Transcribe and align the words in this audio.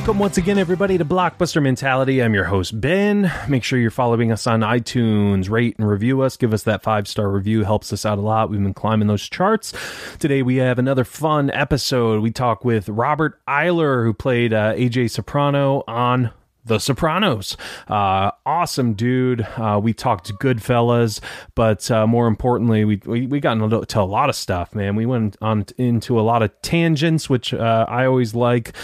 Welcome 0.00 0.18
once 0.18 0.38
again, 0.38 0.56
everybody, 0.56 0.96
to 0.96 1.04
Blockbuster 1.04 1.62
Mentality. 1.62 2.22
I'm 2.22 2.32
your 2.32 2.44
host, 2.44 2.80
Ben. 2.80 3.30
Make 3.48 3.62
sure 3.62 3.78
you're 3.78 3.90
following 3.90 4.32
us 4.32 4.46
on 4.46 4.60
iTunes, 4.60 5.50
rate 5.50 5.76
and 5.76 5.86
review 5.86 6.22
us. 6.22 6.38
Give 6.38 6.54
us 6.54 6.62
that 6.62 6.82
five 6.82 7.06
star 7.06 7.30
review, 7.30 7.64
helps 7.64 7.92
us 7.92 8.06
out 8.06 8.16
a 8.16 8.22
lot. 8.22 8.48
We've 8.48 8.62
been 8.62 8.72
climbing 8.72 9.08
those 9.08 9.28
charts. 9.28 9.74
Today, 10.18 10.40
we 10.40 10.56
have 10.56 10.78
another 10.78 11.04
fun 11.04 11.50
episode. 11.50 12.22
We 12.22 12.30
talk 12.30 12.64
with 12.64 12.88
Robert 12.88 13.42
Iler, 13.46 14.02
who 14.02 14.14
played 14.14 14.54
uh, 14.54 14.72
AJ 14.72 15.10
Soprano 15.10 15.84
on 15.86 16.30
the 16.64 16.78
Sopranos. 16.78 17.58
Uh, 17.86 18.30
awesome 18.46 18.94
dude. 18.94 19.42
Uh, 19.42 19.78
we 19.82 19.92
talked 19.92 20.32
Goodfellas, 20.38 21.20
but 21.54 21.90
uh, 21.90 22.06
more 22.06 22.26
importantly, 22.26 22.86
we, 22.86 23.02
we, 23.04 23.26
we 23.26 23.38
got 23.38 23.58
into 23.58 24.00
a 24.00 24.02
lot 24.02 24.30
of 24.30 24.34
stuff, 24.34 24.74
man. 24.74 24.96
We 24.96 25.04
went 25.04 25.36
on 25.42 25.66
into 25.76 26.18
a 26.18 26.22
lot 26.22 26.42
of 26.42 26.50
tangents, 26.62 27.28
which 27.28 27.52
uh, 27.52 27.84
I 27.86 28.06
always 28.06 28.34
like 28.34 28.74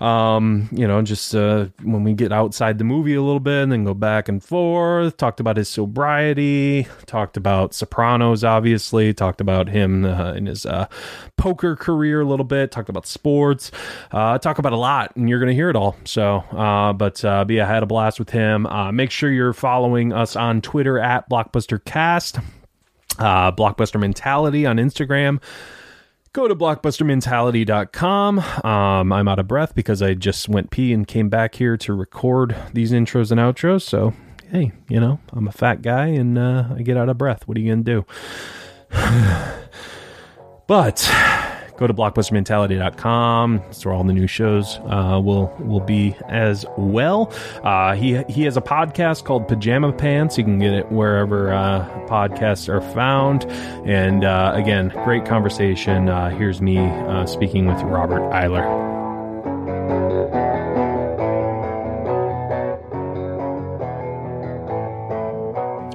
um, 0.00 0.68
you 0.72 0.86
know, 0.86 1.00
just 1.00 1.34
uh, 1.34 1.66
when 1.82 2.04
we 2.04 2.12
get 2.12 2.30
outside 2.30 2.78
the 2.78 2.84
movie 2.84 3.14
a 3.14 3.22
little 3.22 3.40
bit 3.40 3.62
and 3.62 3.72
then 3.72 3.84
go 3.84 3.94
back 3.94 4.28
and 4.28 4.42
forth, 4.44 5.16
talked 5.16 5.40
about 5.40 5.56
his 5.56 5.68
sobriety, 5.68 6.86
talked 7.06 7.36
about 7.36 7.72
Sopranos, 7.72 8.44
obviously, 8.44 9.14
talked 9.14 9.40
about 9.40 9.68
him 9.68 10.04
uh, 10.04 10.32
in 10.34 10.46
his 10.46 10.66
uh, 10.66 10.86
poker 11.38 11.76
career 11.76 12.20
a 12.20 12.26
little 12.26 12.44
bit, 12.44 12.70
talked 12.70 12.90
about 12.90 13.06
sports, 13.06 13.70
uh, 14.12 14.36
talk 14.38 14.58
about 14.58 14.74
a 14.74 14.76
lot, 14.76 15.16
and 15.16 15.30
you're 15.30 15.38
going 15.38 15.48
to 15.50 15.54
hear 15.54 15.70
it 15.70 15.76
all. 15.76 15.96
So, 16.04 16.38
uh, 16.52 16.92
but, 16.92 17.24
uh, 17.24 17.44
but 17.46 17.54
yeah, 17.54 17.64
I 17.64 17.72
had 17.72 17.82
a 17.82 17.86
blast 17.86 18.18
with 18.18 18.30
him. 18.30 18.66
Uh, 18.66 18.92
make 18.92 19.10
sure 19.10 19.30
you're 19.30 19.54
following 19.54 20.12
us 20.12 20.36
on 20.36 20.60
Twitter 20.60 20.98
at 20.98 21.28
BlockbusterCast, 21.30 22.44
uh, 23.18 23.52
Blockbuster 23.52 23.98
Mentality 23.98 24.66
on 24.66 24.76
Instagram 24.76 25.40
go 26.36 26.46
to 26.46 26.54
blockbustermentality.com. 26.54 28.38
Um, 28.38 29.12
I'm 29.12 29.26
out 29.26 29.38
of 29.38 29.48
breath 29.48 29.74
because 29.74 30.02
I 30.02 30.12
just 30.12 30.50
went 30.50 30.70
pee 30.70 30.92
and 30.92 31.08
came 31.08 31.30
back 31.30 31.54
here 31.54 31.78
to 31.78 31.94
record 31.94 32.54
these 32.74 32.92
intros 32.92 33.30
and 33.30 33.40
outros. 33.40 33.80
So, 33.82 34.12
hey, 34.50 34.72
you 34.86 35.00
know, 35.00 35.18
I'm 35.32 35.48
a 35.48 35.52
fat 35.52 35.80
guy 35.80 36.08
and 36.08 36.36
uh, 36.36 36.74
I 36.76 36.82
get 36.82 36.98
out 36.98 37.08
of 37.08 37.16
breath. 37.16 37.48
What 37.48 37.56
are 37.56 37.60
you 37.60 37.74
going 37.74 37.84
to 37.84 38.04
do? 38.04 38.06
but 40.66 41.10
go 41.76 41.86
to 41.86 41.94
blockbustermentality.com. 41.94 43.58
That's 43.58 43.84
where 43.84 43.94
all 43.94 44.04
the 44.04 44.12
new 44.12 44.26
shows 44.26 44.78
uh, 44.84 45.20
will 45.22 45.54
will 45.58 45.80
be 45.80 46.16
as 46.28 46.64
well. 46.76 47.32
Uh, 47.62 47.94
he 47.94 48.22
he 48.24 48.42
has 48.44 48.56
a 48.56 48.62
podcast 48.62 49.24
called 49.24 49.48
Pajama 49.48 49.92
Pants. 49.92 50.38
You 50.38 50.44
can 50.44 50.58
get 50.58 50.72
it 50.72 50.90
wherever 50.90 51.52
uh, 51.52 51.88
podcasts 52.08 52.68
are 52.68 52.80
found. 52.92 53.44
And 53.86 54.24
uh, 54.24 54.52
again, 54.54 54.88
great 55.04 55.24
conversation. 55.24 56.08
Uh, 56.08 56.30
here's 56.30 56.60
me 56.60 56.76
speaking 57.26 57.66
with 57.66 57.80
Robert 57.82 58.22
Iler. 58.32 58.86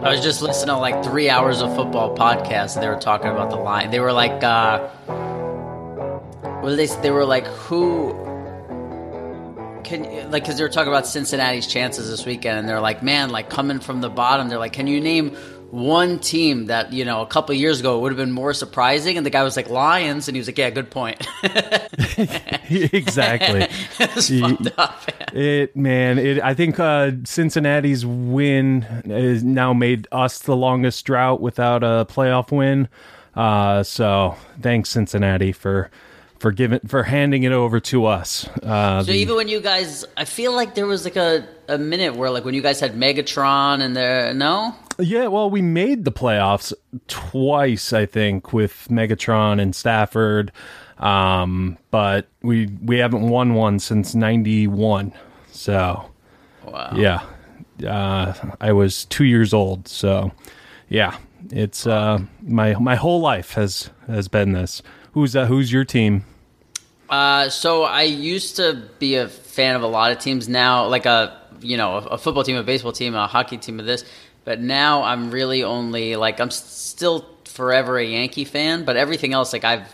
I 0.03 0.09
was 0.09 0.23
just 0.23 0.41
listening 0.41 0.73
to 0.75 0.77
like 0.77 1.03
three 1.03 1.29
hours 1.29 1.61
of 1.61 1.75
football 1.75 2.17
podcast. 2.17 2.81
They 2.81 2.89
were 2.89 2.99
talking 2.99 3.29
about 3.29 3.51
the 3.51 3.57
line. 3.57 3.91
They 3.91 3.99
were 3.99 4.11
like, 4.11 4.43
uh, 4.43 4.89
well, 6.61 6.75
they 6.75 6.85
they 6.85 7.11
were 7.11 7.25
like, 7.25 7.47
who 7.47 8.13
can 9.83 10.31
like 10.31 10.43
because 10.43 10.57
they 10.57 10.63
were 10.63 10.69
talking 10.69 10.91
about 10.91 11.07
Cincinnati's 11.07 11.67
chances 11.67 12.09
this 12.09 12.25
weekend, 12.25 12.59
and 12.59 12.69
they're 12.69 12.81
like, 12.81 13.01
man, 13.01 13.29
like 13.29 13.49
coming 13.49 13.79
from 13.79 14.01
the 14.01 14.09
bottom, 14.09 14.47
they're 14.47 14.59
like, 14.59 14.73
can 14.73 14.87
you 14.87 15.01
name 15.01 15.35
one 15.71 16.19
team 16.19 16.65
that 16.67 16.93
you 16.93 17.03
know 17.03 17.21
a 17.21 17.25
couple 17.25 17.55
years 17.55 17.79
ago 17.79 17.99
would 17.99 18.11
have 18.11 18.17
been 18.17 18.31
more 18.31 18.53
surprising? 18.53 19.17
And 19.17 19.25
the 19.25 19.31
guy 19.31 19.43
was 19.43 19.57
like 19.57 19.69
Lions, 19.69 20.27
and 20.27 20.35
he 20.35 20.39
was 20.39 20.47
like, 20.47 20.57
yeah, 20.57 20.69
good 20.69 20.91
point. 20.91 21.25
exactly. 22.93 23.65
fucked 23.97 24.79
up. 24.79 25.07
Man. 25.07 25.43
It 25.43 25.75
man, 25.75 26.19
it. 26.19 26.41
I 26.41 26.53
think 26.53 26.79
uh, 26.79 27.11
Cincinnati's 27.23 28.05
win 28.05 28.81
has 28.81 29.43
now 29.43 29.73
made 29.73 30.07
us 30.11 30.39
the 30.39 30.55
longest 30.55 31.05
drought 31.05 31.41
without 31.41 31.83
a 31.83 32.05
playoff 32.07 32.51
win. 32.55 32.87
Uh, 33.35 33.81
so 33.81 34.35
thanks 34.61 34.89
Cincinnati 34.89 35.53
for 35.53 35.89
for 36.41 36.51
giving 36.51 36.79
for 36.87 37.03
handing 37.03 37.43
it 37.43 37.51
over 37.51 37.79
to 37.79 38.07
us. 38.07 38.47
Uh, 38.63 39.03
So 39.03 39.11
the- 39.11 39.17
even 39.19 39.35
when 39.35 39.47
you 39.47 39.61
guys, 39.61 40.03
I 40.17 40.25
feel 40.25 40.53
like 40.55 40.73
there 40.73 40.87
was 40.87 41.05
like 41.05 41.15
a, 41.15 41.45
a 41.67 41.77
minute 41.77 42.15
where 42.15 42.31
like 42.31 42.43
when 42.45 42.55
you 42.55 42.63
guys 42.63 42.79
had 42.79 42.93
Megatron 42.95 43.79
and 43.81 43.95
there, 43.95 44.33
no, 44.33 44.73
yeah, 44.97 45.27
well, 45.27 45.49
we 45.51 45.61
made 45.61 46.03
the 46.03 46.11
playoffs 46.11 46.73
twice, 47.07 47.93
I 47.93 48.05
think, 48.07 48.51
with 48.53 48.87
Megatron 48.89 49.61
and 49.61 49.75
Stafford, 49.75 50.51
um, 50.97 51.77
but 51.91 52.27
we 52.41 52.67
we 52.83 52.97
haven't 52.97 53.29
won 53.29 53.53
one 53.53 53.77
since 53.79 54.15
'91. 54.15 55.13
So 55.51 56.09
wow, 56.65 56.91
yeah, 56.95 57.21
uh, 57.87 58.33
I 58.59 58.71
was 58.73 59.05
two 59.05 59.25
years 59.25 59.53
old. 59.53 59.87
So 59.87 60.31
yeah, 60.89 61.17
it's 61.51 61.85
uh, 61.85 62.19
my 62.41 62.73
my 62.79 62.95
whole 62.95 63.21
life 63.21 63.53
has 63.53 63.91
has 64.07 64.27
been 64.27 64.53
this. 64.53 64.81
Who's 65.13 65.35
uh, 65.35 65.45
who's 65.45 65.71
your 65.71 65.85
team? 65.85 66.23
Uh, 67.11 67.49
so 67.49 67.83
I 67.83 68.03
used 68.03 68.55
to 68.55 68.81
be 68.97 69.15
a 69.15 69.27
fan 69.27 69.75
of 69.75 69.83
a 69.83 69.87
lot 69.87 70.13
of 70.13 70.19
teams. 70.19 70.47
Now, 70.47 70.87
like 70.87 71.05
a 71.05 71.37
you 71.59 71.75
know 71.75 71.97
a, 71.97 72.01
a 72.11 72.17
football 72.17 72.43
team, 72.43 72.55
a 72.55 72.63
baseball 72.63 72.93
team, 72.93 73.13
a 73.13 73.27
hockey 73.27 73.57
team, 73.57 73.79
of 73.81 73.85
this. 73.85 74.05
But 74.45 74.61
now 74.61 75.03
I'm 75.03 75.29
really 75.29 75.63
only 75.63 76.15
like 76.15 76.39
I'm 76.39 76.49
still 76.49 77.27
forever 77.43 77.97
a 77.97 78.05
Yankee 78.05 78.45
fan. 78.45 78.85
But 78.85 78.95
everything 78.95 79.33
else, 79.33 79.51
like 79.51 79.65
I've 79.65 79.93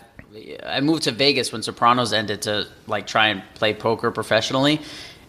I 0.64 0.80
moved 0.80 1.02
to 1.02 1.10
Vegas 1.10 1.52
when 1.52 1.62
Sopranos 1.62 2.12
ended 2.12 2.42
to 2.42 2.68
like 2.86 3.08
try 3.08 3.28
and 3.28 3.42
play 3.54 3.74
poker 3.74 4.10
professionally, 4.12 4.80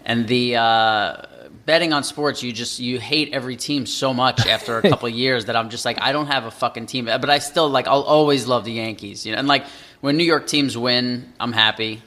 and 0.06 0.27
the. 0.27 0.56
Uh, 0.56 1.21
Betting 1.66 1.94
on 1.94 2.03
sports, 2.03 2.41
you 2.41 2.51
just 2.51 2.79
you 2.79 3.00
hate 3.00 3.31
every 3.31 3.56
team 3.56 3.85
so 3.85 4.11
much 4.11 4.47
after 4.47 4.79
a 4.79 4.81
couple 4.89 5.07
of 5.07 5.13
years 5.13 5.45
that 5.45 5.56
I'm 5.56 5.69
just 5.69 5.85
like 5.85 6.01
I 6.01 6.11
don't 6.11 6.25
have 6.25 6.45
a 6.45 6.51
fucking 6.51 6.88
team, 6.88 7.06
but 7.06 7.29
I 7.29 7.38
still 7.38 7.69
like 7.69 7.88
I'll 7.88 8.01
always 8.01 8.47
love 8.47 8.66
the 8.66 8.71
Yankees, 8.71 9.23
you 9.23 9.33
know. 9.33 9.38
And 9.38 9.47
like 9.47 9.66
when 10.02 10.18
New 10.18 10.24
York 10.24 10.48
teams 10.48 10.78
win, 10.78 11.32
I'm 11.40 11.52
happy 11.54 12.02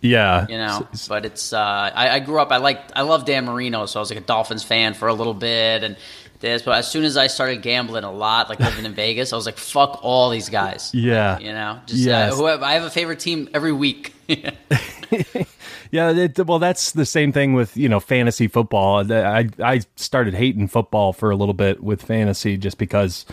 Yeah, 0.00 0.46
you 0.48 0.56
know. 0.58 0.86
But 1.08 1.24
it's 1.24 1.52
uh, 1.52 1.58
I, 1.94 2.08
I 2.16 2.18
grew 2.20 2.40
up. 2.40 2.50
I 2.52 2.58
like 2.58 2.80
I 2.94 3.02
love 3.02 3.24
Dan 3.24 3.44
Marino, 3.46 3.86
so 3.86 3.98
I 3.98 4.02
was 4.02 4.10
like 4.10 4.18
a 4.20 4.22
Dolphins 4.24 4.62
fan 4.64 4.94
for 4.94 5.08
a 5.08 5.14
little 5.14 5.34
bit, 5.34 5.82
and 5.82 5.96
this. 6.40 6.62
But 6.62 6.76
as 6.78 6.88
soon 6.90 7.04
as 7.04 7.16
I 7.16 7.26
started 7.26 7.62
gambling 7.62 8.04
a 8.04 8.12
lot, 8.12 8.48
like 8.48 8.60
living 8.60 8.84
in 8.84 8.94
Vegas, 9.04 9.32
I 9.32 9.36
was 9.36 9.46
like, 9.46 9.58
fuck 9.58 9.98
all 10.02 10.30
these 10.30 10.48
guys. 10.48 10.90
Yeah. 10.94 11.38
you 11.40 11.52
know, 11.52 11.80
just 11.86 12.00
Yes. 12.00 12.32
uh, 12.32 12.36
whoever. 12.36 12.64
I 12.64 12.74
have 12.74 12.84
a 12.84 12.90
favorite 12.90 13.18
team 13.20 13.48
every 13.54 13.72
week. 13.72 14.14
Yeah, 15.90 16.10
it, 16.10 16.38
well, 16.46 16.58
that's 16.58 16.92
the 16.92 17.06
same 17.06 17.32
thing 17.32 17.54
with 17.54 17.74
you 17.74 17.88
know 17.88 17.98
fantasy 17.98 18.46
football. 18.46 19.10
I 19.10 19.48
I 19.62 19.80
started 19.96 20.34
hating 20.34 20.68
football 20.68 21.14
for 21.14 21.30
a 21.30 21.36
little 21.36 21.54
bit 21.54 21.82
with 21.82 22.02
fantasy 22.02 22.58
just 22.58 22.76
because 22.76 23.24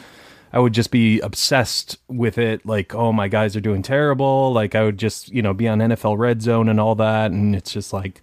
I 0.53 0.59
would 0.59 0.73
just 0.73 0.91
be 0.91 1.19
obsessed 1.19 1.97
with 2.07 2.37
it. 2.37 2.65
Like, 2.65 2.95
oh 2.95 3.11
my 3.11 3.27
guys 3.27 3.55
are 3.55 3.61
doing 3.61 3.81
terrible. 3.81 4.53
Like 4.53 4.75
I 4.75 4.83
would 4.83 4.97
just 4.97 5.29
you 5.29 5.41
know 5.41 5.53
be 5.53 5.67
on 5.67 5.79
NFL 5.79 6.17
Red 6.17 6.41
Zone 6.41 6.69
and 6.69 6.79
all 6.79 6.95
that, 6.95 7.31
and 7.31 7.55
it's 7.55 7.71
just 7.71 7.93
like 7.93 8.21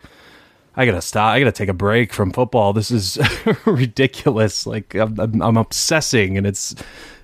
I 0.74 0.86
gotta 0.86 1.02
stop. 1.02 1.34
I 1.34 1.38
gotta 1.38 1.52
take 1.52 1.68
a 1.68 1.74
break 1.74 2.12
from 2.12 2.32
football. 2.32 2.72
This 2.72 2.90
is 2.90 3.18
ridiculous. 3.66 4.66
Like 4.66 4.94
I'm, 4.94 5.18
I'm, 5.20 5.42
I'm 5.42 5.56
obsessing, 5.58 6.38
and 6.38 6.46
it's 6.46 6.74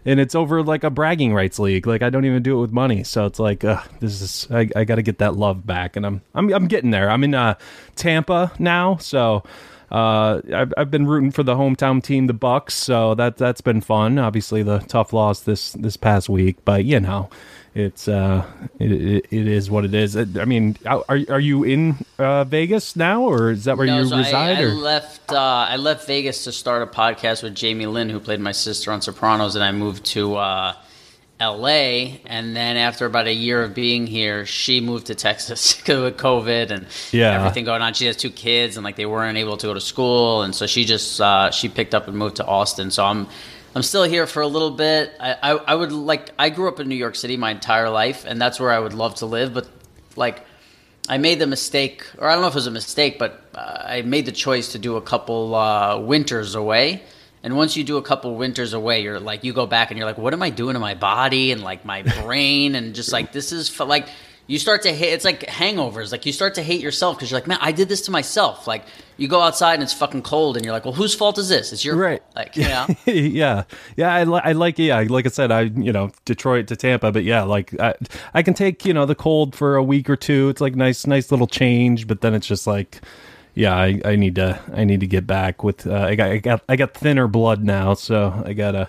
and 0.05 0.21
it's 0.21 0.35
over 0.35 0.63
like 0.63 0.85
a 0.85 0.91
bragging 0.91 1.33
rights 1.33 1.59
league. 1.59 1.87
Like 1.87 2.03
I 2.03 2.11
don't 2.11 2.27
even 2.27 2.43
do 2.43 2.59
it 2.59 2.61
with 2.61 2.73
money. 2.73 3.05
So 3.05 3.25
it's 3.25 3.39
like 3.39 3.65
uh, 3.65 3.83
this 4.01 4.21
is 4.21 4.47
I, 4.51 4.69
I 4.77 4.85
got 4.85 4.97
to 4.97 5.03
get 5.03 5.19
that 5.19 5.37
love 5.37 5.67
back, 5.67 5.97
and 5.97 6.05
I'm 6.05 6.21
I'm 6.35 6.53
I'm 6.53 6.67
getting 6.67 6.91
there. 6.91 7.11
I'm 7.11 7.25
in 7.25 7.35
uh, 7.35 7.55
Tampa 7.97 8.53
now, 8.59 8.97
so. 8.97 9.43
Uh, 9.91 10.41
I've, 10.55 10.73
I've 10.77 10.91
been 10.91 11.07
rooting 11.07 11.31
for 11.31 11.43
the 11.43 11.55
hometown 11.55 12.03
team, 12.03 12.27
the 12.27 12.35
Bucs, 12.35 12.73
so 12.73 13.15
that 13.15 13.37
that's 13.39 13.61
been 13.63 13.81
fun. 13.81 14.19
Obviously, 14.19 14.63
the 14.63 14.79
tough 14.81 15.13
loss 15.13 15.41
this 15.41 15.73
this 15.73 15.97
past 15.97 16.29
week, 16.29 16.57
but 16.65 16.85
you 16.85 17.01
know, 17.01 17.31
it's 17.75 18.07
uh, 18.07 18.45
it, 18.79 18.93
it, 18.93 19.27
it 19.31 19.49
is 19.49 19.71
what 19.71 19.85
it 19.87 19.95
is. 19.95 20.15
I 20.17 20.45
mean, 20.45 20.77
are 20.85 21.03
are 21.09 21.41
you 21.41 21.65
in 21.65 21.97
uh, 22.19 22.45
Vegas 22.45 22.97
now, 22.97 23.23
or 23.23 23.51
is 23.51 23.65
that 23.65 23.79
where 23.79 23.87
No, 23.87 24.01
you 24.01 24.09
so 24.09 24.19
reside? 24.19 24.59
I, 24.59 24.61
I 24.61 24.65
or? 24.65 24.75
left. 24.75 25.33
Uh, 25.33 25.37
I 25.71 25.77
left 25.77 26.07
Vegas 26.07 26.45
to 26.45 26.53
start 26.53 26.83
a 26.83 26.87
podcast 26.87 27.43
with 27.43 27.55
Jamie 27.55 27.87
Lynn, 27.87 28.11
who 28.11 28.21
played 28.21 28.41
my 28.41 28.53
sister 28.53 28.93
on 28.93 29.01
Sopranos, 29.01 29.55
and 29.55 29.65
I 29.65 29.73
moved 29.73 30.05
to 30.07 30.37
uh, 30.37 30.75
L.A. 31.41 32.21
And 32.27 32.57
then 32.57 32.77
after 32.77 33.07
about 33.07 33.27
a 33.27 33.33
year 33.33 33.63
of 33.63 33.75
being 33.75 34.07
here, 34.07 34.45
she 34.47 34.81
moved 34.81 35.07
to 35.07 35.15
Texas 35.15 35.75
because 35.77 36.01
with 36.03 36.17
COVID 36.17 36.71
and 36.71 36.87
Yeah. 37.13 37.35
everything 37.39 37.65
going 37.65 37.83
on. 37.83 37.95
She 37.95 38.07
has 38.07 38.17
two 38.17 38.31
kids, 38.31 38.77
and 38.77 38.85
like 38.85 38.97
they 38.97 39.07
weren't 39.07 39.39
able 39.39 39.57
to 39.57 39.67
go 39.69 39.75
to 39.75 39.81
school, 39.81 40.43
and 40.43 40.55
so 40.55 40.67
she 40.67 40.85
just 40.85 41.21
uh, 41.21 41.51
she 41.51 41.69
picked 41.69 41.95
up 41.95 42.09
and 42.09 42.17
moved 42.17 42.37
to 42.37 42.47
Austin. 42.47 42.91
So 42.91 43.05
I'm. 43.05 43.27
I'm 43.75 43.83
still 43.83 44.03
here 44.05 44.27
for 44.27 44.41
a 44.43 44.47
little 44.47 44.71
bit. 44.71 45.13
I, 45.21 45.35
I, 45.35 45.51
I 45.53 45.75
would 45.75 45.93
like. 45.93 46.31
I 46.39 46.49
grew 46.49 46.69
up 46.69 46.81
in 46.81 46.89
New 46.89 46.97
York 46.97 47.15
City 47.15 47.37
my 47.37 47.51
entire 47.51 47.91
life, 47.91 48.25
and 48.27 48.41
that's 48.41 48.59
where 48.59 48.73
I 48.73 48.79
would 48.81 48.95
love 48.95 49.17
to 49.17 49.27
live. 49.27 49.53
But 49.55 49.69
like, 50.17 50.45
I 51.09 51.19
made 51.19 51.39
the 51.39 51.47
mistake, 51.47 52.03
or 52.19 52.27
I 52.29 52.33
don't 52.33 52.41
know 52.43 52.49
if 52.49 52.55
it 52.55 52.57
was 52.57 52.67
a 52.67 52.71
mistake, 52.73 53.19
but 53.19 53.43
uh, 53.55 53.83
I 53.85 54.03
made 54.03 54.25
the 54.27 54.33
choice 54.33 54.73
to 54.73 54.79
do 54.79 54.97
a 54.97 55.03
couple 55.03 55.55
uh, 55.55 55.99
winters 55.99 56.55
away. 56.57 57.03
And 57.43 57.57
once 57.57 57.77
you 57.77 57.85
do 57.85 57.97
a 57.97 58.03
couple 58.03 58.35
winters 58.35 58.73
away, 58.73 59.03
you're 59.03 59.21
like, 59.21 59.45
you 59.45 59.53
go 59.53 59.67
back 59.67 59.91
and 59.91 59.99
you're 59.99 60.07
like, 60.07 60.19
what 60.19 60.33
am 60.33 60.43
I 60.43 60.51
doing 60.51 60.75
to 60.75 60.81
my 60.81 60.95
body 60.95 61.53
and 61.53 61.63
like 61.63 61.85
my 61.85 62.03
brain 62.23 62.75
and 62.75 62.95
just 62.95 63.13
like 63.13 63.33
this 63.33 63.53
is 63.53 63.71
f- 63.71 63.87
like 63.87 64.09
you 64.49 64.59
start 64.59 64.81
to 64.83 64.93
hate. 64.95 65.13
It's 65.13 65.27
like 65.27 65.41
hangovers. 65.41 66.11
Like 66.11 66.25
you 66.25 66.33
start 66.33 66.55
to 66.55 66.63
hate 66.63 66.81
yourself 66.81 67.17
because 67.17 67.31
you're 67.31 67.39
like, 67.39 67.47
man, 67.47 67.59
I 67.61 67.71
did 67.71 67.89
this 67.91 68.01
to 68.03 68.11
myself. 68.11 68.67
Like 68.67 68.83
you 69.19 69.29
go 69.29 69.41
outside 69.43 69.75
and 69.75 69.83
it's 69.83 69.93
fucking 69.93 70.23
cold, 70.23 70.57
and 70.57 70.65
you're 70.65 70.73
like, 70.73 70.85
well, 70.87 70.95
whose 70.95 71.15
fault 71.15 71.37
is 71.39 71.49
this? 71.51 71.71
It's 71.73 71.85
your 71.85 71.97
Right. 71.97 72.23
fault. 72.23 72.37
Like 72.37 72.57
you 72.57 72.63
know. 72.65 72.87
yeah, 73.07 73.65
yeah. 73.97 74.15
I, 74.15 74.25
li- 74.25 74.41
I 74.43 74.53
like 74.53 74.79
yeah. 74.79 75.05
Like 75.07 75.27
I 75.27 75.29
said, 75.29 75.53
I 75.53 75.63
you 75.63 75.93
know 75.93 76.11
Detroit 76.25 76.67
to 76.69 76.77
Tampa, 76.77 77.13
but 77.13 77.25
yeah, 77.25 77.43
like 77.43 77.79
I, 77.79 77.95
I 78.33 78.43
can 78.43 78.55
take 78.55 78.87
you 78.87 78.95
know 78.95 79.05
the 79.05 79.15
cold 79.15 79.55
for 79.55 79.77
a 79.77 79.83
week 79.83 80.09
or 80.09 80.17
two. 80.17 80.49
It's 80.49 80.63
like 80.63 80.75
nice, 80.75 81.07
nice 81.07 81.31
little 81.31 81.47
change, 81.47 82.07
but 82.07 82.23
then 82.23 82.35
it's 82.35 82.47
just 82.47 82.67
like. 82.67 83.01
Yeah, 83.59 83.75
I, 83.77 84.01
I 84.05 84.15
need 84.15 84.37
to 84.37 84.61
I 84.73 84.85
need 84.85 85.01
to 85.01 85.09
get 85.09 85.27
back 85.27 85.65
with 85.65 85.85
uh, 85.85 85.95
I 85.95 86.15
got 86.15 86.31
I 86.31 86.39
got 86.39 86.63
I 86.69 86.77
got 86.77 86.95
thinner 86.95 87.27
blood 87.27 87.65
now, 87.65 87.95
so 87.95 88.41
I 88.47 88.53
gotta 88.53 88.89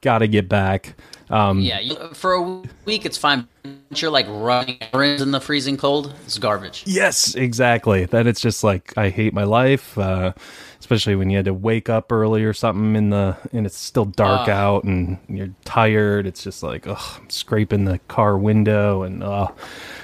gotta 0.00 0.26
get 0.26 0.48
back. 0.48 0.94
Um, 1.30 1.60
Yeah, 1.60 1.78
you, 1.78 1.94
for 2.14 2.32
a 2.32 2.42
week 2.86 3.06
it's 3.06 3.16
fine. 3.16 3.46
But 3.62 4.02
you're 4.02 4.10
like 4.10 4.26
running 4.28 4.78
errands 4.92 5.22
in 5.22 5.30
the 5.30 5.40
freezing 5.40 5.76
cold. 5.76 6.12
It's 6.24 6.38
garbage. 6.38 6.82
Yes, 6.86 7.36
exactly. 7.36 8.04
Then 8.04 8.26
it's 8.26 8.40
just 8.40 8.64
like 8.64 8.92
I 8.96 9.10
hate 9.10 9.32
my 9.32 9.44
life, 9.44 9.96
uh, 9.96 10.32
especially 10.80 11.14
when 11.14 11.30
you 11.30 11.36
had 11.36 11.44
to 11.44 11.54
wake 11.54 11.88
up 11.88 12.10
early 12.10 12.42
or 12.42 12.52
something 12.52 12.96
in 12.96 13.10
the 13.10 13.36
and 13.52 13.64
it's 13.64 13.78
still 13.78 14.06
dark 14.06 14.48
Ah. 14.48 14.52
out 14.52 14.82
and 14.84 15.18
you're 15.28 15.50
tired. 15.64 16.26
It's 16.26 16.42
just 16.42 16.64
like 16.64 16.88
ugh, 16.88 17.20
I'm 17.20 17.30
scraping 17.30 17.84
the 17.84 18.00
car 18.08 18.36
window 18.36 19.04
and 19.04 19.22
uh, 19.22 19.48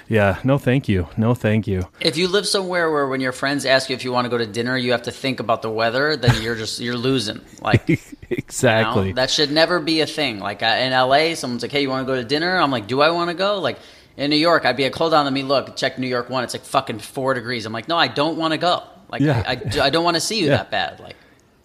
yeah, 0.08 0.38
no, 0.44 0.58
thank 0.58 0.88
you, 0.88 1.08
no, 1.16 1.34
thank 1.34 1.66
you. 1.66 1.88
If 2.00 2.16
you 2.16 2.28
live 2.28 2.46
somewhere 2.46 2.90
where 2.90 3.06
when 3.08 3.20
your 3.20 3.32
friends 3.32 3.64
ask 3.64 3.90
you 3.90 3.96
if 3.96 4.04
you 4.04 4.12
want 4.12 4.24
to 4.24 4.28
go 4.28 4.38
to 4.38 4.46
dinner, 4.46 4.76
you 4.76 4.92
have 4.92 5.02
to 5.02 5.10
think 5.12 5.40
about 5.40 5.62
the 5.62 5.70
weather, 5.70 6.16
then 6.16 6.40
you're 6.42 6.54
just 6.54 6.80
you're 6.80 6.96
losing. 6.96 7.40
Like 7.60 7.88
you 7.88 7.96
know? 7.96 8.26
exactly. 8.30 9.12
that 9.12 9.30
should 9.30 9.50
never 9.50 9.80
be 9.80 10.00
a 10.00 10.06
thing. 10.06 10.38
Like 10.38 10.62
in 10.62 10.92
LA, 10.92 11.34
someone's 11.34 11.62
like, 11.62 11.72
"Hey, 11.72 11.82
you 11.82 11.88
want 11.90 12.06
to 12.06 12.12
go 12.12 12.16
to 12.20 12.24
dinner?" 12.24 12.56
I'm 12.56 12.70
like, 12.70 12.86
"Do 12.86 13.00
I 13.00 13.10
want 13.10 13.30
to 13.30 13.34
go?" 13.36 13.58
Like 13.60 13.78
in 14.16 14.30
New 14.30 14.36
York, 14.36 14.64
I'd 14.64 14.76
be 14.76 14.84
like, 14.84 14.94
"Hold 14.94 15.12
on, 15.14 15.24
let 15.24 15.32
me 15.32 15.42
look." 15.42 15.76
Check 15.76 15.98
New 15.98 16.06
York 16.08 16.30
one. 16.30 16.44
It's 16.44 16.54
like 16.54 16.64
fucking 16.64 17.00
four 17.00 17.34
degrees. 17.34 17.66
I'm 17.66 17.72
like, 17.72 17.88
"No, 17.88 17.96
I 17.96 18.08
don't 18.08 18.36
want 18.36 18.52
to 18.52 18.58
go." 18.58 18.82
Like 19.08 19.20
Yeah. 19.22 19.42
I, 19.46 19.52
I, 19.80 19.86
I 19.86 19.90
don't 19.90 20.04
want 20.04 20.16
to 20.16 20.20
see 20.20 20.40
you 20.40 20.46
Yeah. 20.50 20.56
that 20.58 20.70
bad. 20.70 21.00
Like 21.00 21.16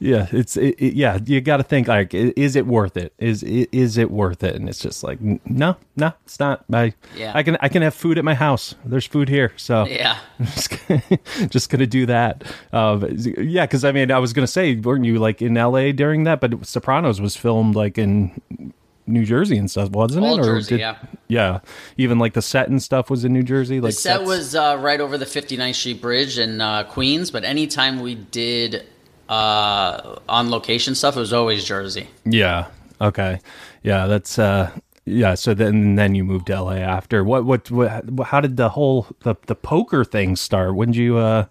yeah, 0.04 0.28
it's 0.32 0.58
it, 0.58 0.76
it- 0.80 0.94
yeah. 0.96 1.20
You 1.24 1.40
got 1.42 1.58
to 1.58 1.64
think 1.64 1.88
like, 1.88 2.14
is 2.14 2.56
it 2.56 2.66
worth 2.66 2.98
it? 2.98 3.14
Is 3.20 3.44
is 3.44 3.98
it 3.98 4.10
worth 4.10 4.44
it? 4.44 4.56
And 4.56 4.68
it's 4.68 4.80
just 4.80 5.04
like, 5.04 5.22
no, 5.22 5.78
no, 5.96 6.12
it's 6.26 6.40
not. 6.40 6.66
I 6.74 6.94
Yeah. 7.16 7.32
I 7.36 7.44
can 7.44 7.56
I 7.62 7.70
can 7.70 7.84
have 7.84 7.94
food 7.94 8.18
at 8.18 8.26
my 8.26 8.34
house. 8.34 8.74
There's 8.84 9.06
food 9.06 9.30
here, 9.30 9.54
so 9.58 9.86
yeah. 9.86 10.18
just 10.42 10.88
gonna, 10.88 11.04
just 11.50 11.70
gonna 11.70 11.86
do 11.88 12.08
that. 12.08 12.44
Uh, 12.74 12.96
but, 12.98 13.14
yeah, 13.20 13.66
because 13.68 13.86
I 13.86 13.92
mean, 13.92 14.12
I 14.12 14.18
was 14.18 14.34
gonna 14.34 14.48
say, 14.48 14.76
weren't 14.76 15.06
you 15.06 15.20
like 15.20 15.42
in 15.42 15.56
L.A. 15.56 15.92
during 15.92 16.24
that? 16.24 16.42
But 16.42 16.66
Sopranos 16.66 17.22
was 17.22 17.36
filmed 17.38 17.76
like 17.76 18.00
in 18.00 18.74
New 19.06 19.24
Jersey 19.26 19.58
and 19.58 19.70
stuff, 19.70 19.90
wasn't 19.92 20.26
All 20.26 20.40
it? 20.40 20.44
Jersey, 20.44 20.78
yeah. 20.78 20.98
yeah. 21.28 21.60
Even 21.98 22.18
like 22.18 22.34
the 22.34 22.42
set 22.42 22.70
and 22.70 22.82
stuff 22.82 23.10
was 23.12 23.24
in 23.24 23.34
New 23.34 23.44
Jersey. 23.44 23.80
Like 23.82 23.90
The 23.90 23.98
set 24.00 24.18
sets- 24.18 24.28
was 24.28 24.56
uh, 24.56 24.78
right 24.80 25.00
over 25.00 25.18
the 25.18 25.26
59th 25.26 25.76
Street 25.76 26.02
Bridge 26.02 26.40
in 26.40 26.60
uh, 26.62 26.84
Queens, 26.86 27.30
but 27.30 27.44
anytime 27.44 28.00
we 28.00 28.16
did 28.16 28.88
uh, 29.32 30.20
on 30.28 30.52
location 30.52 30.94
stuff, 30.94 31.16
it 31.16 31.20
was 31.20 31.32
always 31.32 31.64
Jersey. 31.64 32.08
Yeah. 32.26 32.68
Okay. 33.00 33.40
Yeah. 33.82 34.06
That's 34.08 34.38
uh. 34.38 34.72
Yeah. 35.06 35.36
So 35.36 35.54
then 35.54 35.96
then 35.96 36.16
you 36.16 36.26
moved 36.26 36.48
to 36.48 36.54
L.A. 36.54 36.80
after. 36.80 37.24
What 37.24 37.46
what 37.46 37.72
what? 37.72 38.26
How 38.26 38.42
did 38.42 38.58
the 38.58 38.70
whole 38.70 39.08
the 39.22 39.36
the 39.48 39.56
poker 39.56 40.04
thing 40.04 40.36
start? 40.36 40.76
When 40.76 40.92
did 40.92 40.98
you 40.98 41.18
uh? 41.18 41.46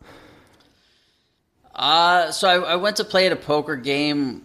Uh, 1.74 2.30
so 2.30 2.48
I, 2.48 2.72
I 2.72 2.76
went 2.76 2.96
to 2.96 3.04
play 3.04 3.24
at 3.24 3.32
a 3.32 3.36
poker 3.36 3.76
game. 3.76 4.44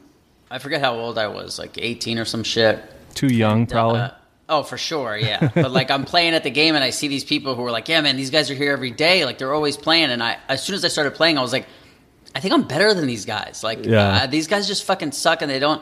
I 0.49 0.59
forget 0.59 0.79
how 0.79 0.95
old 0.95 1.17
I 1.17 1.27
was, 1.27 1.59
like 1.59 1.77
18 1.77 2.17
or 2.17 2.23
some 2.23 2.43
shit. 2.43 2.81
Too 3.13 3.27
young, 3.27 3.65
probably. 3.65 3.99
Uh, 3.99 4.11
oh, 4.47 4.63
for 4.63 4.77
sure, 4.77 5.17
yeah. 5.17 5.49
but 5.55 5.71
like 5.71 5.91
I'm 5.91 6.05
playing 6.05 6.33
at 6.33 6.43
the 6.43 6.49
game 6.49 6.75
and 6.75 6.83
I 6.83 6.91
see 6.91 7.09
these 7.09 7.25
people 7.25 7.55
who 7.55 7.65
are 7.65 7.71
like, 7.71 7.89
"Yeah, 7.89 7.99
man, 7.99 8.15
these 8.15 8.29
guys 8.29 8.49
are 8.49 8.55
here 8.55 8.71
every 8.71 8.91
day. 8.91 9.25
Like 9.25 9.39
they're 9.39 9.53
always 9.53 9.75
playing." 9.75 10.11
And 10.11 10.23
I, 10.23 10.37
as 10.47 10.63
soon 10.63 10.75
as 10.75 10.85
I 10.85 10.87
started 10.87 11.15
playing, 11.15 11.37
I 11.37 11.41
was 11.41 11.51
like, 11.51 11.65
"I 12.35 12.39
think 12.41 12.53
I'm 12.53 12.63
better 12.63 12.93
than 12.93 13.07
these 13.07 13.25
guys. 13.25 13.61
Like, 13.63 13.85
Yeah. 13.85 14.23
uh, 14.23 14.27
these 14.27 14.47
guys 14.47 14.67
just 14.67 14.83
fucking 14.83 15.13
suck 15.13 15.41
and 15.41 15.49
they 15.49 15.59
don't 15.59 15.81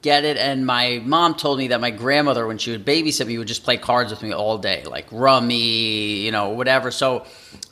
get 0.00 0.24
it." 0.24 0.36
And 0.36 0.64
my 0.64 1.02
mom 1.04 1.34
told 1.34 1.58
me 1.58 1.68
that 1.68 1.80
my 1.80 1.90
grandmother, 1.90 2.46
when 2.46 2.58
she 2.58 2.70
would 2.70 2.86
babysit 2.86 3.26
me, 3.26 3.36
would 3.38 3.48
just 3.48 3.64
play 3.64 3.76
cards 3.76 4.10
with 4.10 4.22
me 4.22 4.32
all 4.32 4.56
day, 4.58 4.84
like 4.84 5.06
rummy, 5.10 6.20
you 6.24 6.30
know, 6.30 6.50
whatever. 6.50 6.90
So 6.90 7.24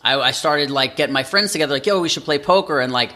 I, 0.02 0.19
I 0.19 0.31
started 0.32 0.70
like 0.70 0.96
getting 0.96 1.12
my 1.12 1.23
friends 1.23 1.52
together, 1.52 1.75
like, 1.75 1.87
"Yo, 1.87 2.00
we 2.00 2.08
should 2.08 2.25
play 2.25 2.38
poker," 2.38 2.81
and 2.81 2.93
like 2.93 3.12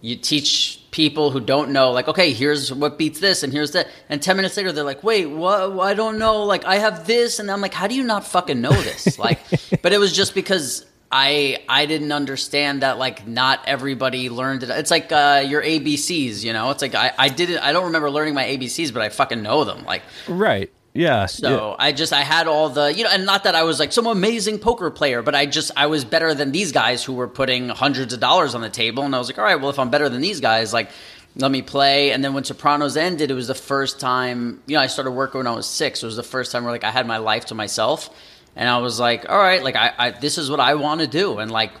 you 0.00 0.14
teach 0.16 0.80
people 0.92 1.30
who 1.32 1.40
don't 1.40 1.70
know 1.70 1.90
like 1.90 2.06
okay 2.08 2.32
here's 2.32 2.72
what 2.72 2.96
beats 2.98 3.18
this 3.20 3.42
and 3.42 3.52
here's 3.52 3.72
that 3.72 3.88
and 4.08 4.22
10 4.22 4.36
minutes 4.36 4.56
later 4.56 4.70
they're 4.72 4.84
like 4.84 5.02
wait 5.02 5.26
what 5.26 5.78
i 5.80 5.92
don't 5.92 6.18
know 6.18 6.44
like 6.44 6.64
i 6.64 6.76
have 6.76 7.04
this 7.06 7.40
and 7.40 7.50
i'm 7.50 7.60
like 7.60 7.74
how 7.74 7.86
do 7.88 7.94
you 7.96 8.02
not 8.04 8.24
fucking 8.24 8.60
know 8.60 8.70
this 8.70 9.18
like 9.26 9.38
but 9.82 9.92
it 9.92 9.98
was 9.98 10.14
just 10.14 10.34
because 10.34 10.86
i 11.10 11.58
i 11.68 11.86
didn't 11.86 12.12
understand 12.12 12.82
that 12.82 12.98
like 12.98 13.26
not 13.26 13.60
everybody 13.66 14.28
learned 14.28 14.62
it 14.62 14.70
it's 14.70 14.90
like 14.90 15.10
uh, 15.10 15.42
your 15.46 15.62
abcs 15.62 16.44
you 16.44 16.52
know 16.52 16.70
it's 16.70 16.82
like 16.82 16.94
i 16.94 17.12
i 17.18 17.28
didn't 17.28 17.58
i 17.58 17.72
don't 17.72 17.84
remember 17.86 18.10
learning 18.10 18.34
my 18.34 18.44
abcs 18.44 18.92
but 18.92 19.00
i 19.02 19.08
fucking 19.08 19.42
know 19.42 19.64
them 19.64 19.84
like 19.84 20.02
Right. 20.28 20.70
Yeah. 20.94 21.26
so 21.26 21.76
I 21.78 21.92
just 21.92 22.12
I 22.12 22.22
had 22.22 22.48
all 22.48 22.70
the 22.70 22.92
you 22.92 23.04
know, 23.04 23.10
and 23.10 23.24
not 23.24 23.44
that 23.44 23.54
I 23.54 23.62
was 23.62 23.78
like 23.78 23.92
some 23.92 24.06
amazing 24.06 24.58
poker 24.58 24.90
player, 24.90 25.22
but 25.22 25.32
I 25.34 25.46
just 25.46 25.70
I 25.76 25.86
was 25.86 26.04
better 26.04 26.34
than 26.34 26.50
these 26.50 26.72
guys 26.72 27.04
who 27.04 27.12
were 27.12 27.28
putting 27.28 27.68
hundreds 27.68 28.12
of 28.12 28.18
dollars 28.18 28.56
on 28.56 28.62
the 28.62 28.70
table, 28.70 29.04
and 29.04 29.14
I 29.14 29.18
was 29.18 29.28
like, 29.28 29.38
all 29.38 29.44
right, 29.44 29.60
well 29.60 29.70
if 29.70 29.78
I'm 29.78 29.90
better 29.90 30.08
than 30.08 30.20
these 30.22 30.40
guys, 30.40 30.72
like 30.72 30.90
let 31.36 31.52
me 31.52 31.62
play. 31.62 32.10
And 32.10 32.24
then 32.24 32.34
when 32.34 32.42
Sopranos 32.42 32.96
ended, 32.96 33.30
it 33.30 33.34
was 33.34 33.46
the 33.46 33.54
first 33.54 34.00
time 34.00 34.60
you 34.66 34.74
know 34.76 34.82
I 34.82 34.88
started 34.88 35.12
working 35.12 35.38
when 35.38 35.46
I 35.46 35.54
was 35.54 35.66
six. 35.66 36.02
It 36.02 36.06
was 36.06 36.16
the 36.16 36.24
first 36.24 36.50
time 36.50 36.64
where 36.64 36.72
like 36.72 36.84
I 36.84 36.90
had 36.90 37.06
my 37.06 37.18
life 37.18 37.44
to 37.46 37.54
myself, 37.54 38.10
and 38.58 38.68
I 38.68 38.76
was 38.78 39.00
like, 39.00 39.26
all 39.30 39.38
right, 39.38 39.62
like 39.64 39.76
I, 39.76 39.92
I 39.98 40.10
this 40.10 40.36
is 40.36 40.50
what 40.50 40.60
I 40.60 40.74
want 40.74 41.00
to 41.00 41.06
do, 41.06 41.38
and 41.38 41.50
like 41.50 41.72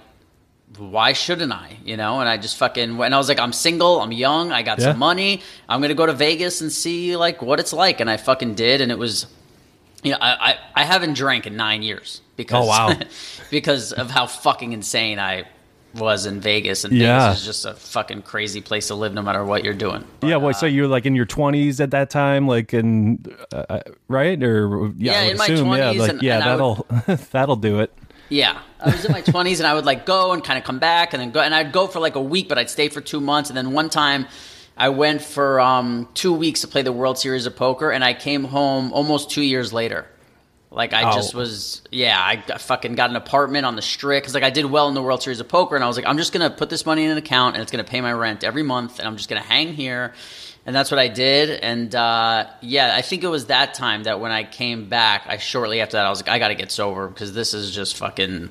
why 0.76 1.12
shouldn't 1.14 1.50
I? 1.50 1.76
You 1.84 1.96
know, 1.96 2.20
and 2.20 2.28
I 2.28 2.36
just 2.36 2.56
fucking 2.58 3.00
and 3.00 3.14
I 3.14 3.18
was 3.18 3.28
like, 3.28 3.38
I'm 3.38 3.52
single, 3.52 4.00
I'm 4.00 4.12
young, 4.12 4.52
I 4.52 4.62
got 4.62 4.78
Yeah. 4.78 4.90
some 4.92 4.98
money, 4.98 5.42
I'm 5.68 5.80
gonna 5.82 5.94
go 5.94 6.06
to 6.06 6.12
Vegas 6.12 6.60
and 6.60 6.70
see 6.70 7.16
like 7.16 7.42
what 7.42 7.58
it's 7.60 7.72
like, 7.72 8.00
and 8.00 8.08
I 8.10 8.16
fucking 8.16 8.54
did, 8.54 8.80
and 8.80 8.92
it 8.92 8.98
was, 8.98 9.26
you 10.02 10.12
know, 10.12 10.18
I 10.20 10.50
I, 10.52 10.58
I 10.76 10.84
haven't 10.84 11.14
drank 11.14 11.46
in 11.46 11.56
nine 11.56 11.82
years 11.82 12.20
because 12.36 12.64
Oh, 12.64 12.68
wow. 12.68 12.96
because 13.50 13.92
of 13.92 14.10
how 14.10 14.26
fucking 14.26 14.72
insane 14.72 15.18
I 15.18 15.44
was 15.94 16.26
in 16.26 16.40
Vegas, 16.40 16.84
and 16.84 16.92
Yeah. 16.94 17.26
Vegas 17.28 17.40
is 17.40 17.46
just 17.46 17.64
a 17.66 17.74
fucking 17.74 18.22
crazy 18.22 18.60
place 18.60 18.88
to 18.88 18.94
live, 18.94 19.14
no 19.14 19.22
matter 19.22 19.44
what 19.44 19.64
you're 19.64 19.74
doing. 19.74 20.04
Yeah, 20.22 20.36
well, 20.36 20.52
so 20.54 20.66
you're 20.66 20.86
like 20.88 21.06
in 21.06 21.14
your 21.16 21.26
20s 21.26 21.80
at 21.80 21.90
that 21.92 22.10
time, 22.10 22.46
like, 22.46 22.74
in 22.74 23.24
uh, 23.52 23.64
uh, 23.68 23.80
right 24.08 24.40
or 24.42 24.92
yeah, 24.96 25.12
Yeah, 25.12 25.18
I 25.20 25.22
would 25.24 25.30
in 25.32 25.38
my 25.38 25.44
assume, 25.46 25.68
yeah, 25.68 25.92
20s 25.92 25.98
like, 25.98 26.10
and- 26.10 26.22
yeah, 26.22 26.34
and 26.36 26.44
that'll 26.46 26.86
that'll 27.32 27.56
do 27.56 27.80
it. 27.80 27.92
Yeah, 28.30 28.58
I 28.80 28.90
was 28.90 29.04
in 29.06 29.12
my 29.12 29.22
twenties, 29.22 29.58
and 29.58 29.66
I 29.66 29.72
would 29.72 29.86
like 29.86 30.04
go 30.04 30.32
and 30.34 30.44
kind 30.44 30.58
of 30.58 30.64
come 30.64 30.78
back, 30.78 31.14
and 31.14 31.22
then 31.22 31.30
go, 31.30 31.40
and 31.40 31.54
I'd 31.54 31.72
go 31.72 31.86
for 31.86 31.98
like 31.98 32.14
a 32.14 32.20
week, 32.20 32.48
but 32.48 32.58
I'd 32.58 32.68
stay 32.68 32.88
for 32.90 33.00
two 33.00 33.20
months, 33.20 33.48
and 33.48 33.56
then 33.56 33.72
one 33.72 33.88
time, 33.88 34.26
I 34.76 34.90
went 34.90 35.22
for 35.22 35.58
um, 35.60 36.08
two 36.12 36.34
weeks 36.34 36.60
to 36.60 36.68
play 36.68 36.82
the 36.82 36.92
World 36.92 37.16
Series 37.18 37.46
of 37.46 37.56
Poker, 37.56 37.90
and 37.90 38.04
I 38.04 38.12
came 38.12 38.44
home 38.44 38.92
almost 38.92 39.30
two 39.30 39.40
years 39.42 39.72
later. 39.72 40.06
Like 40.70 40.92
I 40.92 41.10
Oh. 41.10 41.14
just 41.14 41.34
was, 41.34 41.80
yeah, 41.90 42.20
I 42.20 42.36
fucking 42.58 42.94
got 42.94 43.08
an 43.10 43.16
apartment 43.16 43.64
on 43.64 43.74
the 43.74 43.82
strip 43.82 44.22
because 44.22 44.34
like 44.34 44.42
I 44.42 44.50
did 44.50 44.66
well 44.66 44.88
in 44.88 44.94
the 44.94 45.02
World 45.02 45.22
Series 45.22 45.40
of 45.40 45.48
Poker, 45.48 45.74
and 45.76 45.82
I 45.84 45.88
was 45.88 45.96
like, 45.96 46.06
I'm 46.06 46.18
just 46.18 46.32
gonna 46.32 46.50
put 46.50 46.68
this 46.68 46.84
money 46.84 47.04
in 47.04 47.10
an 47.10 47.16
account, 47.18 47.54
and 47.56 47.62
it's 47.62 47.72
gonna 47.72 47.84
pay 47.84 48.00
my 48.02 48.12
rent 48.12 48.44
every 48.44 48.62
month, 48.62 48.98
and 48.98 49.08
I'm 49.08 49.16
just 49.16 49.30
gonna 49.30 49.40
hang 49.40 49.72
here, 49.72 50.12
and 50.66 50.76
that's 50.76 50.90
what 50.90 51.00
I 51.00 51.08
did. 51.08 51.48
And 51.60 51.94
uh, 51.94 52.48
yeah, 52.60 52.94
I 52.94 53.00
think 53.00 53.24
it 53.24 53.28
was 53.28 53.46
that 53.46 53.72
time 53.74 54.02
that 54.02 54.20
when 54.20 54.30
I 54.30 54.44
came 54.44 54.90
back, 54.90 55.22
I 55.26 55.38
shortly 55.38 55.80
after 55.80 55.96
that 55.96 56.04
I 56.04 56.10
was 56.10 56.20
like, 56.20 56.28
I 56.28 56.38
got 56.38 56.48
to 56.48 56.54
get 56.54 56.70
sober 56.70 57.08
because 57.08 57.32
this 57.32 57.54
is 57.54 57.74
just 57.74 57.96
fucking 57.96 58.50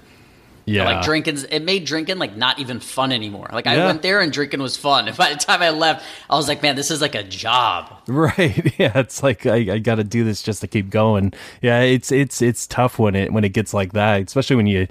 Yeah. 0.67 0.83
Like 0.83 1.03
drinking, 1.03 1.37
it 1.49 1.63
made 1.63 1.85
drinking 1.85 2.17
like 2.19 2.35
not 2.35 2.59
even 2.59 2.79
fun 2.81 3.11
anymore. 3.13 3.49
Like 3.53 3.67
I 3.67 3.75
Yeah. 3.77 3.85
went 3.85 4.01
there 4.01 4.19
and 4.19 4.31
drinking 4.33 4.61
was 4.61 4.75
fun. 4.75 5.07
And 5.07 5.15
by 5.15 5.29
the 5.31 5.39
time 5.39 5.61
I 5.61 5.69
left, 5.69 6.05
I 6.29 6.35
was 6.35 6.47
like, 6.49 6.61
man, 6.61 6.75
this 6.75 6.91
is 6.91 7.01
like 7.01 7.15
a 7.15 7.23
job. 7.23 7.91
Right. 8.07 8.73
Yeah. 8.77 8.91
It's 8.99 9.23
like 9.23 9.45
I, 9.45 9.55
I 9.75 9.79
got 9.79 9.95
to 9.95 10.03
do 10.03 10.23
this 10.25 10.43
just 10.43 10.59
to 10.61 10.67
keep 10.67 10.89
going. 10.89 11.33
Yeah. 11.61 11.79
It's 11.81 12.11
it's 12.11 12.41
it's 12.41 12.67
tough 12.67 12.99
when 12.99 13.15
it 13.15 13.31
when 13.33 13.43
it 13.45 13.53
gets 13.53 13.73
like 13.73 13.93
that, 13.93 14.21
especially 14.21 14.57
when 14.57 14.67
you 14.67 14.87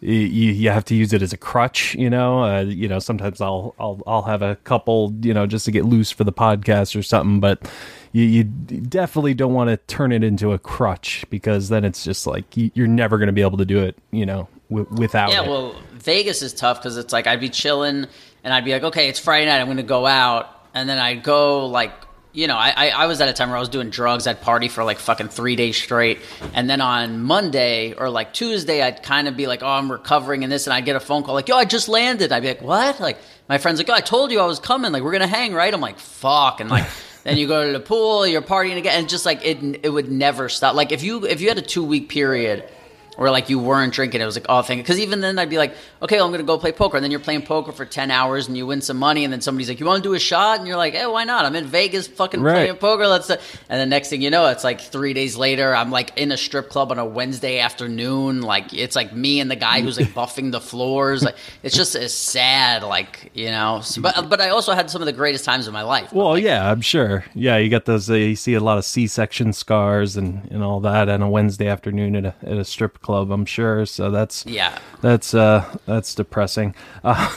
you 0.00 0.14
you 0.14 0.70
have 0.70 0.84
to 0.86 0.94
use 0.94 1.12
it 1.12 1.20
as 1.22 1.32
a 1.32 1.36
crutch. 1.36 1.94
You 1.94 2.08
know. 2.08 2.42
Uh, 2.44 2.60
you 2.62 2.88
know. 2.88 2.98
Sometimes 2.98 3.40
I'll 3.40 3.74
I'll 3.78 4.00
I'll 4.06 4.22
have 4.22 4.42
a 4.42 4.56
couple. 4.64 5.12
You 5.22 5.34
know, 5.34 5.46
just 5.46 5.64
to 5.66 5.70
get 5.70 5.84
loose 5.84 6.10
for 6.10 6.24
the 6.24 6.32
podcast 6.32 6.96
or 6.98 7.02
something. 7.02 7.38
But 7.40 7.70
you 8.12 8.22
you 8.24 8.44
definitely 8.44 9.34
don't 9.34 9.52
want 9.54 9.68
to 9.70 9.76
turn 9.92 10.12
it 10.12 10.24
into 10.24 10.52
a 10.52 10.58
crutch 10.58 11.24
because 11.30 11.68
then 11.68 11.84
it's 11.84 12.02
just 12.04 12.26
like 12.26 12.56
you, 12.56 12.70
you're 12.74 12.86
never 12.86 13.18
going 13.18 13.26
to 13.26 13.32
be 13.32 13.42
able 13.42 13.58
to 13.58 13.64
do 13.66 13.80
it. 13.80 13.96
You 14.10 14.24
know, 14.24 14.48
w- 14.70 14.86
without 14.90 15.30
Yeah, 15.30 15.42
it. 15.42 15.48
well, 15.48 15.74
Vegas 15.94 16.42
is 16.42 16.52
tough 16.52 16.78
because 16.78 16.96
it's 16.96 17.12
like 17.12 17.26
I'd 17.26 17.40
be 17.40 17.48
chilling 17.48 18.06
and 18.44 18.54
I'd 18.54 18.64
be 18.64 18.72
like, 18.72 18.84
okay, 18.84 19.08
it's 19.08 19.18
Friday 19.18 19.46
night, 19.46 19.58
I'm 19.60 19.66
going 19.66 19.76
to 19.78 19.82
go 19.82 20.06
out, 20.06 20.48
and 20.74 20.88
then 20.88 20.98
I'd 20.98 21.22
go 21.22 21.66
like, 21.66 21.92
you 22.32 22.46
know, 22.46 22.56
I, 22.56 22.72
I 22.76 22.88
I 22.90 23.06
was 23.06 23.20
at 23.20 23.28
a 23.28 23.32
time 23.32 23.48
where 23.48 23.56
I 23.56 23.60
was 23.60 23.68
doing 23.70 23.90
drugs. 23.90 24.26
I'd 24.26 24.40
party 24.40 24.68
for 24.68 24.84
like 24.84 24.98
fucking 24.98 25.28
three 25.28 25.56
days 25.56 25.76
straight, 25.76 26.18
and 26.54 26.68
then 26.70 26.80
on 26.80 27.22
Monday 27.22 27.94
or 27.94 28.10
like 28.10 28.32
Tuesday, 28.32 28.82
I'd 28.82 29.02
kind 29.02 29.26
of 29.26 29.36
be 29.36 29.46
like, 29.46 29.62
oh, 29.62 29.66
I'm 29.66 29.90
recovering 29.90 30.44
and 30.44 30.52
this, 30.52 30.66
and 30.66 30.74
I'd 30.74 30.84
get 30.84 30.94
a 30.94 31.00
phone 31.00 31.24
call 31.24 31.34
like, 31.34 31.48
yo, 31.48 31.56
I 31.56 31.64
just 31.64 31.88
landed. 31.88 32.30
I'd 32.30 32.42
be 32.42 32.48
like, 32.48 32.62
what? 32.62 33.00
Like 33.00 33.18
my 33.48 33.58
friend's 33.58 33.80
like, 33.80 33.88
oh, 33.90 33.94
I 33.94 34.00
told 34.00 34.30
you 34.30 34.40
I 34.40 34.46
was 34.46 34.60
coming. 34.60 34.92
Like 34.92 35.02
we're 35.02 35.12
gonna 35.12 35.26
hang, 35.26 35.52
right? 35.52 35.72
I'm 35.72 35.80
like, 35.80 35.98
fuck, 35.98 36.60
and 36.60 36.70
like. 36.70 36.86
Then 37.24 37.36
you 37.36 37.46
go 37.48 37.66
to 37.66 37.72
the 37.72 37.80
pool, 37.80 38.26
you're 38.26 38.40
partying 38.40 38.78
again, 38.78 39.00
and 39.00 39.08
just 39.08 39.26
like 39.26 39.44
it, 39.44 39.80
it 39.82 39.90
would 39.90 40.10
never 40.10 40.48
stop. 40.48 40.74
Like 40.76 40.92
if 40.92 41.02
you 41.02 41.26
if 41.26 41.42
you 41.42 41.48
had 41.48 41.58
a 41.58 41.62
two 41.62 41.84
week 41.84 42.08
period 42.08 42.64
where 43.18 43.30
like 43.30 43.50
you 43.50 43.58
weren't 43.58 43.92
drinking, 43.92 44.20
it 44.20 44.24
was 44.24 44.36
like 44.36 44.46
oh 44.48 44.62
thank 44.62 44.80
because 44.82 44.98
even 44.98 45.20
then 45.20 45.38
I'd 45.38 45.50
be 45.50 45.58
like 45.58 45.74
okay 46.00 46.16
well, 46.16 46.24
I'm 46.26 46.30
gonna 46.32 46.44
go 46.44 46.56
play 46.56 46.72
poker, 46.72 46.96
and 46.96 47.04
then 47.04 47.10
you're 47.10 47.20
playing 47.20 47.42
poker 47.42 47.72
for 47.72 47.84
ten 47.84 48.10
hours 48.10 48.48
and 48.48 48.56
you 48.56 48.64
win 48.66 48.80
some 48.80 48.96
money, 48.96 49.24
and 49.24 49.32
then 49.32 49.40
somebody's 49.40 49.68
like 49.68 49.80
you 49.80 49.86
want 49.86 50.02
to 50.02 50.08
do 50.08 50.14
a 50.14 50.18
shot, 50.18 50.58
and 50.58 50.66
you're 50.66 50.76
like 50.76 50.94
hey 50.94 51.06
why 51.06 51.24
not? 51.24 51.44
I'm 51.44 51.54
in 51.56 51.66
Vegas 51.66 52.06
fucking 52.08 52.40
Right. 52.40 52.54
playing 52.54 52.76
poker, 52.76 53.06
let's. 53.06 53.28
Uh, 53.28 53.36
and 53.68 53.80
the 53.80 53.86
next 53.86 54.08
thing 54.08 54.22
you 54.22 54.30
know, 54.30 54.46
it's 54.46 54.64
like 54.64 54.80
three 54.80 55.12
days 55.12 55.36
later, 55.36 55.74
I'm 55.74 55.90
like 55.90 56.16
in 56.16 56.32
a 56.32 56.36
strip 56.36 56.70
club 56.70 56.90
on 56.92 56.98
a 56.98 57.04
Wednesday 57.04 57.58
afternoon, 57.58 58.42
like 58.42 58.72
it's 58.72 58.94
like 58.96 59.12
me 59.12 59.40
and 59.40 59.50
the 59.50 59.56
guy 59.56 59.80
who's 59.80 59.98
like 59.98 60.08
buffing 60.14 60.52
the 60.52 60.60
floors, 60.60 61.22
like 61.24 61.34
it's 61.62 61.76
just 61.76 61.94
as 61.96 62.14
sad, 62.14 62.82
like 62.84 63.30
you 63.34 63.50
know. 63.50 63.82
But 63.98 64.16
uh, 64.16 64.22
but 64.22 64.40
I 64.40 64.50
also 64.50 64.72
had 64.74 64.90
some 64.90 65.02
of 65.02 65.06
the 65.06 65.12
greatest 65.12 65.44
times 65.44 65.66
of 65.66 65.72
my 65.72 65.82
life. 65.82 66.12
Well, 66.12 66.38
yeah, 66.38 66.70
I'm 66.70 66.80
sure. 66.80 67.24
Yeah, 67.34 67.56
you 67.56 67.68
got 67.68 67.84
those. 67.84 68.08
Uh, 68.08 68.14
you 68.14 68.36
see 68.36 68.54
a 68.54 68.60
lot 68.60 68.78
of 68.78 68.84
C-section 68.84 69.52
scars 69.52 70.16
and, 70.16 70.48
and 70.50 70.62
all 70.62 70.80
that 70.80 71.08
on 71.08 71.22
a 71.22 71.28
Wednesday 71.28 71.66
afternoon 71.66 72.14
at 72.16 72.24
a 72.24 72.34
at 72.42 72.56
a 72.58 72.64
strip 72.64 73.00
club. 73.00 73.07
I'm 73.14 73.44
sure. 73.46 73.86
So 73.86 74.10
that's 74.10 74.44
Yeah. 74.46 74.78
that's 75.00 75.34
uh 75.34 75.64
that's 75.86 76.14
depressing. 76.14 76.74
Uh, 77.02 77.28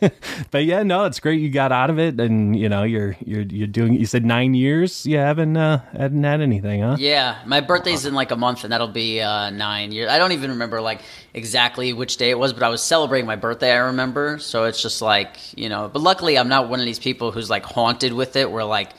but 0.50 0.64
yeah, 0.64 0.82
no, 0.82 1.04
it's 1.04 1.20
great 1.20 1.40
you 1.40 1.50
got 1.50 1.72
out 1.72 1.90
of 1.90 1.98
it, 1.98 2.18
and 2.20 2.56
you 2.58 2.68
know 2.68 2.82
you're 2.84 3.16
you're 3.24 3.42
you're 3.42 3.66
doing. 3.66 3.94
You 3.94 4.06
said 4.06 4.24
nine 4.24 4.54
years. 4.54 5.04
You 5.06 5.18
haven't 5.18 5.56
uh, 5.56 5.78
hadn't 5.92 6.22
had 6.24 6.40
anything, 6.40 6.82
huh? 6.82 6.96
Yeah, 6.98 7.38
my 7.46 7.60
birthday's 7.60 8.06
in 8.06 8.14
like 8.14 8.30
a 8.30 8.36
month, 8.36 8.64
and 8.64 8.72
that'll 8.72 8.88
be 8.88 9.20
uh, 9.20 9.50
nine 9.50 9.92
years. 9.92 10.10
I 10.10 10.18
don't 10.18 10.32
even 10.32 10.50
remember 10.50 10.80
like 10.80 11.00
exactly 11.34 11.92
which 11.92 12.16
day 12.16 12.30
it 12.30 12.38
was, 12.38 12.52
but 12.52 12.62
I 12.62 12.68
was 12.68 12.82
celebrating 12.82 13.26
my 13.26 13.36
birthday. 13.36 13.72
I 13.72 13.78
remember, 13.78 14.38
so 14.38 14.64
it's 14.64 14.80
just 14.82 15.02
like 15.02 15.36
you 15.58 15.68
know. 15.68 15.90
But 15.92 16.02
luckily, 16.02 16.38
I'm 16.38 16.48
not 16.48 16.68
one 16.68 16.80
of 16.80 16.86
these 16.86 16.98
people 16.98 17.32
who's 17.32 17.50
like 17.50 17.64
haunted 17.64 18.12
with 18.12 18.36
it. 18.36 18.50
Where 18.50 18.64
like, 18.64 18.90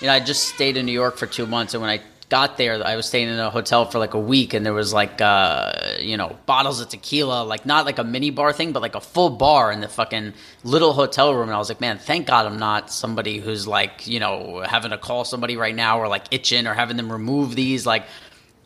you 0.00 0.06
know, 0.06 0.12
I 0.12 0.20
just 0.20 0.44
stayed 0.48 0.76
in 0.76 0.86
New 0.86 0.92
York 0.92 1.16
for 1.16 1.26
two 1.26 1.46
months, 1.46 1.74
and 1.74 1.80
when 1.80 1.90
I 1.90 2.00
got 2.28 2.56
there, 2.56 2.84
I 2.84 2.96
was 2.96 3.06
staying 3.06 3.28
in 3.28 3.38
a 3.38 3.50
hotel 3.50 3.84
for 3.84 3.98
like 3.98 4.14
a 4.14 4.18
week, 4.18 4.52
and 4.54 4.66
there 4.66 4.72
was 4.72 4.92
like 4.92 5.20
uh, 5.20 5.72
you 6.00 6.16
know 6.16 6.36
bottles 6.46 6.80
of 6.80 6.88
tequila, 6.88 7.44
like 7.44 7.66
not 7.66 7.84
like 7.86 7.98
a 7.98 8.04
mini 8.04 8.30
bar 8.30 8.52
thing, 8.52 8.72
but 8.72 8.82
like 8.82 8.94
a 8.94 9.00
full 9.00 9.30
bar 9.30 9.70
in 9.72 9.80
the 9.80 9.88
fucking 9.88 10.32
little 10.64 10.92
hotel 10.92 11.34
room. 11.34 11.44
And 11.48 11.52
I 11.54 11.58
was 11.58 11.68
like, 11.68 11.80
man, 11.80 11.98
thank 11.98 12.26
God 12.26 12.46
I'm 12.46 12.58
not 12.58 12.90
somebody 12.90 13.38
who's 13.38 13.66
like 13.66 14.06
you 14.06 14.20
know 14.20 14.64
having 14.66 14.90
to 14.90 14.98
call 14.98 15.24
somebody 15.24 15.56
right 15.56 15.74
now 15.74 16.00
or 16.00 16.08
like 16.08 16.24
itching 16.30 16.66
or 16.66 16.74
having 16.74 16.96
them 16.96 17.10
remove 17.12 17.54
these. 17.54 17.86
Like, 17.86 18.04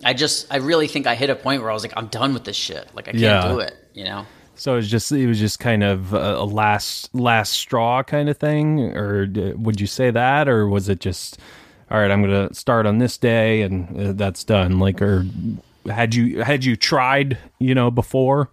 I 0.04 0.14
just 0.14 0.52
I 0.52 0.56
really 0.56 0.86
think 0.88 1.06
I 1.06 1.14
hit 1.14 1.30
a 1.30 1.36
point 1.36 1.62
where 1.62 1.70
I 1.70 1.74
was 1.74 1.82
like, 1.82 1.94
I'm 1.96 2.06
done 2.08 2.34
with 2.34 2.44
this 2.44 2.56
shit. 2.56 2.88
Like 2.94 3.08
I 3.08 3.12
can't 3.12 3.22
Yeah. 3.22 3.48
do 3.48 3.58
it. 3.60 3.74
You 3.94 4.04
know. 4.04 4.26
So 4.54 4.74
it 4.74 4.76
was 4.76 4.90
just 4.90 5.10
it 5.10 5.26
was 5.26 5.38
just 5.38 5.58
kind 5.58 5.82
of 5.82 6.12
a, 6.12 6.34
a 6.36 6.44
last 6.44 7.14
last 7.14 7.52
straw 7.54 8.02
kind 8.02 8.28
of 8.28 8.36
thing, 8.36 8.78
or 8.94 9.26
would 9.56 9.80
you 9.80 9.86
say 9.86 10.10
that, 10.10 10.48
or 10.48 10.68
was 10.68 10.88
it 10.90 11.00
just 11.00 11.38
all 11.90 11.98
right? 12.00 12.10
I'm 12.10 12.22
gonna 12.22 12.52
start 12.54 12.86
on 12.86 12.98
this 12.98 13.16
day 13.18 13.62
and 13.62 14.00
uh, 14.00 14.12
that's 14.12 14.44
done. 14.44 14.78
Like, 14.78 15.00
or 15.02 15.26
had 15.86 16.14
you 16.14 16.42
had 16.42 16.64
you 16.64 16.76
tried, 16.76 17.38
you 17.58 17.74
know, 17.74 17.90
before? 17.90 18.50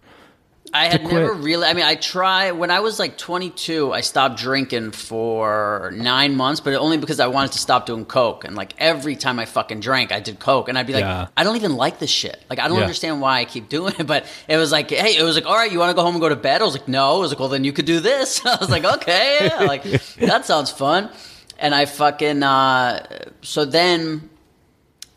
I 0.74 0.88
had 0.88 1.00
quit? 1.00 1.14
never 1.14 1.32
really. 1.32 1.66
I 1.66 1.72
mean, 1.72 1.86
I 1.86 1.94
try 1.94 2.50
when 2.50 2.70
I 2.70 2.80
was 2.80 2.98
like 2.98 3.16
22. 3.16 3.90
I 3.90 4.02
stopped 4.02 4.36
drinking 4.38 4.90
for 4.90 5.90
nine 5.96 6.36
months, 6.36 6.60
but 6.60 6.74
only 6.74 6.98
because 6.98 7.20
I 7.20 7.26
wanted 7.28 7.52
to 7.52 7.58
stop 7.58 7.86
doing 7.86 8.04
coke. 8.04 8.44
And 8.44 8.54
like 8.54 8.74
every 8.76 9.16
time 9.16 9.38
I 9.38 9.46
fucking 9.46 9.80
drank, 9.80 10.12
I 10.12 10.20
did 10.20 10.38
coke, 10.38 10.68
and 10.68 10.76
I'd 10.76 10.86
be 10.86 10.92
like, 10.92 11.04
Yeah. 11.04 11.28
I 11.38 11.44
don't 11.44 11.56
even 11.56 11.76
like 11.76 11.98
this 12.00 12.10
shit. 12.10 12.44
Like 12.50 12.58
I 12.58 12.68
don't 12.68 12.76
Yeah. 12.76 12.82
understand 12.82 13.22
why 13.22 13.38
I 13.38 13.46
keep 13.46 13.70
doing 13.70 13.94
it. 13.98 14.06
But 14.06 14.26
it 14.46 14.58
was 14.58 14.70
like, 14.70 14.90
hey, 14.90 15.16
it 15.16 15.22
was 15.22 15.36
like, 15.36 15.46
all 15.46 15.54
right, 15.56 15.72
you 15.72 15.78
want 15.78 15.88
to 15.88 15.94
go 15.94 16.02
home 16.02 16.14
and 16.16 16.20
go 16.20 16.28
to 16.28 16.36
bed? 16.36 16.60
I 16.60 16.64
was 16.66 16.74
like, 16.74 16.86
no. 16.88 17.16
I 17.16 17.18
was 17.18 17.30
like, 17.30 17.40
well, 17.40 17.48
then 17.48 17.64
you 17.64 17.72
could 17.72 17.86
do 17.86 18.00
this. 18.00 18.44
I 18.46 18.56
was 18.60 18.68
like, 18.68 18.84
okay, 18.84 19.48
yeah, 19.50 19.64
like 19.64 19.84
that 20.16 20.44
sounds 20.44 20.70
fun. 20.70 21.08
And 21.58 21.74
I 21.74 21.86
fucking 21.86 22.42
uh, 22.42 23.06
so 23.42 23.64
then 23.64 24.30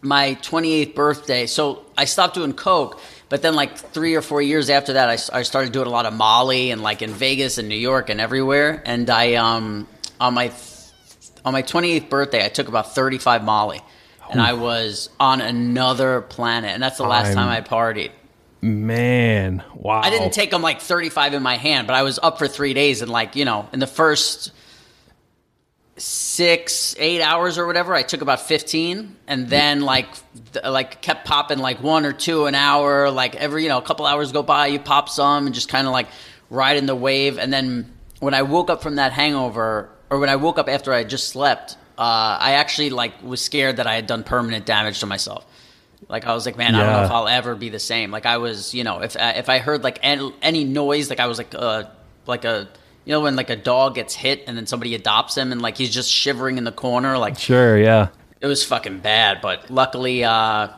my 0.02 0.36
28th 0.42 0.96
birthday. 0.96 1.46
So 1.46 1.86
I 1.98 2.06
stopped 2.06 2.34
doing 2.34 2.54
coke, 2.54 3.00
but 3.30 3.42
then 3.42 3.54
like 3.54 3.78
three 3.78 4.16
or 4.16 4.22
four 4.22 4.42
years 4.42 4.70
after 4.70 4.94
that, 4.94 5.30
I 5.32 5.44
started 5.44 5.72
doing 5.72 5.88
a 5.88 5.92
lot 5.92 6.06
of 6.06 6.14
Molly 6.14 6.72
and 6.72 6.82
like 6.82 7.02
in 7.02 7.12
Vegas 7.12 7.58
and 7.58 7.70
New 7.70 7.76
York 7.76 8.10
and 8.10 8.20
everywhere. 8.20 8.82
And 8.86 9.10
I 9.10 9.36
um 9.36 9.88
on 10.20 10.34
my 10.34 10.52
on 11.46 11.54
my 11.54 11.64
28th 11.64 12.10
birthday, 12.10 12.44
I 12.46 12.50
took 12.50 12.68
about 12.68 12.94
35 12.94 13.44
Molly, 13.44 13.82
and 14.30 14.42
I 14.42 14.54
was 14.54 15.10
on 15.20 15.42
another 15.42 16.22
planet. 16.22 16.72
And 16.72 16.82
that's 16.82 16.98
the 16.98 17.04
last 17.04 17.28
I'm- 17.28 17.36
time 17.36 17.50
I 17.50 17.62
partied. 17.62 18.12
Man, 18.64 19.64
wow! 19.74 20.02
I 20.04 20.12
didn't 20.12 20.34
take 20.34 20.52
them 20.52 20.62
like 20.62 20.82
35 20.82 21.34
in 21.34 21.42
my 21.42 21.58
hand, 21.58 21.88
but 21.88 21.96
I 21.96 22.04
was 22.04 22.20
up 22.22 22.38
for 22.38 22.48
three 22.48 22.76
days, 22.76 23.02
and 23.02 23.10
like 23.10 23.36
you 23.36 23.44
know, 23.44 23.68
in 23.74 23.80
the 23.80 23.88
first 23.88 24.52
six, 26.02 26.96
eight 26.98 27.22
hours 27.22 27.58
or 27.58 27.68
whatever, 27.68 27.94
I 27.94 28.02
took 28.02 28.22
about 28.22 28.42
15, 28.42 29.16
and 29.28 29.48
then 29.48 29.82
like 29.82 30.08
like 30.64 31.02
kept 31.02 31.26
popping 31.26 31.60
like 31.60 31.82
one 31.82 32.06
or 32.06 32.14
two 32.14 32.46
an 32.46 32.56
hour. 32.56 33.12
Like 33.12 33.36
every 33.36 33.64
you 33.64 33.70
know, 33.70 33.78
a 33.78 33.82
couple 33.82 34.06
hours 34.06 34.32
go 34.32 34.44
by, 34.44 34.68
you 34.68 34.80
pop 34.80 35.10
some, 35.10 35.46
and 35.46 35.54
just 35.54 35.70
kind 35.70 35.88
of 35.88 35.94
like 35.94 36.08
riding 36.50 36.88
the 36.88 36.96
wave. 36.96 37.38
And 37.38 37.54
then 37.54 37.92
when 38.20 38.34
I 38.34 38.42
woke 38.42 38.70
up 38.70 38.82
from 38.82 38.96
that 38.96 39.12
hangover, 39.12 39.90
or 40.10 40.20
when 40.20 40.30
I 40.30 40.38
woke 40.38 40.58
up 40.58 40.68
after 40.68 40.92
I 40.92 41.04
just 41.04 41.30
slept, 41.30 41.78
uh, 41.98 42.38
I 42.40 42.54
actually 42.54 42.90
like 42.90 43.22
was 43.24 43.42
scared 43.42 43.78
that 43.78 43.88
I 43.88 43.96
had 43.96 44.08
done 44.08 44.24
permanent 44.24 44.66
damage 44.66 45.00
to 45.02 45.06
myself. 45.06 45.46
Like 46.10 46.26
I 46.26 46.34
was 46.34 46.46
like, 46.46 46.58
man, 46.58 46.74
I 46.74 46.84
don't 46.84 46.94
know 46.94 47.04
if 47.04 47.12
I'll 47.12 47.28
ever 47.28 47.56
be 47.56 47.70
the 47.70 47.80
same. 47.80 48.10
Like 48.10 48.26
I 48.26 48.38
was, 48.38 48.74
you 48.74 48.84
know, 48.84 49.02
if 49.02 49.16
uh, 49.16 49.34
if 49.36 49.50
I 49.50 49.60
heard 49.60 49.84
like 49.84 50.00
any, 50.02 50.34
any 50.42 50.64
noise, 50.64 51.10
like 51.12 51.20
I 51.20 51.28
was 51.28 51.38
like 51.38 51.54
uh 51.54 51.84
like 52.26 52.44
a 52.44 52.68
you 53.06 53.12
know 53.12 53.22
when 53.22 53.36
like 53.36 53.50
a 53.50 53.56
dog 53.56 53.96
gets 53.96 54.14
hit 54.14 54.44
and 54.48 54.58
then 54.58 54.66
somebody 54.68 54.96
adopts 54.96 55.36
him 55.36 55.52
and 55.52 55.62
like 55.62 55.78
he's 55.78 55.94
just 55.94 56.10
shivering 56.10 56.58
in 56.58 56.64
the 56.64 56.72
corner, 56.72 57.18
like 57.18 57.38
Sure, 57.38 57.78
yeah. 57.78 58.10
it 58.40 58.48
was 58.48 58.64
fucking 58.64 59.00
bad. 59.00 59.42
But 59.42 59.70
luckily, 59.72 60.24
uh, 60.24 60.70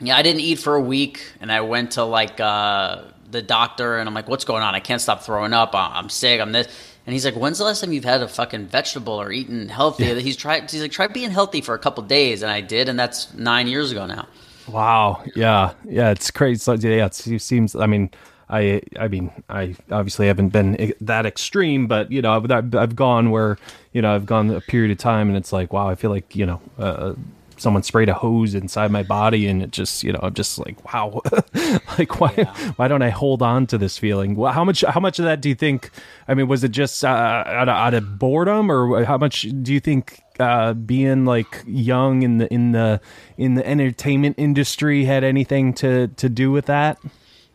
yeah, 0.00 0.16
I 0.16 0.22
didn't 0.22 0.42
eat 0.42 0.58
for 0.60 0.74
a 0.74 0.80
week, 0.80 1.20
and 1.40 1.50
I 1.50 1.62
went 1.62 1.92
to 1.92 2.04
like 2.04 2.38
uh, 2.38 3.02
the 3.30 3.42
doctor, 3.42 3.98
and 3.98 4.08
I'm 4.08 4.14
like, 4.14 4.28
"What's 4.28 4.44
going 4.44 4.62
on? 4.62 4.74
I 4.74 4.80
can't 4.80 5.00
stop 5.00 5.22
throwing 5.22 5.52
up. 5.52 5.70
I'm 5.74 6.08
sick. 6.08 6.40
I'm 6.40 6.52
this." 6.52 6.68
And 7.06 7.14
he's 7.14 7.24
like, 7.24 7.34
"When's 7.34 7.58
the 7.58 7.64
last 7.64 7.80
time 7.80 7.92
you've 7.92 8.04
had 8.04 8.22
a 8.22 8.28
fucking 8.28 8.66
vegetable 8.66 9.14
or 9.14 9.32
eaten 9.32 9.68
healthy?" 9.68 10.20
He's 10.20 10.36
tried. 10.36 10.70
He's 10.70 10.82
like, 10.82 10.92
"Try 10.92 11.08
being 11.08 11.30
healthy 11.30 11.62
for 11.62 11.74
a 11.74 11.78
couple 11.78 12.04
days," 12.04 12.42
and 12.42 12.52
I 12.52 12.60
did, 12.60 12.88
and 12.88 12.98
that's 12.98 13.32
nine 13.34 13.66
years 13.66 13.90
ago 13.90 14.06
now. 14.06 14.28
Wow. 14.68 15.24
Yeah. 15.34 15.72
Yeah. 15.84 16.10
It's 16.10 16.30
crazy. 16.30 16.58
So, 16.60 16.74
yeah. 16.74 17.06
It 17.06 17.14
seems. 17.40 17.74
I 17.74 17.86
mean, 17.86 18.10
I. 18.50 18.82
I 18.98 19.08
mean, 19.08 19.30
I 19.48 19.74
obviously 19.90 20.26
haven't 20.26 20.50
been 20.50 20.94
that 21.00 21.26
extreme, 21.26 21.86
but 21.86 22.10
you 22.10 22.22
know, 22.22 22.32
I've, 22.32 22.74
I've 22.74 22.96
gone 22.96 23.30
where 23.30 23.58
you 23.92 24.02
know 24.02 24.14
I've 24.14 24.26
gone 24.26 24.50
a 24.50 24.60
period 24.60 24.90
of 24.90 24.98
time, 24.98 25.28
and 25.28 25.36
it's 25.36 25.52
like, 25.52 25.72
wow, 25.72 25.88
I 25.88 25.94
feel 25.94 26.10
like 26.10 26.34
you 26.34 26.46
know. 26.46 26.60
Uh, 26.78 27.14
Someone 27.60 27.82
sprayed 27.82 28.08
a 28.08 28.14
hose 28.14 28.54
inside 28.54 28.92
my 28.92 29.02
body, 29.02 29.48
and 29.48 29.64
it 29.64 29.72
just, 29.72 30.04
you 30.04 30.12
know, 30.12 30.20
I'm 30.22 30.32
just 30.32 30.60
like, 30.60 30.94
wow, 30.94 31.20
like 31.98 32.20
why, 32.20 32.30
why 32.76 32.86
don't 32.86 33.02
I 33.02 33.08
hold 33.08 33.42
on 33.42 33.66
to 33.66 33.78
this 33.78 33.98
feeling? 33.98 34.36
Well, 34.36 34.52
how 34.52 34.62
much, 34.62 34.82
how 34.82 35.00
much 35.00 35.18
of 35.18 35.24
that 35.24 35.40
do 35.40 35.48
you 35.48 35.56
think? 35.56 35.90
I 36.28 36.34
mean, 36.34 36.46
was 36.46 36.62
it 36.62 36.70
just 36.70 37.04
uh, 37.04 37.08
out, 37.08 37.68
of, 37.68 37.74
out 37.74 37.94
of 37.94 38.16
boredom, 38.16 38.70
or 38.70 39.04
how 39.04 39.18
much 39.18 39.42
do 39.62 39.72
you 39.72 39.80
think 39.80 40.22
uh, 40.38 40.72
being 40.74 41.24
like 41.24 41.64
young 41.66 42.22
in 42.22 42.38
the 42.38 42.46
in 42.52 42.70
the 42.70 43.00
in 43.36 43.54
the 43.54 43.66
entertainment 43.66 44.36
industry 44.38 45.04
had 45.04 45.24
anything 45.24 45.74
to 45.74 46.06
to 46.06 46.28
do 46.28 46.52
with 46.52 46.66
that? 46.66 46.98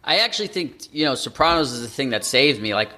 I 0.03 0.19
actually 0.19 0.47
think 0.47 0.93
you 0.93 1.05
know 1.05 1.15
Sopranos 1.15 1.71
is 1.71 1.81
the 1.81 1.87
thing 1.87 2.09
that 2.09 2.25
saved 2.25 2.61
me. 2.61 2.73
Like, 2.73 2.89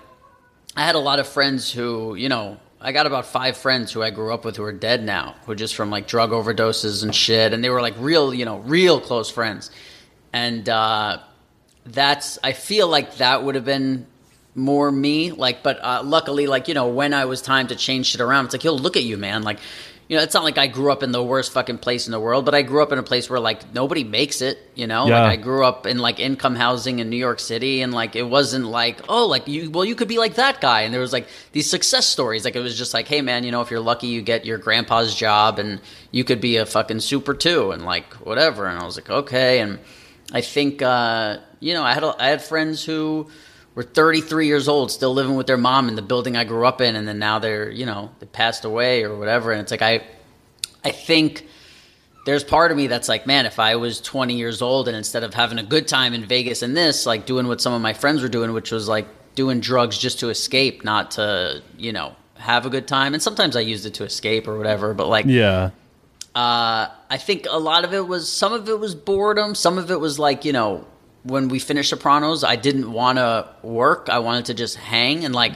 I 0.76 0.84
had 0.84 0.96
a 0.96 1.00
lot 1.00 1.20
of 1.20 1.28
friends 1.28 1.72
who 1.72 2.16
you 2.16 2.30
know 2.30 2.58
I 2.82 2.92
got 2.92 3.06
about 3.06 3.26
five 3.26 3.58
friends 3.58 3.92
who 3.92 4.04
I 4.04 4.10
grew 4.10 4.34
up 4.34 4.46
with 4.46 4.58
who 4.58 4.64
are 4.64 4.74
dead 4.74 5.04
now, 5.04 5.36
who 5.46 5.56
just 5.56 5.76
from 5.76 5.90
like 5.90 6.08
drug 6.08 6.32
overdoses 6.32 7.04
and 7.04 7.14
shit, 7.14 7.54
and 7.54 7.64
they 7.64 7.70
were 7.70 7.82
like 7.82 7.96
real 7.98 8.34
you 8.34 8.46
know 8.46 8.60
real 8.60 9.00
close 9.00 9.30
friends, 9.30 9.72
and 10.34 10.68
uh, 10.68 11.20
that's 11.86 12.40
I 12.44 12.54
feel 12.54 12.88
like 12.88 13.18
that 13.18 13.44
would 13.44 13.56
have 13.56 13.66
been 13.66 14.08
more 14.56 14.92
me. 14.92 15.32
Like, 15.32 15.62
but 15.64 15.84
uh, 15.84 16.02
luckily, 16.04 16.48
like 16.48 16.68
you 16.68 16.74
know, 16.74 16.88
when 16.88 17.14
I 17.14 17.26
was 17.26 17.42
time 17.42 17.68
to 17.68 17.76
change 17.76 18.08
shit 18.08 18.22
around, 18.22 18.46
it's 18.46 18.54
like, 18.54 18.64
yo, 18.64 18.74
look 18.74 18.98
at 18.98 19.04
you, 19.04 19.18
man. 19.18 19.44
Like, 19.44 19.60
you 20.08 20.16
know, 20.16 20.22
it's 20.22 20.36
not 20.36 20.44
like 20.44 20.60
I 20.60 20.68
grew 20.68 20.92
up 20.92 21.02
in 21.02 21.12
the 21.12 21.24
worst 21.24 21.52
fucking 21.52 21.80
place 21.80 22.06
in 22.06 22.12
the 22.12 22.20
world, 22.20 22.46
but 22.46 22.54
I 22.54 22.62
grew 22.62 22.84
up 22.84 22.92
in 22.92 23.00
a 23.00 23.04
place 23.04 23.28
where 23.28 23.40
like 23.40 23.74
nobody 23.74 24.04
makes 24.04 24.40
it, 24.42 24.60
you 24.76 24.86
know? 24.86 25.08
Yeah. 25.08 25.24
Like 25.24 25.40
I 25.40 25.42
grew 25.42 25.66
up 25.66 25.88
in 25.88 25.98
like 25.98 26.20
income 26.20 26.56
housing 26.56 27.00
in 27.00 27.10
New 27.10 27.18
York 27.18 27.40
City 27.40 27.82
and 27.82 27.92
like 27.92 28.16
it 28.16 28.24
wasn't 28.24 28.66
like, 28.66 29.00
oh, 29.10 29.26
like 29.26 29.48
you 29.48 29.72
well 29.72 29.84
you 29.84 29.96
could 29.96 30.08
be 30.08 30.20
like 30.20 30.36
that 30.36 30.62
guy 30.62 30.82
and 30.82 30.94
there 30.94 31.02
was 31.02 31.12
like 31.12 31.28
these 31.54 31.68
success 31.68 32.06
stories. 32.06 32.46
Like 32.46 32.56
it 32.56 32.60
was 32.60 32.78
just 32.78 32.94
like, 32.94 33.08
hey 33.08 33.22
man, 33.22 33.44
you 33.44 33.52
know, 33.52 33.62
if 33.62 33.72
you're 33.72 33.80
lucky 33.80 34.08
you 34.08 34.22
get 34.22 34.46
your 34.46 34.60
grandpa's 34.60 35.16
job 35.16 35.58
and 35.58 35.82
you 36.12 36.24
could 36.24 36.40
be 36.40 36.58
a 36.58 36.68
fucking 36.68 37.00
super 37.00 37.34
too 37.34 37.72
and 37.72 37.84
like 37.84 38.14
whatever. 38.16 38.68
And 38.68 38.78
I 38.78 38.86
was 38.86 38.98
like, 38.98 39.10
okay. 39.10 39.60
And 39.60 39.80
I 40.32 40.42
think 40.42 40.84
uh, 40.84 41.40
you 41.60 41.74
know, 41.74 41.84
I 41.84 41.94
had 41.96 42.04
a, 42.04 42.16
I 42.20 42.28
had 42.28 42.44
friends 42.44 42.86
who 42.86 43.28
were 43.75 43.84
33 43.84 44.48
years 44.48 44.67
old, 44.67 44.89
still 44.91 45.13
living 45.13 45.36
with 45.36 45.48
their 45.48 45.58
mom 45.58 45.89
in 45.89 45.96
the 45.96 46.01
building 46.01 46.36
I 46.38 46.44
grew 46.46 46.65
up 46.65 46.82
in, 46.82 46.96
and 46.96 47.08
then 47.08 47.20
now 47.20 47.39
they're, 47.39 47.70
you 47.70 47.86
know, 47.86 48.10
they 48.20 48.25
passed 48.25 48.65
away 48.65 49.03
or 49.03 49.17
whatever. 49.17 49.51
And 49.51 49.62
it's 49.62 49.72
like 49.72 49.82
I, 49.82 50.01
I 50.84 50.91
think 50.91 51.46
there's 52.25 52.44
part 52.44 52.72
of 52.72 52.77
me 52.77 52.88
that's 52.88 53.08
like, 53.10 53.27
man, 53.27 53.46
if 53.46 53.60
I 53.60 53.75
was 53.75 54.01
20 54.01 54.36
years 54.36 54.62
old 54.62 54.88
and 54.88 54.96
instead 54.98 55.24
of 55.24 55.34
having 55.34 55.60
a 55.60 55.63
good 55.63 55.88
time 55.88 56.13
in 56.13 56.25
Vegas 56.25 56.62
and 56.63 56.75
this, 56.75 57.05
like 57.05 57.25
doing 57.25 57.48
what 57.48 57.62
some 57.62 57.74
of 57.74 57.82
my 57.82 57.94
friends 57.94 58.22
were 58.24 58.29
doing, 58.29 58.53
which 58.53 58.72
was 58.72 58.88
like 58.88 59.05
doing 59.36 59.60
drugs 59.60 59.98
just 59.98 60.22
to 60.22 60.29
escape, 60.29 60.84
not 60.86 61.12
to, 61.12 61.62
you 61.77 61.91
know, 61.91 62.15
have 62.36 62.65
a 62.65 62.70
good 62.70 62.88
time. 62.88 63.13
And 63.13 63.22
sometimes 63.22 63.55
I 63.55 63.60
used 63.60 63.86
it 63.86 63.96
to 63.96 64.05
escape 64.05 64.48
or 64.48 64.58
whatever, 64.58 64.94
but 64.94 65.08
like, 65.08 65.25
Yeah. 65.27 65.72
uh, 66.34 66.88
I 67.10 67.17
think 67.17 67.46
a 67.50 67.60
lot 67.60 67.84
of 67.86 67.94
it 67.94 68.08
was 68.08 68.32
some 68.32 68.53
of 68.53 68.70
it 68.70 68.79
was 68.79 68.96
boredom, 68.96 69.53
some 69.53 69.77
of 69.77 69.91
it 69.91 70.00
was 70.00 70.17
like 70.17 70.46
you 70.46 70.53
know 70.53 70.86
when 71.25 71.50
we 71.50 71.60
finished 71.60 71.89
Sopranos, 71.89 72.44
I 72.44 72.55
didn't 72.55 72.91
want 72.91 73.17
to 73.17 73.50
work. 73.63 74.08
I 74.10 74.20
wanted 74.20 74.46
to 74.46 74.53
just 74.53 74.75
hang 74.77 75.25
and 75.25 75.36
like. 75.36 75.53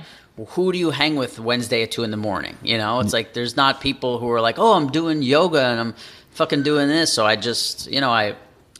Who 0.51 0.71
do 0.71 0.77
you 0.79 0.91
hang 0.91 1.17
with 1.17 1.37
Wednesday 1.37 1.83
at 1.83 1.91
two 1.91 2.05
in 2.05 2.11
the 2.11 2.17
morning? 2.29 2.55
You 2.63 2.77
know, 2.77 3.01
it's 3.01 3.11
like 3.11 3.33
there's 3.33 3.57
not 3.57 3.81
people 3.81 4.19
who 4.19 4.31
are 4.31 4.39
like, 4.39 4.57
oh, 4.57 4.71
I'm 4.71 4.87
doing 4.89 5.21
yoga 5.21 5.61
and 5.61 5.77
I'm 5.81 5.95
fucking 6.31 6.63
doing 6.63 6.87
this. 6.87 7.11
So 7.11 7.25
I 7.25 7.35
just, 7.35 7.91
you 7.91 7.99
know, 7.99 8.09
I 8.09 8.35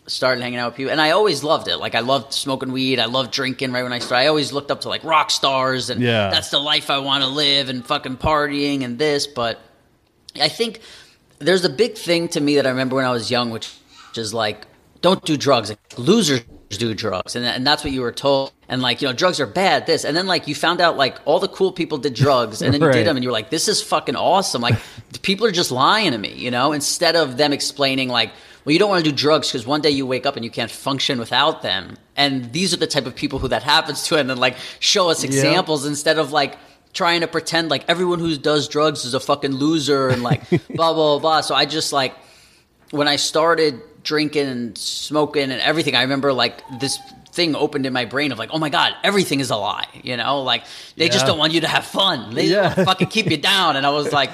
started 0.07 0.41
hanging 0.41 0.57
out 0.59 0.69
with 0.71 0.77
people, 0.77 0.93
and 0.93 1.01
I 1.01 1.11
always 1.11 1.43
loved 1.43 1.67
it. 1.67 1.75
Like 1.75 1.95
I 1.95 1.99
loved 1.99 2.31
smoking 2.31 2.71
weed. 2.71 2.97
I 2.97 3.07
loved 3.07 3.31
drinking. 3.31 3.73
Right 3.73 3.83
when 3.83 3.91
I 3.91 3.99
started, 3.99 4.23
I 4.23 4.27
always 4.27 4.53
looked 4.53 4.71
up 4.71 4.79
to 4.81 4.87
like 4.87 5.03
rock 5.03 5.31
stars, 5.31 5.89
and 5.89 6.01
Yeah. 6.01 6.29
that's 6.29 6.49
the 6.49 6.59
life 6.59 6.89
I 6.89 6.99
want 6.99 7.25
to 7.25 7.29
live, 7.29 7.67
and 7.67 7.85
fucking 7.85 8.15
partying 8.17 8.85
and 8.85 8.97
this. 8.97 9.27
But 9.27 9.59
I 10.39 10.47
think 10.47 10.79
there's 11.39 11.65
a 11.65 11.69
big 11.69 11.95
thing 11.95 12.29
to 12.29 12.39
me 12.39 12.55
that 12.55 12.67
I 12.67 12.69
remember 12.69 12.95
when 12.95 13.03
I 13.03 13.11
was 13.11 13.29
young, 13.29 13.49
which 13.49 13.69
is 14.15 14.33
like, 14.33 14.65
don't 15.01 15.25
do 15.25 15.35
drugs. 15.35 15.67
Like, 15.67 15.79
losers 15.97 16.39
do 16.77 16.93
drugs, 16.93 17.35
and 17.35 17.45
and 17.45 17.65
that's 17.65 17.83
what 17.83 17.91
you 17.91 18.01
were 18.01 18.11
told. 18.11 18.51
And 18.67 18.81
like, 18.81 19.01
you 19.01 19.07
know, 19.07 19.13
drugs 19.13 19.39
are 19.39 19.47
bad. 19.47 19.87
This, 19.87 20.05
and 20.05 20.15
then 20.15 20.27
like 20.27 20.47
you 20.47 20.53
found 20.53 20.81
out 20.81 20.97
like 20.97 21.17
all 21.25 21.39
the 21.39 21.47
cool 21.47 21.71
people 21.71 21.97
did 21.97 22.13
drugs, 22.13 22.61
and 22.61 22.73
then 22.73 22.81
you 22.81 22.87
Right. 22.89 22.93
did 22.93 23.07
them, 23.07 23.17
and 23.17 23.23
you 23.23 23.29
were 23.29 23.33
like, 23.33 23.49
this 23.49 23.67
is 23.67 23.81
fucking 23.81 24.15
awesome. 24.15 24.61
Like, 24.61 24.77
people 25.23 25.45
are 25.47 25.51
just 25.51 25.71
lying 25.71 26.11
to 26.11 26.17
me, 26.17 26.33
you 26.33 26.51
know. 26.51 26.71
Instead 26.71 27.15
of 27.15 27.37
them 27.37 27.53
explaining 27.53 28.09
like. 28.09 28.31
Well, 28.65 28.73
you 28.73 28.79
don't 28.79 28.89
want 28.89 29.03
to 29.03 29.09
do 29.09 29.15
drugs 29.15 29.47
because 29.47 29.65
one 29.65 29.79
day 29.81 29.89
you 29.89 30.05
wake 30.05 30.25
up 30.25 30.35
and 30.35 30.43
you 30.43 30.51
can't 30.51 30.69
function 30.69 31.17
without 31.17 31.61
them. 31.61 31.95
And 32.17 32.51
these 32.51 32.73
are 32.73 32.77
the 32.77 32.87
type 32.87 33.05
of 33.05 33.15
people 33.15 33.39
who 33.39 33.47
that 33.47 33.63
happens 33.63 34.03
to, 34.07 34.17
and 34.17 34.29
then 34.29 34.37
like 34.37 34.57
show 34.79 35.09
us 35.09 35.23
examples 35.23 35.85
instead 35.85 36.19
of 36.19 36.33
like 36.33 36.57
trying 36.93 37.21
to 37.21 37.27
pretend 37.27 37.69
like 37.69 37.85
everyone 37.87 38.19
who 38.19 38.35
does 38.37 38.67
drugs 38.67 39.05
is 39.05 39.13
a 39.13 39.19
fucking 39.19 39.53
loser 39.53 40.09
and 40.09 40.23
like 40.23 40.41
blah 40.75 40.93
blah 40.93 41.17
blah. 41.19 41.39
So 41.41 41.55
I 41.55 41.65
just 41.65 41.93
like 41.93 42.13
when 42.91 43.07
I 43.07 43.15
started 43.15 43.81
drinking 44.09 44.47
and 44.47 44.75
smoking 44.77 45.43
and 45.51 45.61
everything, 45.61 45.95
I 45.95 46.01
remember 46.01 46.33
like 46.33 46.63
this 46.79 46.97
thing 47.31 47.55
opened 47.55 47.85
in 47.85 47.93
my 47.93 48.05
brain 48.05 48.31
of 48.31 48.39
like, 48.39 48.49
oh 48.51 48.57
my 48.57 48.69
god, 48.69 48.93
everything 49.03 49.39
is 49.39 49.51
a 49.51 49.55
lie. 49.55 49.85
You 50.03 50.17
know, 50.17 50.41
like 50.41 50.63
they 50.97 51.09
just 51.09 51.27
don't 51.27 51.37
want 51.37 51.53
you 51.53 51.61
to 51.61 51.67
have 51.67 51.85
fun. 51.85 52.33
They 52.33 52.45
Yeah. 52.47 52.73
fucking 52.73 53.07
keep 53.07 53.29
you 53.29 53.37
down. 53.53 53.75
And 53.77 53.85
I 53.85 53.91
was 53.91 54.11
like, 54.11 54.31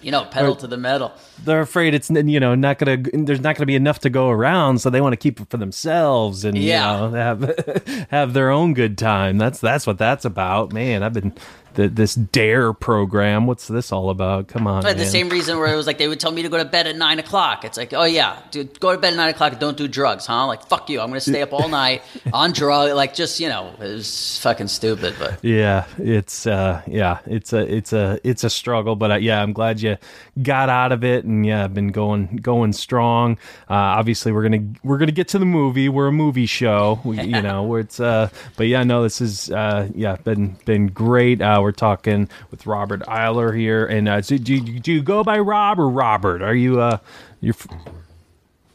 you 0.00 0.10
know, 0.12 0.24
pedal 0.24 0.54
to 0.56 0.66
the 0.68 0.76
metal. 0.76 1.12
They're 1.44 1.60
afraid 1.60 1.94
it's 1.94 2.10
you 2.10 2.38
know 2.40 2.54
not 2.54 2.78
gonna 2.78 2.96
there's 3.12 3.40
not 3.40 3.56
gonna 3.56 3.66
be 3.66 3.74
enough 3.76 3.98
to 4.00 4.10
go 4.10 4.30
around, 4.30 4.78
so 4.78 4.88
they 4.90 5.00
want 5.00 5.12
to 5.14 5.16
keep 5.16 5.40
it 5.40 5.48
for 5.50 5.56
themselves 5.58 6.44
and 6.44 6.56
Yeah. 6.56 6.94
you 7.06 7.10
know 7.10 7.16
have 7.16 8.06
have 8.10 8.32
their 8.34 8.50
own 8.50 8.72
good 8.74 8.96
time. 8.98 9.38
That's 9.38 9.58
that's 9.60 9.84
what 9.86 9.98
that's 9.98 10.24
about, 10.24 10.72
man. 10.72 11.02
I've 11.02 11.12
been 11.12 11.32
the, 11.74 11.88
this 11.88 12.14
Dare 12.14 12.72
program. 12.72 13.46
What's 13.46 13.68
this 13.68 13.92
all 13.92 14.10
about? 14.10 14.48
Come 14.48 14.66
on, 14.66 14.82
But 14.82 14.98
the 14.98 15.06
same 15.06 15.28
reason 15.28 15.58
where 15.58 15.72
it 15.72 15.76
was 15.76 15.86
like 15.86 15.98
they 15.98 16.08
would 16.08 16.20
tell 16.20 16.32
me 16.32 16.42
to 16.42 16.48
go 16.48 16.58
to 16.58 16.64
bed 16.64 16.86
at 16.86 16.96
nine 16.96 17.18
o'clock. 17.18 17.64
It's 17.64 17.76
like, 17.76 17.92
oh 17.92 18.04
yeah, 18.04 18.38
dude, 18.50 18.78
go 18.80 18.92
to 18.92 18.98
bed 18.98 19.12
at 19.12 19.16
nine 19.16 19.28
o'clock 19.30 19.58
don't 19.58 19.76
do 19.76 19.88
drugs, 19.88 20.26
huh? 20.26 20.46
Like 20.46 20.66
fuck 20.66 20.90
you, 20.90 21.00
I'm 21.00 21.08
gonna 21.08 21.20
stay 21.20 21.42
up 21.42 21.52
all 21.52 21.68
night 21.82 22.02
on 22.32 22.52
drug. 22.52 22.94
Like 22.94 23.14
just 23.14 23.40
you 23.40 23.48
know, 23.48 23.72
it 23.80 23.80
was 23.80 24.38
fucking 24.42 24.68
stupid. 24.68 25.14
But 25.18 25.44
Yeah, 25.44 25.86
it's 25.98 26.46
uh 26.46 26.82
yeah, 26.86 27.18
it's 27.26 27.52
a 27.52 27.60
it's 27.74 27.92
a 27.92 28.18
it's 28.24 28.44
a 28.44 28.50
struggle, 28.50 28.96
but 28.96 29.10
uh, 29.12 29.14
yeah, 29.16 29.42
I'm 29.42 29.52
glad 29.52 29.80
you 29.80 29.98
got 30.42 30.68
out 30.68 30.92
of 30.92 31.04
it 31.04 31.24
and 31.24 31.44
yeah, 31.46 31.64
I've 31.64 31.74
been 31.74 31.88
going 31.88 32.36
going 32.36 32.72
strong. 32.72 33.38
Uh 33.70 33.74
obviously 33.74 34.32
we're 34.32 34.48
going 34.48 34.74
to 34.74 34.80
we're 34.82 34.98
going 34.98 35.08
to 35.08 35.12
get 35.14 35.28
to 35.28 35.38
the 35.38 35.44
movie. 35.44 35.88
We're 35.88 36.08
a 36.08 36.12
movie 36.12 36.46
show, 36.46 37.00
we, 37.04 37.20
you 37.22 37.42
know, 37.42 37.62
where 37.62 37.80
it's 37.80 38.00
uh 38.00 38.28
but 38.56 38.66
yeah, 38.66 38.82
no, 38.82 39.02
this 39.02 39.20
is 39.20 39.50
uh 39.50 39.88
yeah, 39.94 40.16
been 40.16 40.56
been 40.64 40.88
great. 40.88 41.40
Uh 41.40 41.60
we're 41.62 41.72
talking 41.72 42.28
with 42.50 42.66
Robert 42.66 43.02
Iler 43.08 43.52
here 43.56 43.86
and 43.86 44.08
uh 44.08 44.20
do, 44.20 44.38
do, 44.38 44.54
you- 44.54 44.80
do 44.80 44.92
you 44.92 45.02
go 45.02 45.22
by 45.24 45.38
Rob 45.38 45.78
or 45.80 45.88
Robert? 45.88 46.42
Are 46.42 46.54
you 46.54 46.80
uh 46.80 46.98
you're 47.40 47.54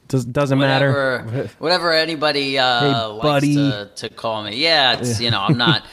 does 0.07 0.23
doesn't 0.25 0.57
matter. 0.59 1.23
whatever, 1.25 1.49
whatever 1.59 1.93
anybody 1.93 2.57
uh, 2.57 2.79
Hey, 2.79 3.05
likes 3.07 3.21
buddy. 3.23 3.55
to, 3.55 3.89
to 3.97 4.09
call 4.09 4.43
me. 4.43 4.55
Yeah, 4.55 4.97
it's 4.99 5.19
you 5.19 5.31
know, 5.31 5.41
I'm 5.41 5.57
not. 5.67 5.83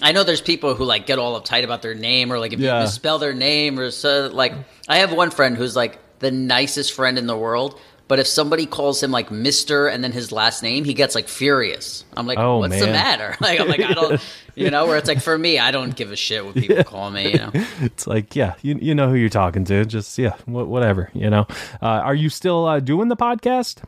I 0.00 0.12
know 0.12 0.24
there's 0.24 0.40
people 0.40 0.74
who 0.74 0.84
like 0.84 1.06
get 1.06 1.18
all 1.18 1.40
uptight 1.40 1.62
about 1.62 1.82
their 1.82 1.94
name 1.94 2.32
or 2.32 2.38
like 2.38 2.52
if 2.52 2.60
Yeah. 2.60 2.78
you 2.78 2.84
misspell 2.84 3.18
their 3.18 3.34
name 3.34 3.78
or 3.78 3.90
so. 3.90 4.30
Like 4.32 4.54
I 4.88 4.98
have 4.98 5.12
one 5.12 5.30
friend 5.30 5.56
who's 5.56 5.76
like 5.76 5.98
the 6.20 6.30
nicest 6.30 6.92
friend 6.94 7.18
in 7.18 7.26
the 7.26 7.36
world. 7.36 7.78
But 8.12 8.18
if 8.18 8.26
somebody 8.26 8.66
calls 8.66 9.02
him 9.02 9.10
like 9.10 9.30
Mister 9.30 9.86
and 9.86 10.04
then 10.04 10.12
his 10.12 10.32
last 10.32 10.62
name, 10.62 10.84
he 10.84 10.92
gets 10.92 11.14
like 11.14 11.28
furious. 11.28 12.04
I'm 12.14 12.26
like, 12.26 12.38
Oh, 12.38 12.58
what's 12.58 12.78
the 12.78 12.88
matter? 12.88 13.34
Like 13.40 13.58
I'm 13.58 13.68
like 13.68 13.80
I 13.80 13.94
don't, 13.94 14.20
you 14.54 14.68
know. 14.68 14.84
Where 14.84 14.98
it's 14.98 15.08
like 15.08 15.22
for 15.22 15.38
me, 15.38 15.58
I 15.58 15.70
don't 15.70 15.96
give 15.96 16.12
a 16.12 16.16
shit 16.16 16.44
what 16.44 16.54
people 16.54 16.84
call 16.84 17.10
me. 17.10 17.32
You 17.32 17.38
know. 17.38 17.50
it's 17.80 18.06
like 18.06 18.36
yeah 18.36 18.52
you, 18.60 18.76
you 18.82 18.94
know 18.94 19.08
who 19.08 19.14
you're 19.14 19.30
talking 19.30 19.64
to 19.64 19.86
just 19.86 20.18
yeah 20.18 20.36
wh- 20.44 20.68
whatever 20.68 21.10
you 21.14 21.30
know 21.30 21.46
uh, 21.80 21.86
are 22.04 22.14
you 22.14 22.28
still 22.28 22.66
uh, 22.66 22.80
doing 22.80 23.08
the 23.08 23.16
podcast 23.16 23.82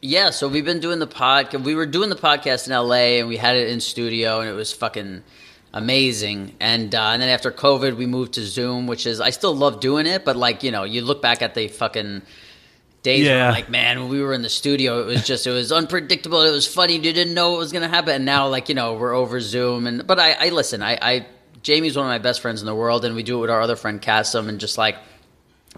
Yeah, 0.00 0.30
so 0.30 0.48
we've 0.48 0.64
been 0.64 0.80
doing 0.80 0.98
the 0.98 1.06
podcast. 1.06 1.62
We 1.62 1.74
were 1.74 1.84
doing 1.84 2.08
the 2.08 2.16
podcast 2.16 2.68
in 2.68 2.72
LA, 2.72 3.20
and 3.20 3.28
we 3.28 3.36
had 3.36 3.54
it 3.56 3.68
in 3.68 3.80
studio, 3.80 4.40
and 4.40 4.48
it 4.48 4.54
was 4.54 4.72
fucking 4.72 5.22
amazing. 5.74 6.54
And 6.58 6.94
uh, 6.94 7.10
and 7.12 7.20
then 7.20 7.28
after 7.28 7.50
COVID, 7.50 7.96
we 7.96 8.06
moved 8.06 8.32
to 8.34 8.42
Zoom, 8.46 8.86
which 8.86 9.06
is 9.06 9.20
I 9.20 9.28
still 9.30 9.54
love 9.54 9.80
doing 9.80 10.06
it, 10.06 10.24
but 10.24 10.36
like 10.36 10.62
you 10.62 10.70
know, 10.70 10.84
you 10.84 11.02
look 11.02 11.20
back 11.20 11.42
at 11.42 11.54
the 11.54 11.68
fucking 11.68 12.22
days, 13.02 13.26
where 13.26 13.36
Yeah. 13.36 13.50
like 13.50 13.68
man, 13.70 14.00
when 14.00 14.08
we 14.08 14.20
were 14.22 14.32
in 14.32 14.42
the 14.42 14.48
studio, 14.48 15.00
it 15.02 15.06
was 15.06 15.26
just 15.26 15.46
it 15.46 15.50
was 15.50 15.72
unpredictable. 15.80 16.42
It 16.42 16.50
was 16.52 16.66
funny. 16.66 16.94
You 16.94 17.12
didn't 17.12 17.34
know 17.34 17.50
what 17.52 17.58
was 17.58 17.72
gonna 17.72 17.88
happen, 17.88 18.14
and 18.14 18.24
now 18.24 18.48
like 18.48 18.68
you 18.68 18.74
know 18.74 18.94
we're 18.94 19.14
over 19.14 19.40
Zoom. 19.40 19.86
And 19.86 20.06
but 20.06 20.18
I, 20.18 20.32
I 20.32 20.48
listen. 20.50 20.82
I, 20.82 20.98
I 21.00 21.26
Jamie's 21.62 21.96
one 21.96 22.06
of 22.06 22.10
my 22.10 22.18
best 22.18 22.40
friends 22.40 22.60
in 22.60 22.66
the 22.66 22.74
world, 22.74 23.04
and 23.04 23.14
we 23.16 23.22
do 23.22 23.38
it 23.38 23.40
with 23.42 23.50
our 23.50 23.60
other 23.60 23.76
friend 23.76 24.00
Kassem, 24.00 24.48
and 24.48 24.60
just 24.60 24.78
like 24.78 24.96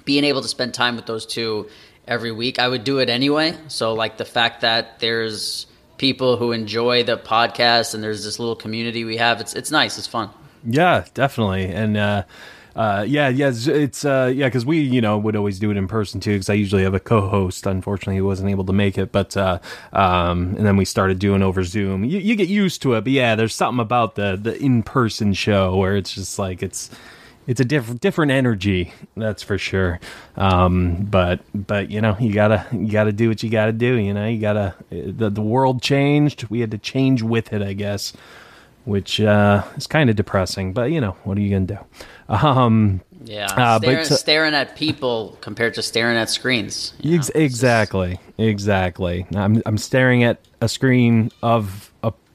being 0.04 0.24
able 0.24 0.42
to 0.42 0.48
spend 0.48 0.72
time 0.74 0.96
with 0.96 1.06
those 1.06 1.26
two 1.26 1.68
every 2.06 2.32
week, 2.32 2.58
I 2.58 2.68
would 2.68 2.84
do 2.84 2.98
it 2.98 3.08
anyway. 3.10 3.56
So 3.68 3.94
like 3.94 4.16
the 4.16 4.24
fact 4.24 4.62
that 4.62 4.98
there's 5.00 5.66
people 5.98 6.36
who 6.38 6.52
enjoy 6.52 7.02
the 7.04 7.16
podcast 7.16 7.94
and 7.94 8.02
there's 8.02 8.24
this 8.24 8.38
little 8.38 8.56
community 8.56 9.04
we 9.04 9.16
have, 9.18 9.40
it's 9.40 9.54
it's 9.54 9.70
nice, 9.70 9.98
it's 9.98 10.06
fun. 10.06 10.30
yeah 10.64 11.04
definitely 11.14 11.64
and 11.66 11.96
uh 11.96 12.22
uh, 12.76 13.04
yeah, 13.06 13.28
yeah, 13.28 13.52
it's, 13.54 14.04
uh, 14.04 14.32
yeah, 14.34 14.46
because 14.46 14.64
we, 14.64 14.80
you 14.80 15.00
know, 15.00 15.18
would 15.18 15.36
always 15.36 15.58
do 15.58 15.70
it 15.70 15.76
in 15.76 15.88
person 15.88 16.20
too. 16.20 16.32
Because 16.32 16.50
I 16.50 16.54
usually 16.54 16.82
have 16.82 16.94
a 16.94 17.00
co-host. 17.00 17.66
Unfortunately, 17.66 18.14
he 18.14 18.20
wasn't 18.20 18.50
able 18.50 18.64
to 18.64 18.72
make 18.72 18.98
it, 18.98 19.12
but 19.12 19.36
uh, 19.36 19.58
um, 19.92 20.54
and 20.56 20.66
then 20.66 20.76
we 20.76 20.84
started 20.84 21.18
doing 21.18 21.42
over 21.42 21.64
Zoom. 21.64 22.04
You, 22.04 22.18
you 22.18 22.36
get 22.36 22.48
used 22.48 22.82
to 22.82 22.94
it, 22.94 23.02
but 23.02 23.12
yeah, 23.12 23.34
there's 23.34 23.54
something 23.54 23.80
about 23.80 24.14
the 24.14 24.38
the 24.40 24.56
in-person 24.58 25.34
show 25.34 25.76
where 25.76 25.96
it's 25.96 26.12
just 26.14 26.38
like 26.38 26.62
it's 26.62 26.90
it's 27.46 27.60
a 27.60 27.64
different 27.64 28.00
different 28.00 28.32
energy. 28.32 28.92
That's 29.16 29.42
for 29.42 29.58
sure. 29.58 29.98
Um, 30.36 31.04
but 31.04 31.40
but 31.54 31.90
you 31.90 32.00
know, 32.00 32.16
you 32.20 32.32
gotta 32.32 32.66
you 32.72 32.88
gotta 32.88 33.12
do 33.12 33.28
what 33.28 33.42
you 33.42 33.50
gotta 33.50 33.72
do. 33.72 33.94
You 33.96 34.14
know, 34.14 34.26
you 34.28 34.40
gotta 34.40 34.74
the 34.90 35.30
the 35.30 35.42
world 35.42 35.82
changed. 35.82 36.48
We 36.50 36.60
had 36.60 36.70
to 36.70 36.78
change 36.78 37.22
with 37.22 37.52
it, 37.52 37.62
I 37.62 37.72
guess 37.72 38.12
which 38.84 39.20
uh, 39.20 39.62
is 39.76 39.86
kind 39.86 40.10
of 40.10 40.16
depressing. 40.16 40.72
But 40.72 40.90
you 40.92 41.00
know, 41.00 41.12
what 41.24 41.36
are 41.38 41.40
you 41.40 41.50
gonna 41.50 41.66
do? 41.66 41.78
Um, 42.28 43.00
Yeah, 43.24 43.46
Uh, 43.52 43.78
but 43.78 43.82
staring, 43.86 44.06
to- 44.06 44.14
staring 44.16 44.54
at 44.54 44.76
people 44.76 45.36
compared 45.42 45.74
to 45.74 45.82
staring 45.82 46.16
at 46.16 46.30
screens. 46.30 46.94
you 47.00 47.10
know? 47.12 47.16
ex- 47.18 47.30
exactly, 47.34 48.18
exactly. 48.38 49.26
I'm 49.36 49.62
I'm 49.66 49.76
staring 49.78 50.24
at 50.24 50.38
a 50.62 50.68
screen 50.68 51.30
of 51.42 51.89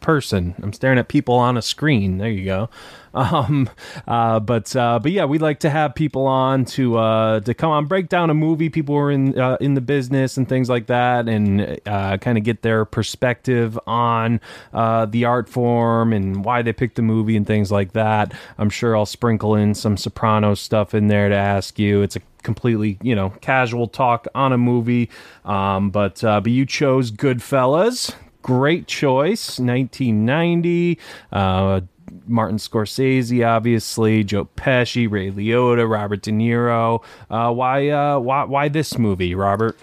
person. 0.06 0.54
I'm 0.62 0.72
staring 0.72 1.00
at 1.00 1.08
people 1.08 1.34
on 1.34 1.58
a 1.58 1.64
screen. 1.64 2.20
There 2.20 2.30
you 2.30 2.46
go. 2.46 2.70
Um, 3.16 3.70
uh, 4.08 4.40
but 4.40 4.76
uh, 4.76 5.00
but 5.00 5.12
yeah, 5.12 5.26
we 5.26 5.40
like 5.40 5.62
to 5.62 5.70
have 5.70 5.96
people 5.96 6.28
on 6.28 6.66
to 6.66 6.98
uh, 6.98 7.40
to 7.40 7.54
come 7.54 7.72
on 7.72 7.86
break 7.86 8.10
down 8.10 8.30
a 8.30 8.34
movie. 8.34 8.70
People 8.70 8.96
are 8.98 9.10
in 9.10 9.40
uh, 9.40 9.58
in 9.60 9.74
the 9.74 9.82
business 9.82 10.38
and 10.38 10.48
things 10.48 10.70
like 10.70 10.88
that, 10.88 11.28
and 11.28 11.80
uh, 11.88 12.18
kind 12.18 12.38
of 12.38 12.44
get 12.44 12.62
their 12.62 12.86
perspective 12.86 13.80
on 13.88 14.42
uh, 14.74 15.06
the 15.06 15.26
art 15.26 15.50
form 15.50 16.14
and 16.14 16.46
why 16.46 16.62
they 16.62 16.74
picked 16.74 16.98
the 16.98 17.02
movie 17.02 17.38
and 17.38 17.48
things 17.48 17.72
like 17.72 17.94
that. 17.94 18.34
I'm 18.58 18.70
sure 18.70 18.96
I'll 18.96 19.06
sprinkle 19.08 19.56
in 19.56 19.74
some 19.74 19.98
Sopranos 19.98 20.60
stuff 20.60 20.94
in 20.94 21.08
there 21.08 21.30
to 21.30 21.36
ask 21.36 21.80
you. 21.80 22.02
It's 22.02 22.18
a 22.18 22.22
completely 22.44 23.00
you 23.02 23.16
know 23.16 23.32
casual 23.42 23.88
talk 23.88 24.28
on 24.36 24.52
a 24.52 24.58
movie, 24.58 25.10
um, 25.46 25.90
but 25.90 26.22
uh, 26.24 26.42
but 26.42 26.52
you 26.52 26.66
chose 26.66 27.12
Goodfellas. 27.12 28.14
Great 28.46 28.86
choice, 28.86 29.58
1990. 29.60 31.00
Uh, 31.32 31.82
Martin 32.28 32.60
Scorsese, 32.60 33.44
obviously, 33.48 34.24
Joe 34.24 34.46
Pesci, 34.56 35.10
Ray 35.10 35.32
Liotta, 35.32 35.90
Robert 35.90 36.22
De 36.22 36.30
Niro. 36.32 37.04
Uh, 37.28 37.52
why, 37.52 37.90
uh, 37.90 38.20
why, 38.20 38.44
why 38.44 38.70
this 38.70 39.00
movie, 39.00 39.34
Robert? 39.34 39.80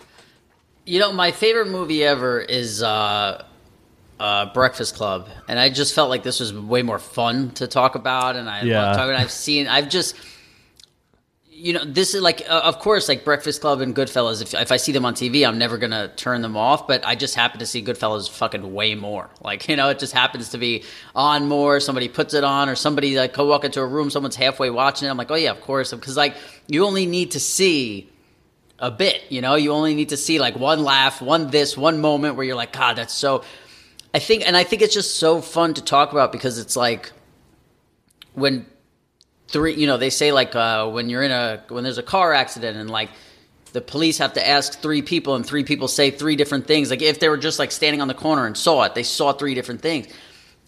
You 0.87 1.01
know, 1.01 1.13
my 1.13 1.33
favorite 1.33 1.71
movie 1.71 2.05
ever 2.05 2.39
is 2.41 2.85
uh, 2.85 3.45
uh, 4.21 4.53
Breakfast 4.53 4.95
Club, 4.95 5.29
and 5.49 5.59
I 5.59 5.69
just 5.69 5.93
felt 5.93 6.09
like 6.09 6.23
this 6.23 6.39
was 6.39 6.55
way 6.55 6.83
more 6.83 7.01
fun 7.01 7.51
to 7.55 7.67
talk 7.67 7.97
about. 7.97 8.37
And 8.37 8.49
I 8.49 8.63
Yeah. 8.63 8.85
love 8.87 8.97
talking. 8.97 9.15
I've 9.17 9.33
seen. 9.33 9.67
I've 9.67 9.89
just. 9.89 10.15
You 11.63 11.75
know, 11.75 11.85
this 11.85 12.13
is 12.13 12.21
like, 12.21 12.43
uh, 12.49 12.63
of 12.65 12.81
course, 12.81 13.09
like 13.09 13.25
Breakfast 13.25 13.61
Club 13.61 13.81
and 13.83 13.95
Goodfellas. 13.95 14.43
If, 14.43 14.53
if 14.53 14.73
I 14.73 14.79
see 14.79 14.91
them 14.91 15.05
on 15.05 15.15
TV, 15.15 15.47
I'm 15.47 15.59
never 15.59 15.79
gonna 15.79 16.09
turn 16.17 16.43
them 16.43 16.57
off. 16.57 16.89
But 16.89 17.07
I 17.07 17.15
just 17.15 17.37
happen 17.37 17.61
to 17.61 17.67
see 17.67 17.85
Goodfellas 17.85 18.29
fucking 18.29 18.75
way 18.75 18.97
more. 18.97 19.31
Like, 19.43 19.69
you 19.69 19.77
know, 19.77 19.89
it 19.89 19.99
just 20.01 20.13
happens 20.13 20.49
to 20.51 20.59
be 20.59 20.83
on 21.15 21.47
more. 21.47 21.79
Somebody 21.79 22.09
puts 22.09 22.35
it 22.35 22.43
on, 22.43 22.69
or 22.69 22.75
somebody 22.75 23.17
like 23.17 23.35
go 23.35 23.47
walk 23.47 23.65
into 23.65 23.81
a 23.81 23.87
room, 23.87 24.11
someone's 24.11 24.35
halfway 24.35 24.71
watching 24.71 25.07
it. 25.07 25.11
I'm 25.11 25.17
like, 25.17 25.31
oh 25.31 25.37
yeah, 25.37 25.51
of 25.51 25.61
course, 25.61 25.93
because 25.93 26.17
like 26.17 26.37
you 26.67 26.85
only 26.85 27.07
need 27.07 27.33
to 27.33 27.41
see 27.41 28.11
a 28.81 28.91
bit. 28.91 29.23
You 29.29 29.41
know, 29.41 29.55
you 29.55 29.71
only 29.73 29.95
need 29.95 30.09
to 30.09 30.17
see 30.17 30.41
like 30.41 30.57
one 30.57 30.83
laugh, 30.83 31.23
one 31.23 31.51
this, 31.51 31.77
one 31.77 32.01
moment 32.01 32.35
where 32.35 32.45
you're 32.45 32.57
like, 32.57 32.73
God, 32.73 32.97
that's 32.97 33.15
so. 33.15 33.45
I 34.13 34.19
think, 34.19 34.47
and 34.47 34.57
I 34.57 34.65
think 34.65 34.83
it's 34.83 34.95
just 34.95 35.19
so 35.19 35.41
fun 35.41 35.75
to 35.75 35.83
talk 35.83 36.11
about 36.13 36.33
because 36.33 36.59
it's 36.59 36.77
like 36.77 37.13
when 38.35 38.67
three, 39.53 39.75
you 39.75 39.87
know, 39.87 39.99
they 39.99 40.11
say 40.11 40.33
like 40.33 40.57
uh, 40.57 40.89
when 40.89 41.09
you're 41.09 41.23
in 41.23 41.31
a 41.31 41.63
when 41.69 41.85
there's 41.85 41.99
a 41.99 42.03
car 42.03 42.33
accident 42.33 42.77
and 42.77 42.91
like 42.91 43.11
the 43.73 43.81
police 43.81 44.19
have 44.19 44.35
to 44.35 44.47
ask 44.47 44.81
three 44.81 45.03
people 45.03 45.35
and 45.35 45.47
three 45.47 45.65
people 45.65 45.89
say 45.89 46.11
three 46.11 46.37
different 46.37 46.67
things. 46.67 46.91
Like 46.91 47.03
if 47.03 47.21
they 47.21 47.29
were 47.29 47.39
just 47.39 47.59
like 47.59 47.71
standing 47.71 48.01
on 48.01 48.09
the 48.09 48.15
corner 48.15 48.47
and 48.47 48.57
saw 48.57 48.83
it, 48.85 48.95
they 48.95 49.03
saw 49.03 49.33
three 49.33 49.55
different 49.55 49.81
things. 49.81 50.09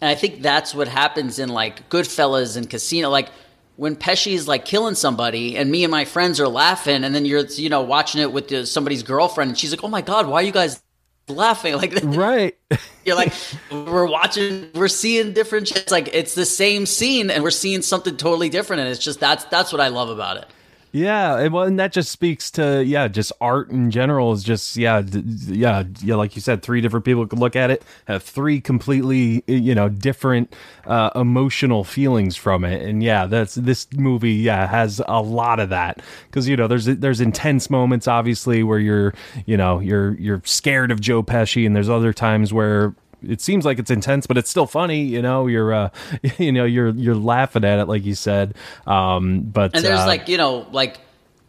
And 0.01 0.11
I 0.11 0.15
think 0.15 0.43
that's 0.43 0.75
what 0.75 0.89
happens 0.89 1.39
in 1.39 1.49
like 1.49 1.89
Goodfellas 1.89 2.57
and 2.57 2.69
Casino. 2.69 3.11
Like 3.11 3.29
when 3.77 3.97
Pesci 3.97 4.33
is 4.33 4.47
like 4.47 4.65
killing 4.65 4.95
somebody, 4.95 5.57
and 5.57 5.71
me 5.71 5.85
and 5.85 5.91
my 5.91 6.05
friends 6.05 6.41
are 6.41 6.49
laughing, 6.49 7.05
and 7.05 7.15
then 7.15 7.25
you're 7.25 7.45
you 7.47 7.69
know 7.69 7.83
watching 7.83 8.21
it 8.21 8.33
with 8.33 8.67
somebody's 8.69 9.03
girlfriend, 9.03 9.51
and 9.51 9.59
she's 9.59 9.71
like, 9.71 9.83
"Oh 9.83 9.89
my 9.89 10.03
god, 10.03 10.27
why 10.27 10.41
are 10.41 10.45
you 10.45 10.53
guys 10.53 10.81
laughing?" 11.29 11.75
Like 11.77 11.99
Right. 12.03 12.57
you're 13.05 13.17
like, 13.17 13.33
we're 13.71 14.07
watching, 14.07 14.71
we're 14.75 14.89
seeing 14.89 15.33
different 15.33 15.69
shit. 15.69 15.79
It's 15.79 15.93
like 15.93 16.09
it's 16.13 16.35
the 16.35 16.47
same 16.47 16.87
scene, 16.87 17.31
and 17.31 17.43
we're 17.43 17.51
seeing 17.51 17.83
something 17.83 18.17
totally 18.17 18.49
different, 18.49 18.81
and 18.81 18.89
it's 18.89 19.03
just 19.03 19.21
that's 19.21 19.45
that's 19.47 19.73
what 19.73 19.81
I 19.81 19.89
love 19.89 20.09
about 20.11 20.37
it. 20.39 20.47
Yeah, 20.95 21.41
and, 21.41 21.53
well, 21.53 21.65
and 21.65 21.77
that 21.81 21.91
just 21.91 22.13
speaks 22.13 22.53
to 22.53 22.85
yeah, 22.85 23.09
just 23.09 23.33
art 23.41 23.69
in 23.69 23.91
general 23.91 24.33
is 24.33 24.45
just 24.45 24.77
yeah, 24.77 25.03
d- 25.03 25.25
yeah, 25.27 25.83
yeah. 26.01 26.15
Like 26.15 26.37
you 26.37 26.41
said, 26.41 26.63
three 26.63 26.81
different 26.81 27.05
people 27.05 27.27
could 27.27 27.41
look 27.41 27.57
at 27.57 27.73
it, 27.73 27.83
have 28.05 28.23
three 28.23 28.61
completely 28.61 29.43
you 29.49 29.75
know 29.75 29.89
different 29.89 30.55
uh, 30.87 31.11
emotional 31.17 31.83
feelings 31.83 32.37
from 32.37 32.63
it, 32.65 32.81
and 32.81 33.03
yeah, 33.03 33.27
that's 33.27 33.57
this 33.57 33.89
movie. 33.93 34.35
Yeah, 34.35 34.69
has 34.69 35.03
a 35.09 35.21
lot 35.21 35.59
of 35.59 35.71
that 35.71 36.01
because 36.29 36.47
you 36.49 36.57
know 36.57 36.69
there's 36.69 36.85
there's 36.85 37.21
intense 37.21 37.69
moments 37.69 38.07
obviously 38.07 38.63
where 38.63 38.79
you're 38.79 39.15
you 39.47 39.57
know 39.57 39.81
you're 39.81 40.15
you're 40.21 40.43
scared 40.45 40.93
of 40.93 41.01
Joe 41.01 41.25
Pesci, 41.25 41.67
and 41.67 41.75
there's 41.75 41.91
other 41.91 42.13
times 42.13 42.53
where 42.53 42.95
it 43.31 43.41
seems 43.41 43.65
like 43.65 43.79
it's 43.79 43.91
intense, 43.91 44.27
but 44.27 44.37
it's 44.39 44.51
still 44.51 44.67
funny. 44.67 45.03
You 45.03 45.23
know, 45.23 45.47
you're 45.47 45.73
uh, 45.73 45.91
you 46.39 46.53
know 46.53 46.65
you're 46.65 46.91
you're 46.91 47.15
laughing 47.15 47.65
at 47.65 47.79
it 47.79 47.87
like 47.89 48.05
you 48.05 48.15
said. 48.15 48.55
Um, 48.87 49.41
but 49.43 49.75
And 49.75 49.85
there's 49.85 50.01
uh, 50.01 50.07
like 50.07 50.29
you 50.29 50.37
know 50.37 50.67
like 50.73 50.99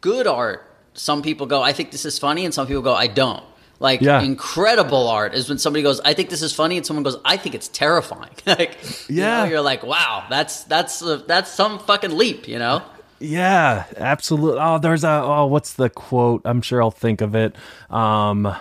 good 0.01 0.27
art. 0.27 0.61
Some 0.93 1.21
people 1.21 1.45
go, 1.45 1.61
I 1.61 1.73
think 1.73 1.91
this 1.91 2.05
is 2.05 2.17
funny, 2.19 2.45
and 2.45 2.53
some 2.53 2.67
people 2.67 2.81
go, 2.81 2.93
I 2.95 3.07
don't. 3.07 3.43
Like 3.79 3.99
Yeah. 4.01 4.21
incredible 4.21 5.09
art 5.09 5.33
is 5.35 5.49
when 5.49 5.57
somebody 5.57 5.83
goes, 5.83 5.99
I 5.99 6.13
think 6.13 6.29
this 6.29 6.41
is 6.41 6.53
funny, 6.53 6.77
and 6.77 6.85
someone 6.85 7.03
goes, 7.03 7.17
I 7.25 7.35
think 7.35 7.55
it's 7.55 7.67
terrifying. 7.67 8.29
like 8.45 8.77
you 9.09 9.17
Yeah. 9.17 9.39
know, 9.43 9.49
you're 9.49 9.61
like, 9.61 9.83
wow, 9.83 10.25
that's 10.29 10.63
that's 10.63 11.01
uh, 11.01 11.21
that's 11.27 11.51
some 11.51 11.79
fucking 11.79 12.15
leap, 12.17 12.47
you 12.47 12.57
know. 12.59 12.81
Yeah, 13.19 13.85
absolutely. 13.97 14.59
Oh, 14.61 14.77
there's 14.77 15.03
a 15.03 15.21
oh, 15.23 15.45
what's 15.47 15.73
the 15.73 15.89
quote? 15.89 16.41
I'm 16.45 16.61
sure 16.61 16.81
I'll 16.81 16.91
think 16.91 17.21
of 17.21 17.33
it. 17.35 17.55
Um, 17.89 18.53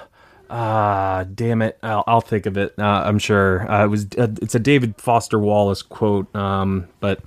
ah, 0.51 1.25
damn 1.35 1.63
it, 1.63 1.79
I'll, 1.83 2.05
I'll 2.07 2.21
think 2.21 2.47
of 2.47 2.57
it. 2.57 2.75
Uh, 2.79 3.03
I'm 3.05 3.19
sure 3.19 3.71
uh, 3.71 3.85
it 3.85 3.89
was. 3.89 4.07
Uh, 4.19 4.29
it's 4.43 4.55
a 4.55 4.59
David 4.59 5.01
Foster 5.01 5.39
Wallace 5.39 5.83
quote. 5.83 6.35
Um, 6.35 6.89
but 7.01 7.21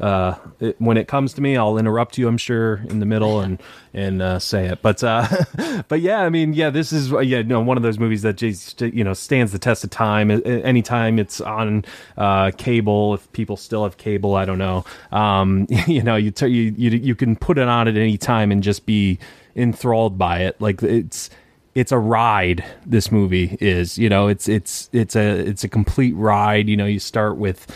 uh, 0.00 0.34
it, 0.60 0.80
when 0.80 0.96
it 0.96 1.08
comes 1.08 1.34
to 1.34 1.42
me, 1.42 1.56
I'll 1.56 1.76
interrupt 1.76 2.16
you. 2.16 2.26
I'm 2.26 2.38
sure 2.38 2.76
in 2.88 3.00
the 3.00 3.06
middle 3.06 3.40
and 3.40 3.62
and 3.94 4.22
uh, 4.22 4.38
say 4.38 4.66
it. 4.66 4.80
But 4.82 5.04
uh, 5.04 5.26
but 5.88 6.00
yeah, 6.00 6.20
I 6.20 6.30
mean, 6.30 6.54
yeah, 6.54 6.70
this 6.70 6.92
is 6.92 7.12
uh, 7.12 7.18
yeah, 7.18 7.42
no, 7.42 7.60
one 7.60 7.76
of 7.76 7.82
those 7.82 7.98
movies 7.98 8.22
that 8.22 8.36
just 8.36 8.80
you 8.80 9.04
know 9.04 9.12
stands 9.12 9.52
the 9.52 9.58
test 9.58 9.84
of 9.84 9.90
time. 9.90 10.30
Anytime 10.30 11.18
it's 11.18 11.40
on 11.40 11.84
uh, 12.16 12.50
cable, 12.56 13.14
if 13.14 13.30
people 13.32 13.56
still 13.56 13.84
have 13.84 13.98
cable, 13.98 14.34
I 14.34 14.44
don't 14.44 14.58
know. 14.58 14.84
Um, 15.12 15.66
you 15.86 16.02
know, 16.02 16.16
you, 16.16 16.30
t- 16.30 16.46
you 16.46 16.74
you 16.76 16.90
you 16.90 17.14
can 17.14 17.36
put 17.36 17.58
it 17.58 17.68
on 17.68 17.88
at 17.88 17.96
any 17.96 18.16
time 18.16 18.50
and 18.50 18.62
just 18.62 18.86
be 18.86 19.18
enthralled 19.54 20.16
by 20.16 20.38
it. 20.40 20.60
Like 20.60 20.82
it's 20.82 21.28
it's 21.74 21.92
a 21.92 21.98
ride 21.98 22.64
this 22.84 23.12
movie 23.12 23.56
is 23.60 23.96
you 23.96 24.08
know 24.08 24.28
it's 24.28 24.48
it's 24.48 24.90
it's 24.92 25.14
a 25.14 25.38
it's 25.38 25.64
a 25.64 25.68
complete 25.68 26.14
ride 26.16 26.68
you 26.68 26.76
know 26.76 26.86
you 26.86 26.98
start 26.98 27.36
with 27.36 27.66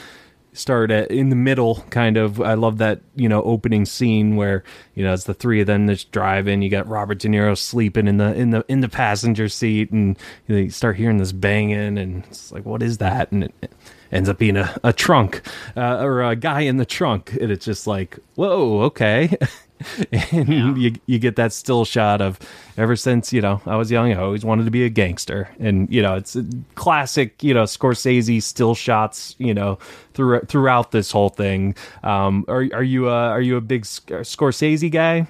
start 0.54 0.90
at, 0.92 1.10
in 1.10 1.28
the 1.28 1.36
middle 1.36 1.84
kind 1.90 2.16
of. 2.16 2.40
I 2.40 2.54
love 2.54 2.78
that 2.78 3.00
you 3.14 3.28
know 3.28 3.42
opening 3.42 3.84
scene 3.84 4.36
where 4.36 4.64
you 4.94 5.04
know 5.04 5.12
it's 5.12 5.24
the 5.24 5.34
three 5.34 5.60
of 5.60 5.66
them 5.66 5.86
that's 5.86 6.04
driving 6.04 6.62
you 6.62 6.70
got 6.70 6.88
robert 6.88 7.18
de 7.18 7.28
niro 7.28 7.58
sleeping 7.58 8.06
in 8.08 8.16
the 8.16 8.32
in 8.34 8.50
the 8.50 8.64
in 8.68 8.80
the 8.80 8.88
passenger 8.88 9.48
seat 9.48 9.90
and 9.90 10.16
you, 10.46 10.54
know, 10.54 10.60
you 10.62 10.70
start 10.70 10.96
hearing 10.96 11.18
this 11.18 11.32
banging 11.32 11.98
and 11.98 12.24
it's 12.26 12.50
like 12.52 12.64
what 12.64 12.82
is 12.82 12.98
that? 12.98 13.30
And 13.32 13.44
it 13.44 13.72
ends 14.10 14.28
up 14.28 14.38
being 14.38 14.56
a, 14.56 14.78
a 14.84 14.92
trunk 14.92 15.42
uh, 15.76 15.98
or 15.98 16.22
a 16.22 16.36
guy 16.36 16.60
in 16.60 16.76
the 16.78 16.86
trunk 16.86 17.32
and 17.40 17.50
it's 17.50 17.64
just 17.64 17.86
like 17.86 18.18
whoa 18.36 18.82
okay 18.82 19.36
and 20.32 20.78
you 20.78 20.94
you 21.06 21.18
get 21.18 21.36
that 21.36 21.52
still 21.52 21.84
shot 21.84 22.20
of 22.20 22.38
ever 22.76 22.96
since 22.96 23.32
you 23.32 23.40
know 23.40 23.60
I 23.66 23.76
was 23.76 23.90
young 23.90 24.12
I 24.12 24.16
always 24.16 24.44
wanted 24.44 24.64
to 24.64 24.70
be 24.70 24.84
a 24.84 24.88
gangster 24.88 25.48
and 25.58 25.88
you 25.90 26.02
know 26.02 26.14
it's 26.14 26.36
a 26.36 26.44
classic 26.74 27.42
you 27.42 27.54
know 27.54 27.64
Scorsese 27.64 28.42
still 28.42 28.74
shots 28.74 29.34
you 29.38 29.54
know 29.54 29.78
through, 30.14 30.40
throughout 30.42 30.90
this 30.92 31.10
whole 31.10 31.28
thing 31.30 31.74
um 32.02 32.44
are 32.48 32.66
are 32.72 32.82
you 32.82 33.08
a, 33.08 33.14
are 33.30 33.40
you 33.40 33.56
a 33.56 33.60
big 33.60 33.82
Scorsese 33.84 34.90
guy 34.90 35.26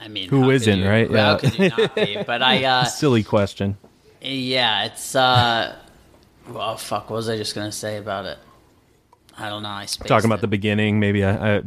I 0.00 0.06
mean, 0.06 0.28
Who 0.28 0.50
isn't, 0.50 0.78
you- 0.78 0.88
right? 0.88 1.08
How 1.10 1.14
Yeah. 1.32 1.36
could 1.38 1.58
you 1.58 1.68
not 1.70 1.94
be? 1.96 2.22
But 2.24 2.40
I, 2.40 2.62
uh, 2.64 2.84
silly 3.02 3.24
question 3.24 3.76
yeah, 4.22 4.84
it's. 4.84 5.14
uh 5.16 5.74
Well, 6.48 6.76
fuck. 6.76 7.10
What 7.10 7.16
was 7.16 7.28
I 7.28 7.36
just 7.36 7.54
gonna 7.54 7.72
say 7.72 7.96
about 7.98 8.24
it? 8.26 8.38
I 9.38 9.48
don't 9.48 9.62
know. 9.62 9.68
I 9.68 9.86
talking 9.86 10.26
about 10.26 10.38
it. 10.38 10.42
the 10.42 10.48
beginning 10.48 10.98
maybe 11.00 11.24
I 11.24 11.56
I 11.58 11.62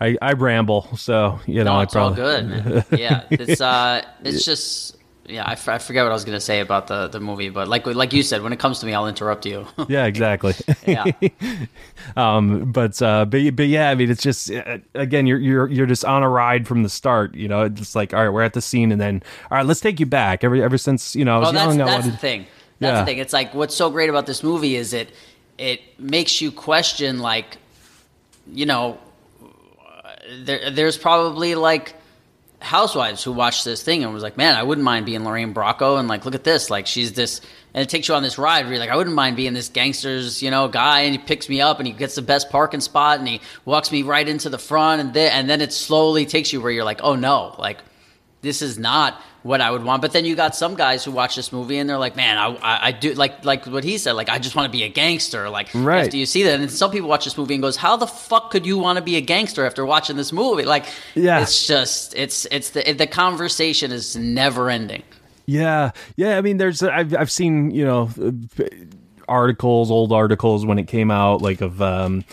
I, 0.00 0.18
I 0.22 0.32
ramble 0.32 0.96
so 0.96 1.38
you 1.46 1.62
know 1.64 1.72
No, 1.72 1.80
I 1.80 1.82
it's 1.84 1.96
all 1.96 2.12
good, 2.14 2.48
man. 2.48 2.84
Yeah, 2.98 3.24
it's 3.30 3.60
uh, 3.60 4.02
it's 4.24 4.44
just 4.44 4.96
yeah. 5.26 5.44
I, 5.44 5.52
f- 5.52 5.68
I 5.68 5.78
forget 5.78 6.04
what 6.04 6.10
I 6.10 6.14
was 6.14 6.24
gonna 6.24 6.40
say 6.40 6.60
about 6.60 6.86
the 6.88 7.06
the 7.08 7.20
movie, 7.20 7.50
but 7.50 7.68
like 7.68 7.86
like 7.86 8.12
you 8.12 8.22
said, 8.22 8.42
when 8.42 8.52
it 8.52 8.58
comes 8.58 8.78
to 8.80 8.86
me, 8.86 8.94
I'll 8.94 9.06
interrupt 9.06 9.46
you. 9.46 9.66
yeah 9.88 10.06
exactly 10.06 10.54
yeah, 10.86 11.04
um 12.16 12.70
but 12.72 13.00
uh 13.02 13.24
but, 13.24 13.56
but 13.56 13.66
yeah 13.68 13.90
i 13.90 13.94
mean 13.94 14.10
it's 14.10 14.22
just 14.22 14.50
uh, 14.50 14.78
again 14.94 15.26
you're 15.26 15.38
you're 15.38 15.68
you're 15.68 15.86
just 15.86 16.04
on 16.04 16.22
a 16.22 16.28
ride 16.28 16.66
from 16.66 16.82
the 16.82 16.88
start 16.88 17.34
you 17.34 17.48
know 17.48 17.62
it's 17.62 17.94
like 17.94 18.12
all 18.14 18.22
right 18.24 18.28
we're 18.30 18.42
at 18.42 18.54
the 18.54 18.60
scene 18.60 18.90
and 18.92 19.00
then 19.00 19.22
all 19.50 19.58
right 19.58 19.66
let's 19.66 19.80
take 19.80 20.00
you 20.00 20.06
back 20.06 20.42
ever 20.44 20.56
ever 20.56 20.78
since 20.78 21.14
you 21.14 21.24
know 21.24 21.36
i 21.36 21.38
was 21.38 21.46
well, 21.46 21.52
that's 21.52 21.76
young 21.76 21.88
I 21.88 21.92
that's 21.92 22.06
the 22.06 22.16
thing. 22.16 22.46
That's 22.80 22.94
Yeah. 22.94 23.00
the 23.00 23.06
thing. 23.06 23.18
It's 23.18 23.32
like 23.34 23.52
what's 23.54 23.74
so 23.74 23.90
great 23.90 24.08
about 24.08 24.24
this 24.24 24.42
movie 24.42 24.74
is 24.74 24.94
it 24.94 25.12
it 25.60 26.00
makes 26.00 26.40
you 26.40 26.50
question 26.50 27.18
like, 27.18 27.58
you 28.50 28.64
know, 28.64 28.98
there 30.44 30.70
there's 30.70 30.96
probably 30.96 31.54
like 31.54 31.94
housewives 32.60 33.22
who 33.22 33.32
watched 33.32 33.64
this 33.64 33.82
thing 33.82 34.02
and 34.02 34.12
was 34.12 34.22
like, 34.22 34.36
man, 34.36 34.54
I 34.54 34.62
wouldn't 34.62 34.84
mind 34.84 35.06
being 35.06 35.24
Lorraine 35.24 35.54
Bracco 35.54 35.98
and 35.98 36.08
like, 36.08 36.24
look 36.24 36.34
at 36.34 36.44
this, 36.44 36.70
like 36.70 36.86
she's 36.86 37.12
this, 37.12 37.40
and 37.74 37.82
it 37.82 37.88
takes 37.88 38.08
you 38.08 38.14
on 38.14 38.22
this 38.22 38.38
ride 38.38 38.64
where 38.64 38.72
you're 38.72 38.80
like, 38.80 38.90
I 38.90 38.96
wouldn't 38.96 39.16
mind 39.16 39.36
being 39.36 39.52
this 39.52 39.68
gangster's, 39.68 40.42
you 40.42 40.50
know, 40.50 40.68
guy, 40.68 41.00
and 41.02 41.12
he 41.12 41.18
picks 41.18 41.48
me 41.48 41.60
up 41.60 41.78
and 41.78 41.86
he 41.86 41.92
gets 41.92 42.14
the 42.14 42.22
best 42.22 42.50
parking 42.50 42.80
spot 42.80 43.18
and 43.18 43.28
he 43.28 43.40
walks 43.64 43.92
me 43.92 44.02
right 44.02 44.26
into 44.26 44.48
the 44.48 44.58
front, 44.58 45.00
and 45.02 45.12
then 45.12 45.30
and 45.32 45.50
then 45.50 45.60
it 45.60 45.74
slowly 45.74 46.24
takes 46.24 46.52
you 46.54 46.60
where 46.62 46.72
you're 46.72 46.84
like, 46.84 47.00
oh 47.02 47.16
no, 47.16 47.54
like 47.58 47.78
this 48.40 48.62
is 48.62 48.78
not 48.78 49.20
what 49.42 49.60
I 49.60 49.70
would 49.70 49.82
want. 49.84 50.02
But 50.02 50.12
then 50.12 50.24
you 50.24 50.36
got 50.36 50.54
some 50.54 50.74
guys 50.74 51.04
who 51.04 51.12
watch 51.12 51.34
this 51.36 51.50
movie 51.52 51.78
and 51.78 51.88
they're 51.88 51.96
like, 51.98 52.14
man, 52.16 52.36
I, 52.36 52.48
I, 52.56 52.86
I 52.88 52.92
do 52.92 53.14
like 53.14 53.44
like 53.44 53.66
what 53.66 53.84
he 53.84 53.96
said, 53.98 54.12
like 54.12 54.28
I 54.28 54.38
just 54.38 54.54
want 54.54 54.66
to 54.66 54.70
be 54.76 54.82
a 54.84 54.88
gangster. 54.88 55.48
Like 55.48 55.68
Right. 55.74 56.04
after 56.04 56.16
you 56.16 56.26
see 56.26 56.42
that, 56.42 56.60
and 56.60 56.70
some 56.70 56.90
people 56.90 57.08
watch 57.08 57.24
this 57.24 57.38
movie 57.38 57.54
and 57.54 57.62
goes, 57.62 57.76
how 57.76 57.96
the 57.96 58.06
fuck 58.06 58.50
could 58.50 58.66
you 58.66 58.76
want 58.78 58.96
to 58.98 59.02
be 59.02 59.16
a 59.16 59.20
gangster 59.20 59.64
after 59.64 59.86
watching 59.86 60.16
this 60.16 60.32
movie? 60.32 60.64
Like, 60.64 60.84
Yeah. 61.14 61.40
it's 61.40 61.66
just 61.66 62.14
it's 62.14 62.46
it's 62.50 62.70
the 62.70 62.92
the 62.92 63.06
conversation 63.06 63.92
is 63.92 64.14
never 64.16 64.68
ending. 64.68 65.02
Yeah, 65.46 65.90
yeah. 66.16 66.36
I 66.38 66.42
mean, 66.42 66.58
there's 66.58 66.82
I've 66.82 67.14
I've 67.16 67.30
seen 67.30 67.70
you 67.70 67.84
know 67.84 68.08
articles, 69.28 69.90
old 69.90 70.12
articles 70.12 70.66
when 70.66 70.78
it 70.78 70.86
came 70.88 71.10
out, 71.10 71.42
like 71.42 71.60
of 71.60 71.80
um, 71.82 72.24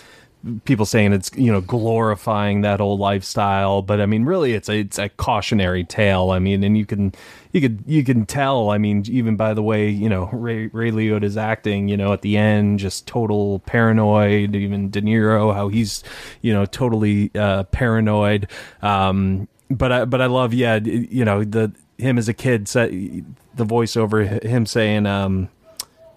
people 0.65 0.85
saying 0.85 1.13
it's 1.13 1.31
you 1.35 1.51
know 1.51 1.61
glorifying 1.61 2.61
that 2.61 2.81
old 2.81 2.99
lifestyle, 2.99 3.81
but 3.81 4.01
I 4.01 4.05
mean, 4.05 4.25
really, 4.25 4.53
it's 4.53 4.69
a 4.69 4.79
it's 4.79 4.99
a 4.99 5.09
cautionary 5.09 5.83
tale. 5.83 6.31
I 6.31 6.39
mean, 6.39 6.63
and 6.63 6.77
you 6.77 6.85
can 6.85 7.13
you 7.51 7.61
could 7.61 7.83
you 7.85 8.03
can 8.03 8.25
tell. 8.25 8.69
I 8.69 8.77
mean, 8.77 9.03
even 9.09 9.35
by 9.35 9.53
the 9.53 9.63
way 9.63 9.89
you 9.89 10.09
know 10.09 10.29
Ray 10.31 10.67
Ray 10.67 10.91
Liotta's 10.91 11.37
acting, 11.37 11.87
you 11.87 11.97
know, 11.97 12.13
at 12.13 12.21
the 12.21 12.37
end, 12.37 12.79
just 12.79 13.07
total 13.07 13.59
paranoid. 13.59 14.55
Even 14.55 14.89
De 14.89 15.01
Niro, 15.01 15.53
how 15.53 15.67
he's 15.67 16.03
you 16.41 16.53
know 16.53 16.65
totally 16.65 17.31
uh, 17.35 17.63
paranoid. 17.65 18.49
Um, 18.81 19.47
but 19.69 19.91
I 19.91 20.05
but 20.05 20.21
I 20.21 20.27
love 20.27 20.53
yeah 20.53 20.75
you 20.77 21.25
know 21.25 21.43
the 21.43 21.73
him 21.97 22.17
as 22.17 22.29
a 22.29 22.33
kid 22.33 22.67
the 22.67 23.65
voiceover 23.65 24.43
him 24.43 24.65
saying 24.65 25.05
um 25.05 25.49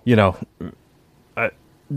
you 0.04 0.14
know 0.14 0.36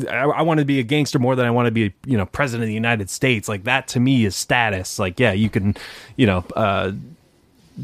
I, 0.09 0.23
I 0.23 0.41
want 0.41 0.59
to 0.59 0.65
be 0.65 0.79
a 0.79 0.83
gangster 0.83 1.19
more 1.19 1.35
than 1.35 1.45
I 1.45 1.51
want 1.51 1.67
to 1.67 1.71
be, 1.71 1.93
you 2.05 2.17
know, 2.17 2.25
president 2.25 2.63
of 2.63 2.67
the 2.67 2.73
United 2.73 3.09
States. 3.09 3.47
Like 3.47 3.63
that 3.65 3.87
to 3.89 3.99
me 3.99 4.25
is 4.25 4.35
status. 4.35 4.99
Like, 4.99 5.19
yeah, 5.19 5.31
you 5.33 5.49
can, 5.49 5.75
you 6.15 6.25
know, 6.25 6.45
uh, 6.55 6.93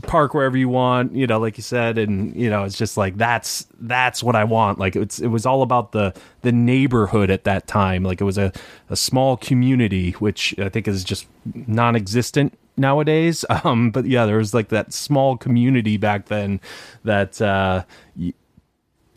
park 0.04 0.34
wherever 0.34 0.58
you 0.58 0.70
want, 0.70 1.14
you 1.14 1.26
know, 1.28 1.40
like 1.40 1.58
you 1.58 1.64
said, 1.64 1.98
and 1.98 2.36
you 2.36 2.50
know, 2.50 2.64
it's 2.64 2.78
just 2.78 2.98
like 2.98 3.18
that's 3.18 3.68
that's 3.82 4.22
what 4.24 4.36
I 4.36 4.44
want. 4.44 4.80
Like 4.80 4.96
it's 4.96 5.20
it 5.20 5.28
was 5.28 5.46
all 5.46 5.62
about 5.62 5.92
the 5.92 6.14
the 6.42 6.52
neighborhood 6.52 7.30
at 7.30 7.44
that 7.46 7.68
time. 7.68 8.04
Like 8.04 8.22
it 8.22 8.26
was 8.26 8.38
a 8.38 8.52
a 8.90 8.96
small 8.96 9.38
community, 9.38 10.12
which 10.14 10.58
I 10.60 10.70
think 10.70 10.88
is 10.88 11.04
just 11.04 11.28
non-existent 11.54 12.58
nowadays. 12.78 13.46
Um, 13.64 13.92
but 13.92 14.06
yeah, 14.06 14.26
there 14.26 14.38
was 14.38 14.54
like 14.54 14.70
that 14.70 14.94
small 14.94 15.36
community 15.36 15.98
back 15.98 16.28
then 16.28 16.62
that 17.04 17.42
uh, 17.42 17.84
y- 18.18 18.34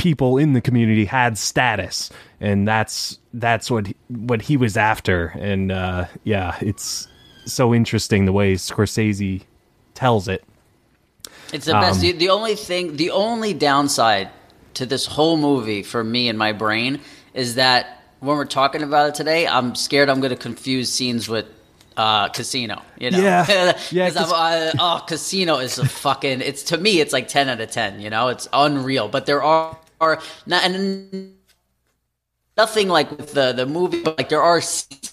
people 0.03 0.37
in 0.37 0.53
the 0.53 0.61
community 0.61 1.05
had 1.05 1.39
status, 1.39 2.11
and 2.41 2.67
that's 2.67 3.21
that's 3.33 3.71
what 3.71 3.87
he, 3.87 3.97
what 4.09 4.43
he 4.43 4.57
was 4.57 4.77
after. 4.77 5.27
And 5.39 5.71
uh, 5.71 6.07
yeah, 6.25 6.59
it's 6.61 7.07
so 7.45 7.73
interesting 7.73 8.25
the 8.25 8.33
way 8.33 8.55
Scorsese 8.55 9.43
tells 9.95 10.27
it. 10.27 10.43
It's 11.53 11.67
the 11.67 11.73
best. 11.75 12.01
The, 12.01 12.13
the 12.13 12.31
only 12.31 12.57
thing, 12.57 12.97
the 12.97 13.11
only 13.11 13.55
downside 13.55 14.31
to 14.75 14.87
this 14.87 15.07
whole 15.07 15.37
movie 15.37 15.85
for 15.85 16.03
me 16.03 16.29
and 16.29 16.37
my 16.37 16.51
brain 16.51 17.01
is 17.33 17.55
that 17.55 18.03
when 18.19 18.37
we're 18.37 18.45
talking 18.45 18.83
about 18.83 19.11
it 19.11 19.15
today, 19.15 19.47
I'm 19.47 19.77
scared 19.77 20.09
I'm 20.09 20.21
going 20.21 20.31
to 20.31 20.37
confuse 20.37 20.91
scenes 20.93 21.29
with 21.29 21.47
uh, 21.97 22.29
Casino. 22.31 22.83
You 22.99 23.13
know, 23.13 23.19
Yeah. 23.19 23.79
Yeah, 23.93 24.11
uh, 24.17 24.73
oh, 24.81 25.05
Casino 25.07 25.59
is 25.59 25.79
a 25.79 25.87
fucking. 25.87 26.41
It's 26.41 26.65
to 26.65 26.79
me, 26.79 27.01
it's 27.01 27.13
like 27.13 27.29
ten 27.29 27.49
out 27.49 27.61
of 27.61 27.71
ten. 27.71 28.01
You 28.01 28.11
know, 28.11 28.29
it's 28.29 28.49
unreal. 28.53 29.09
But 29.09 29.27
there 29.27 29.43
are 29.45 29.77
are 30.03 30.21
not 30.47 30.65
and 30.65 31.35
nothing 32.57 32.89
like 32.89 33.11
with 33.11 33.33
the 33.33 33.53
the 33.53 33.65
movie. 33.65 34.03
But 34.03 34.19
like 34.19 34.29
there 34.29 34.43
are 34.43 34.61
scenes 34.61 35.12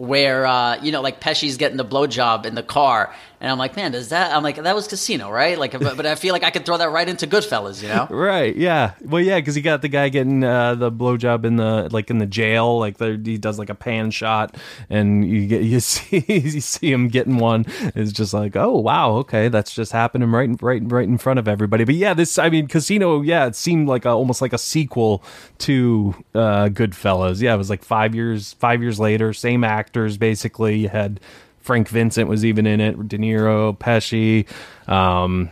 where 0.00 0.46
uh, 0.46 0.82
you 0.82 0.92
know, 0.92 1.02
like 1.02 1.20
Pesci's 1.20 1.58
getting 1.58 1.76
the 1.76 1.84
blowjob 1.84 2.46
in 2.46 2.54
the 2.54 2.62
car, 2.62 3.14
and 3.40 3.50
I'm 3.50 3.58
like, 3.58 3.74
man, 3.74 3.92
does 3.92 4.10
that? 4.10 4.34
I'm 4.34 4.42
like, 4.42 4.56
that 4.56 4.74
was 4.74 4.86
Casino, 4.86 5.30
right? 5.30 5.58
Like, 5.58 5.72
but, 5.72 5.96
but 5.96 6.04
I 6.04 6.14
feel 6.14 6.34
like 6.34 6.42
I 6.42 6.50
could 6.50 6.66
throw 6.66 6.76
that 6.76 6.90
right 6.90 7.08
into 7.08 7.26
Goodfellas, 7.26 7.82
you 7.82 7.88
know? 7.88 8.06
Right. 8.20 8.54
Yeah. 8.54 8.92
Well, 9.02 9.22
yeah, 9.22 9.38
because 9.38 9.54
he 9.54 9.62
got 9.62 9.80
the 9.80 9.88
guy 9.88 10.10
getting 10.10 10.44
uh, 10.44 10.74
the 10.74 10.92
blowjob 10.92 11.44
in 11.44 11.56
the 11.56 11.88
like 11.90 12.10
in 12.10 12.18
the 12.18 12.26
jail. 12.26 12.78
Like 12.78 12.98
the, 12.98 13.20
he 13.22 13.38
does 13.38 13.58
like 13.58 13.70
a 13.70 13.74
pan 13.74 14.10
shot, 14.10 14.56
and 14.90 15.26
you 15.26 15.46
get 15.46 15.62
you 15.62 15.80
see 15.80 16.24
you 16.26 16.60
see 16.60 16.92
him 16.92 17.08
getting 17.08 17.38
one. 17.38 17.64
It's 17.94 18.12
just 18.12 18.34
like, 18.34 18.56
oh 18.56 18.76
wow, 18.78 19.12
okay, 19.16 19.48
that's 19.48 19.74
just 19.74 19.92
happening 19.92 20.30
right 20.30 20.50
right 20.60 20.82
right 20.84 21.08
in 21.08 21.16
front 21.16 21.38
of 21.38 21.48
everybody. 21.48 21.84
But 21.84 21.94
yeah, 21.94 22.12
this 22.12 22.38
I 22.38 22.50
mean, 22.50 22.68
Casino. 22.68 23.22
Yeah, 23.22 23.46
it 23.46 23.56
seemed 23.56 23.88
like 23.88 24.04
a, 24.04 24.10
almost 24.10 24.42
like 24.42 24.52
a 24.52 24.58
sequel 24.58 25.22
to 25.58 26.14
uh, 26.34 26.68
Goodfellas. 26.68 27.40
Yeah, 27.40 27.54
it 27.54 27.58
was 27.58 27.70
like 27.70 27.84
five 27.84 28.14
years 28.14 28.52
five 28.54 28.82
years 28.82 29.00
later, 29.00 29.32
same 29.32 29.64
actors 29.90 30.16
basically. 30.16 30.76
You 30.76 30.88
had 30.88 31.18
Frank 31.58 31.88
Vincent 31.88 32.28
was 32.28 32.44
even 32.44 32.64
in 32.66 32.80
it, 32.80 33.08
De 33.08 33.18
Niro, 33.18 33.76
Pesci. 33.76 34.46
Um, 34.88 35.50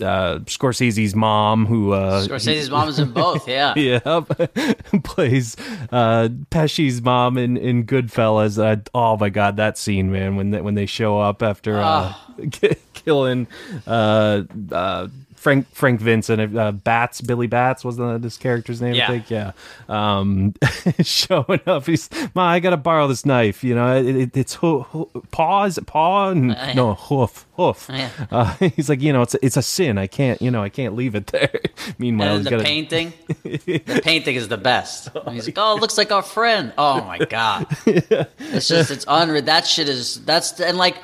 uh, 0.00 0.40
Scorsese's 0.46 1.14
mom, 1.14 1.66
who 1.66 1.92
uh, 1.92 2.26
Scorsese's 2.26 2.68
mom 2.68 2.88
is 2.88 2.98
in 2.98 3.12
both, 3.12 3.46
yeah. 3.46 3.74
yeah, 3.76 3.98
plays 5.04 5.56
uh, 5.92 6.28
Pesci's 6.50 7.00
mom 7.00 7.38
in 7.38 7.56
in 7.56 7.86
Goodfellas. 7.86 8.58
Uh, 8.58 8.80
oh 8.92 9.16
my 9.16 9.28
god, 9.28 9.56
that 9.58 9.78
scene, 9.78 10.10
man! 10.10 10.34
When 10.34 10.50
they, 10.50 10.60
when 10.60 10.74
they 10.74 10.86
show 10.86 11.20
up 11.20 11.44
after 11.44 11.78
uh, 11.78 12.12
killing 12.94 13.46
uh, 13.86 14.42
uh, 14.72 15.08
Frank 15.44 15.68
Frank 15.74 16.00
Vincent, 16.00 16.56
uh, 16.56 16.72
Bats, 16.72 17.20
Billy 17.20 17.46
Bats 17.46 17.84
was 17.84 17.98
the, 17.98 18.16
this 18.16 18.38
character's 18.38 18.80
name, 18.80 18.94
Yeah. 18.94 19.04
I 19.04 19.06
think. 19.08 19.30
Yeah, 19.30 19.52
um, 19.90 20.54
showing 21.02 21.60
up. 21.66 21.84
He's, 21.84 22.08
Ma, 22.34 22.44
I 22.46 22.60
gotta 22.60 22.78
borrow 22.78 23.06
this 23.08 23.26
knife. 23.26 23.62
You 23.62 23.74
know, 23.74 23.94
it, 23.94 24.16
it, 24.16 24.36
it's 24.38 24.54
hoo- 24.54 24.84
hoo- 24.84 25.10
paw, 25.32 25.64
is 25.64 25.76
it 25.76 25.84
paw? 25.86 26.30
And, 26.30 26.52
yeah. 26.52 26.72
No, 26.72 26.94
hoof, 26.94 27.44
hoof. 27.56 27.90
Yeah. 27.92 28.08
Uh, 28.30 28.54
he's 28.74 28.88
like, 28.88 29.02
you 29.02 29.12
know, 29.12 29.20
it's 29.20 29.34
a, 29.34 29.44
it's 29.44 29.58
a 29.58 29.62
sin. 29.62 29.98
I 29.98 30.06
can't, 30.06 30.40
you 30.40 30.50
know, 30.50 30.62
I 30.62 30.70
can't 30.70 30.96
leave 30.96 31.14
it 31.14 31.26
there. 31.26 31.60
Meanwhile, 31.98 32.38
the 32.38 32.48
got 32.48 32.56
to 32.60 32.64
painting, 32.64 33.12
the 33.42 34.00
painting 34.02 34.36
is 34.36 34.48
the 34.48 34.56
best. 34.56 35.10
He's 35.30 35.44
like, 35.46 35.58
oh, 35.58 35.76
it 35.76 35.80
looks 35.82 35.98
like 35.98 36.10
our 36.10 36.22
friend. 36.22 36.72
Oh 36.78 37.04
my 37.04 37.18
god, 37.18 37.66
it's 37.84 38.66
just 38.68 38.90
it's 38.90 39.04
unreal. 39.06 39.42
That 39.42 39.66
shit 39.66 39.90
is 39.90 40.24
that's 40.24 40.58
and 40.58 40.78
like, 40.78 40.96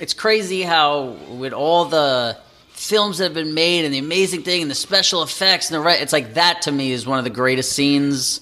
it's 0.00 0.14
crazy 0.14 0.62
how 0.62 1.16
with 1.36 1.52
all 1.52 1.84
the 1.84 2.38
films 2.88 3.18
that 3.18 3.24
have 3.24 3.34
been 3.34 3.54
made 3.54 3.84
and 3.84 3.92
the 3.92 3.98
amazing 3.98 4.42
thing 4.42 4.62
and 4.62 4.70
the 4.70 4.74
special 4.74 5.22
effects 5.22 5.68
and 5.70 5.74
the 5.74 5.80
right, 5.80 6.00
it's 6.00 6.12
like 6.12 6.34
that 6.34 6.62
to 6.62 6.72
me 6.72 6.90
is 6.90 7.06
one 7.06 7.18
of 7.18 7.24
the 7.24 7.30
greatest 7.30 7.72
scenes. 7.72 8.40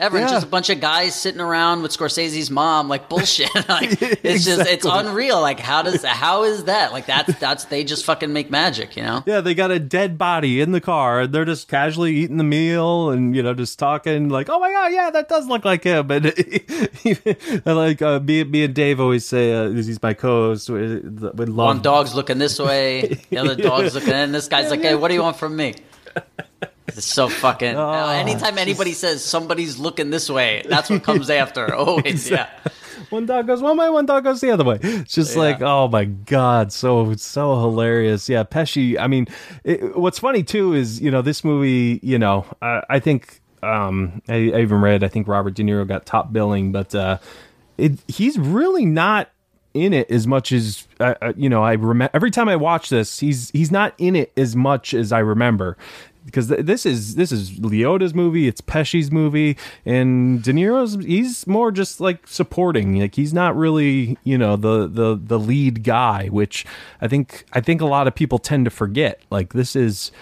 Ever 0.00 0.16
And 0.16 0.26
Yeah. 0.26 0.32
just 0.32 0.46
a 0.46 0.48
bunch 0.48 0.70
of 0.70 0.80
guys 0.80 1.14
sitting 1.14 1.40
around 1.42 1.82
with 1.82 1.92
Scorsese's 1.96 2.50
mom, 2.50 2.88
like 2.88 3.10
bullshit. 3.10 3.54
like 3.68 4.00
it's 4.24 4.46
just 4.46 4.66
it's 4.68 4.86
unreal. 4.88 5.40
Like 5.42 5.60
how 5.60 5.82
does 5.82 6.02
how 6.02 6.44
is 6.44 6.64
that? 6.64 6.92
Like 6.92 7.04
that's 7.04 7.38
that's 7.38 7.66
they 7.66 7.84
just 7.84 8.06
fucking 8.06 8.32
make 8.32 8.50
magic, 8.50 8.96
you 8.96 9.02
know? 9.02 9.22
Yeah, 9.26 9.42
they 9.42 9.54
got 9.54 9.70
a 9.70 9.78
dead 9.78 10.16
body 10.16 10.62
in 10.62 10.72
the 10.72 10.80
car. 10.80 11.20
and 11.20 11.32
They're 11.34 11.44
just 11.44 11.68
casually 11.68 12.16
eating 12.16 12.38
the 12.38 12.44
meal 12.44 13.10
and 13.10 13.36
you 13.36 13.42
know 13.42 13.52
just 13.52 13.78
talking 13.78 14.30
like, 14.30 14.48
"Oh 14.48 14.58
my 14.58 14.72
god, 14.72 14.92
yeah, 14.92 15.10
that 15.10 15.28
does 15.28 15.46
look 15.46 15.64
like 15.66 15.84
him." 15.84 16.10
And 16.10 16.24
like 17.66 18.00
uh, 18.00 18.20
me, 18.20 18.44
me 18.44 18.64
and 18.64 18.74
Dave 18.74 19.00
always 19.00 19.26
say, 19.26 19.52
uh, 19.52 19.68
"He's 19.68 20.02
my 20.02 20.14
co-host." 20.14 20.70
With, 20.70 21.32
with 21.34 21.48
love. 21.48 21.66
One 21.66 21.82
dog's 21.82 22.14
looking 22.14 22.38
this 22.38 22.58
way, 22.58 23.18
the 23.28 23.36
other 23.38 23.54
dog's 23.54 23.94
looking 23.94 24.12
and 24.14 24.34
This 24.34 24.48
guy's 24.48 24.70
like, 24.70 24.80
"Hey, 24.80 24.94
what 24.94 25.08
do 25.08 25.14
you 25.14 25.22
want 25.22 25.36
from 25.36 25.56
me?" 25.56 25.74
It's 26.96 27.06
so 27.06 27.28
fucking. 27.28 27.74
Oh, 27.76 28.08
anytime 28.08 28.58
anybody 28.58 28.92
says 28.92 29.24
somebody's 29.24 29.78
looking 29.78 30.10
this 30.10 30.28
way, 30.30 30.62
that's 30.68 30.90
what 30.90 31.02
comes 31.02 31.30
after. 31.42 31.74
Always, 31.74 32.30
yeah. 32.30 32.48
One 33.10 33.26
dog 33.26 33.46
goes 33.46 33.60
one 33.62 33.76
way, 33.76 33.88
one 33.88 34.06
dog 34.06 34.24
goes 34.24 34.40
the 34.40 34.50
other 34.50 34.64
way. 34.64 34.78
It's 34.82 35.14
just 35.14 35.34
Yeah. 35.34 35.42
like, 35.42 35.62
oh 35.62 35.88
my 35.88 36.04
god, 36.04 36.72
so 36.72 37.14
so 37.14 37.58
hilarious. 37.60 38.28
Yeah, 38.28 38.44
Pesci. 38.44 38.98
I 38.98 39.06
mean, 39.08 39.26
it, 39.64 39.96
what's 39.98 40.18
funny 40.18 40.42
too 40.42 40.74
is 40.74 41.00
you 41.00 41.10
know 41.10 41.22
this 41.22 41.42
movie. 41.42 41.98
You 42.02 42.18
know, 42.18 42.44
I, 42.62 42.82
I 42.88 42.98
think 43.00 43.40
um, 43.62 44.22
I, 44.28 44.34
I 44.34 44.60
even 44.60 44.80
read. 44.80 45.02
I 45.02 45.08
think 45.08 45.26
Robert 45.26 45.54
De 45.54 45.62
Niro 45.64 45.86
got 45.88 46.06
top 46.06 46.32
billing, 46.32 46.70
but 46.72 46.94
uh, 46.94 47.18
it 47.78 47.98
he's 48.06 48.38
really 48.38 48.84
not 48.86 49.30
in 49.72 49.92
it 49.92 50.10
as 50.10 50.26
much 50.26 50.52
as 50.52 50.86
uh, 51.00 51.14
uh, 51.22 51.32
you 51.36 51.48
know. 51.48 51.62
I 51.64 51.72
remember 51.72 52.10
every 52.14 52.30
time 52.30 52.48
I 52.48 52.56
watch 52.56 52.90
this, 52.90 53.18
he's 53.18 53.50
he's 53.50 53.70
not 53.72 53.94
in 53.98 54.14
it 54.14 54.32
as 54.36 54.54
much 54.54 54.94
as 54.94 55.10
I 55.12 55.20
remember. 55.20 55.76
Because 56.24 56.48
th- 56.48 56.66
this 56.66 56.86
is 56.86 57.14
this 57.14 57.32
is 57.32 57.52
Liotta's 57.52 58.14
movie, 58.14 58.46
it's 58.46 58.60
Pesci's 58.60 59.10
movie, 59.10 59.56
and 59.84 60.42
De 60.42 60.52
Niro's 60.52 61.02
he's 61.04 61.46
more 61.46 61.72
just 61.72 62.00
like 62.00 62.26
supporting. 62.26 63.00
Like 63.00 63.14
he's 63.14 63.32
not 63.32 63.56
really 63.56 64.16
you 64.24 64.38
know 64.38 64.56
the 64.56 64.86
the 64.86 65.18
the 65.20 65.38
lead 65.38 65.82
guy, 65.82 66.28
which 66.28 66.66
I 67.00 67.08
think 67.08 67.44
I 67.52 67.60
think 67.60 67.80
a 67.80 67.86
lot 67.86 68.06
of 68.06 68.14
people 68.14 68.38
tend 68.38 68.66
to 68.66 68.70
forget. 68.70 69.22
Like 69.30 69.52
this 69.52 69.74
is 69.74 70.12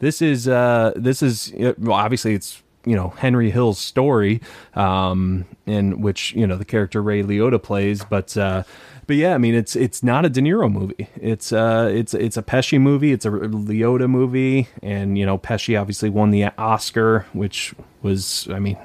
this 0.00 0.20
is 0.20 0.48
uh 0.48 0.92
this 0.96 1.22
is 1.22 1.52
well 1.78 1.92
obviously 1.92 2.34
it's 2.34 2.62
you 2.84 2.94
know 2.94 3.08
Henry 3.10 3.50
Hill's 3.50 3.78
story 3.78 4.40
um 4.74 5.44
in 5.66 6.00
which 6.00 6.32
you 6.34 6.46
know 6.46 6.56
the 6.56 6.64
character 6.64 7.02
Ray 7.02 7.22
Liotta 7.22 7.62
plays. 7.62 8.04
But 8.04 8.36
uh 8.36 8.64
but 9.06 9.16
yeah 9.16 9.34
I 9.34 9.38
mean 9.38 9.54
it's 9.54 9.76
it's 9.76 10.02
not 10.02 10.24
a 10.24 10.28
De 10.28 10.40
Niro 10.40 10.70
movie. 10.70 11.08
It's 11.16 11.52
uh 11.52 11.90
it's 11.92 12.14
it's 12.14 12.36
a 12.36 12.42
Pesci 12.42 12.80
movie. 12.80 13.12
It's 13.12 13.24
a 13.24 13.30
Liotta 13.30 14.08
movie. 14.08 14.68
And 14.82 15.16
you 15.18 15.26
know 15.26 15.38
Pesci 15.38 15.80
obviously 15.80 16.10
won 16.10 16.30
the 16.30 16.44
Oscar 16.58 17.26
which 17.32 17.74
was 18.02 18.48
I 18.50 18.58
mean 18.58 18.78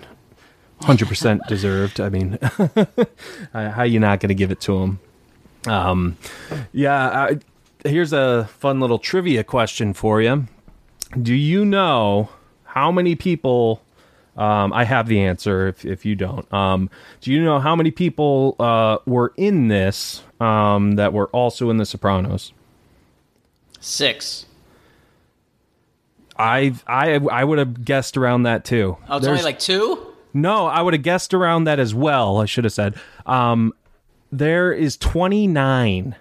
100% 0.81 1.45
deserved. 1.47 1.99
I 1.99 2.09
mean 2.09 2.37
how 3.53 3.83
you 3.83 3.99
not 3.99 4.19
going 4.21 4.29
to 4.29 4.35
give 4.35 4.51
it 4.51 4.61
to 4.61 4.77
him? 4.77 4.99
Um 5.67 6.17
yeah 6.71 7.09
I, 7.09 7.39
here's 7.87 8.13
a 8.13 8.45
fun 8.57 8.79
little 8.79 8.99
trivia 8.99 9.43
question 9.43 9.93
for 9.93 10.21
you. 10.21 10.47
Do 11.21 11.33
you 11.33 11.65
know 11.65 12.29
how 12.65 12.91
many 12.91 13.15
people? 13.15 13.81
Um, 14.39 14.71
I 14.73 14.85
have 14.85 15.07
the 15.07 15.19
answer. 15.21 15.67
If 15.67 15.85
if 15.85 16.05
you 16.05 16.15
don't, 16.15 16.51
um, 16.53 16.89
do 17.21 17.31
you 17.31 17.43
know 17.43 17.59
how 17.59 17.75
many 17.75 17.91
people 17.91 18.55
uh, 18.59 18.97
were 19.05 19.33
in 19.35 19.67
this 19.67 20.23
um, 20.39 20.93
that 20.93 21.11
were 21.13 21.27
also 21.27 21.69
in 21.69 21.77
The 21.77 21.85
Sopranos? 21.85 22.53
Six. 23.81 24.45
I 26.37 26.73
I 26.87 27.15
I 27.15 27.43
would 27.43 27.59
have 27.59 27.83
guessed 27.83 28.15
around 28.15 28.43
that 28.43 28.63
too. 28.63 28.97
Oh, 29.09 29.17
it's 29.17 29.25
There's- 29.25 29.39
only 29.39 29.43
like 29.51 29.59
two. 29.59 30.05
No, 30.33 30.67
I 30.67 30.81
would 30.83 30.93
have 30.93 31.01
guessed 31.03 31.33
around 31.33 31.63
that 31.63 31.79
as 31.79 31.93
well. 31.95 32.37
I 32.37 32.45
should 32.45 32.63
have 32.63 32.71
said. 32.73 32.93
Um, 33.25 33.73
there 34.31 34.71
is 34.71 34.95
29. 34.95 36.15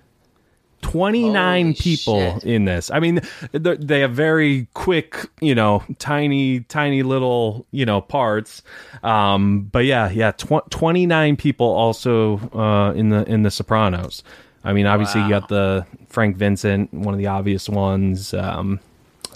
29 0.83 1.65
Holy 1.65 1.75
people 1.75 2.35
shit. 2.35 2.45
in 2.45 2.65
this. 2.65 2.91
I 2.91 3.01
mean, 3.01 3.21
they're- 3.53 4.01
have 4.01 4.13
very 4.13 4.67
quick, 4.75 5.27
you 5.41 5.55
know, 5.55 5.83
tiny, 5.99 6.61
tiny 6.61 7.03
little, 7.03 7.67
you 7.71 7.85
know, 7.85 8.01
parts. 8.01 8.63
Um, 9.03 9.63
but 9.73 9.85
yeah, 9.85 10.11
yeah, 10.11 10.33
tw- 10.33 10.71
29 10.71 11.37
people 11.37 11.67
also 11.67 12.39
uh, 12.55 12.93
in 12.95 13.09
the 13.09 13.25
in 13.29 13.43
the 13.43 13.51
Sopranos. 13.51 14.23
I 14.65 14.73
mean, 14.73 14.87
obviously 14.87 15.23
you 15.23 15.29
got 15.29 15.49
the 15.49 15.87
Frank 16.09 16.37
Vincent, 16.37 16.93
one 16.93 17.15
of 17.15 17.19
the 17.19 17.27
obvious 17.29 17.69
ones. 17.69 18.35
Um, 18.35 18.81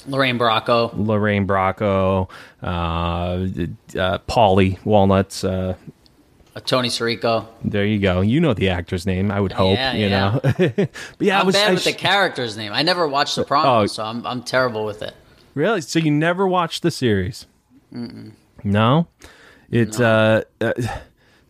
Lorraine 0.07 0.39
Bracco. 0.39 0.91
Lorraine 0.95 1.47
Bracco, 1.47 2.29
uh, 2.63 2.67
uh, 2.67 4.19
Paulie 4.29 4.85
Walnuts. 4.85 5.45
Uh, 5.45 5.75
Uh, 6.55 6.61
Tony 6.61 6.89
Sirico. 6.89 7.47
there 7.65 7.87
you 7.87 7.99
go. 7.99 8.21
You 8.21 8.39
know 8.41 8.53
the 8.53 8.69
actor's 8.69 9.07
name, 9.07 9.31
I 9.31 9.41
would 9.41 9.53
hope. 9.53 9.77
Yeah, 9.77 9.95
you 9.95 10.07
yeah. 10.09 10.33
know. 10.35 10.41
but 10.77 10.91
yeah, 11.19 11.39
I 11.39 11.41
I'm 11.41 11.47
was 11.47 11.55
bad 11.55 11.71
I 11.71 11.75
with 11.75 11.85
the 11.85 11.93
character's 11.95 12.57
name. 12.59 12.73
I 12.75 12.83
never 12.83 13.09
watched 13.09 13.35
Sopranos, 13.35 13.67
Oh. 13.67 13.87
so 13.87 14.05
I'm 14.05 14.27
I'm 14.27 14.43
terrible 14.43 14.85
with 14.85 15.01
it. 15.03 15.15
really. 15.55 15.81
So 15.81 15.99
you 15.99 16.11
never 16.11 16.47
watched 16.47 16.83
the 16.83 16.91
series? 16.91 17.47
No. 18.65 19.07
It's 19.71 19.99
uh, 19.99 20.43
uh. 20.61 20.73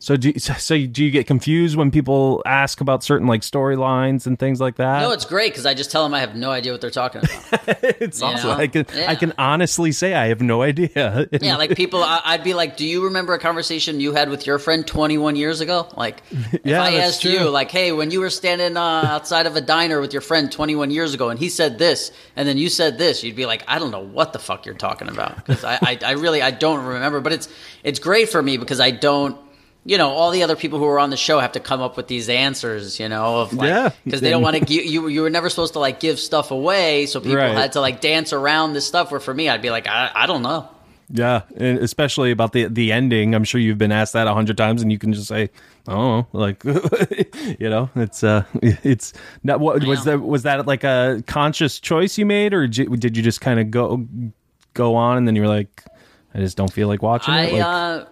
So 0.02 0.16
do 0.16 0.30
you, 0.30 0.40
so 0.40 0.84
do 0.88 1.04
you 1.04 1.12
get 1.12 1.28
confused 1.28 1.76
when 1.76 1.92
people 1.92 2.42
ask 2.44 2.80
about 2.80 3.04
certain 3.04 3.28
like 3.28 3.42
storylines 3.42 4.26
and 4.26 4.36
things 4.36 4.60
like 4.60 4.74
that? 4.74 5.00
No, 5.00 5.12
it's 5.12 5.24
great 5.24 5.52
because 5.52 5.64
I 5.64 5.74
just 5.74 5.92
tell 5.92 6.02
them 6.02 6.12
I 6.12 6.18
have 6.18 6.34
no 6.34 6.50
idea 6.50 6.72
what 6.72 6.80
they're 6.80 6.90
talking 6.90 7.22
about. 7.22 7.60
it's 8.00 8.20
you 8.20 8.26
awesome. 8.26 8.50
know? 8.50 8.56
I 8.56 8.66
can 8.66 8.84
I 9.06 9.14
can 9.14 9.32
honestly 9.38 9.92
say 9.92 10.14
I 10.14 10.26
have 10.26 10.40
no 10.40 10.62
idea. 10.62 11.28
yeah, 11.40 11.56
like 11.56 11.76
people, 11.76 12.02
I, 12.02 12.20
I'd 12.24 12.42
be 12.42 12.52
like, 12.52 12.76
"Do 12.76 12.84
you 12.84 13.04
remember 13.04 13.32
a 13.34 13.38
conversation 13.38 14.00
you 14.00 14.12
had 14.12 14.28
with 14.28 14.44
your 14.44 14.58
friend 14.58 14.84
21 14.84 15.36
years 15.36 15.60
ago?" 15.60 15.86
Like, 15.96 16.20
if 16.32 16.62
Yeah, 16.64 16.82
I 16.82 16.94
asked 16.94 17.22
true. 17.22 17.30
you, 17.30 17.48
like, 17.48 17.70
"Hey, 17.70 17.92
when 17.92 18.10
you 18.10 18.18
were 18.18 18.30
standing 18.30 18.76
uh, 18.76 18.80
outside 19.06 19.46
of 19.46 19.54
a 19.54 19.60
diner 19.60 20.00
with 20.00 20.12
your 20.12 20.22
friend 20.22 20.50
21 20.50 20.90
years 20.90 21.14
ago, 21.14 21.28
and 21.28 21.38
he 21.38 21.48
said 21.48 21.78
this, 21.78 22.10
and 22.34 22.48
then 22.48 22.58
you 22.58 22.68
said 22.68 22.98
this," 22.98 23.22
you'd 23.22 23.36
be 23.36 23.46
like, 23.46 23.62
"I 23.68 23.78
don't 23.78 23.92
know 23.92 24.04
what 24.04 24.32
the 24.32 24.40
fuck 24.40 24.66
you're 24.66 24.74
talking 24.74 25.08
about," 25.08 25.36
because 25.36 25.62
I, 25.62 25.78
I, 25.80 25.98
I 26.04 26.10
really, 26.14 26.42
I 26.42 26.50
don't 26.50 26.84
remember. 26.84 27.20
But 27.20 27.34
it's, 27.34 27.48
it's 27.84 28.00
great 28.00 28.30
for 28.30 28.42
me 28.42 28.56
because 28.56 28.80
I 28.80 28.90
don't. 28.90 29.38
You 29.84 29.98
know, 29.98 30.10
all 30.10 30.30
the 30.30 30.44
other 30.44 30.54
people 30.54 30.78
who 30.78 30.84
are 30.86 31.00
on 31.00 31.10
the 31.10 31.16
show 31.16 31.40
have 31.40 31.52
to 31.52 31.60
come 31.60 31.80
up 31.80 31.96
with 31.96 32.06
these 32.06 32.28
answers. 32.28 33.00
You 33.00 33.08
know, 33.08 33.40
of 33.40 33.52
like, 33.52 33.68
Yeah. 33.68 33.90
because 34.04 34.20
they 34.20 34.30
don't 34.30 34.42
want 34.42 34.56
to 34.56 34.64
give 34.64 34.84
you. 34.84 35.08
You 35.08 35.22
were 35.22 35.30
never 35.30 35.50
supposed 35.50 35.72
to 35.72 35.80
like 35.80 35.98
give 35.98 36.18
stuff 36.20 36.50
away, 36.52 37.06
so 37.06 37.18
people 37.20 37.36
Right. 37.36 37.50
had 37.54 37.72
to 37.72 37.80
like 37.80 38.00
dance 38.00 38.32
around 38.32 38.74
this 38.74 38.86
stuff. 38.86 39.10
Where 39.10 39.18
for 39.20 39.34
me, 39.34 39.48
I'd 39.48 39.62
be 39.62 39.70
like, 39.70 39.88
I, 39.88 40.10
I 40.14 40.26
don't 40.26 40.42
know. 40.42 40.68
Yeah, 41.14 41.42
and 41.56 41.78
especially 41.78 42.30
about 42.30 42.52
the 42.52 42.68
the 42.68 42.90
ending. 42.92 43.34
I'm 43.34 43.44
sure 43.44 43.60
you've 43.60 43.76
been 43.76 43.92
asked 43.92 44.14
that 44.14 44.26
a 44.28 44.32
hundred 44.32 44.56
times, 44.56 44.80
and 44.80 44.90
you 44.90 44.98
can 44.98 45.12
just 45.12 45.26
say, 45.28 45.50
"Oh, 45.86 46.26
like 46.32 46.64
you 46.64 47.68
know, 47.68 47.90
it's 47.96 48.22
uh, 48.24 48.44
it's 48.62 49.12
not 49.42 49.60
what 49.60 49.84
was 49.84 50.04
that 50.04 50.20
was 50.22 50.44
that 50.44 50.66
like 50.66 50.84
a 50.84 51.22
conscious 51.26 51.80
choice 51.80 52.16
you 52.16 52.24
made, 52.24 52.54
or 52.54 52.66
did 52.66 53.16
you- 53.16 53.22
just 53.22 53.40
kind 53.42 53.60
of 53.60 53.70
go 53.70 54.06
go 54.72 54.94
on, 54.94 55.18
and 55.18 55.26
then 55.28 55.36
you 55.36 55.42
were 55.42 55.48
like, 55.48 55.84
I 56.34 56.38
just 56.38 56.56
don't 56.56 56.72
feel 56.72 56.88
like 56.88 57.02
watching 57.02 57.34
I, 57.34 57.42
it. 57.46 57.52
Like, 57.54 57.62
uh, 57.62 58.04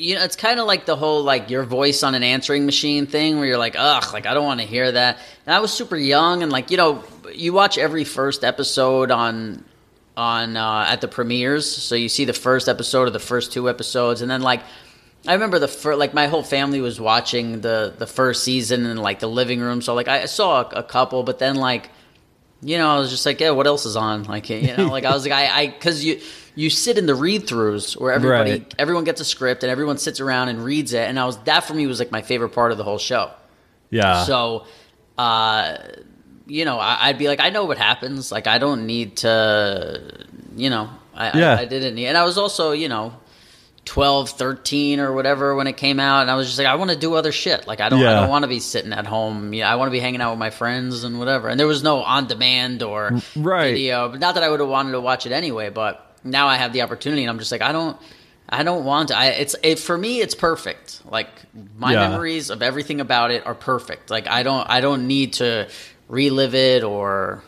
you 0.00 0.14
know, 0.14 0.24
it's 0.24 0.36
kind 0.36 0.58
of 0.58 0.66
like 0.66 0.86
the 0.86 0.96
whole 0.96 1.22
like 1.22 1.50
your 1.50 1.62
voice 1.62 2.02
on 2.02 2.14
an 2.14 2.22
answering 2.22 2.64
machine 2.64 3.06
thing, 3.06 3.38
where 3.38 3.46
you're 3.46 3.58
like, 3.58 3.76
ugh, 3.78 4.12
like 4.12 4.26
I 4.26 4.34
don't 4.34 4.46
want 4.46 4.60
to 4.60 4.66
hear 4.66 4.90
that. 4.90 5.18
And 5.46 5.54
I 5.54 5.60
was 5.60 5.72
super 5.72 5.96
young, 5.96 6.42
and 6.42 6.50
like 6.50 6.70
you 6.70 6.76
know, 6.76 7.04
you 7.34 7.52
watch 7.52 7.76
every 7.76 8.04
first 8.04 8.42
episode 8.42 9.10
on 9.10 9.64
on 10.16 10.56
uh, 10.56 10.86
at 10.88 11.02
the 11.02 11.08
premieres, 11.08 11.70
so 11.70 11.94
you 11.94 12.08
see 12.08 12.24
the 12.24 12.32
first 12.32 12.68
episode 12.68 13.08
or 13.08 13.10
the 13.10 13.18
first 13.18 13.52
two 13.52 13.68
episodes, 13.68 14.22
and 14.22 14.30
then 14.30 14.42
like. 14.42 14.62
I 15.28 15.34
remember 15.34 15.58
the 15.58 15.68
first, 15.68 15.98
like 15.98 16.14
my 16.14 16.28
whole 16.28 16.42
family 16.42 16.80
was 16.80 16.98
watching 16.98 17.60
the 17.60 17.92
the 17.98 18.06
first 18.06 18.42
season 18.42 18.86
in 18.86 18.96
like 18.96 19.18
the 19.18 19.26
living 19.26 19.60
room. 19.60 19.82
So 19.82 19.92
like 19.92 20.08
I 20.08 20.24
saw 20.24 20.62
a, 20.62 20.76
a 20.76 20.82
couple, 20.82 21.24
but 21.24 21.38
then 21.38 21.56
like 21.56 21.90
you 22.62 22.78
know, 22.78 22.88
I 22.88 22.98
was 22.98 23.10
just 23.10 23.24
like, 23.24 23.40
yeah, 23.40 23.50
what 23.50 23.66
else 23.66 23.86
is 23.86 23.96
on? 23.96 24.24
Like, 24.24 24.50
you 24.50 24.76
know, 24.76 24.86
like 24.86 25.04
I 25.04 25.12
was 25.12 25.24
like, 25.24 25.32
I, 25.32 25.60
I, 25.60 25.66
because 25.68 26.04
you 26.04 26.20
you 26.60 26.68
sit 26.70 26.98
in 26.98 27.06
the 27.06 27.14
read 27.14 27.42
throughs 27.50 27.98
where 28.00 28.12
everybody, 28.12 28.50
Right. 28.52 28.74
everyone 28.78 29.04
gets 29.04 29.20
a 29.20 29.24
script 29.24 29.62
and 29.64 29.70
everyone 29.70 29.98
sits 29.98 30.20
around 30.20 30.48
and 30.50 30.62
reads 30.64 30.92
it, 30.92 31.08
and 31.08 31.18
I 31.18 31.24
was 31.24 31.36
that 31.44 31.60
for 31.64 31.74
me 31.74 31.86
was 31.86 31.98
like 31.98 32.10
my 32.12 32.22
favorite 32.22 32.50
part 32.50 32.70
of 32.72 32.78
the 32.78 32.84
whole 32.84 32.98
show. 32.98 33.30
yeah, 33.90 34.24
So, 34.24 34.66
uh, 35.18 35.76
you 36.46 36.64
know, 36.64 36.78
I, 36.78 37.08
I'd 37.08 37.18
be 37.18 37.28
like, 37.28 37.40
I 37.40 37.50
know 37.50 37.64
what 37.64 37.78
happens. 37.78 38.30
Like, 38.32 38.46
I 38.46 38.58
don't 38.58 38.86
need 38.86 39.16
to, 39.18 40.00
you 40.56 40.70
know, 40.70 40.90
I, 41.14 41.38
Yeah. 41.38 41.54
I, 41.56 41.60
I 41.60 41.64
didn't 41.64 41.94
need, 41.94 42.06
and 42.06 42.16
I 42.18 42.24
was 42.24 42.38
also, 42.38 42.72
you 42.72 42.88
know. 42.88 43.14
12 43.86 44.30
13 44.30 45.00
or 45.00 45.10
whatever 45.12 45.54
when 45.56 45.66
it 45.66 45.76
came 45.76 45.98
out 45.98 46.20
and 46.20 46.30
i 46.30 46.34
was 46.36 46.46
just 46.46 46.58
like 46.58 46.66
i 46.68 46.74
want 46.74 46.90
to 46.90 46.96
do 46.96 47.14
other 47.14 47.32
shit 47.32 47.66
like 47.66 47.80
i 47.80 47.88
don't 47.88 47.98
i 48.00 48.02
Yeah. 48.02 48.20
don't 48.20 48.28
want 48.28 48.42
to 48.44 48.48
be 48.48 48.60
sitting 48.60 48.92
at 48.92 49.06
home 49.06 49.54
yeah 49.54 49.72
i 49.72 49.76
want 49.76 49.88
to 49.88 49.90
be 49.90 49.98
hanging 49.98 50.20
out 50.20 50.30
with 50.32 50.38
my 50.38 50.50
friends 50.50 51.02
and 51.02 51.18
whatever 51.18 51.48
and 51.48 51.58
there 51.58 51.66
was 51.66 51.82
no 51.82 52.02
on 52.02 52.26
demand 52.26 52.82
or 52.82 53.10
Right. 53.34 53.72
video 53.72 54.10
but 54.10 54.20
not 54.20 54.34
that 54.34 54.44
i 54.44 54.50
would 54.50 54.60
have 54.60 54.68
wanted 54.68 54.92
to 54.92 55.00
watch 55.00 55.24
it 55.24 55.32
anyway 55.32 55.70
but 55.70 56.09
now 56.24 56.48
i 56.48 56.56
have 56.56 56.72
the 56.72 56.82
opportunity 56.82 57.22
and 57.22 57.30
i'm 57.30 57.38
just 57.38 57.52
like 57.52 57.62
i 57.62 57.72
don't 57.72 57.96
i 58.48 58.62
don't 58.62 58.84
want 58.84 59.08
to 59.08 59.16
i 59.16 59.26
it's 59.26 59.56
it 59.62 59.78
for 59.78 59.96
me 59.96 60.20
it's 60.20 60.34
perfect 60.34 61.02
like 61.10 61.28
my 61.76 61.94
Yeah. 61.94 62.00
memories 62.00 62.50
of 62.50 62.62
everything 62.62 63.00
about 63.00 63.30
it 63.30 63.46
are 63.46 63.54
perfect 63.54 64.10
like 64.10 64.26
i 64.28 64.42
don't 64.42 64.68
i 64.70 64.80
don't 64.80 65.06
need 65.06 65.34
to 65.34 65.68
relive 66.08 66.54
it 66.54 66.82
or 66.84 67.42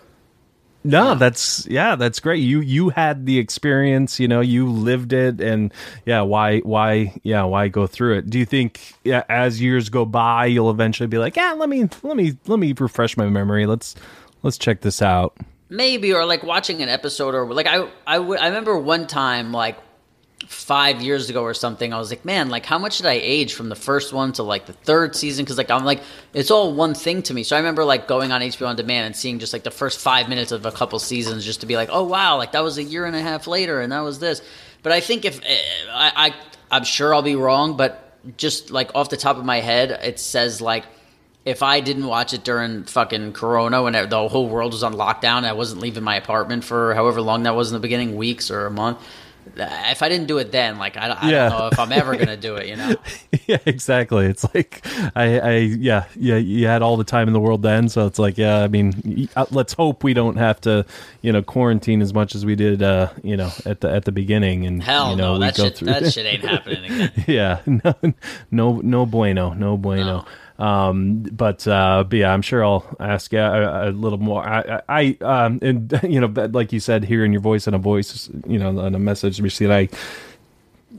No, 0.84 1.14
that's 1.14 1.64
yeah, 1.68 1.94
that's 1.94 2.18
great. 2.18 2.38
You 2.38 2.60
you 2.60 2.88
had 2.88 3.24
the 3.24 3.38
experience, 3.38 4.18
you 4.18 4.26
know, 4.26 4.40
you 4.40 4.68
lived 4.68 5.12
it, 5.12 5.40
and 5.40 5.72
yeah, 6.06 6.22
why 6.22 6.58
why 6.60 7.20
yeah 7.22 7.44
why 7.44 7.68
go 7.68 7.86
through 7.86 8.18
it? 8.18 8.28
Do 8.30 8.36
you 8.36 8.44
think 8.44 8.80
yeah, 9.04 9.22
as 9.28 9.60
years 9.60 9.90
go 9.90 10.04
by, 10.04 10.46
you'll 10.46 10.70
eventually 10.72 11.06
be 11.06 11.18
like, 11.18 11.36
yeah, 11.36 11.52
let 11.52 11.68
me 11.68 11.88
let 12.02 12.16
me 12.16 12.36
let 12.48 12.58
me 12.58 12.74
refresh 12.76 13.16
my 13.16 13.28
memory. 13.28 13.64
Let's 13.66 13.94
let's 14.42 14.58
check 14.58 14.80
this 14.80 15.00
out. 15.00 15.36
Maybe 15.72 16.12
or 16.12 16.26
like 16.26 16.42
watching 16.42 16.82
an 16.82 16.88
episode 16.90 17.34
or 17.34 17.52
like 17.52 17.66
I 17.66 17.88
I 18.06 18.18
would 18.18 18.38
I 18.38 18.48
remember 18.48 18.78
one 18.78 19.06
time 19.06 19.52
like 19.52 19.78
five 20.46 21.00
years 21.00 21.30
ago 21.30 21.42
or 21.42 21.54
something 21.54 21.94
I 21.94 21.98
was 21.98 22.10
like 22.10 22.24
man 22.24 22.50
like 22.50 22.66
how 22.66 22.78
much 22.78 22.98
did 22.98 23.06
I 23.06 23.14
age 23.22 23.54
from 23.54 23.68
the 23.68 23.76
first 23.76 24.12
one 24.12 24.32
to 24.34 24.42
like 24.42 24.66
the 24.66 24.74
third 24.74 25.16
season? 25.16 25.44
Because 25.44 25.56
like 25.56 25.70
I'm 25.70 25.84
like 25.84 26.02
it's 26.34 26.50
all 26.50 26.74
one 26.74 26.94
thing 26.94 27.22
to 27.22 27.34
me. 27.34 27.42
So 27.42 27.56
I 27.56 27.58
remember 27.60 27.84
like 27.84 28.06
going 28.06 28.32
on 28.32 28.42
HBO 28.42 28.68
on 28.68 28.76
demand 28.76 29.06
and 29.06 29.16
seeing 29.16 29.38
just 29.38 29.54
like 29.54 29.62
the 29.62 29.70
first 29.70 29.98
five 29.98 30.28
minutes 30.28 30.52
of 30.52 30.66
a 30.66 30.72
couple 30.72 30.98
seasons 30.98 31.44
just 31.44 31.62
to 31.62 31.66
be 31.66 31.76
like 31.76 31.88
oh 31.90 32.04
wow 32.04 32.36
like 32.36 32.52
that 32.52 32.62
was 32.62 32.76
a 32.76 32.82
year 32.82 33.06
and 33.06 33.16
a 33.16 33.22
half 33.22 33.46
later 33.46 33.80
and 33.80 33.92
that 33.92 34.00
was 34.00 34.18
this. 34.18 34.42
But 34.82 34.92
I 34.92 35.00
think 35.00 35.24
if 35.24 35.40
eh, 35.42 35.58
I, 35.90 36.12
I 36.26 36.34
I'm 36.70 36.84
sure 36.84 37.14
I'll 37.14 37.22
be 37.22 37.36
wrong 37.36 37.78
but 37.78 38.36
just 38.36 38.70
like 38.70 38.90
off 38.94 39.08
the 39.08 39.16
top 39.16 39.38
of 39.38 39.44
my 39.44 39.60
head 39.60 39.90
it 39.90 40.20
says 40.20 40.60
like 40.60 40.84
if 41.44 41.62
I 41.62 41.80
didn't 41.80 42.06
watch 42.06 42.32
it 42.32 42.44
during 42.44 42.84
fucking 42.84 43.32
Corona 43.32 43.82
when 43.82 43.92
the 44.08 44.28
whole 44.28 44.48
world 44.48 44.72
was 44.72 44.82
on 44.82 44.94
lockdown 44.94 45.38
and 45.38 45.46
I 45.46 45.52
wasn't 45.52 45.80
leaving 45.80 46.04
my 46.04 46.16
apartment 46.16 46.64
for 46.64 46.94
however 46.94 47.20
long 47.20 47.42
that 47.44 47.54
was 47.56 47.70
in 47.70 47.74
the 47.74 47.80
beginning, 47.80 48.14
weeks 48.16 48.50
or 48.50 48.66
a 48.66 48.70
month, 48.70 48.98
if 49.56 50.02
I 50.04 50.08
didn't 50.08 50.28
do 50.28 50.38
it 50.38 50.52
then, 50.52 50.78
like 50.78 50.96
I, 50.96 51.08
I 51.08 51.28
Yeah. 51.30 51.48
don't 51.48 51.58
know 51.58 51.66
if 51.66 51.78
I'm 51.80 51.90
ever 51.90 52.16
gonna 52.16 52.36
do 52.36 52.54
it. 52.54 52.68
You 52.68 52.76
know? 52.76 52.94
yeah, 53.48 53.58
exactly. 53.66 54.26
It's 54.26 54.44
like 54.54 54.86
I, 55.16 55.40
I, 55.40 55.56
yeah, 55.56 56.04
yeah. 56.14 56.36
You 56.36 56.68
had 56.68 56.80
all 56.80 56.96
the 56.96 57.02
time 57.02 57.26
in 57.26 57.34
the 57.34 57.40
world 57.40 57.60
then, 57.62 57.88
so 57.88 58.06
it's 58.06 58.20
like, 58.20 58.38
yeah. 58.38 58.62
I 58.62 58.68
mean, 58.68 59.28
uh, 59.34 59.46
let's 59.50 59.72
hope 59.72 60.04
we 60.04 60.14
don't 60.14 60.36
have 60.36 60.60
to, 60.60 60.86
you 61.22 61.32
know, 61.32 61.42
quarantine 61.42 62.02
as 62.02 62.14
much 62.14 62.36
as 62.36 62.46
we 62.46 62.54
did, 62.54 62.84
uh, 62.84 63.08
you 63.24 63.36
know, 63.36 63.50
at 63.66 63.80
the 63.80 63.90
at 63.90 64.04
the 64.04 64.12
beginning, 64.12 64.64
and 64.64 64.80
Hell 64.80 65.10
you 65.10 65.16
know, 65.16 65.32
no, 65.34 65.40
we 65.40 65.46
that 65.46 65.56
go 65.56 65.64
shit 65.64 65.76
through. 65.76 65.86
that 65.88 66.12
shit 66.12 66.24
ain't 66.24 66.44
happening 66.44 66.84
again. 66.84 67.12
yeah, 67.26 67.60
no, 67.66 67.94
no, 68.52 68.80
no 68.80 69.06
bueno, 69.06 69.54
no 69.54 69.76
bueno. 69.76 70.24
Um, 70.58 71.22
but 71.22 71.66
uh, 71.66 72.04
but 72.08 72.18
yeah, 72.18 72.32
I'm 72.32 72.42
sure 72.42 72.64
I'll 72.64 72.84
ask 73.00 73.32
yeah 73.32 73.84
a, 73.84 73.88
a 73.88 73.90
little 73.90 74.18
more. 74.18 74.46
I, 74.46 74.82
I, 74.88 75.16
um, 75.20 75.58
and 75.62 75.98
you 76.08 76.20
know, 76.20 76.48
like 76.52 76.72
you 76.72 76.80
said, 76.80 77.04
hearing 77.04 77.32
your 77.32 77.40
voice 77.40 77.66
and 77.66 77.74
a 77.74 77.78
voice, 77.78 78.30
you 78.46 78.58
know, 78.58 78.78
on 78.78 78.94
a 78.94 78.98
message 78.98 79.40
receipt, 79.40 79.70
I 79.70 79.88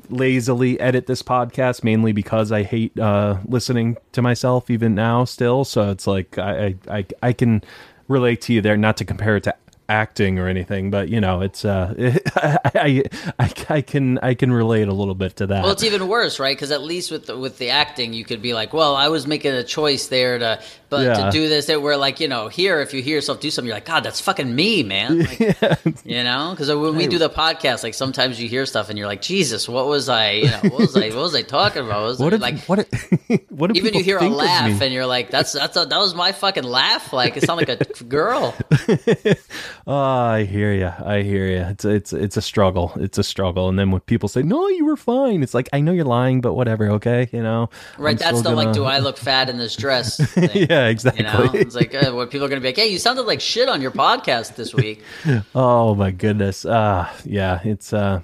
lazily 0.10 0.80
edit 0.80 1.08
this 1.08 1.22
podcast 1.22 1.84
mainly 1.84 2.12
because 2.12 2.52
I 2.52 2.64
hate 2.64 2.98
uh, 3.00 3.38
listening 3.46 3.98
to 4.12 4.22
myself 4.22 4.70
even 4.70 4.96
now 4.96 5.26
still. 5.26 5.66
So 5.66 5.92
it's 5.92 6.08
like 6.08 6.38
I 6.38 6.76
I 6.90 7.06
I 7.22 7.34
can 7.34 7.64
relate 8.08 8.42
to 8.42 8.54
you 8.54 8.62
there, 8.62 8.78
not 8.78 8.98
to 8.98 9.06
compare 9.06 9.38
it 9.38 9.44
to 9.44 9.56
acting 9.90 10.40
or 10.40 10.48
anything, 10.48 10.90
but 10.92 11.10
you 11.10 11.20
know, 11.22 11.42
it's 11.42 11.66
uh, 11.66 11.94
I, 12.36 13.04
I, 13.40 13.52
I 13.70 13.82
can 13.82 14.18
I 14.20 14.34
can 14.34 14.52
relate 14.52 14.88
a 14.88 14.94
little 14.94 15.16
bit 15.16 15.36
to 15.38 15.48
that. 15.48 15.64
Well, 15.64 15.72
it's 15.72 15.84
even 15.84 16.08
worse, 16.08 16.40
right? 16.40 16.56
Because 16.56 16.72
at 16.72 16.82
least 16.82 17.12
with 17.12 17.28
the, 17.28 17.38
with 17.38 17.58
the 17.58 17.70
acting, 17.70 18.14
you 18.14 18.24
could 18.26 18.42
be 18.42 18.54
like, 18.54 18.74
well, 18.74 18.96
I 18.96 19.10
was 19.10 19.28
making 19.28 19.52
a 19.54 19.64
choice 19.64 20.08
there 20.08 20.38
to, 20.40 20.62
but 20.90 21.02
Yeah. 21.02 21.26
to 21.26 21.32
do 21.32 21.50
this, 21.50 21.66
that 21.68 21.82
we're 21.82 21.96
like, 21.96 22.20
you 22.20 22.28
know, 22.28 22.48
here, 22.48 22.80
if 22.82 22.94
you 22.94 23.02
hear 23.02 23.16
yourself 23.16 23.40
do 23.40 23.50
something, 23.52 23.68
you're 23.68 23.76
like, 23.76 23.86
God, 23.86 24.04
that's 24.04 24.22
fucking 24.22 24.54
me, 24.56 24.84
man. 24.84 25.20
Like, 25.20 25.40
You 26.06 26.24
know, 26.24 26.52
because 26.52 26.70
when 26.70 26.96
we 26.96 27.08
do 27.08 27.18
the 27.18 27.30
podcast, 27.30 27.84
like 27.84 27.94
sometimes 27.94 28.40
you 28.42 28.48
hear 28.48 28.66
stuff 28.66 28.90
and 28.90 28.98
you're 28.98 29.08
like, 29.08 29.22
Jesus, 29.22 29.68
what 29.70 29.88
was 29.88 30.10
I? 30.10 30.32
You 30.32 30.48
know, 30.52 30.60
what 30.64 30.80
was 30.80 30.96
I? 30.98 31.10
What 31.10 31.16
was 31.18 31.36
I 31.36 31.42
talking 31.42 31.84
about? 31.86 31.94
What 32.04 32.08
was 32.08 32.20
what 32.20 32.34
if 32.34 32.42
like? 32.42 32.60
what 32.66 32.80
if, 32.80 33.50
what 33.50 33.70
if 33.72 33.78
even 33.78 33.94
you 33.94 34.04
hear 34.04 34.18
a 34.18 34.28
laugh 34.28 34.82
and 34.82 34.94
you're 34.94 35.06
like, 35.06 35.30
that's 35.30 35.54
that's 35.54 35.78
a, 35.78 35.86
that 35.86 35.98
was 35.98 36.14
my 36.16 36.32
fucking 36.32 36.64
laugh. 36.64 37.14
Like 37.14 37.38
it 37.38 37.44
sounded 37.44 37.68
like 37.70 38.02
a 38.02 38.04
girl. 38.04 38.54
Oh, 39.86 39.94
I 39.94 40.46
hear 40.46 40.72
you. 40.72 40.88
I 41.06 41.24
hear 41.24 41.46
you. 41.46 41.58
It's 41.58 41.84
it's 41.84 42.14
it's 42.14 42.38
a 42.38 42.42
struggle. 42.42 42.94
It's 42.96 43.18
a 43.18 43.24
struggle. 43.24 43.68
And 43.68 43.78
then 43.78 43.92
when 43.92 44.00
people 44.02 44.30
say, 44.30 44.42
"No, 44.42 44.68
you 44.70 44.86
were 44.86 44.96
fine," 44.96 45.44
it's 45.44 45.54
like 45.54 45.68
I 45.74 45.82
know 45.82 45.92
you're 45.92 46.06
lying, 46.06 46.40
but 46.40 46.54
whatever. 46.54 46.90
Okay, 46.92 47.28
you 47.34 47.44
know. 47.44 47.70
Right? 47.98 48.12
I'm 48.12 48.18
that's 48.18 48.42
the 48.44 48.52
like, 48.52 48.68
gonna- 48.68 48.74
do 48.74 48.86
I 48.86 49.00
look 49.00 49.18
fat 49.18 49.50
in 49.50 49.58
this 49.58 49.76
dress? 49.76 50.18
Thing. 50.34 50.50
Yeah, 50.70 50.86
You 50.86 50.92
exactly. 50.92 51.24
know, 51.24 51.52
it's 51.54 51.76
like 51.76 51.94
uh, 51.94 52.12
what 52.14 52.32
people 52.32 52.46
are 52.46 52.50
going 52.50 52.62
to 52.62 52.64
be 52.64 52.70
like. 52.70 52.78
Hey, 52.78 52.88
you 52.88 52.98
sounded 52.98 53.24
like 53.24 53.42
shit 53.42 53.68
on 53.68 53.82
your 53.82 53.92
podcast 53.92 54.56
this 54.56 54.74
week. 54.74 55.04
Oh 55.56 55.96
my 55.96 56.12
goodness. 56.12 56.66
Uh 56.66 57.10
yeah, 57.26 57.60
it's 57.66 57.92
uh 57.92 58.22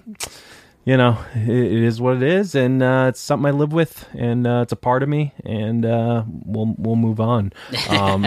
you 0.86 0.96
know, 0.98 1.18
it, 1.36 1.50
it 1.50 1.84
is 1.84 2.00
what 2.00 2.16
it 2.16 2.24
is 2.24 2.56
and 2.56 2.82
uh 2.82 3.08
it's 3.10 3.20
something 3.20 3.48
I 3.48 3.52
live 3.52 3.74
with 3.74 4.08
and 4.14 4.48
uh 4.48 4.62
it's 4.64 4.72
a 4.72 4.78
part 4.78 5.04
of 5.04 5.10
me 5.10 5.34
and 5.46 5.86
uh 5.86 6.24
we'll 6.46 6.74
we'll 6.78 6.96
move 6.96 7.20
on. 7.20 7.52
Um 7.90 8.24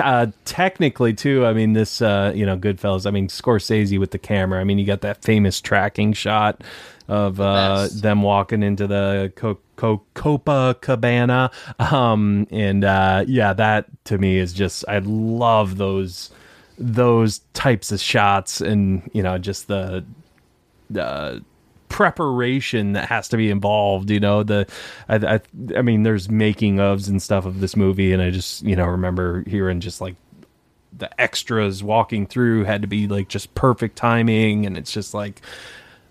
uh, 0.00 0.26
technically 0.44 1.14
too, 1.14 1.46
I 1.46 1.52
mean 1.52 1.72
this 1.72 2.00
uh 2.02 2.32
you 2.34 2.46
know, 2.46 2.56
Goodfellas, 2.56 3.06
I 3.06 3.10
mean 3.10 3.28
Scorsese 3.28 3.98
with 3.98 4.10
the 4.10 4.18
camera. 4.18 4.60
I 4.60 4.64
mean 4.64 4.78
you 4.78 4.86
got 4.86 5.00
that 5.02 5.22
famous 5.22 5.60
tracking 5.60 6.12
shot 6.12 6.62
of 7.08 7.40
uh 7.40 7.88
them 7.92 8.22
walking 8.22 8.62
into 8.62 8.86
the 8.86 9.32
Co- 9.34 9.58
Co- 9.76 10.02
Copacabana 10.14 11.52
um 11.92 12.46
and 12.50 12.84
uh 12.84 13.24
yeah, 13.26 13.52
that 13.52 13.86
to 14.04 14.18
me 14.18 14.38
is 14.38 14.52
just 14.52 14.84
I 14.88 14.98
love 14.98 15.76
those 15.78 16.30
those 16.78 17.40
types 17.54 17.90
of 17.90 18.00
shots 18.00 18.60
and 18.60 19.10
you 19.12 19.22
know 19.22 19.38
just 19.38 19.68
the 19.68 20.04
the 20.90 21.42
preparation 21.88 22.92
that 22.92 23.08
has 23.08 23.28
to 23.28 23.36
be 23.36 23.50
involved 23.50 24.10
you 24.10 24.20
know 24.20 24.42
the 24.42 24.66
I, 25.08 25.16
I 25.16 25.40
i 25.76 25.82
mean 25.82 26.02
there's 26.02 26.28
making 26.30 26.76
ofs 26.76 27.08
and 27.08 27.22
stuff 27.22 27.46
of 27.46 27.60
this 27.60 27.76
movie 27.76 28.12
and 28.12 28.22
i 28.22 28.30
just 28.30 28.62
you 28.62 28.76
know 28.76 28.86
remember 28.86 29.42
hearing 29.46 29.80
just 29.80 30.00
like 30.00 30.16
the 30.96 31.20
extras 31.20 31.82
walking 31.82 32.26
through 32.26 32.64
had 32.64 32.82
to 32.82 32.88
be 32.88 33.06
like 33.06 33.28
just 33.28 33.54
perfect 33.54 33.96
timing 33.96 34.66
and 34.66 34.76
it's 34.76 34.92
just 34.92 35.14
like 35.14 35.40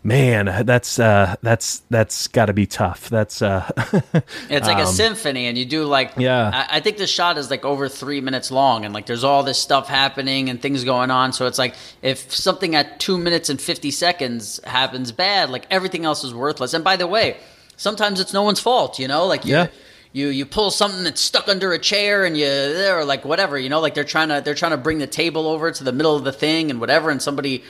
man 0.07 0.65
that's 0.65 0.99
uh 0.99 1.35
that's 1.41 1.79
that's 1.89 2.29
got 2.29 2.45
to 2.45 2.53
be 2.53 2.65
tough 2.65 3.09
that's 3.09 3.41
uh 3.41 3.69
It's 4.49 4.67
like 4.67 4.79
a 4.79 4.87
symphony, 4.87 5.47
and 5.47 5.57
you 5.57 5.65
do 5.65 5.83
like 5.83 6.13
Yeah. 6.17 6.49
I, 6.53 6.77
I 6.77 6.79
think 6.79 6.97
the 6.97 7.07
shot 7.07 7.37
is 7.37 7.51
like 7.51 7.65
over 7.65 7.89
three 7.89 8.21
minutes 8.21 8.49
long, 8.51 8.85
and 8.85 8.93
like 8.93 9.05
there's 9.05 9.23
all 9.23 9.43
this 9.43 9.59
stuff 9.59 9.87
happening 9.87 10.49
and 10.49 10.61
things 10.61 10.83
going 10.83 11.11
on. 11.11 11.33
So 11.33 11.45
it's 11.45 11.57
like 11.57 11.75
if 12.01 12.33
something 12.33 12.75
at 12.75 12.99
two 12.99 13.17
minutes 13.17 13.49
and 13.49 13.59
fifty 13.59 13.91
seconds 13.91 14.61
happens 14.63 15.11
bad, 15.11 15.49
like 15.49 15.65
everything 15.69 16.05
else 16.05 16.23
is 16.23 16.33
worthless. 16.33 16.73
And 16.73 16.83
by 16.83 16.95
the 16.95 17.07
way, 17.07 17.37
sometimes 17.75 18.19
it's 18.19 18.33
no 18.33 18.43
one's 18.43 18.59
fault. 18.59 18.99
You 18.99 19.07
know, 19.07 19.25
like 19.25 19.45
you. 19.45 19.53
Yeah. 19.53 19.67
You, 20.13 20.29
you 20.29 20.45
pull 20.47 20.71
something 20.71 21.03
that's 21.03 21.21
stuck 21.21 21.47
under 21.47 21.73
a 21.73 21.77
chair 21.77 22.25
and 22.25 22.35
you 22.35 22.47
or 22.89 23.03
like 23.05 23.23
whatever 23.23 23.59
you 23.59 23.69
know 23.69 23.81
like 23.81 23.93
they're 23.93 24.03
trying 24.05 24.29
to 24.29 24.41
they're 24.43 24.55
trying 24.55 24.71
to 24.71 24.77
bring 24.77 24.97
the 24.97 25.05
table 25.05 25.45
over 25.47 25.69
to 25.69 25.83
the 25.83 25.91
middle 25.91 26.15
of 26.15 26.23
the 26.23 26.31
thing 26.31 26.71
and 26.71 26.79
whatever 26.79 27.11
and 27.11 27.21
somebody 27.21 27.63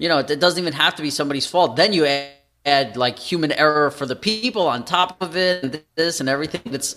you 0.00 0.08
know 0.08 0.18
it 0.18 0.40
doesn't 0.40 0.60
even 0.64 0.72
have 0.84 0.96
to 0.96 1.02
be 1.02 1.10
somebody's 1.10 1.46
fault 1.46 1.76
then 1.76 1.92
you 1.92 2.04
add, 2.06 2.30
add 2.66 2.96
like 2.96 3.18
human 3.18 3.52
error 3.52 3.90
for 3.92 4.06
the 4.06 4.16
people 4.16 4.66
on 4.66 4.84
top 4.84 5.16
of 5.22 5.36
it 5.36 5.62
and 5.64 5.82
this 5.94 6.18
and 6.20 6.28
everything 6.28 6.62
that's 6.66 6.96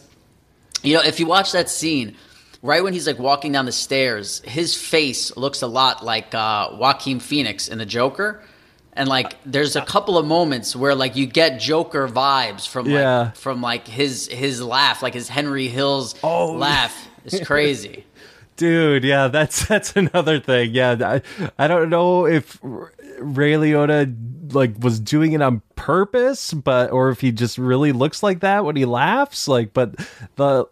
you 0.83 0.93
know, 0.95 1.01
if 1.01 1.19
you 1.19 1.25
watch 1.25 1.53
that 1.53 1.69
scene, 1.69 2.17
right 2.61 2.83
when 2.83 2.91
he's 2.93 3.07
like 3.07 3.17
walking 3.19 3.53
down 3.53 3.65
the 3.65 3.71
stairs, 3.71 4.41
his 4.45 4.75
face 4.75 5.35
looks 5.37 5.61
a 5.61 5.67
lot 5.67 6.03
like 6.03 6.35
uh, 6.35 6.71
Joaquin 6.73 7.21
Phoenix 7.21 7.69
in 7.69 7.77
the 7.77 7.85
Joker. 7.85 8.43
And 8.91 9.07
like, 9.09 9.37
there's 9.45 9.77
a 9.77 9.81
couple 9.81 10.17
of 10.17 10.25
moments 10.25 10.75
where 10.75 10.93
like 10.93 11.15
you 11.15 11.25
get 11.25 11.59
Joker 11.59 12.07
vibes 12.07 12.67
from 12.67 12.87
like 12.87 12.91
Yeah. 12.91 13.31
from 13.31 13.61
like 13.61 13.87
his 13.87 14.27
his 14.27 14.61
laugh, 14.61 15.01
like 15.01 15.13
his 15.13 15.29
Henry 15.29 15.69
Hill's 15.69 16.15
Oh, 16.21 16.51
laugh. 16.51 17.07
It's 17.25 17.39
crazy. 17.47 18.05
Dude, 18.55 19.03
yeah, 19.03 19.27
that's 19.27 19.65
that's 19.67 19.95
another 19.95 20.39
thing. 20.39 20.73
Yeah, 20.73 20.95
I, 21.01 21.21
I 21.57 21.67
don't 21.67 21.89
know 21.89 22.25
if 22.27 22.59
Ray 22.61 23.53
Liotta 23.53 24.53
like 24.53 24.75
was 24.79 24.99
doing 24.99 25.33
it 25.33 25.41
on 25.41 25.61
purpose, 25.75 26.53
but 26.53 26.91
or 26.91 27.09
if 27.09 27.21
he 27.21 27.31
just 27.31 27.57
really 27.57 27.91
looks 27.91 28.21
like 28.21 28.41
that 28.41 28.65
when 28.65 28.75
he 28.75 28.85
laughs. 28.85 29.47
Like, 29.47 29.73
but 29.73 29.95
the, 30.35 30.65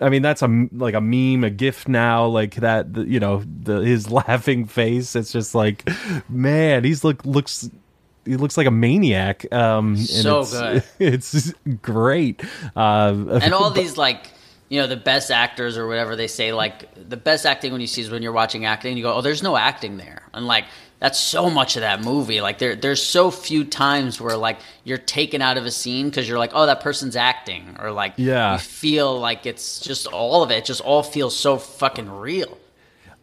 I 0.00 0.08
mean, 0.08 0.22
that's 0.22 0.42
a 0.42 0.68
like 0.72 0.94
a 0.94 1.00
meme, 1.00 1.44
a 1.44 1.50
gif 1.50 1.88
now. 1.88 2.26
Like 2.26 2.56
that, 2.56 2.94
the, 2.94 3.04
you 3.04 3.20
know, 3.20 3.42
the 3.62 3.80
his 3.80 4.10
laughing 4.10 4.66
face. 4.66 5.16
It's 5.16 5.32
just 5.32 5.54
like, 5.54 5.88
man, 6.28 6.84
he's 6.84 7.04
look 7.04 7.24
looks. 7.24 7.68
He 8.24 8.36
looks 8.36 8.56
like 8.56 8.66
a 8.66 8.72
maniac. 8.72 9.46
Um, 9.52 9.94
and 9.94 10.00
So 10.08 10.40
it's, 10.40 10.52
good. 10.52 10.82
It's 10.98 11.52
great. 11.80 12.42
Uh, 12.74 13.38
and 13.40 13.54
all 13.54 13.70
these 13.70 13.96
like 13.96 14.26
you 14.68 14.80
know 14.80 14.86
the 14.86 14.96
best 14.96 15.30
actors 15.30 15.76
or 15.78 15.86
whatever 15.86 16.16
they 16.16 16.26
say 16.26 16.52
like 16.52 16.88
the 17.08 17.16
best 17.16 17.46
acting 17.46 17.70
when 17.72 17.80
you 17.80 17.86
see 17.86 18.00
is 18.02 18.10
when 18.10 18.22
you're 18.22 18.32
watching 18.32 18.64
acting 18.64 18.96
you 18.96 19.02
go 19.02 19.14
oh 19.14 19.20
there's 19.20 19.42
no 19.42 19.56
acting 19.56 19.96
there. 19.96 20.22
And 20.34 20.46
like 20.46 20.64
that's 20.98 21.20
so 21.20 21.50
much 21.50 21.76
of 21.76 21.82
that 21.82 22.02
movie. 22.02 22.40
Like 22.40 22.58
there 22.58 22.74
there's 22.74 23.02
so 23.02 23.30
few 23.30 23.64
times 23.64 24.20
where 24.20 24.36
like 24.36 24.58
you're 24.82 24.96
taken 24.98 25.42
out 25.42 25.58
of 25.58 25.66
a 25.66 25.70
scene 25.70 26.08
because 26.08 26.28
you're 26.28 26.38
like 26.38 26.52
oh 26.54 26.66
that 26.66 26.80
person's 26.80 27.16
acting. 27.16 27.76
Or 27.78 27.90
like 27.92 28.14
Yeah. 28.16 28.54
you 28.54 28.58
feel 28.58 29.18
like 29.20 29.46
it's 29.46 29.78
just 29.80 30.06
all 30.06 30.42
of 30.42 30.50
it, 30.50 30.58
it 30.58 30.64
just 30.64 30.80
all 30.80 31.02
feels 31.02 31.36
so 31.36 31.58
fucking 31.58 32.10
real. 32.10 32.58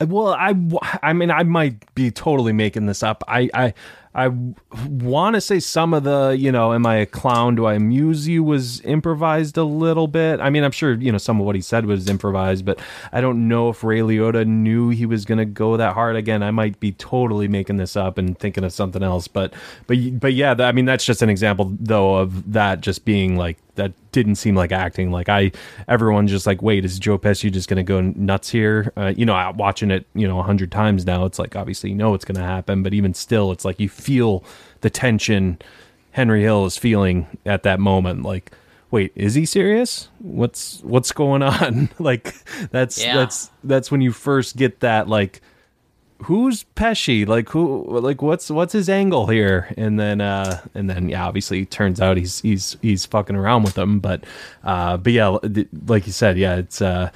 Well, 0.01 0.33
I, 0.33 0.53
I 1.01 1.13
mean, 1.13 1.31
I 1.31 1.43
might 1.43 1.93
be 1.95 2.11
totally 2.11 2.51
making 2.51 2.87
this 2.87 3.03
up. 3.03 3.23
I, 3.27 3.49
I, 3.53 3.73
I 4.15 4.27
want 4.27 5.35
to 5.35 5.41
say 5.41 5.59
some 5.59 5.93
of 5.93 6.03
the, 6.03 6.35
you 6.37 6.51
know, 6.51 6.73
am 6.73 6.85
I 6.85 6.97
a 6.97 7.05
clown? 7.05 7.55
Do 7.55 7.65
I 7.65 7.73
amuse 7.73 8.27
you? 8.27 8.43
Was 8.43 8.79
improvised 8.81 9.57
a 9.57 9.63
little 9.63 10.07
bit. 10.07 10.39
I 10.39 10.49
mean, 10.49 10.63
I'm 10.63 10.71
sure 10.71 10.93
you 10.93 11.11
know 11.11 11.17
some 11.17 11.39
of 11.39 11.45
what 11.45 11.55
he 11.55 11.61
said 11.61 11.85
was 11.85 12.07
improvised, 12.07 12.65
but 12.65 12.79
I 13.11 13.21
don't 13.21 13.47
know 13.47 13.69
if 13.69 13.83
Ray 13.83 13.99
Liotta 13.99 14.45
knew 14.45 14.89
he 14.89 15.05
was 15.05 15.25
going 15.25 15.39
to 15.39 15.45
go 15.45 15.77
that 15.77 15.93
hard. 15.93 16.15
Again, 16.15 16.43
I 16.43 16.51
might 16.51 16.79
be 16.79 16.91
totally 16.91 17.47
making 17.47 17.77
this 17.77 17.95
up 17.95 18.17
and 18.17 18.37
thinking 18.37 18.63
of 18.63 18.71
something 18.71 19.01
else. 19.01 19.27
But, 19.27 19.53
but, 19.87 19.97
but 20.19 20.33
yeah, 20.33 20.53
I 20.59 20.71
mean, 20.71 20.85
that's 20.85 21.05
just 21.05 21.21
an 21.21 21.29
example 21.29 21.75
though 21.79 22.15
of 22.15 22.53
that 22.53 22.81
just 22.81 23.05
being 23.05 23.35
like 23.35 23.57
that 23.75 23.93
didn't 24.11 24.35
seem 24.35 24.55
like 24.55 24.71
acting. 24.71 25.11
Like 25.11 25.29
I, 25.29 25.51
everyone's 25.87 26.31
just 26.31 26.45
like, 26.45 26.61
wait, 26.61 26.85
is 26.85 26.99
Joe 26.99 27.17
Pesci 27.17 27.51
just 27.51 27.67
going 27.69 27.77
to 27.77 27.83
go 27.83 28.01
nuts 28.01 28.49
here? 28.49 28.93
Uh, 28.95 29.13
you 29.15 29.25
know, 29.25 29.53
watching 29.55 29.89
it, 29.91 30.05
you 30.13 30.27
know, 30.27 30.39
a 30.39 30.43
hundred 30.43 30.71
times 30.71 31.05
now, 31.05 31.25
it's 31.25 31.39
like 31.39 31.55
obviously 31.55 31.89
you 31.89 31.95
know 31.95 32.11
what's 32.11 32.25
going 32.25 32.37
to 32.37 32.43
happen, 32.43 32.83
but 32.83 32.93
even 32.93 33.13
still, 33.13 33.51
it's 33.51 33.65
like 33.65 33.79
you 33.79 33.89
feel 33.89 34.43
the 34.81 34.89
tension 34.89 35.57
Henry 36.11 36.41
Hill 36.43 36.65
is 36.65 36.77
feeling 36.77 37.25
at 37.45 37.63
that 37.63 37.79
moment. 37.79 38.23
Like, 38.23 38.51
wait, 38.91 39.11
is 39.15 39.33
he 39.33 39.45
serious? 39.45 40.09
What's 40.19 40.81
what's 40.83 41.11
going 41.11 41.41
on? 41.41 41.89
like, 41.99 42.33
that's 42.69 43.03
Yeah. 43.03 43.15
that's 43.17 43.49
that's 43.63 43.89
when 43.89 44.01
you 44.01 44.11
first 44.11 44.55
get 44.55 44.81
that 44.81 45.07
like 45.07 45.41
who's 46.21 46.65
Pesci? 46.75 47.27
Like 47.27 47.49
who? 47.49 47.85
Like 47.99 48.21
what's 48.21 48.49
what's 48.49 48.73
his 48.73 48.89
angle 48.89 49.27
here? 49.27 49.73
And 49.77 49.99
then 49.99 50.21
uh 50.21 50.61
and 50.73 50.89
then 50.89 51.09
yeah, 51.09 51.25
obviously 51.25 51.65
turns 51.65 51.99
out 51.99 52.17
he's 52.17 52.41
he's 52.41 52.77
he's 52.81 53.05
fucking 53.05 53.35
around 53.35 53.63
with 53.63 53.73
them. 53.73 53.99
But 53.99 54.23
uh 54.63 54.97
but 54.97 55.13
yeah, 55.13 55.37
like 55.85 56.05
you 56.05 56.13
said, 56.13 56.37
yeah, 56.37 56.55
it's 56.55 56.81
uh. 56.81 57.09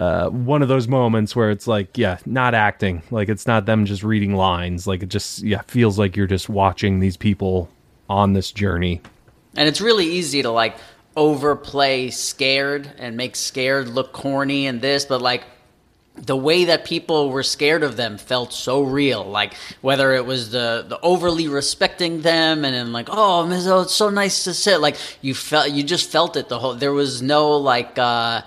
Uh, 0.00 0.28
one 0.30 0.62
of 0.62 0.68
those 0.68 0.88
moments 0.88 1.36
where 1.36 1.52
it's 1.52 1.68
like, 1.68 1.96
yeah, 1.96 2.18
not 2.26 2.54
acting. 2.54 3.04
Like 3.12 3.28
it's 3.28 3.46
not 3.46 3.66
them 3.66 3.84
just 3.86 4.02
reading 4.02 4.34
lines. 4.34 4.84
Like 4.84 5.04
it 5.04 5.08
just, 5.08 5.44
yeah, 5.44 5.62
feels 5.68 5.96
like 5.96 6.16
you're 6.16 6.26
just 6.26 6.48
watching 6.48 6.98
these 6.98 7.16
people 7.16 7.70
on 8.10 8.32
this 8.32 8.50
journey. 8.50 9.00
And 9.56 9.68
it's 9.68 9.80
really 9.80 10.06
easy 10.06 10.42
to 10.42 10.50
like 10.50 10.76
overplay 11.14 12.10
scared 12.10 12.90
and 12.98 13.16
make 13.16 13.36
scared 13.36 13.86
look 13.86 14.12
corny 14.12 14.66
and 14.66 14.80
this, 14.80 15.04
but 15.04 15.22
like 15.22 15.44
the 16.16 16.36
way 16.36 16.66
that 16.66 16.84
people 16.84 17.30
were 17.30 17.42
scared 17.42 17.82
of 17.82 17.96
them 17.96 18.18
felt 18.18 18.52
so 18.52 18.82
real. 18.82 19.24
Like 19.24 19.54
whether 19.80 20.12
it 20.14 20.26
was 20.26 20.50
the 20.50 20.84
the 20.86 21.00
overly 21.00 21.48
respecting 21.48 22.20
them 22.22 22.64
and 22.64 22.74
then 22.74 22.92
like, 22.92 23.08
oh, 23.10 23.46
Miss, 23.46 23.66
oh, 23.66 23.80
it's 23.80 23.94
so 23.94 24.10
nice 24.10 24.44
to 24.44 24.54
sit. 24.54 24.80
Like 24.80 24.96
you 25.20 25.34
felt, 25.34 25.70
you 25.70 25.82
just 25.82 26.10
felt 26.10 26.36
it 26.36 26.48
the 26.48 26.58
whole. 26.58 26.74
There 26.74 26.92
was 26.92 27.22
no 27.22 27.56
like. 27.56 27.98
uh 27.98 28.42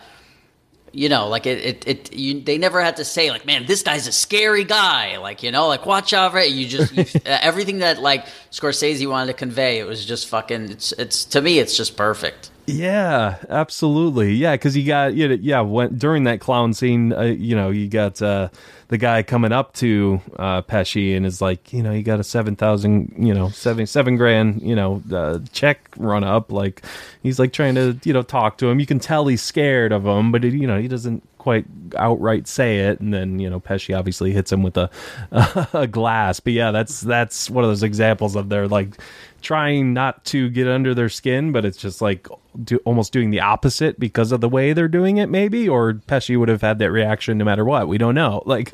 you 0.97 1.09
know, 1.09 1.27
like 1.27 1.45
it, 1.45 1.57
it, 1.59 1.87
it 1.87 2.13
you, 2.13 2.39
they 2.39 2.57
never 2.57 2.81
had 2.81 2.95
to 2.97 3.03
say 3.05 3.29
like, 3.29 3.45
man, 3.45 3.65
this 3.65 3.83
guy's 3.83 4.07
a 4.07 4.13
scary 4.13 4.63
guy. 4.63 5.17
Like, 5.17 5.43
you 5.43 5.51
know, 5.51 5.67
like 5.67 5.85
watch 5.85 6.13
out 6.13 6.31
for 6.31 6.37
it. 6.37 6.51
You 6.51 6.67
just, 6.67 6.95
you, 6.95 7.05
everything 7.25 7.79
that 7.79 8.01
like 8.01 8.25
Scorsese 8.49 9.05
wanted 9.05 9.27
to 9.33 9.37
convey. 9.37 9.79
It 9.79 9.87
was 9.87 10.05
just 10.05 10.29
fucking. 10.29 10.69
It's 10.69 10.93
it's 10.93 11.25
to 11.25 11.41
me, 11.41 11.59
it's 11.59 11.75
just 11.75 11.97
perfect. 11.97 12.49
Yeah, 12.67 13.37
absolutely. 13.47 14.33
Yeah, 14.33 14.53
because 14.53 14.75
you 14.75 14.87
got 14.87 15.13
know, 15.13 15.37
yeah 15.39 15.61
when 15.61 15.97
during 15.97 16.23
that 16.23 16.39
clown 16.39 16.73
scene, 16.73 17.13
uh, 17.13 17.21
you 17.21 17.55
know, 17.55 17.69
you 17.69 17.87
got 17.87 18.19
uh, 18.23 18.49
the 18.87 18.97
guy 18.97 19.21
coming 19.21 19.51
up 19.51 19.73
to 19.75 20.19
uh, 20.37 20.63
Pesci 20.63 21.15
and 21.15 21.27
is 21.27 21.41
like, 21.41 21.71
you 21.71 21.83
know, 21.83 21.91
you 21.91 22.01
got 22.01 22.19
a 22.19 22.23
seven 22.23 22.55
thousand, 22.55 23.13
you 23.19 23.35
know, 23.35 23.49
seven 23.49 23.85
seven 23.85 24.17
grand, 24.17 24.63
you 24.63 24.75
know, 24.75 25.03
uh, 25.13 25.39
check 25.53 25.89
run 25.97 26.23
up. 26.23 26.51
Like 26.51 26.83
he's 27.21 27.37
like 27.37 27.53
trying 27.53 27.75
to 27.75 27.99
you 28.03 28.13
know 28.13 28.23
talk 28.23 28.57
to 28.57 28.67
him. 28.67 28.79
You 28.79 28.87
can 28.87 28.97
tell 28.99 29.27
he's 29.27 29.43
scared 29.43 29.91
of 29.91 30.03
him, 30.07 30.31
but 30.31 30.43
it, 30.43 30.53
you 30.53 30.65
know 30.65 30.79
he 30.79 30.87
doesn't 30.87 31.23
quite 31.45 31.65
outright 31.95 32.47
say 32.47 32.79
it. 32.79 32.99
And 32.99 33.13
then 33.13 33.37
you 33.37 33.51
know 33.51 33.59
Pesci 33.59 33.95
obviously 33.95 34.31
hits 34.33 34.51
him 34.51 34.63
with 34.63 34.77
a 34.77 34.89
a 35.73 35.85
glass. 35.85 36.39
But 36.39 36.53
yeah, 36.53 36.71
that's 36.71 37.01
that's 37.01 37.51
one 37.51 37.63
of 37.63 37.69
those 37.69 37.83
examples 37.83 38.35
of 38.35 38.49
their 38.49 38.67
like 38.67 38.97
trying 39.43 39.93
not 39.93 40.25
to 40.25 40.49
get 40.49 40.67
under 40.67 40.95
their 40.95 41.07
skin, 41.07 41.51
but 41.51 41.63
it's 41.63 41.77
just 41.77 42.01
like 42.01 42.27
do, 42.63 42.77
almost 42.77 43.13
doing 43.13 43.29
the 43.29 43.41
opposite 43.41 43.99
because 43.99 44.31
of 44.31 44.41
the 44.41 44.49
way 44.49 44.73
they're 44.73 44.87
doing 44.87 45.17
it, 45.17 45.29
maybe. 45.29 45.69
Or 45.69 45.93
Pesci 45.93 46.35
would 46.35 46.49
have 46.49 46.63
had 46.63 46.79
that 46.79 46.89
reaction 46.89 47.37
no 47.37 47.45
matter 47.45 47.63
what. 47.63 47.87
We 47.87 47.99
don't 47.99 48.15
know. 48.15 48.41
Like 48.55 48.71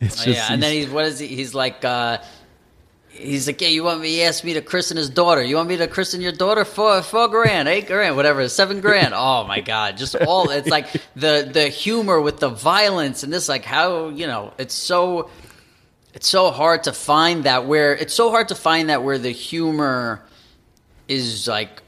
it's 0.00 0.24
just 0.24 0.26
yeah, 0.26 0.48
and 0.50 0.62
then 0.62 0.72
he's 0.72 0.88
what 0.88 1.04
is 1.04 1.20
he? 1.20 1.28
He's 1.28 1.54
like. 1.54 1.84
uh 1.84 2.18
He's 3.16 3.46
like, 3.46 3.60
yeah, 3.60 3.68
you 3.68 3.84
want 3.84 4.00
me? 4.00 4.08
He 4.08 4.22
asked 4.22 4.44
me 4.44 4.54
to 4.54 4.60
christen 4.60 4.96
his 4.96 5.08
daughter. 5.08 5.42
You 5.42 5.56
want 5.56 5.68
me 5.68 5.76
to 5.76 5.86
christen 5.86 6.20
your 6.20 6.32
daughter? 6.32 6.64
Four, 6.64 7.00
four 7.02 7.28
grand, 7.28 7.68
eight 7.68 7.86
grand, 7.86 8.16
whatever, 8.16 8.48
seven 8.48 8.80
grand. 8.80 9.14
Oh 9.26 9.44
my 9.44 9.60
god, 9.60 9.96
just 9.96 10.16
all. 10.16 10.50
It's 10.50 10.68
like 10.68 10.90
the 11.14 11.48
the 11.50 11.68
humor 11.68 12.20
with 12.20 12.38
the 12.40 12.48
violence 12.48 13.22
and 13.22 13.32
this, 13.32 13.48
like 13.48 13.64
how 13.64 14.08
you 14.08 14.26
know, 14.26 14.52
it's 14.58 14.74
so 14.74 15.30
it's 16.14 16.28
so 16.28 16.50
hard 16.50 16.84
to 16.84 16.92
find 16.92 17.44
that 17.44 17.66
where 17.66 17.94
it's 17.94 18.14
so 18.14 18.30
hard 18.30 18.48
to 18.48 18.54
find 18.54 18.88
that 18.88 19.02
where 19.02 19.18
the 19.18 19.30
humor 19.30 20.24
is 21.08 21.46
like 21.48 21.82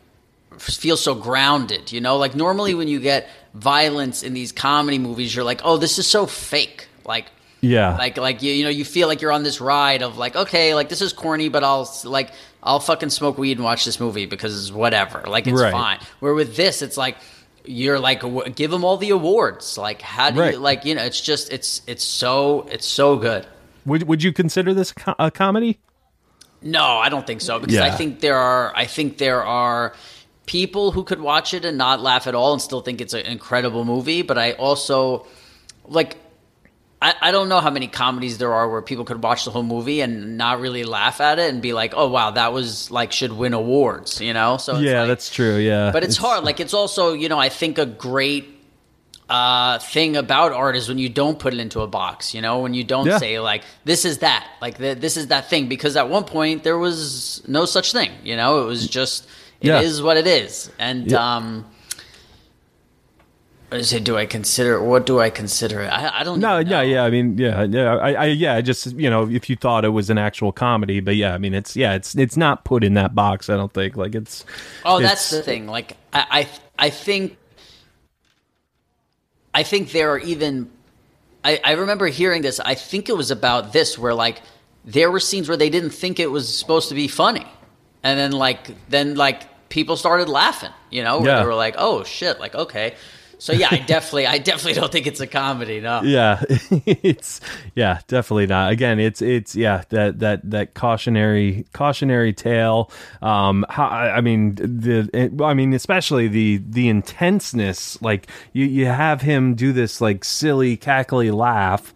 feels 0.58 1.02
so 1.02 1.14
grounded 1.14 1.92
you 1.92 2.00
know 2.00 2.16
like 2.16 2.34
normally 2.34 2.74
when 2.74 2.88
you 2.88 2.98
get 2.98 3.28
violence 3.54 4.22
in 4.22 4.32
these 4.32 4.52
comedy 4.52 4.98
movies 4.98 5.34
you're 5.34 5.44
like 5.44 5.60
oh 5.64 5.76
this 5.76 5.98
is 5.98 6.06
so 6.06 6.26
fake 6.26 6.88
like 7.04 7.26
yeah 7.66 7.96
like 7.96 8.16
like 8.16 8.42
you 8.42 8.52
you 8.52 8.64
know 8.64 8.70
you 8.70 8.84
feel 8.84 9.08
like 9.08 9.20
you're 9.20 9.32
on 9.32 9.42
this 9.42 9.60
ride 9.60 10.02
of 10.02 10.16
like 10.18 10.34
okay 10.36 10.74
like 10.74 10.88
this 10.88 11.00
is 11.02 11.12
corny 11.12 11.48
but 11.48 11.62
I'll 11.64 11.90
like 12.04 12.30
I'll 12.62 12.80
fucking 12.80 13.10
smoke 13.10 13.38
weed 13.38 13.58
and 13.58 13.64
watch 13.64 13.84
this 13.84 14.00
movie 14.00 14.26
because 14.26 14.56
it's 14.60 14.72
whatever 14.72 15.22
like 15.26 15.46
it's 15.46 15.60
Right. 15.60 15.72
fine 15.72 15.98
where 16.20 16.34
with 16.34 16.56
this 16.56 16.82
it's 16.82 16.96
like 16.96 17.16
you're 17.64 17.98
like 17.98 18.22
give 18.54 18.70
them 18.70 18.84
all 18.84 18.96
the 18.96 19.10
awards 19.10 19.76
like 19.76 20.00
how 20.02 20.30
do 20.30 20.40
Right. 20.40 20.54
you 20.54 20.58
like 20.60 20.84
you 20.84 20.94
know 20.94 21.02
it's 21.02 21.20
just 21.20 21.52
it's 21.52 21.82
it's 21.86 22.04
so 22.04 22.66
it's 22.70 22.86
so 22.86 23.16
good 23.16 23.46
would 23.84 24.04
would 24.04 24.22
you 24.22 24.32
consider 24.32 24.72
this 24.74 24.92
a, 25.18 25.30
comedy? 25.30 25.78
No, 26.62 26.82
I 26.84 27.08
don't 27.08 27.26
think 27.26 27.40
so 27.40 27.60
because 27.60 27.76
I 27.78 27.90
think 27.90 28.20
there 28.20 28.36
are 28.36 28.72
I 28.74 28.86
think 28.86 29.18
there 29.18 29.44
are 29.44 29.94
people 30.46 30.90
who 30.90 31.04
could 31.04 31.20
watch 31.20 31.54
it 31.54 31.64
and 31.64 31.76
not 31.78 32.00
laugh 32.00 32.26
at 32.26 32.34
all 32.34 32.52
and 32.52 32.60
still 32.62 32.80
think 32.80 33.00
it's 33.00 33.14
an 33.14 33.26
incredible 33.26 33.84
movie, 33.84 34.22
but 34.22 34.38
I 34.38 34.52
also 34.52 35.26
like 35.84 36.16
I, 37.02 37.14
I 37.20 37.30
don't 37.30 37.48
know 37.50 37.60
how 37.60 37.70
many 37.70 37.88
comedies 37.88 38.38
there 38.38 38.54
are 38.54 38.68
where 38.70 38.80
people 38.80 39.04
could 39.04 39.22
watch 39.22 39.44
the 39.44 39.50
whole 39.50 39.62
movie 39.62 40.00
and 40.00 40.38
not 40.38 40.60
really 40.60 40.82
laugh 40.84 41.20
at 41.20 41.38
it 41.38 41.50
and 41.52 41.60
be 41.60 41.72
like, 41.74 41.92
"Oh 41.94 42.08
wow, 42.08 42.30
that 42.30 42.52
was 42.54 42.90
like 42.90 43.12
should 43.12 43.32
win 43.32 43.52
awards," 43.52 44.20
you 44.20 44.32
know? 44.32 44.56
So 44.56 44.76
it's 44.76 44.82
yeah, 44.82 45.00
like- 45.00 45.08
that's 45.08 45.30
true. 45.30 45.56
Yeah, 45.56 45.90
but 45.92 46.04
it's, 46.04 46.16
hard. 46.16 46.44
Like 46.44 46.58
it's 46.58 46.72
also, 46.74 47.12
you 47.12 47.28
know, 47.28 47.38
I 47.38 47.50
think 47.50 47.76
a 47.78 47.84
great 47.86 48.48
uh, 49.28 49.78
thing 49.80 50.16
about 50.16 50.52
art 50.52 50.76
is 50.76 50.88
when 50.88 50.98
you 50.98 51.08
don't 51.08 51.38
put 51.38 51.52
it 51.52 51.60
into 51.60 51.80
a 51.80 51.86
box. 51.86 52.32
You 52.34 52.40
know, 52.40 52.60
when 52.60 52.74
you 52.74 52.84
don't 52.84 53.06
Yeah. 53.06 53.18
say 53.18 53.40
like 53.40 53.62
this 53.84 54.04
is 54.04 54.18
that, 54.18 54.46
like 54.62 54.78
th- 54.78 54.98
this 54.98 55.16
is 55.16 55.26
that 55.28 55.50
thing, 55.50 55.68
because 55.68 55.96
at 55.96 56.08
one 56.08 56.24
point 56.24 56.62
there 56.62 56.78
was 56.78 57.42
no 57.46 57.66
such 57.66 57.92
thing. 57.92 58.10
You 58.24 58.36
know, 58.36 58.62
it 58.62 58.66
was 58.66 58.86
just 58.88 59.26
it 59.60 59.68
is 59.68 59.98
Yeah. 59.98 60.04
what 60.06 60.16
it 60.16 60.26
is, 60.26 60.70
and 60.78 61.10
Yeah. 61.10 61.36
um. 61.36 61.66
I 63.72 63.82
say, 63.82 63.98
do 63.98 64.16
I 64.16 64.26
consider? 64.26 64.80
What 64.80 65.06
do 65.06 65.18
I 65.18 65.28
consider 65.28 65.80
it? 65.80 65.88
I, 65.88 66.20
I 66.20 66.22
don't. 66.24 66.38
Know. 66.38 66.60
No, 66.62 66.70
yeah, 66.70 66.82
yeah. 66.82 67.02
I 67.04 67.10
mean, 67.10 67.36
yeah, 67.36 67.64
yeah. 67.64 67.96
I, 67.96 68.12
I, 68.12 68.24
yeah. 68.26 68.54
I 68.54 68.60
Just 68.60 68.92
you 68.92 69.10
know, 69.10 69.28
if 69.28 69.50
you 69.50 69.56
thought 69.56 69.84
it 69.84 69.88
was 69.88 70.08
an 70.08 70.18
actual 70.18 70.52
comedy, 70.52 71.00
but 71.00 71.16
yeah, 71.16 71.34
I 71.34 71.38
mean, 71.38 71.52
it's 71.52 71.74
yeah, 71.74 71.94
it's 71.94 72.14
it's 72.16 72.36
not 72.36 72.64
put 72.64 72.84
in 72.84 72.94
that 72.94 73.14
box. 73.14 73.50
I 73.50 73.56
don't 73.56 73.72
think. 73.72 73.96
Like 73.96 74.14
it's. 74.14 74.44
Oh, 74.84 75.00
that's 75.00 75.30
the 75.30 75.42
thing. 75.42 75.66
Like 75.66 75.96
I, 76.12 76.48
I, 76.78 76.86
I 76.86 76.90
think, 76.90 77.36
I 79.54 79.62
think 79.62 79.90
there 79.92 80.10
are 80.12 80.18
even. 80.18 80.70
I, 81.44 81.60
I 81.64 81.72
remember 81.72 82.06
hearing 82.06 82.42
this. 82.42 82.60
I 82.60 82.74
think 82.74 83.08
it 83.08 83.16
was 83.16 83.30
about 83.30 83.72
this, 83.72 83.98
where 83.98 84.14
like 84.14 84.42
there 84.84 85.10
were 85.10 85.20
scenes 85.20 85.48
where 85.48 85.56
they 85.56 85.70
didn't 85.70 85.90
think 85.90 86.20
it 86.20 86.30
was 86.30 86.56
supposed 86.56 86.88
to 86.90 86.94
be 86.94 87.08
funny, 87.08 87.46
and 88.04 88.18
then 88.18 88.30
like 88.32 88.88
then 88.88 89.16
like 89.16 89.68
people 89.70 89.96
started 89.96 90.28
laughing. 90.28 90.70
You 90.90 91.02
know, 91.02 91.18
where 91.18 91.28
Yeah. 91.30 91.40
they 91.40 91.46
were 91.46 91.54
like, 91.54 91.74
"Oh 91.78 92.04
shit!" 92.04 92.38
Like 92.38 92.54
okay. 92.54 92.94
So 93.38 93.52
yeah, 93.52 93.68
I 93.70 93.78
definitely, 93.78 94.26
I 94.26 94.38
definitely 94.38 94.80
don't 94.80 94.90
think 94.90 95.06
it's 95.06 95.20
a 95.20 95.26
comedy. 95.26 95.80
No. 95.80 96.02
Yeah, 96.06 96.42
it's 96.48 97.40
yeah, 97.74 98.00
definitely 98.06 98.46
not. 98.46 98.70
Again, 98.70 99.00
it's 99.00 99.20
it's 99.20 99.56
yeah 99.56 99.82
that 99.90 100.20
that 100.20 100.48
that 100.50 100.74
cautionary 100.74 101.66
cautionary 101.72 102.32
tale. 102.32 102.90
Um, 103.22 103.66
how, 103.68 103.86
I 103.86 104.20
mean 104.20 104.54
the 104.54 105.34
I 105.42 105.52
mean 105.54 105.74
especially 105.74 106.28
the 106.28 106.62
the 106.68 106.88
intenseness. 106.88 108.00
Like 108.00 108.28
you 108.52 108.64
you 108.66 108.86
have 108.86 109.22
him 109.22 109.54
do 109.54 109.72
this 109.72 110.00
like 110.00 110.24
silly 110.24 110.76
cackly 110.76 111.34
laugh, 111.34 111.92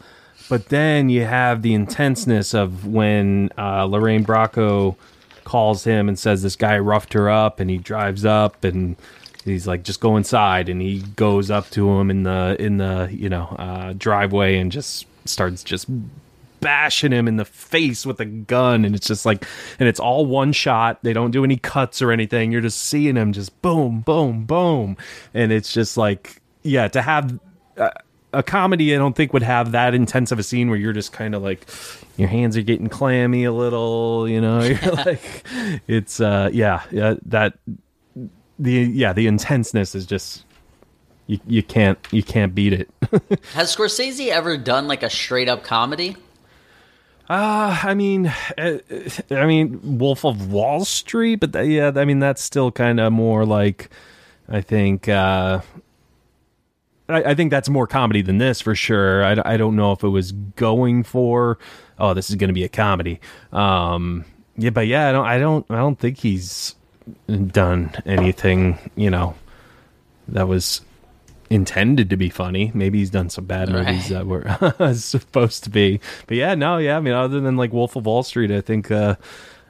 but 0.49 0.69
then 0.69 1.09
you 1.09 1.25
have 1.25 1.63
the 1.63 1.73
intenseness 1.75 2.53
of 2.53 2.87
when 2.87 3.51
uh, 3.57 3.85
Lorraine 3.85 4.25
Bracco 4.25 4.97
calls 5.45 5.85
him 5.85 6.09
and 6.09 6.19
says 6.19 6.43
this 6.43 6.57
guy 6.57 6.79
roughed 6.79 7.13
her 7.13 7.31
up, 7.31 7.61
and 7.61 7.71
he 7.71 7.79
drives 7.79 8.25
up 8.25 8.65
and 8.65 8.97
he's 9.51 9.67
like 9.67 9.83
just 9.83 10.01
go 10.01 10.17
inside 10.17 10.69
and 10.69 10.81
he 10.81 11.01
goes 11.17 11.51
up 11.51 11.69
to 11.71 11.91
him 11.91 12.11
in 12.11 12.23
the 12.23 12.57
in 12.59 12.79
the 12.79 13.09
you 13.13 13.29
know 13.29 13.45
uh, 13.59 13.93
driveway 13.97 14.59
and 14.59 14.73
just 14.73 15.07
starts 15.25 15.63
just 15.63 15.87
bashing 16.61 17.11
him 17.13 17.27
in 17.27 17.37
the 17.37 17.45
face 17.45 18.07
with 18.07 18.21
a 18.21 18.25
gun. 18.25 18.85
And 18.85 18.95
it's 18.95 19.07
just 19.07 19.27
like 19.27 19.47
and 19.79 19.89
it's 19.89 20.01
all 20.01 20.27
one 20.27 20.53
shot. 20.53 21.03
They 21.03 21.13
don't 21.13 21.31
do 21.31 21.45
any 21.45 21.57
cuts 21.57 22.01
or 22.03 22.13
anything. 22.13 22.53
You're 22.53 22.61
just 22.61 22.81
seeing 22.83 23.17
him 23.17 23.33
just 23.33 23.61
boom 23.63 24.01
boom 24.01 24.45
boom. 24.45 24.97
And 25.35 25.53
it's 25.53 25.73
just 25.73 25.97
like 25.97 26.41
yeah 26.63 26.89
to 26.89 27.03
have 27.03 27.39
uh, 27.77 27.91
a 28.33 28.43
comedy 28.43 28.95
i 28.95 28.99
don't 28.99 29.17
think 29.17 29.33
would 29.33 29.43
have 29.43 29.73
that 29.73 29.95
intense 29.95 30.31
of 30.31 30.39
a 30.39 30.43
scene 30.43 30.69
where 30.69 30.79
you're 30.79 30.93
just 30.93 31.13
kind 31.13 31.35
of 31.35 31.43
like 31.43 31.67
your 32.17 32.29
hands 32.29 32.57
are 32.57 32.63
getting 32.63 32.89
clammy 32.89 33.45
a 33.45 33.53
little 33.53 34.29
you 34.29 34.41
know? 34.41 34.61
You're 34.63 34.93
like 34.93 35.45
it's 35.89 36.21
uh 36.21 36.51
yeah 36.53 36.83
yeah 36.91 37.15
that 37.27 37.55
the 38.61 38.73
yeah 38.73 39.13
the 39.13 39.27
intenseness 39.27 39.95
is 39.95 40.07
just 40.07 40.45
you, 41.27 41.41
you 41.47 41.63
can't 41.63 41.99
you 42.11 42.23
can't 42.23 42.55
beat 42.55 42.73
it 42.73 42.91
Has 43.55 43.75
Scorsese 43.75 44.29
ever 44.29 44.57
done 44.57 44.87
like 44.87 45.03
a 45.03 45.11
straight 45.11 45.49
up 45.49 45.65
comedy? 45.65 46.17
uh 47.29 47.79
i 47.85 47.95
mean 47.95 48.27
uh, 48.59 48.79
i 49.31 49.47
mean 49.47 49.99
wolf 49.99 50.25
of 50.25 50.51
wall 50.51 50.85
street 50.85 51.37
but 51.37 51.53
th- 51.53 51.69
yeah 51.69 51.93
i 51.95 52.05
mean 52.05 52.19
that's 52.19 52.43
still 52.43 52.73
kind 52.73 52.99
of 52.99 53.13
more 53.13 53.47
like 53.47 53.89
i 54.49 54.61
think 54.61 55.09
uh 55.09 55.61
I, 57.09 57.31
I 57.31 57.35
think 57.35 57.51
that's 57.51 57.69
more 57.69 57.87
comedy 57.87 58.23
than 58.23 58.39
this 58.39 58.61
for 58.61 58.75
sure. 58.75 59.25
I, 59.25 59.37
I 59.45 59.57
don't 59.57 59.77
know 59.77 59.93
if 59.93 60.03
it 60.03 60.09
was 60.09 60.33
going 60.33 61.03
for, 61.03 61.59
oh, 61.99 62.15
this 62.15 62.31
is 62.31 62.37
going 62.37 62.49
to 62.49 62.55
be 62.55 62.65
a 62.65 62.69
comedy. 62.69 63.21
Um, 63.53 64.25
yeah, 64.57 64.71
but 64.71 64.87
yeah, 64.87 65.09
I 65.09 65.13
don't, 65.13 65.27
I 65.27 65.39
don't, 65.39 65.67
I 65.71 65.77
don't 65.77 65.99
think 65.99 66.19
he's 66.19 66.77
done 67.27 67.93
anything, 68.07 68.79
you 68.97 69.11
know, 69.11 69.35
that 70.29 70.49
was 70.49 70.81
intended 71.51 72.11
to 72.11 72.17
be 72.17 72.29
funny. 72.31 72.71
Maybe 72.75 72.99
he's 72.99 73.11
done 73.11 73.29
some 73.31 73.45
bad 73.45 73.69
movies 73.71 74.11
Right. 74.11 74.25
that 74.25 74.27
were 74.79 74.95
supposed 74.95 75.65
to 75.65 75.71
be. 75.71 76.01
But 76.27 76.37
yeah, 76.37 76.55
no, 76.55 76.77
yeah. 76.79 76.97
I 76.97 77.01
mean, 77.01 77.15
other 77.15 77.41
than 77.41 77.57
like 77.57 77.73
Wolf 77.73 77.97
of 77.97 78.07
Wall 78.07 78.23
Street, 78.23 78.51
I 78.53 78.61
think, 78.61 78.91
uh, 78.91 79.17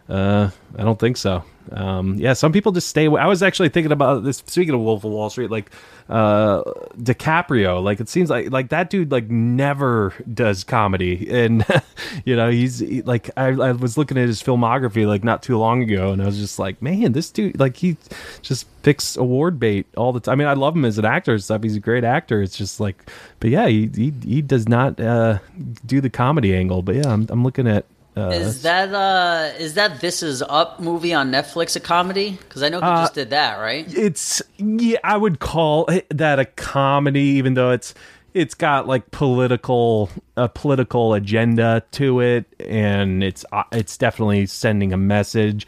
uh, 0.09 0.51
I 0.77 0.83
don't 0.83 0.99
think 0.99 1.17
so. 1.17 1.45
Um, 1.73 2.17
yeah, 2.17 2.33
some 2.33 2.53
people 2.53 2.73
just 2.73 2.89
stay. 2.89 3.07
I 3.07 3.27
was 3.27 3.43
actually 3.43 3.69
thinking 3.69 3.93
about 3.93 4.25
this. 4.25 4.39
Speaking 4.47 4.75
of 4.75 4.81
Wolf 4.81 5.05
of 5.05 5.11
Wall 5.11 5.31
Street, 5.31 5.51
like 5.51 5.71
uh, 6.09 6.63
DiCaprio, 6.99 7.83
like 7.83 8.01
it 8.01 8.09
seems 8.09 8.31
like 8.31 8.51
like 8.51 8.71
that 8.71 8.91
dude 8.91 9.13
like 9.13 9.31
never 9.31 10.13
does 10.33 10.65
comedy, 10.65 11.29
and 11.31 11.65
you 12.25 12.35
know 12.37 12.51
he's 12.51 12.81
he- 12.81 13.03
like 13.03 13.31
I, 13.37 13.49
I 13.49 13.73
was 13.73 13.97
looking 13.97 14.19
at 14.19 14.27
his 14.27 14.43
filmography 14.43 15.07
like 15.07 15.23
not 15.25 15.43
too 15.43 15.59
long 15.59 15.83
ago, 15.83 16.13
and 16.13 16.21
I 16.21 16.27
was 16.27 16.39
just 16.39 16.59
like, 16.59 16.81
man, 16.83 17.13
this 17.13 17.31
dude 17.31 17.59
like 17.59 17.77
he 17.77 17.97
just 18.43 18.67
picks 18.83 19.17
award 19.17 19.59
bait 19.61 19.87
all 19.97 20.13
the 20.13 20.21
time. 20.21 20.33
I 20.33 20.37
mean, 20.37 20.49
I 20.49 20.55
love 20.55 20.75
him 20.75 20.85
as 20.85 20.99
an 20.99 21.05
actor 21.05 21.33
and 21.33 21.43
stuff. 21.43 21.63
He's 21.63 21.77
a 21.77 21.81
great 21.81 22.05
actor. 22.05 22.43
It's 22.43 22.57
just 22.57 22.81
like, 22.81 23.11
but 23.39 23.51
yeah, 23.51 23.67
he 23.69 23.91
he, 23.95 24.13
he 24.25 24.43
does 24.43 24.69
not 24.69 24.99
uh, 24.99 25.39
do 25.87 26.01
the 26.01 26.11
comedy 26.11 26.55
angle. 26.55 26.83
But 26.83 26.97
yeah, 26.97 27.13
I'm 27.13 27.27
I'm 27.31 27.45
looking 27.45 27.69
at. 27.69 27.87
Uh, 28.21 28.31
Is 28.31 28.63
that 28.63 28.93
uh 28.95 29.53
is 29.59 29.75
that 29.75 30.01
This 30.01 30.23
Is 30.23 30.43
Up 30.43 30.79
movie 30.81 31.15
on 31.15 31.31
Netflix 31.31 31.75
a 31.77 31.81
comedy? 31.81 32.33
Because 32.33 32.63
I 32.63 32.69
know 32.69 32.79
he 32.81 32.87
Uh, 32.87 33.03
just 33.03 33.15
did 33.15 33.31
that, 33.31 33.59
right? 33.59 33.87
it's 33.97 34.43
yeah 34.59 34.99
i 35.05 35.17
would 35.17 35.39
call 35.41 35.89
that 36.11 36.39
a 36.39 36.45
comedy 36.45 37.21
even 37.21 37.55
though 37.55 37.71
it's 37.71 37.95
it's 38.35 38.55
got 38.55 38.87
like 38.87 39.11
political 39.11 40.09
a 40.37 40.49
political 40.49 41.15
agenda 41.15 41.83
to 41.93 42.21
it 42.21 42.45
and 42.69 43.25
it's 43.25 43.45
uh, 43.53 43.65
it's 43.73 43.97
definitely 43.97 44.47
sending 44.47 44.93
a 44.93 44.97
message 44.97 45.67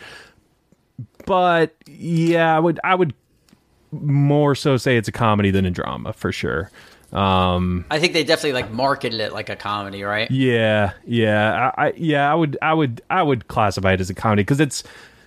but 1.26 1.74
yeah 1.86 2.55
i 2.55 2.59
would 2.59 2.78
i 2.84 2.94
would 2.94 3.14
more 3.92 4.55
so 4.55 4.76
say 4.76 4.96
it's 4.96 5.09
a 5.09 5.12
comedy 5.12 5.50
than 5.50 5.64
a 5.66 5.70
drama 5.70 6.12
for 6.12 6.30
sure 6.32 6.70
um 7.12 7.84
I 7.90 7.98
think 7.98 8.12
they 8.14 8.24
definitely 8.24 8.54
like 8.54 8.70
marketed 8.70 9.20
it 9.20 9.32
like 9.32 9.48
a 9.50 9.56
comedy, 9.56 10.02
right? 10.02 10.30
yeah 10.30 10.92
yeah. 11.06 11.70
I, 11.76 11.86
I 11.88 11.92
yeah 11.96 12.30
i 12.30 12.34
would 12.34 12.56
i 12.62 12.72
would 12.72 13.02
i 13.10 13.22
would 13.22 13.48
classify 13.48 13.92
it 13.92 14.00
as 14.00 14.08
a 14.10 14.14
comedy 14.14 14.42
because 14.42 14.60
it's 14.60 14.82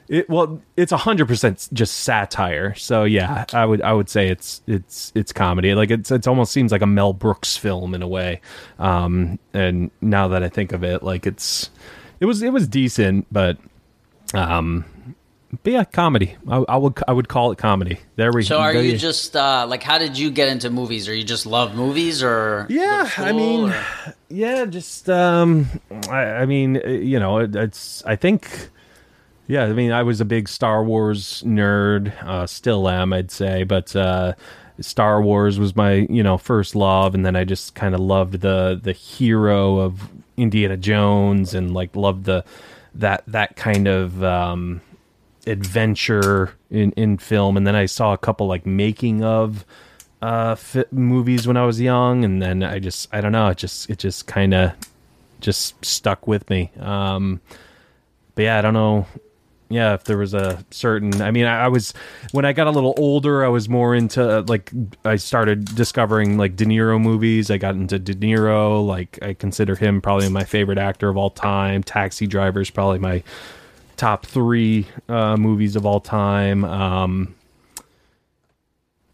it 0.07 0.29
well 0.29 0.61
it's 0.77 0.91
a 0.91 0.97
hundred 0.97 1.27
percent 1.27 1.67
just 1.73 1.97
satire. 2.01 2.73
So 2.75 3.03
yeah 3.03 3.45
i 3.53 3.65
would 3.65 3.81
i 3.81 3.91
would 3.93 4.09
say 4.09 4.27
it's 4.29 4.61
it's 4.67 5.11
it's 5.15 5.31
comedy. 5.31 5.73
Like 5.75 5.91
it's 5.91 6.11
it 6.11 6.27
almost 6.27 6.51
seems 6.51 6.71
like 6.71 6.81
a 6.81 6.87
mel 6.87 7.13
brooks 7.13 7.57
film 7.57 7.93
in 7.93 8.01
a 8.01 8.07
way. 8.07 8.41
Um 8.79 9.39
and 9.53 9.91
now 10.01 10.27
that 10.29 10.43
i 10.43 10.49
think 10.49 10.73
of 10.73 10.83
it 10.83 11.03
like 11.03 11.25
it's 11.27 11.69
it 12.19 12.25
was 12.25 12.41
it 12.41 12.53
was 12.53 12.67
decent 12.67 13.27
but 13.31 13.57
um 14.33 14.85
but 15.63 15.73
yeah 15.73 15.83
comedy 15.83 16.35
i, 16.47 16.57
I 16.69 16.77
would 16.77 16.93
i 17.07 17.11
would 17.13 17.27
call 17.27 17.51
it 17.51 17.57
comedy 17.57 17.99
there 18.15 18.31
we 18.31 18.41
go. 18.43 18.47
So 18.47 18.59
are 18.59 18.73
you 18.73 18.97
just 18.97 19.35
uh, 19.35 19.65
like 19.67 19.83
how 19.83 19.97
did 19.97 20.17
you 20.17 20.31
get 20.31 20.47
into 20.47 20.69
movies? 20.69 21.09
Or 21.09 21.13
you 21.13 21.23
just 21.23 21.45
love 21.45 21.75
movies 21.75 22.23
or 22.23 22.65
Yeah, 22.69 23.09
to 23.15 23.21
I 23.21 23.31
mean, 23.33 23.69
or- 23.71 23.85
yeah, 24.29 24.65
just 24.65 25.09
um, 25.09 25.67
I, 26.09 26.23
I 26.23 26.45
mean, 26.45 26.77
uh, 26.77 26.87
you 26.89 27.19
know, 27.19 27.39
it, 27.39 27.55
it's 27.55 28.03
I 28.05 28.15
think, 28.15 28.69
yeah, 29.47 29.65
I 29.65 29.73
mean, 29.73 29.91
I 29.91 30.03
was 30.03 30.21
a 30.21 30.25
big 30.25 30.47
Star 30.47 30.81
Wars 30.83 31.43
nerd, 31.45 32.13
uh, 32.23 32.47
still 32.47 32.87
am, 32.87 33.11
I'd 33.11 33.31
say, 33.31 33.63
but 33.65 33.93
uh, 33.95 34.33
Star 34.79 35.21
Wars 35.21 35.59
was 35.59 35.75
my 35.75 36.07
you 36.09 36.23
know 36.23 36.37
first 36.37 36.73
love, 36.73 37.13
and 37.15 37.25
then 37.25 37.35
I 37.35 37.43
just 37.43 37.75
kind 37.75 37.93
of 37.93 37.99
loved 37.99 38.39
the 38.39 38.79
the 38.81 38.93
hero 38.93 39.79
of 39.79 40.09
Indiana 40.37 40.77
Jones, 40.77 41.53
and 41.53 41.73
like 41.73 41.95
loved 41.97 42.23
the 42.25 42.45
that 42.95 43.23
that 43.27 43.57
kind 43.57 43.87
of 43.89 44.23
um 44.23 44.79
adventure 45.47 46.53
in 46.69 46.91
in 46.93 47.17
film 47.17 47.57
and 47.57 47.65
then 47.65 47.75
I 47.75 47.85
saw 47.85 48.13
a 48.13 48.17
couple 48.17 48.47
like 48.47 48.65
making 48.65 49.23
of 49.23 49.65
uh 50.21 50.55
fi- 50.55 50.85
movies 50.91 51.47
when 51.47 51.57
I 51.57 51.65
was 51.65 51.79
young 51.79 52.23
and 52.23 52.41
then 52.41 52.63
I 52.63 52.79
just 52.79 53.07
I 53.13 53.21
don't 53.21 53.31
know 53.31 53.49
it 53.49 53.57
just 53.57 53.89
it 53.89 53.99
just 53.99 54.27
kind 54.27 54.53
of 54.53 54.71
just 55.41 55.83
stuck 55.85 56.27
with 56.27 56.49
me. 56.49 56.71
Um 56.79 57.41
but 58.33 58.43
yeah 58.43 58.57
I 58.57 58.61
don't 58.61 58.73
know 58.73 59.05
yeah 59.69 59.95
if 59.95 60.03
there 60.03 60.17
was 60.17 60.33
a 60.33 60.63
certain 60.69 61.21
I 61.21 61.31
mean 61.31 61.45
I, 61.45 61.65
I 61.65 61.67
was 61.67 61.93
when 62.31 62.45
I 62.45 62.53
got 62.53 62.67
a 62.67 62.71
little 62.71 62.93
older 62.97 63.43
I 63.43 63.47
was 63.47 63.67
more 63.67 63.95
into 63.95 64.41
like 64.41 64.71
I 65.03 65.15
started 65.15 65.65
discovering 65.75 66.37
like 66.37 66.55
De 66.55 66.65
Niro 66.65 67.01
movies. 67.01 67.49
I 67.49 67.57
got 67.57 67.75
into 67.75 67.97
De 67.99 68.13
Niro 68.13 68.85
like 68.85 69.19
I 69.21 69.33
consider 69.33 69.75
him 69.75 70.01
probably 70.01 70.29
my 70.29 70.43
favorite 70.43 70.77
actor 70.77 71.09
of 71.09 71.17
all 71.17 71.29
time. 71.31 71.83
Taxi 71.83 72.27
Driver 72.27 72.61
is 72.61 72.69
probably 72.69 72.99
my 72.99 73.23
top 73.97 74.25
three 74.25 74.87
uh, 75.09 75.37
movies 75.37 75.75
of 75.75 75.85
all 75.85 75.99
time. 75.99 76.63
Um, 76.65 77.35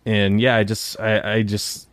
and 0.06 0.42
yeah, 0.42 0.56
I 0.56 0.64
just 0.64 1.00
I, 1.00 1.36
I 1.36 1.44
just 1.44 1.88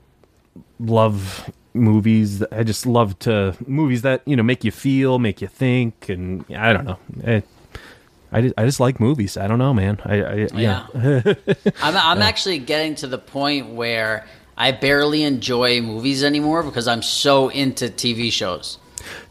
love 0.81 1.51
movies. 1.75 2.43
I 2.51 2.63
just 2.63 2.87
love 2.87 3.19
to 3.21 3.57
movies 3.67 4.03
that 4.03 4.23
you 4.27 4.37
know 4.37 4.43
make 4.43 4.65
you 4.65 4.71
feel, 4.71 5.19
make 5.19 5.41
you 5.41 5.49
think, 5.49 6.09
and 6.09 6.45
I 6.55 6.73
don't 6.73 6.85
know. 6.85 6.99
Eh, 7.25 7.41
I 8.33 8.41
just, 8.43 8.55
I 8.59 8.65
just 8.65 8.81
like 8.81 9.01
movies. 9.01 9.37
I 9.37 9.47
don't 9.47 9.59
know, 9.59 9.73
man. 9.75 10.01
I, 10.05 10.23
I 10.23 10.35
yeah. 10.55 10.87
I'm 11.83 11.97
I'm 11.97 12.23
actually 12.23 12.59
getting 12.59 12.95
to 12.97 13.07
the 13.07 13.19
point 13.19 13.69
where 13.71 14.27
I 14.57 14.73
barely 14.73 15.23
enjoy 15.23 15.81
movies 15.81 16.25
anymore 16.25 16.63
because 16.63 16.89
I'm 16.89 17.03
so 17.03 17.49
into 17.49 17.87
TV 17.87 18.33
shows. 18.33 18.79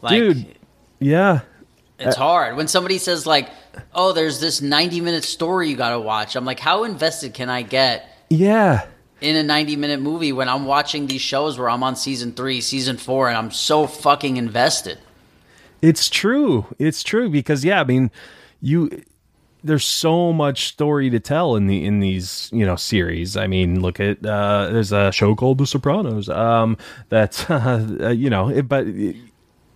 Like, 0.02 0.12
dude. 0.12 0.54
Yeah, 1.00 1.42
It's 1.98 2.16
hard 2.16 2.56
when 2.56 2.68
somebody 2.68 2.98
says 2.98 3.26
like, 3.26 3.50
"Oh, 3.92 4.12
there's 4.12 4.40
this 4.40 4.60
90 4.60 5.00
minute 5.00 5.24
story 5.24 5.70
you 5.70 5.76
got 5.76 5.90
to 5.90 6.00
watch." 6.00 6.36
I'm 6.36 6.44
like, 6.44 6.60
"How 6.60 6.84
invested 6.84 7.34
can 7.34 7.48
I 7.48 7.62
get 7.62 8.08
yeah. 8.30 8.86
in 9.20 9.36
a 9.36 9.42
90 9.42 9.76
minute 9.76 10.00
movie 10.00 10.32
when 10.32 10.48
I'm 10.48 10.64
watching 10.64 11.08
these 11.08 11.20
shows 11.20 11.58
where 11.58 11.68
I'm 11.68 11.82
on 11.82 11.96
season 11.96 12.32
3, 12.32 12.60
season 12.60 12.96
4 12.98 13.28
and 13.28 13.36
I'm 13.36 13.50
so 13.50 13.86
fucking 13.86 14.36
invested?" 14.36 14.98
It's 15.82 16.08
true. 16.08 16.66
It's 16.78 17.02
true 17.02 17.30
because 17.30 17.64
yeah, 17.64 17.80
I 17.80 17.84
mean, 17.84 18.10
you 18.60 19.02
there's 19.64 19.84
so 19.84 20.32
much 20.32 20.68
story 20.68 21.10
to 21.10 21.18
tell 21.18 21.56
in 21.56 21.66
the 21.66 21.84
in 21.84 22.00
these 22.00 22.48
you 22.52 22.64
know 22.64 22.76
series. 22.76 23.36
I 23.36 23.46
mean, 23.46 23.80
look 23.80 23.98
at 23.98 24.24
uh, 24.24 24.68
there's 24.70 24.92
a 24.92 25.10
show 25.12 25.34
called 25.34 25.58
The 25.58 25.66
Sopranos. 25.66 26.28
Um, 26.28 26.76
that 27.08 27.48
uh, 27.50 28.10
you 28.10 28.30
know, 28.30 28.48
it, 28.48 28.68
but. 28.68 28.86
It, 28.86 29.16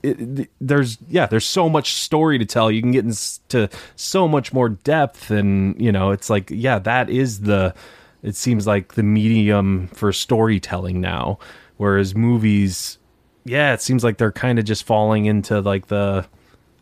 it, 0.02 0.50
there's 0.60 0.98
yeah 1.08 1.26
there's 1.26 1.46
so 1.46 1.68
much 1.68 1.94
story 1.94 2.38
to 2.38 2.44
tell. 2.44 2.70
You 2.70 2.80
can 2.82 2.92
get 2.92 3.04
into 3.04 3.68
so 3.96 4.26
much 4.26 4.52
more 4.52 4.68
depth 4.68 5.30
and 5.30 5.80
you 5.80 5.92
know 5.92 6.10
it's 6.10 6.28
like 6.28 6.50
yeah 6.50 6.78
that 6.80 7.08
is 7.08 7.40
the 7.40 7.74
it 8.22 8.36
seems 8.36 8.66
like 8.66 8.94
the 8.94 9.02
medium 9.02 9.88
for 9.88 10.12
storytelling 10.12 11.00
now. 11.00 11.38
Whereas 11.76 12.14
movies 12.14 12.98
yeah 13.44 13.72
it 13.72 13.80
seems 13.80 14.04
like 14.04 14.18
they're 14.18 14.32
kind 14.32 14.58
of 14.58 14.64
just 14.64 14.84
falling 14.84 15.26
into 15.26 15.60
like 15.60 15.86
the 15.88 16.26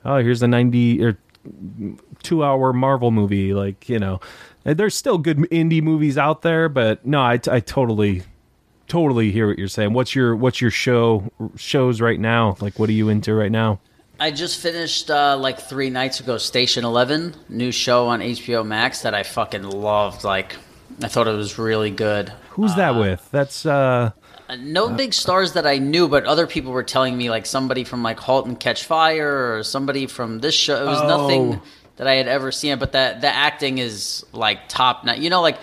oh 0.05 0.19
here's 0.19 0.43
a 0.43 0.49
90 0.49 1.03
or 1.05 1.19
two 2.23 2.45
hour 2.45 2.73
marvel 2.73 3.11
movie 3.11 3.55
like 3.55 3.89
you 3.89 3.99
know. 3.99 4.21
There's 4.63 4.95
still 4.95 5.17
good 5.17 5.39
indie 5.39 5.83
movies 5.83 6.19
out 6.19 6.43
there 6.43 6.69
but 6.69 7.07
no 7.07 7.21
i, 7.21 7.41
I 7.51 7.61
totally 7.61 8.23
totally 8.91 9.31
hear 9.31 9.47
what 9.49 9.59
you're 9.59 9.69
saying 9.69 9.93
what's 9.93 10.15
your 10.15 10.35
what's 10.37 10.61
your 10.61 10.71
show 10.71 11.31
shows 11.57 12.01
right 12.01 12.21
now 12.21 12.57
like 12.61 12.79
what 12.79 12.89
are 12.89 12.93
you 12.93 13.09
into 13.09 13.33
right 13.35 13.53
now 13.53 13.79
I 14.19 14.31
just 14.31 14.61
finished 14.61 15.11
uh, 15.11 15.39
like 15.39 15.59
three 15.61 15.89
nights 15.89 16.21
ago 16.21 16.37
Station 16.37 16.85
Eleven, 16.85 17.35
new 17.49 17.73
show 17.73 18.09
on 18.09 18.21
HBO 18.21 18.67
Max 18.67 19.01
that 19.01 19.15
I 19.15 19.23
fucking 19.23 19.63
loved. 19.63 20.25
Like, 20.25 20.57
I 21.03 21.09
thought 21.09 21.27
it 21.27 21.31
was 21.35 21.57
really 21.59 21.89
good. 21.91 22.29
who's 22.51 22.75
that 22.75 22.97
with 22.97 23.27
that's 23.31 23.65
uh 23.65 24.11
Uh, 24.51 24.57
No 24.57 24.91
big 24.91 25.15
stars 25.15 25.55
that 25.55 25.67
I 25.67 25.79
knew, 25.79 26.07
but 26.07 26.27
other 26.27 26.47
people 26.47 26.71
were 26.73 26.83
telling 26.83 27.17
me 27.17 27.31
like 27.31 27.47
somebody 27.47 27.83
from 27.83 28.03
like 28.03 28.21
*Halt 28.21 28.45
and 28.47 28.61
Catch 28.61 28.85
Fire* 28.85 29.57
or 29.57 29.63
somebody 29.63 30.07
from 30.07 30.41
this 30.41 30.55
show. 30.55 30.77
It 30.83 30.87
was 30.87 31.01
Oh. 31.01 31.09
nothing 31.17 31.61
that 31.97 32.07
I 32.07 32.17
had 32.17 32.29
ever 32.29 32.53
seen, 32.53 32.79
but 32.79 32.93
that 32.93 33.23
the 33.23 33.29
acting 33.35 33.79
is 33.79 34.27
like 34.35 34.69
top 34.69 35.03
notch. 35.07 35.19
you 35.21 35.31
know, 35.31 35.41
like 35.41 35.57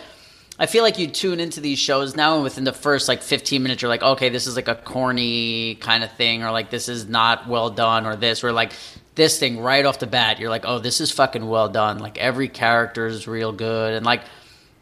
I 0.60 0.66
feel 0.66 0.84
like 0.84 0.98
you 0.98 1.08
tune 1.08 1.40
into 1.40 1.62
these 1.62 1.78
shows 1.78 2.16
now, 2.16 2.36
and 2.36 2.44
within 2.44 2.64
the 2.64 2.74
first 2.74 3.08
like 3.08 3.22
15 3.22 3.62
minutes, 3.62 3.82
you're 3.82 3.90
like, 3.90 4.02
okay, 4.02 4.30
this 4.30 4.48
is 4.48 4.56
like 4.56 4.68
a 4.68 4.76
corny 4.76 5.76
kind 5.76 6.04
of 6.04 6.12
thing, 6.14 6.44
or 6.44 6.52
like 6.52 6.72
this 6.72 6.90
is 6.90 7.08
not 7.08 7.48
well 7.48 7.70
done, 7.70 8.08
or 8.08 8.16
this, 8.16 8.44
or 8.44 8.52
like 8.52 8.74
this 9.14 9.40
thing 9.40 9.60
right 9.60 9.86
off 9.86 10.00
the 10.00 10.08
bat, 10.08 10.40
you're 10.40 10.50
like, 10.50 10.64
oh, 10.66 10.80
this 10.80 11.00
is 11.00 11.12
fucking 11.12 11.48
well 11.48 11.70
done. 11.70 12.00
Like 12.00 12.18
every 12.18 12.48
character 12.48 13.06
is 13.06 13.28
real 13.28 13.52
good, 13.52 13.94
and 13.94 14.06
like 14.06 14.22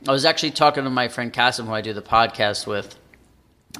I 0.07 0.11
was 0.11 0.23
actually 0.23 0.51
talking 0.51 0.83
to 0.85 0.89
my 0.89 1.07
friend 1.09 1.33
Kassem, 1.33 1.65
who 1.65 1.73
I 1.73 1.81
do 1.81 1.91
the 1.91 2.01
podcast 2.01 2.67
with 2.67 2.97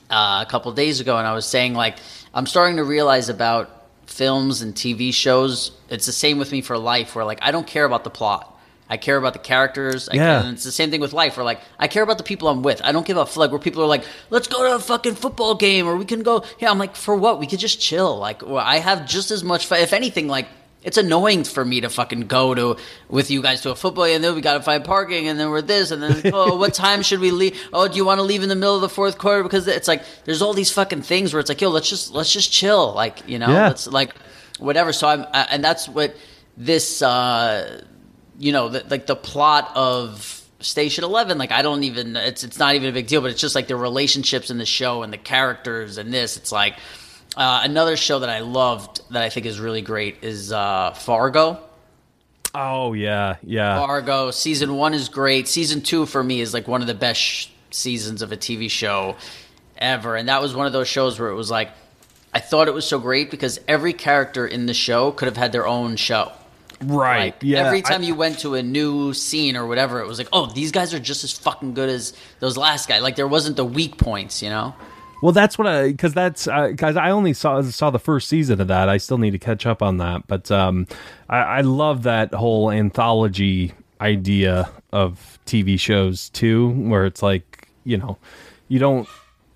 uh, 0.10 0.44
a 0.46 0.50
couple 0.50 0.72
days 0.74 1.00
ago, 1.00 1.18
and 1.18 1.26
I 1.26 1.34
was 1.34 1.46
saying 1.46 1.76
like 1.76 1.98
I'm 2.34 2.46
starting 2.46 2.78
to 2.78 2.84
realize 2.84 3.30
about 3.30 3.86
films 4.06 4.62
and 4.62 4.74
TV 4.74 5.14
shows. 5.14 5.72
It's 5.90 6.06
the 6.06 6.12
same 6.12 6.40
with 6.40 6.52
me 6.52 6.62
for 6.62 6.78
life, 6.78 7.16
where 7.16 7.24
like 7.24 7.40
I 7.42 7.52
don't 7.52 7.68
care 7.68 7.86
about 7.86 8.04
the 8.04 8.10
plot. 8.10 8.55
I 8.90 8.98
care 8.98 9.18
about 9.18 9.34
the 9.34 9.40
characters. 9.40 10.08
I, 10.10 10.16
Yeah. 10.16 10.42
and 10.46 10.54
it's 10.56 10.64
the 10.64 10.72
same 10.72 10.92
thing 10.92 11.02
with 11.02 11.12
life, 11.14 11.38
where 11.38 11.44
like 11.44 11.60
I 11.80 11.88
care 11.88 12.04
about 12.04 12.18
the 12.20 12.24
people 12.24 12.48
I'm 12.50 12.62
with. 12.62 12.82
I 12.84 12.92
don't 12.92 13.06
give 13.06 13.18
a 13.18 13.26
fuck. 13.26 13.50
Where 13.52 13.60
people 13.60 13.82
are 13.84 13.88
like, 13.88 14.04
"Let's 14.30 14.48
go 14.48 14.64
to 14.68 14.76
a 14.76 14.80
fucking 14.80 15.16
football 15.16 15.56
game," 15.56 15.88
or 15.88 15.96
we 15.96 16.06
can 16.06 16.22
go. 16.24 16.44
Yeah, 16.60 16.70
I'm 16.70 16.78
like, 16.78 16.96
for 16.96 17.16
what? 17.16 17.40
We 17.40 17.48
could 17.48 17.60
just 17.60 17.80
chill. 17.82 18.18
Like, 18.18 18.42
well, 18.46 18.58
I 18.58 18.78
have 18.78 19.08
just 19.08 19.32
as 19.32 19.44
much. 19.44 19.66
Fun. 19.66 19.80
If 19.80 19.94
anything, 19.94 20.28
like. 20.28 20.48
It's 20.84 21.00
annoying 21.00 21.46
for 21.46 21.66
me 21.66 21.82
to 21.82 21.90
fucking 21.90 22.28
go 22.28 22.54
to 22.54 22.78
with 23.10 23.32
you 23.32 23.42
guys 23.42 23.62
to 23.62 23.72
a 23.72 23.76
football 23.76 24.06
game, 24.06 24.18
and 24.18 24.24
then 24.24 24.36
we 24.36 24.42
gotta 24.42 24.62
find 24.62 24.86
parking, 24.86 25.28
and 25.28 25.40
then 25.40 25.50
we're 25.50 25.64
this, 25.64 25.90
and 25.90 26.00
then 26.00 26.22
oh, 26.32 26.58
what 26.58 26.76
time 26.76 27.02
should 27.02 27.22
we 27.22 27.32
leave? 27.32 27.60
Oh, 27.74 27.88
do 27.88 27.96
you 27.98 28.06
want 28.06 28.20
to 28.20 28.22
leave 28.22 28.44
in 28.44 28.50
the 28.50 28.56
middle 28.56 28.76
of 28.76 28.82
the 28.82 28.90
fourth 28.90 29.18
quarter? 29.18 29.42
Because 29.42 29.68
it's 29.68 29.88
like 29.88 30.04
there's 30.26 30.44
all 30.44 30.54
these 30.54 30.70
fucking 30.72 31.02
things 31.02 31.34
where 31.34 31.40
it's 31.40 31.50
like, 31.50 31.60
yo, 31.60 31.70
let's 31.72 31.90
just 31.90 32.14
let's 32.14 32.32
just 32.32 32.52
chill, 32.52 32.94
like 32.94 33.28
you 33.28 33.40
know, 33.40 33.50
Yeah. 33.50 33.70
let's 33.70 33.88
like 33.88 34.14
whatever. 34.60 34.94
So 34.94 35.08
I'm, 35.08 35.26
I, 35.34 35.48
and 35.50 35.64
that's 35.64 35.90
what 35.90 36.16
this, 36.56 37.02
uh, 37.02 37.82
you 38.40 38.52
know, 38.52 38.70
the, 38.70 38.86
like 38.90 39.06
the 39.06 39.16
plot 39.16 39.72
of 39.76 40.42
Station 40.60 41.04
Eleven. 41.04 41.38
Like 41.38 41.52
I 41.52 41.62
don't 41.62 41.84
even, 41.84 42.16
it's 42.16 42.44
it's 42.44 42.60
not 42.60 42.76
even 42.76 42.90
a 42.90 42.94
big 42.94 43.08
deal, 43.08 43.22
but 43.22 43.32
it's 43.32 43.42
just 43.42 43.56
like 43.56 43.68
the 43.68 43.76
relationships 43.76 44.50
in 44.50 44.58
the 44.58 44.66
show 44.66 45.04
and 45.04 45.12
the 45.12 45.18
characters 45.18 45.98
and 45.98 46.14
this. 46.14 46.38
It's 46.38 46.52
like 46.52 46.76
uh, 47.38 47.62
another 47.64 47.98
show 47.98 48.20
that 48.20 48.30
I 48.30 48.40
loved 48.40 49.02
that 49.12 49.24
I 49.24 49.30
think 49.30 49.46
is 49.46 49.60
really 49.60 49.82
great 49.82 50.24
is 50.24 50.52
uh, 50.52 50.92
Fargo. 50.92 51.60
oh 52.54 52.94
yeah 52.94 53.36
yeah 53.44 53.78
Fargo 53.80 54.32
season 54.32 54.76
one 54.76 54.94
is 54.94 55.10
great. 55.10 55.48
Season 55.48 55.82
two 55.82 56.06
for 56.06 56.24
me 56.24 56.42
is 56.42 56.54
like 56.54 56.68
one 56.68 56.82
of 56.82 56.88
the 56.88 56.94
best 56.94 57.20
sh- 57.20 57.48
seasons 57.72 58.22
of 58.22 58.32
a 58.32 58.38
TV 58.38 58.70
show 58.72 59.16
ever, 59.78 60.16
and 60.16 60.30
that 60.30 60.42
was 60.42 60.56
one 60.56 60.66
of 60.68 60.74
those 60.74 60.88
shows 60.88 61.20
where 61.20 61.30
it 61.30 61.36
was 61.36 61.52
like 61.52 61.72
I 62.34 62.40
thought 62.40 62.68
it 62.68 62.74
was 62.74 62.86
so 62.86 63.00
great 63.00 63.32
because 63.32 63.60
every 63.68 63.94
character 63.94 64.46
in 64.46 64.66
the 64.66 64.74
show 64.74 65.12
could 65.12 65.28
have 65.28 65.38
had 65.38 65.52
their 65.52 65.68
own 65.68 65.96
show. 65.96 66.32
Right 66.86 67.34
Like, 67.34 67.38
yeah 67.42 67.66
Every 67.66 67.82
time 67.82 68.02
I- 68.02 68.06
you 68.06 68.16
went 68.16 68.40
to 68.40 68.56
a 68.56 68.64
new 68.64 69.14
scene 69.14 69.56
or 69.58 69.66
whatever, 69.68 70.00
it 70.00 70.08
was 70.08 70.18
like, 70.18 70.30
oh, 70.34 70.48
these 70.48 70.72
guys 70.72 70.94
are 70.94 71.00
just 71.00 71.24
as 71.24 71.32
fucking 71.34 71.74
good 71.74 71.90
as 71.90 72.14
those 72.40 72.58
last 72.58 72.88
guys. 72.88 73.02
Like 73.02 73.16
there 73.16 73.28
wasn't 73.28 73.56
the 73.56 73.66
weak 73.66 73.98
points, 73.98 74.42
you 74.42 74.50
know. 74.50 74.76
Well, 75.22 75.32
that's 75.32 75.58
what 75.58 75.66
I 75.68 75.88
because 75.92 76.14
that's 76.14 76.46
because 76.46 76.98
uh, 76.98 77.00
I 77.00 77.10
only 77.12 77.34
saw 77.34 77.62
saw 77.64 77.90
the 77.90 78.00
first 78.00 78.28
season 78.28 78.62
of 78.62 78.68
that. 78.68 78.90
I 78.90 78.98
still 78.98 79.18
need 79.18 79.32
to 79.32 79.40
catch 79.40 79.66
up 79.66 79.82
on 79.82 79.98
that, 79.98 80.28
but 80.28 80.52
um, 80.52 80.88
I, 81.30 81.38
I 81.38 81.62
love 81.62 82.04
that 82.04 82.34
whole 82.34 82.70
anthology 82.70 83.74
idea 84.02 84.70
of 84.92 85.40
TV 85.46 85.80
shows 85.80 86.30
too, 86.30 86.70
where 86.70 87.06
it's 87.06 87.24
like 87.24 87.70
you 87.86 87.98
know 87.98 88.18
you 88.68 88.78
don't 88.78 89.08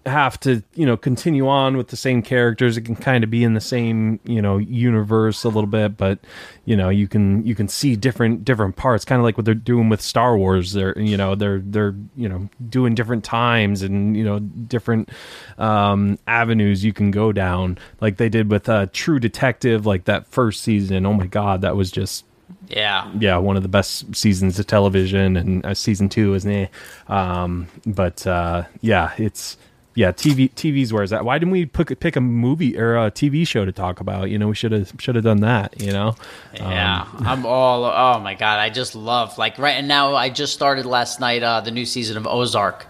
have 0.06 0.40
to 0.40 0.64
you 0.76 0.86
know 0.86 0.96
continue 0.96 1.48
on 1.48 1.76
with 1.78 1.90
the 1.90 1.96
same 1.98 2.22
characters. 2.22 2.78
It 2.78 2.82
can 2.82 2.96
kind 2.96 3.24
of 3.24 3.30
be 3.30 3.44
in 3.44 3.54
the 3.54 3.62
same 3.62 4.20
you 4.24 4.42
know 4.42 4.58
universe 4.58 5.44
a 5.44 5.50
little 5.50 5.68
bit 5.68 5.98
but 5.98 6.20
you 6.66 6.76
know 6.76 6.90
you 6.90 7.08
can 7.08 7.46
you 7.46 7.54
can 7.56 7.68
see 7.68 7.96
different 7.96 8.46
different 8.46 8.76
parts 8.76 9.04
kind 9.06 9.20
of 9.20 9.24
like 9.24 9.38
what 9.38 9.46
they're 9.46 9.54
doing 9.54 9.90
with 9.90 10.02
Star 10.02 10.38
Wars. 10.38 10.74
They're 10.74 10.98
you 10.98 11.18
know 11.18 11.36
they're 11.36 11.60
they're 11.60 11.96
you 12.16 12.30
know 12.30 12.50
doing 12.70 12.96
different 12.96 13.24
times 13.24 13.82
and 13.82 14.16
you 14.16 14.24
know 14.24 14.40
different 14.40 15.10
um 15.58 16.18
avenues 16.28 16.84
you 16.84 16.94
can 16.94 17.12
go 17.12 17.32
down 17.32 17.78
like 18.02 18.18
they 18.18 18.30
did 18.30 18.50
with 18.50 18.70
uh 18.70 18.88
True 18.94 19.20
Detective 19.20 19.86
like 19.86 20.06
that 20.06 20.28
first 20.28 20.64
season. 20.64 21.06
Oh 21.06 21.14
my 21.14 21.28
god 21.28 21.62
that 21.62 21.76
was 21.76 21.92
just 21.92 22.26
yeah, 22.68 23.12
yeah, 23.18 23.38
one 23.38 23.58
of 23.58 23.64
the 23.64 23.70
best 23.70 24.16
seasons 24.16 24.60
of 24.60 24.68
television, 24.68 25.38
and 25.38 25.66
uh, 25.66 25.74
season 25.74 26.10
two 26.10 26.34
is 26.34 26.46
eh. 26.46 26.68
Um, 27.08 27.68
but 27.86 28.26
uh, 28.28 28.64
yeah, 28.82 29.14
it's 29.18 29.58
yeah, 30.00 30.14
TV 30.14 30.50
TV's 30.52 30.94
where 30.94 31.04
is 31.04 31.10
that? 31.10 31.26
Why 31.26 31.38
didn't 31.38 31.52
we 31.52 31.66
pick 31.66 32.00
pick 32.00 32.16
a 32.16 32.22
movie 32.22 32.78
or 32.80 32.96
a 32.96 33.12
TV 33.12 33.46
show 33.46 33.66
to 33.66 33.74
talk 33.74 34.00
about? 34.00 34.30
You 34.30 34.38
know, 34.40 34.48
we 34.48 34.56
should 34.56 34.72
have 34.72 34.94
should 34.98 35.16
have 35.16 35.26
done 35.26 35.42
that. 35.42 35.82
You 35.82 35.92
know. 35.92 36.16
Yeah, 36.54 37.02
um, 37.02 37.28
I'm 37.28 37.46
all. 37.46 37.84
Oh 37.84 38.18
my 38.22 38.34
god, 38.34 38.60
I 38.60 38.70
just 38.70 38.96
love 38.96 39.38
like 39.38 39.58
right 39.58 39.74
and 39.74 39.90
now. 39.90 40.16
I 40.16 40.30
just 40.30 40.54
started 40.54 40.86
last 40.86 41.20
night 41.20 41.44
uh, 41.44 41.60
the 41.60 41.72
new 41.72 41.86
season 41.86 42.16
of 42.16 42.26
Ozark. 42.26 42.88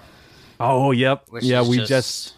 Oh 0.60 0.92
yep, 0.92 1.28
yeah. 1.42 1.68
We 1.68 1.78
just, 1.78 1.90
just 1.90 2.34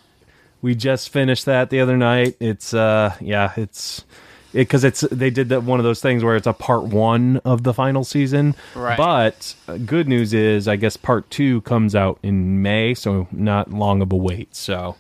we 0.62 0.74
just 0.74 1.10
finished 1.10 1.44
that 1.48 1.70
the 1.70 1.82
other 1.82 1.98
night. 1.98 2.38
It's 2.40 2.74
uh 2.74 3.14
yeah, 3.20 3.52
it's 3.58 4.06
because 4.54 4.84
it, 4.84 4.90
it's 4.90 5.02
they 5.02 5.30
did 5.30 5.50
that 5.50 5.64
one 5.64 5.80
of 5.80 5.84
those 5.84 6.02
things 6.02 6.24
where 6.24 6.36
it's 6.36 6.48
a 6.48 6.54
part 6.54 6.84
one 6.84 7.38
of 7.46 7.64
the 7.64 7.74
final 7.74 8.04
season. 8.04 8.56
Right. 8.76 8.98
But 8.98 9.56
uh, 9.68 9.78
good 9.78 10.08
news 10.08 10.34
is, 10.34 10.68
I 10.68 10.76
guess 10.76 10.98
part 10.98 11.30
two 11.30 11.62
comes 11.62 11.96
out 11.96 12.20
in 12.24 12.62
May, 12.62 12.94
so 12.94 13.28
not 13.32 13.72
long 13.72 14.02
of 14.02 14.12
a 14.12 14.16
wait. 14.16 14.56
So 14.56 14.96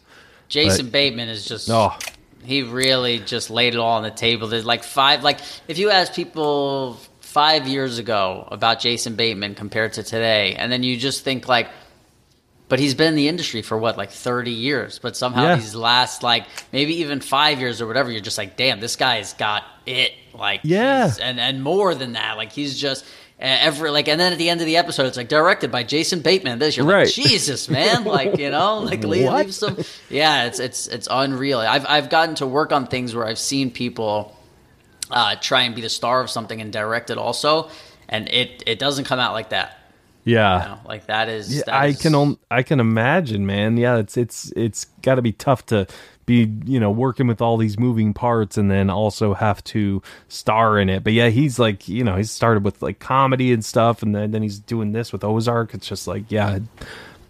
Jason 0.48 0.88
but, 0.88 0.94
Bateman 0.94 1.30
is 1.30 1.46
just 1.46 1.70
oh. 1.70 1.96
he 2.44 2.64
really 2.64 3.20
just 3.20 3.50
laid 3.50 3.74
it 3.74 3.80
all 3.80 3.98
on 3.98 4.04
the 4.04 4.12
table. 4.12 4.48
There's 4.48 4.66
like 4.66 4.84
five 4.84 5.24
like 5.24 5.40
if 5.68 5.78
you 5.78 5.90
ask 5.90 6.14
people 6.14 6.98
five 7.20 7.68
years 7.68 7.98
ago 7.98 8.48
about 8.52 8.80
Jason 8.80 9.16
Bateman 9.16 9.56
compared 9.56 9.94
to 9.94 10.04
today, 10.04 10.56
and 10.56 10.72
then 10.72 10.84
you 10.84 10.98
just 10.98 11.24
think 11.24 11.48
like 11.48 11.70
but 12.72 12.80
he's 12.80 12.96
been 12.96 13.10
in 13.10 13.16
the 13.16 13.28
industry 13.28 13.62
for 13.62 13.78
what 13.78 13.98
like 13.98 14.12
30 14.12 14.50
years 14.50 14.98
but 14.98 15.18
somehow 15.18 15.44
yeah. 15.44 15.56
these 15.58 15.76
last 15.76 16.24
like 16.24 16.48
maybe 16.72 17.02
even 17.02 17.20
five 17.20 17.60
years 17.60 17.82
or 17.82 17.86
whatever 17.86 18.10
you're 18.10 18.22
just 18.22 18.38
like 18.38 18.56
damn 18.56 18.80
this 18.80 18.96
guy's 18.96 19.34
got 19.34 19.66
it. 19.86 20.14
Like 20.34 20.62
yeah. 20.64 21.14
and 21.22 21.38
and 21.38 21.62
more 21.62 21.94
than 21.94 22.14
that 22.14 22.38
like 22.38 22.54
he's 22.54 22.80
just 22.80 23.06
every 23.40 23.92
like 23.92 24.08
and 24.08 24.22
then 24.22 24.32
at 24.32 24.38
the 24.38 24.50
end 24.50 24.62
of 24.62 24.68
the 24.68 24.78
episode 24.78 25.08
it's 25.08 25.18
like 25.18 25.28
directed 25.28 25.70
by 25.70 25.84
jason 25.84 26.22
bateman. 26.22 26.60
This 26.60 26.78
you're 26.78 26.86
right. 26.86 27.08
like 27.08 27.14
jesus 27.14 27.68
man 27.68 28.06
like 28.06 28.38
you 28.38 28.50
know 28.50 28.80
like 28.86 29.04
leave, 29.04 29.30
leave 29.30 29.54
some 29.54 29.78
yeah 30.10 30.46
it's 30.46 30.62
it's 30.62 30.88
it's 30.88 31.10
unreal. 31.12 31.60
I've 31.60 31.86
i've 31.86 32.10
gotten 32.10 32.36
to 32.36 32.48
work 32.48 32.72
on 32.72 32.88
things 32.88 33.14
where 33.14 33.28
i've 33.28 33.40
seen 33.40 33.70
people 33.70 34.34
uh, 35.10 35.36
try 35.42 35.64
and 35.64 35.76
be 35.76 35.82
the 35.82 35.90
star 35.90 36.22
of 36.22 36.30
something 36.30 36.62
and 36.62 36.72
direct 36.72 37.10
it 37.10 37.18
also 37.18 37.70
and 38.08 38.30
it 38.30 38.64
it 38.66 38.80
doesn't 38.80 39.04
come 39.04 39.20
out 39.20 39.34
like 39.34 39.50
that 39.50 39.81
yeah, 40.24 40.62
you 40.62 40.70
know, 40.70 40.80
like 40.86 41.08
that 41.08 41.30
is. 41.30 41.56
Yeah, 41.56 41.64
that 41.66 41.74
I 41.74 41.88
is... 41.88 42.02
can 42.02 42.38
I 42.50 42.64
can 42.64 42.80
imagine, 42.80 43.46
man. 43.46 43.78
Yeah, 43.78 43.98
it's 43.98 44.18
it's 44.18 44.52
it's 44.56 44.86
got 45.02 45.16
to 45.16 45.22
be 45.22 45.32
tough 45.32 45.66
to 45.68 45.88
be 46.26 46.52
you 46.66 46.80
know 46.80 46.92
working 46.92 47.28
with 47.28 47.42
all 47.42 47.58
these 47.58 47.80
moving 47.80 48.14
parts 48.14 48.58
and 48.58 48.70
then 48.70 48.90
also 48.90 49.34
have 49.34 49.64
to 49.66 50.02
star 50.28 50.80
in 50.80 50.90
it. 50.90 51.04
But 51.04 51.14
yeah, 51.14 51.30
he's 51.30 51.58
like 51.58 51.88
you 51.88 52.04
know 52.04 52.16
he's 52.16 52.32
started 52.32 52.64
with 52.64 52.82
like 52.82 53.00
comedy 53.00 53.52
and 53.52 53.66
stuff, 53.66 54.04
and 54.04 54.16
then 54.16 54.32
then 54.32 54.44
he's 54.44 54.60
doing 54.60 54.92
this 54.92 55.12
with 55.12 55.24
Ozark. 55.24 55.74
It's 55.74 55.88
just 55.88 56.08
like 56.08 56.32
yeah. 56.32 56.58
It, 56.58 56.64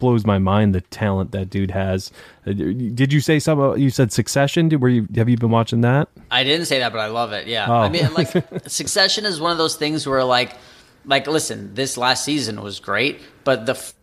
blows 0.02 0.26
my 0.26 0.40
mind 0.40 0.76
the 0.76 0.82
talent 0.82 1.32
that 1.32 1.50
dude 1.50 1.72
has. 1.72 2.12
Uh, 2.46 2.52
did 2.52 3.14
you 3.14 3.22
say 3.22 3.40
something? 3.40 3.80
You 3.80 3.90
said 3.92 4.12
Succession. 4.12 4.68
Did 4.68 4.82
were 4.82 4.90
you 4.90 5.08
have 5.16 5.30
you 5.30 5.38
been 5.38 5.52
watching 5.52 5.82
that? 5.82 6.10
I 6.30 6.44
didn't 6.44 6.66
say 6.66 6.80
that, 6.80 6.92
but 6.92 7.00
I 7.00 7.08
love 7.08 7.32
it. 7.32 7.48
Yeah, 7.48 7.68
oh. 7.70 7.76
I 7.76 7.90
mean, 7.90 8.12
like 8.16 8.30
Succession 8.68 9.26
is 9.26 9.40
one 9.40 9.54
of 9.54 9.58
those 9.58 9.76
things 9.76 10.06
where 10.06 10.24
like 10.26 10.58
like 11.06 11.28
listen, 11.28 11.74
this 11.74 11.98
last 11.98 12.26
season 12.26 12.62
was 12.62 12.80
great, 12.80 13.20
but 13.44 13.66
the 13.66 13.74
f- 13.74 13.94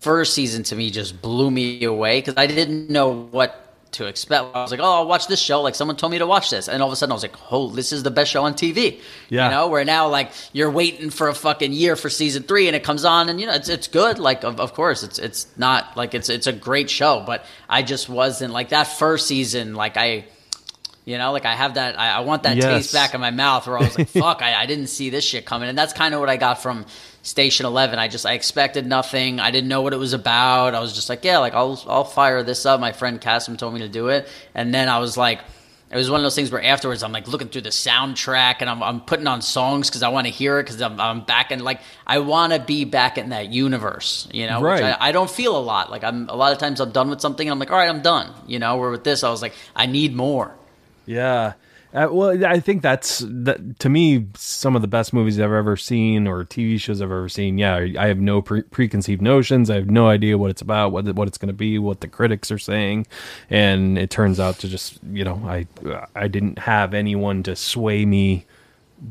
first 0.00 0.34
season 0.34 0.62
to 0.64 0.76
me 0.76 0.90
just 0.90 1.20
blew 1.20 1.50
me 1.50 1.84
away 1.84 2.20
because 2.20 2.34
I 2.36 2.46
didn't 2.46 2.90
know 2.90 3.26
what 3.30 3.64
to 3.92 4.06
expect. 4.06 4.54
I 4.54 4.62
was 4.62 4.70
like, 4.70 4.80
oh, 4.80 4.96
I'll 4.96 5.06
watch 5.06 5.28
this 5.28 5.40
show. 5.40 5.62
Like 5.62 5.74
someone 5.74 5.96
told 5.96 6.12
me 6.12 6.18
to 6.18 6.26
watch 6.26 6.50
this, 6.50 6.68
and 6.68 6.82
all 6.82 6.88
of 6.88 6.92
a 6.92 6.96
sudden 6.96 7.12
I 7.12 7.14
was 7.14 7.22
like, 7.22 7.36
oh, 7.50 7.68
this 7.70 7.92
is 7.92 8.02
the 8.02 8.10
best 8.10 8.30
show 8.30 8.44
on 8.44 8.54
TV. 8.54 9.00
Yeah. 9.28 9.46
You 9.46 9.50
know, 9.54 9.68
where 9.68 9.84
now 9.84 10.08
like 10.08 10.32
you're 10.52 10.70
waiting 10.70 11.10
for 11.10 11.28
a 11.28 11.34
fucking 11.34 11.72
year 11.72 11.96
for 11.96 12.10
season 12.10 12.42
three, 12.42 12.66
and 12.66 12.76
it 12.76 12.82
comes 12.84 13.04
on, 13.04 13.28
and 13.28 13.40
you 13.40 13.46
know 13.46 13.54
it's 13.54 13.68
it's 13.68 13.88
good. 13.88 14.18
Like 14.18 14.44
of, 14.44 14.60
of 14.60 14.74
course 14.74 15.02
it's 15.02 15.18
it's 15.18 15.46
not 15.56 15.96
like 15.96 16.14
it's 16.14 16.28
it's 16.28 16.46
a 16.46 16.52
great 16.52 16.90
show, 16.90 17.22
but 17.24 17.44
I 17.68 17.82
just 17.82 18.08
wasn't 18.08 18.52
like 18.52 18.70
that 18.70 18.84
first 18.84 19.26
season. 19.26 19.74
Like 19.74 19.96
I 19.96 20.26
you 21.08 21.16
know, 21.16 21.32
like 21.32 21.46
I 21.46 21.54
have 21.54 21.74
that, 21.74 21.98
I, 21.98 22.10
I 22.10 22.20
want 22.20 22.42
that 22.42 22.58
yes. 22.58 22.66
taste 22.66 22.92
back 22.92 23.14
in 23.14 23.20
my 23.22 23.30
mouth 23.30 23.66
where 23.66 23.78
I 23.78 23.80
was 23.80 23.96
like, 23.96 24.08
fuck, 24.08 24.42
I, 24.42 24.60
I 24.60 24.66
didn't 24.66 24.88
see 24.88 25.08
this 25.08 25.24
shit 25.24 25.46
coming. 25.46 25.70
And 25.70 25.78
that's 25.78 25.94
kind 25.94 26.12
of 26.12 26.20
what 26.20 26.28
I 26.28 26.36
got 26.36 26.60
from 26.60 26.84
Station 27.22 27.64
Eleven. 27.64 27.98
I 27.98 28.08
just 28.08 28.26
I 28.26 28.34
expected 28.34 28.86
nothing. 28.86 29.40
I 29.40 29.50
didn't 29.50 29.68
know 29.68 29.80
what 29.80 29.94
it 29.94 29.96
was 29.96 30.12
about. 30.12 30.74
I 30.74 30.80
was 30.80 30.92
just 30.92 31.08
like, 31.08 31.24
yeah, 31.24 31.38
like 31.38 31.54
I'll 31.54 31.82
I'll 31.88 32.04
fire 32.04 32.42
this 32.42 32.66
up. 32.66 32.78
My 32.78 32.92
friend 32.92 33.18
Kassem 33.22 33.56
told 33.56 33.72
me 33.72 33.80
to 33.80 33.88
do 33.88 34.08
it, 34.08 34.28
and 34.54 34.74
then 34.74 34.90
I 34.90 34.98
was 34.98 35.16
like. 35.16 35.40
It 35.90 35.96
was 35.96 36.10
one 36.10 36.20
of 36.20 36.22
those 36.22 36.34
things 36.34 36.52
where 36.52 36.62
afterwards 36.62 37.02
I'm 37.02 37.12
like 37.12 37.28
looking 37.28 37.48
through 37.48 37.62
the 37.62 37.70
soundtrack 37.70 38.56
and 38.60 38.68
I'm, 38.68 38.82
I'm 38.82 39.00
putting 39.00 39.26
on 39.26 39.40
songs 39.40 39.88
because 39.88 40.02
I 40.02 40.10
want 40.10 40.26
to 40.26 40.30
hear 40.30 40.58
it 40.58 40.64
because 40.64 40.82
I'm, 40.82 41.00
I'm 41.00 41.22
back 41.22 41.50
in 41.50 41.60
like 41.60 41.80
I 42.06 42.18
want 42.18 42.52
to 42.52 42.58
be 42.58 42.84
back 42.84 43.16
in 43.16 43.30
that 43.30 43.48
universe, 43.48 44.28
you 44.30 44.46
know. 44.46 44.60
Right. 44.60 44.82
I, 44.82 44.96
I, 45.00 45.12
don't 45.12 45.30
feel 45.30 45.56
a 45.56 45.64
lot 45.64 45.90
like 45.90 46.04
I'm 46.04 46.28
a 46.28 46.36
lot 46.36 46.52
of 46.52 46.58
times 46.58 46.80
I'm 46.80 46.90
done 46.90 47.08
with 47.08 47.22
something 47.22 47.48
and 47.48 47.52
I'm 47.52 47.58
like, 47.58 47.70
all 47.70 47.78
right, 47.78 47.88
I'm 47.88 48.02
done, 48.02 48.34
you 48.46 48.58
know. 48.58 48.76
Where 48.76 48.90
with 48.90 49.02
this 49.02 49.24
I 49.24 49.30
was 49.30 49.40
like, 49.40 49.54
I 49.74 49.86
need 49.86 50.14
more. 50.14 50.54
Yeah. 51.08 51.54
Uh, 51.94 52.06
well, 52.10 52.44
I 52.44 52.60
think 52.60 52.82
that's 52.82 53.24
that, 53.26 53.78
to 53.78 53.88
me 53.88 54.26
some 54.34 54.76
of 54.76 54.82
the 54.82 54.88
best 54.88 55.14
movies 55.14 55.40
I've 55.40 55.52
ever 55.52 55.74
seen 55.74 56.26
or 56.26 56.44
TV 56.44 56.78
shows 56.78 57.00
I've 57.00 57.10
ever 57.10 57.30
seen. 57.30 57.56
Yeah, 57.56 57.86
I 57.98 58.08
have 58.08 58.18
no 58.18 58.42
pre- 58.42 58.62
preconceived 58.62 59.22
notions. 59.22 59.70
I 59.70 59.76
have 59.76 59.88
no 59.88 60.06
idea 60.06 60.36
what 60.36 60.50
it's 60.50 60.60
about, 60.60 60.92
what 60.92 61.06
what 61.14 61.28
it's 61.28 61.38
going 61.38 61.48
to 61.48 61.54
be, 61.54 61.78
what 61.78 62.02
the 62.02 62.08
critics 62.08 62.50
are 62.50 62.58
saying, 62.58 63.06
and 63.48 63.96
it 63.96 64.10
turns 64.10 64.38
out 64.38 64.58
to 64.58 64.68
just 64.68 64.98
you 65.10 65.24
know 65.24 65.40
I 65.46 65.66
I 66.14 66.28
didn't 66.28 66.58
have 66.58 66.92
anyone 66.92 67.42
to 67.44 67.56
sway 67.56 68.04
me 68.04 68.44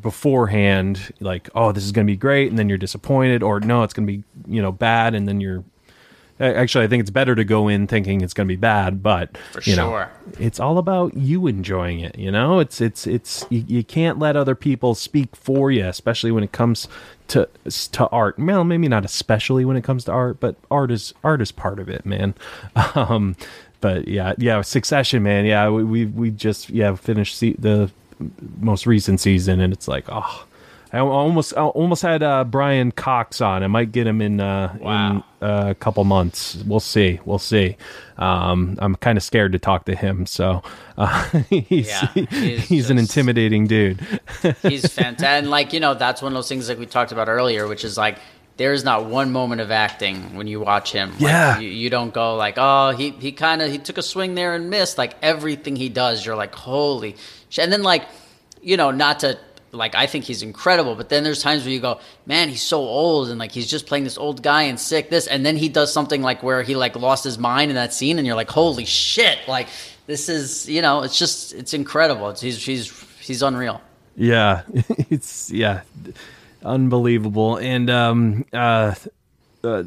beforehand 0.01 1.13
like 1.21 1.49
oh 1.55 1.71
this 1.71 1.85
is 1.85 1.93
going 1.93 2.05
to 2.05 2.11
be 2.11 2.17
great 2.17 2.49
and 2.49 2.59
then 2.59 2.67
you're 2.67 2.77
disappointed 2.77 3.41
or 3.41 3.61
no 3.61 3.83
it's 3.83 3.93
going 3.93 4.05
to 4.05 4.17
be 4.17 4.21
you 4.45 4.61
know 4.61 4.69
bad 4.69 5.15
and 5.15 5.25
then 5.29 5.39
you're 5.39 5.63
Actually, 6.39 6.85
I 6.85 6.88
think 6.88 7.01
it's 7.01 7.09
better 7.09 7.33
to 7.33 7.43
go 7.43 7.67
in 7.67 7.88
thinking 7.88 8.21
it's 8.21 8.33
going 8.33 8.47
to 8.47 8.51
be 8.51 8.55
bad, 8.55 9.01
but 9.01 9.35
For 9.51 9.61
you 9.61 9.73
sure. 9.73 10.05
know, 10.05 10.07
it's 10.39 10.59
all 10.59 10.77
about 10.77 11.15
you 11.15 11.47
enjoying 11.47 11.99
it. 11.99 12.17
You 12.17 12.31
know, 12.31 12.59
it's 12.59 12.79
it's 12.79 13.07
it's 13.07 13.45
you, 13.49 13.63
you 13.67 13.83
can't 13.83 14.19
let 14.19 14.35
other 14.35 14.53
people 14.53 14.93
speak 14.93 15.35
for 15.35 15.71
you, 15.71 15.85
especially 15.85 16.31
when 16.31 16.43
it 16.43 16.51
comes 16.51 16.88
to 17.29 17.49
to 17.93 18.07
art. 18.09 18.38
Well, 18.38 18.63
maybe 18.63 18.88
not 18.88 19.03
especially 19.03 19.65
when 19.65 19.77
it 19.77 19.83
comes 19.83 20.03
to 20.05 20.11
art, 20.11 20.39
but 20.39 20.55
art 20.69 20.91
is 20.91 21.13
art 21.23 21.41
is 21.41 21.51
part 21.51 21.79
of 21.79 21.89
it, 21.89 22.05
man. 22.05 22.35
Um, 22.95 23.35
but 23.79 24.07
yeah, 24.07 24.33
yeah, 24.38 24.61
Succession, 24.61 25.23
man. 25.23 25.45
Yeah, 25.45 25.69
we 25.69 25.83
we, 25.83 26.05
we 26.05 26.31
just 26.31 26.69
yeah 26.69 26.95
finished 26.95 27.39
the 27.39 27.91
most 28.59 28.85
recent 28.85 29.19
season, 29.19 29.59
and 29.59 29.71
it's 29.73 29.88
like 29.88 30.05
oh 30.09 30.45
I 30.93 30.99
almost 30.99 31.53
I 31.57 31.63
almost 31.63 32.01
had 32.01 32.23
uh, 32.23 32.43
Brian 32.45 32.91
Cox 32.91 33.41
on. 33.41 33.63
I 33.63 33.67
might 33.67 33.91
get 33.91 34.07
him 34.07 34.21
in, 34.21 34.39
uh, 34.39 34.77
wow. 34.79 35.11
in 35.11 35.47
uh, 35.47 35.69
a 35.69 35.75
couple 35.75 36.03
months. 36.05 36.63
We'll 36.65 36.79
see. 36.79 37.19
We'll 37.25 37.39
see. 37.39 37.75
Um, 38.17 38.77
I'm 38.79 38.95
kind 38.95 39.17
of 39.17 39.23
scared 39.23 39.51
to 39.51 39.59
talk 39.59 39.85
to 39.85 39.95
him. 39.95 40.25
So 40.25 40.63
uh, 40.97 41.23
he's 41.49 41.88
yeah, 41.88 42.07
he's, 42.13 42.67
he's 42.67 42.83
just, 42.83 42.89
an 42.89 42.97
intimidating 42.97 43.67
dude. 43.67 43.99
he's 44.61 44.91
fantastic. 44.93 45.27
And 45.27 45.49
like 45.49 45.73
you 45.73 45.79
know, 45.79 45.93
that's 45.93 46.21
one 46.21 46.31
of 46.31 46.35
those 46.35 46.49
things 46.49 46.69
like 46.69 46.79
we 46.79 46.85
talked 46.85 47.11
about 47.11 47.27
earlier, 47.27 47.67
which 47.67 47.83
is 47.83 47.97
like 47.97 48.19
there 48.55 48.73
is 48.73 48.83
not 48.83 49.05
one 49.05 49.31
moment 49.31 49.61
of 49.61 49.71
acting 49.71 50.35
when 50.35 50.47
you 50.47 50.59
watch 50.59 50.91
him. 50.91 51.11
Like, 51.11 51.21
yeah, 51.21 51.59
you, 51.59 51.69
you, 51.69 51.89
don't 51.89 52.13
go 52.13 52.35
like, 52.35 52.55
oh, 52.57 52.91
he 52.91 53.11
he 53.11 53.31
kind 53.31 53.61
of 53.61 53.69
he 53.69 53.77
took 53.77 53.97
a 53.97 54.01
swing 54.01 54.35
there 54.35 54.55
and 54.55 54.69
missed. 54.69 54.97
Like 54.97 55.15
everything 55.21 55.75
he 55.75 55.89
does, 55.89 56.25
you're 56.25 56.35
like, 56.35 56.55
holy. 56.55 57.15
Shit. 57.49 57.63
And 57.63 57.71
then 57.71 57.83
like, 57.83 58.03
you 58.61 58.77
know, 58.77 58.91
not 58.91 59.19
to 59.19 59.38
like 59.72 59.95
I 59.95 60.07
think 60.07 60.26
he's 60.26 60.41
incredible. 60.41 60.95
But 60.95 61.09
then 61.09 61.24
there's 61.24 61.41
times 61.41 61.63
where 61.63 61.72
you 61.72 61.80
go, 61.80 61.99
man, 62.26 62.49
he's 62.49 62.61
so 62.61 62.80
old 62.80 63.30
and 63.30 63.39
like 63.39 63.51
he's 63.51 63.68
just 63.68 63.86
playing 63.86 64.03
this 64.03 64.18
old 64.18 64.43
guy 64.43 64.63
and 64.63 64.80
sick 64.80 65.09
this, 65.09 65.28
and 65.28 65.45
then 65.45 65.57
he 65.57 65.70
does 65.70 65.91
something 65.91 66.22
like 66.22 66.43
where 66.43 66.63
he 66.63 66.76
like 66.76 66.95
lost 66.95 67.24
his 67.24 67.38
mind 67.38 67.72
in 67.72 67.76
that 67.76 67.93
scene, 67.93 68.18
and 68.18 68.26
you're 68.26 68.36
like, 68.36 68.49
holy 68.49 68.86
shit, 68.86 69.39
like 69.47 69.68
this 70.05 70.30
is 70.30 70.68
you 70.70 70.82
know, 70.82 71.03
it's 71.03 71.18
just 71.18 71.53
it's 71.53 71.74
incredible. 71.74 72.30
It's, 72.30 72.41
he's 72.41 72.63
he's 72.63 73.03
he's 73.20 73.41
unreal. 73.41 73.82
Yeah, 74.15 74.63
it's 75.09 75.51
yeah, 75.51 75.82
unbelievable. 76.63 77.57
And 77.57 77.89
um, 77.89 78.45
uh, 78.51 78.95
uh, 79.63 79.84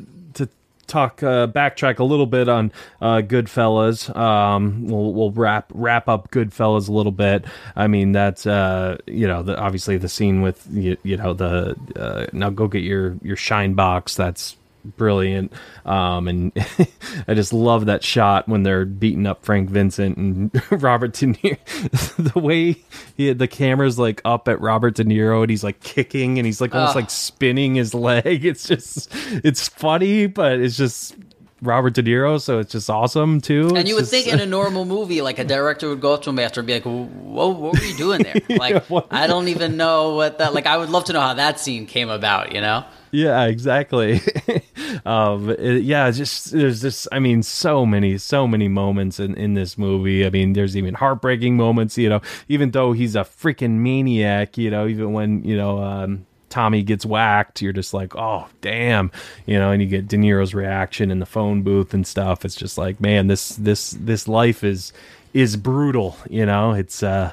talk 0.90 1.22
uh, 1.22 1.46
backtrack 1.46 1.98
a 1.98 2.04
little 2.04 2.26
bit 2.26 2.48
on 2.48 2.72
uh, 3.00 3.22
Goodfellas. 3.22 4.14
Um, 4.14 4.86
we'll 4.86 5.12
we'll 5.12 5.30
wrap 5.30 5.70
wrap 5.74 6.08
up 6.08 6.30
Goodfellas 6.30 6.88
a 6.88 6.92
little 6.92 7.12
bit. 7.12 7.44
I 7.76 7.86
mean 7.86 8.12
that's 8.12 8.46
uh, 8.46 8.98
you 9.06 9.26
know 9.26 9.42
the, 9.42 9.58
obviously 9.58 9.96
the 9.96 10.08
scene 10.08 10.42
with 10.42 10.66
you, 10.70 10.96
you 11.02 11.16
know 11.16 11.32
the 11.32 11.76
uh, 11.96 12.26
now 12.32 12.50
go 12.50 12.68
get 12.68 12.82
your 12.82 13.16
your 13.22 13.36
shine 13.36 13.74
box. 13.74 14.16
That's 14.16 14.56
brilliant. 14.84 15.52
Um, 15.84 16.28
and 16.28 16.52
I 17.28 17.34
just 17.34 17.52
love 17.52 17.86
that 17.86 18.04
shot 18.04 18.48
when 18.48 18.62
they're 18.62 18.84
beating 18.84 19.26
up 19.26 19.44
Frank 19.44 19.70
Vincent 19.70 20.16
and 20.16 20.50
Robert 20.82 21.14
De 21.14 21.26
Niro. 21.26 22.32
the 22.32 22.38
way 22.38 22.76
he 23.16 23.26
had 23.26 23.38
the 23.38 23.48
camera's 23.48 23.98
like 23.98 24.20
up 24.24 24.48
at 24.48 24.60
Robert 24.60 24.94
De 24.94 25.04
Niro 25.04 25.42
and 25.42 25.50
he's 25.50 25.64
like 25.64 25.80
kicking 25.80 26.38
and 26.38 26.46
he's 26.46 26.60
like 26.60 26.74
almost 26.74 26.96
like 26.96 27.10
spinning 27.10 27.74
his 27.74 27.94
leg. 27.94 28.44
It's 28.44 28.66
just, 28.66 29.08
it's 29.44 29.68
funny, 29.68 30.26
but 30.26 30.60
it's 30.60 30.76
just 30.76 31.14
Robert 31.62 31.92
De 31.94 32.02
Niro, 32.02 32.40
so 32.40 32.58
it's 32.58 32.72
just 32.72 32.88
awesome 32.88 33.40
too. 33.40 33.68
And 33.68 33.78
It's 33.78 33.88
you 33.88 33.94
would 33.94 34.02
just- 34.02 34.10
think 34.10 34.28
in 34.28 34.40
a 34.40 34.46
normal 34.46 34.84
movie, 34.84 35.20
like 35.20 35.38
a 35.38 35.44
director 35.44 35.88
would 35.90 36.00
go 36.00 36.14
up 36.14 36.22
to 36.22 36.30
a 36.30 36.32
master 36.32 36.60
and 36.60 36.66
be 36.66 36.72
like, 36.74 36.84
"Whoa, 36.84 37.48
what 37.48 37.74
were 37.74 37.84
you 37.84 37.96
doing 37.96 38.22
there?" 38.22 38.34
Like, 38.58 38.86
what- 38.86 39.06
I 39.10 39.26
don't 39.26 39.48
even 39.48 39.76
know 39.76 40.14
what 40.14 40.38
that. 40.38 40.54
Like, 40.54 40.66
I 40.66 40.76
would 40.78 40.88
love 40.90 41.04
to 41.04 41.12
know 41.12 41.20
how 41.20 41.34
that 41.34 41.60
scene 41.60 41.86
came 41.86 42.08
about. 42.08 42.52
You 42.52 42.60
know? 42.60 42.84
Yeah, 43.12 43.44
exactly. 43.46 44.20
um, 45.06 45.50
it- 45.50 45.82
yeah, 45.82 46.10
just 46.10 46.52
there's 46.52 46.80
just 46.80 47.08
I 47.12 47.18
mean, 47.18 47.42
so 47.42 47.84
many, 47.84 48.18
so 48.18 48.46
many 48.46 48.68
moments 48.68 49.20
in 49.20 49.34
in 49.34 49.54
this 49.54 49.76
movie. 49.76 50.24
I 50.24 50.30
mean, 50.30 50.54
there's 50.54 50.76
even 50.76 50.94
heartbreaking 50.94 51.56
moments. 51.56 51.98
You 51.98 52.08
know, 52.08 52.20
even 52.48 52.70
though 52.70 52.92
he's 52.92 53.14
a 53.16 53.20
freaking 53.20 53.78
maniac, 53.78 54.56
you 54.56 54.70
know, 54.70 54.86
even 54.86 55.12
when 55.12 55.44
you 55.44 55.56
know. 55.56 55.82
Um, 55.82 56.26
Tommy 56.50 56.82
gets 56.82 57.06
whacked, 57.06 57.62
you're 57.62 57.72
just 57.72 57.94
like, 57.94 58.14
oh 58.16 58.46
damn, 58.60 59.10
you 59.46 59.58
know, 59.58 59.70
and 59.70 59.80
you 59.80 59.88
get 59.88 60.08
De 60.08 60.16
Niro's 60.16 60.52
reaction 60.52 61.10
in 61.10 61.18
the 61.18 61.26
phone 61.26 61.62
booth 61.62 61.94
and 61.94 62.06
stuff. 62.06 62.44
It's 62.44 62.56
just 62.56 62.76
like, 62.76 63.00
man, 63.00 63.28
this 63.28 63.56
this 63.56 63.92
this 63.92 64.28
life 64.28 64.62
is 64.62 64.92
is 65.32 65.56
brutal, 65.56 66.16
you 66.28 66.44
know. 66.44 66.72
It's 66.72 67.02
uh, 67.02 67.32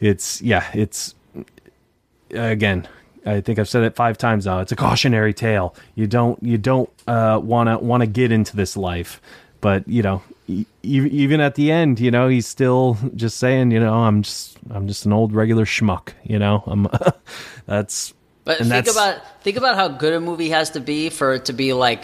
it's 0.00 0.40
yeah, 0.42 0.70
it's 0.74 1.14
again 2.34 2.86
i 3.26 3.40
think 3.40 3.58
i've 3.58 3.68
said 3.68 3.82
it 3.84 3.94
five 3.94 4.16
times 4.18 4.46
now 4.46 4.60
it's 4.60 4.72
a 4.72 4.76
cautionary 4.76 5.34
tale 5.34 5.74
you 5.94 6.06
don't 6.06 6.42
you 6.42 6.58
don't 6.58 6.90
uh 7.06 7.38
want 7.42 8.00
to 8.00 8.06
get 8.06 8.32
into 8.32 8.56
this 8.56 8.76
life 8.76 9.20
but 9.60 9.86
you 9.86 10.02
know 10.02 10.22
even 10.82 11.40
at 11.40 11.54
the 11.54 11.70
end 11.70 12.00
you 12.00 12.10
know 12.10 12.28
he's 12.28 12.46
still 12.46 12.98
just 13.14 13.38
saying 13.38 13.70
you 13.70 13.78
know 13.78 13.94
i'm 13.94 14.22
just 14.22 14.58
i'm 14.70 14.88
just 14.88 15.06
an 15.06 15.12
old 15.12 15.32
regular 15.32 15.64
schmuck 15.64 16.10
you 16.24 16.38
know? 16.38 16.62
I'm 16.66 16.88
that's 17.66 18.12
But 18.44 18.58
think 18.58 18.68
that's- 18.70 18.94
about 18.94 19.42
think 19.42 19.56
about 19.56 19.76
how 19.76 19.88
good 19.88 20.12
a 20.12 20.20
movie 20.20 20.50
has 20.50 20.70
to 20.70 20.80
be 20.80 21.10
for 21.10 21.34
it 21.34 21.44
to 21.46 21.52
be 21.52 21.72
like 21.72 22.02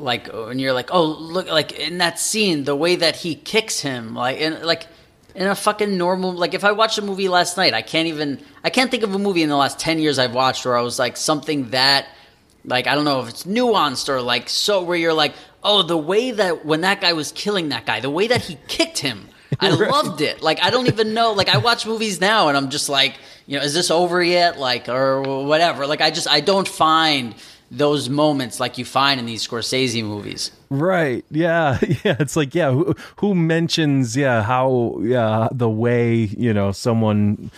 like 0.00 0.28
when 0.32 0.60
you're 0.60 0.72
like, 0.72 0.90
oh 0.92 1.04
look, 1.04 1.48
like 1.50 1.72
in 1.72 1.98
that 1.98 2.20
scene, 2.20 2.62
the 2.62 2.76
way 2.76 2.94
that 2.94 3.16
he 3.16 3.34
kicks 3.34 3.80
him, 3.80 4.14
like 4.14 4.38
in 4.38 4.62
like 4.62 4.86
in 5.34 5.48
a 5.48 5.56
fucking 5.56 5.98
normal 5.98 6.32
like 6.32 6.54
if 6.54 6.62
I 6.62 6.70
watched 6.70 6.98
a 6.98 7.02
movie 7.02 7.28
last 7.28 7.56
night, 7.56 7.74
I 7.74 7.82
can't 7.82 8.06
even 8.06 8.40
I 8.62 8.70
can't 8.70 8.92
think 8.92 9.02
of 9.02 9.12
a 9.12 9.18
movie 9.18 9.42
in 9.42 9.48
the 9.48 9.56
last 9.56 9.80
ten 9.80 9.98
years 9.98 10.20
I've 10.20 10.34
watched 10.34 10.64
where 10.64 10.76
I 10.76 10.82
was 10.82 11.00
like 11.00 11.16
something 11.16 11.70
that 11.70 12.06
like 12.64 12.86
I 12.86 12.94
don't 12.94 13.04
know 13.04 13.20
if 13.22 13.28
it's 13.28 13.42
nuanced 13.44 14.08
or 14.08 14.22
like 14.22 14.48
so 14.48 14.84
where 14.84 14.96
you're 14.96 15.12
like, 15.14 15.34
oh, 15.62 15.82
the 15.82 15.96
way 15.96 16.30
that 16.30 16.64
when 16.64 16.82
that 16.82 17.00
guy 17.00 17.12
was 17.12 17.32
killing 17.32 17.70
that 17.70 17.86
guy, 17.86 18.00
the 18.00 18.10
way 18.10 18.26
that 18.26 18.42
he 18.42 18.58
kicked 18.68 18.98
him. 18.98 19.28
I 19.60 19.70
loved 19.70 20.20
it. 20.20 20.42
Like 20.42 20.62
I 20.62 20.70
don't 20.70 20.88
even 20.88 21.14
know. 21.14 21.32
Like 21.32 21.48
I 21.48 21.58
watch 21.58 21.86
movies 21.86 22.20
now, 22.20 22.48
and 22.48 22.56
I'm 22.56 22.68
just 22.68 22.88
like, 22.88 23.14
you 23.46 23.58
know, 23.58 23.64
is 23.64 23.72
this 23.72 23.90
over 23.90 24.22
yet? 24.22 24.58
Like 24.58 24.88
or 24.88 25.22
whatever. 25.22 25.86
Like 25.86 26.02
I 26.02 26.10
just 26.10 26.28
I 26.28 26.40
don't 26.40 26.68
find 26.68 27.34
those 27.70 28.08
moments 28.08 28.60
like 28.60 28.78
you 28.78 28.84
find 28.84 29.20
in 29.20 29.26
these 29.26 29.46
Scorsese 29.46 30.02
movies. 30.02 30.50
Right. 30.70 31.24
Yeah. 31.30 31.78
Yeah. 32.04 32.16
It's 32.20 32.36
like, 32.36 32.54
yeah, 32.54 32.70
who, 32.70 32.94
who 33.16 33.34
mentions, 33.34 34.16
yeah, 34.16 34.42
how, 34.42 34.98
yeah, 35.02 35.48
the 35.50 35.68
way, 35.68 36.14
you 36.14 36.54
know, 36.54 36.70
someone, 36.70 37.50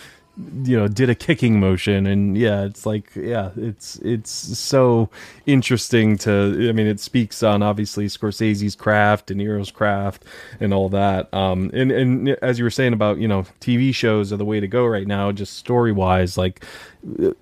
you 0.63 0.77
know, 0.77 0.87
did 0.87 1.09
a 1.09 1.15
kicking 1.15 1.59
motion. 1.59 2.07
And 2.07 2.37
yeah, 2.37 2.63
it's 2.63 2.85
like, 2.85 3.11
yeah, 3.15 3.51
it's, 3.57 3.97
it's 3.97 4.31
so 4.31 5.09
interesting 5.45 6.17
to, 6.19 6.67
I 6.69 6.71
mean, 6.71 6.87
it 6.87 6.99
speaks 6.99 7.43
on 7.43 7.61
obviously 7.61 8.07
Scorsese's 8.07 8.75
craft, 8.75 9.27
De 9.27 9.35
Niro's 9.35 9.71
craft 9.71 10.23
and 10.59 10.73
all 10.73 10.89
that. 10.89 11.33
Um, 11.33 11.69
and, 11.73 11.91
and 11.91 12.29
as 12.41 12.57
you 12.57 12.63
were 12.63 12.71
saying 12.71 12.93
about, 12.93 13.17
you 13.17 13.27
know, 13.27 13.43
TV 13.59 13.93
shows 13.93 14.31
are 14.31 14.37
the 14.37 14.45
way 14.45 14.59
to 14.59 14.67
go 14.67 14.85
right 14.85 15.07
now, 15.07 15.31
just 15.31 15.57
story 15.57 15.91
wise, 15.91 16.37
like, 16.37 16.65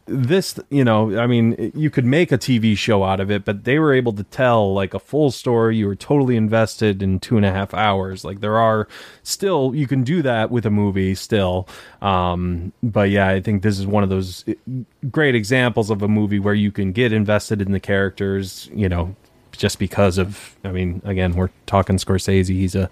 this 0.05 0.57
you 0.69 0.85
know 0.85 1.19
i 1.19 1.27
mean 1.27 1.71
you 1.75 1.89
could 1.89 2.05
make 2.05 2.31
a 2.31 2.37
tv 2.37 2.77
show 2.77 3.03
out 3.03 3.19
of 3.19 3.29
it 3.29 3.43
but 3.43 3.65
they 3.65 3.77
were 3.77 3.93
able 3.93 4.13
to 4.13 4.23
tell 4.23 4.73
like 4.73 4.93
a 4.93 4.99
full 4.99 5.31
story. 5.31 5.77
You 5.77 5.87
were 5.87 5.95
totally 5.95 6.35
invested 6.35 7.01
in 7.01 7.19
two 7.19 7.35
and 7.37 7.45
a 7.45 7.51
half 7.51 7.73
hours. 7.73 8.23
Like 8.23 8.41
there 8.41 8.57
are 8.57 8.87
still 9.23 9.73
you 9.75 9.87
can 9.87 10.03
do 10.03 10.21
that 10.21 10.51
with 10.51 10.65
a 10.65 10.69
movie 10.69 11.15
still. 11.15 11.67
Um 12.01 12.71
but 12.83 13.09
yeah 13.09 13.27
i 13.27 13.41
think 13.41 13.63
this 13.63 13.79
is 13.79 13.87
one 13.87 14.03
of 14.03 14.09
those 14.09 14.43
eh, 14.47 14.53
great 15.11 15.35
examples 15.35 15.89
of 15.89 16.01
a 16.01 16.07
movie 16.07 16.39
where 16.39 16.53
you 16.53 16.71
can 16.71 16.91
get 16.91 17.11
invested 17.11 17.61
in 17.61 17.71
the 17.71 17.79
characters 17.79 18.69
you 18.73 18.87
know 18.87 19.15
just 19.51 19.79
because 19.79 20.17
of 20.17 20.55
i 20.63 20.71
mean 20.71 21.01
again 21.05 21.33
we're 21.33 21.49
talking 21.65 21.97
scorsese. 21.97 22.47
He's 22.47 22.75
a 22.75 22.89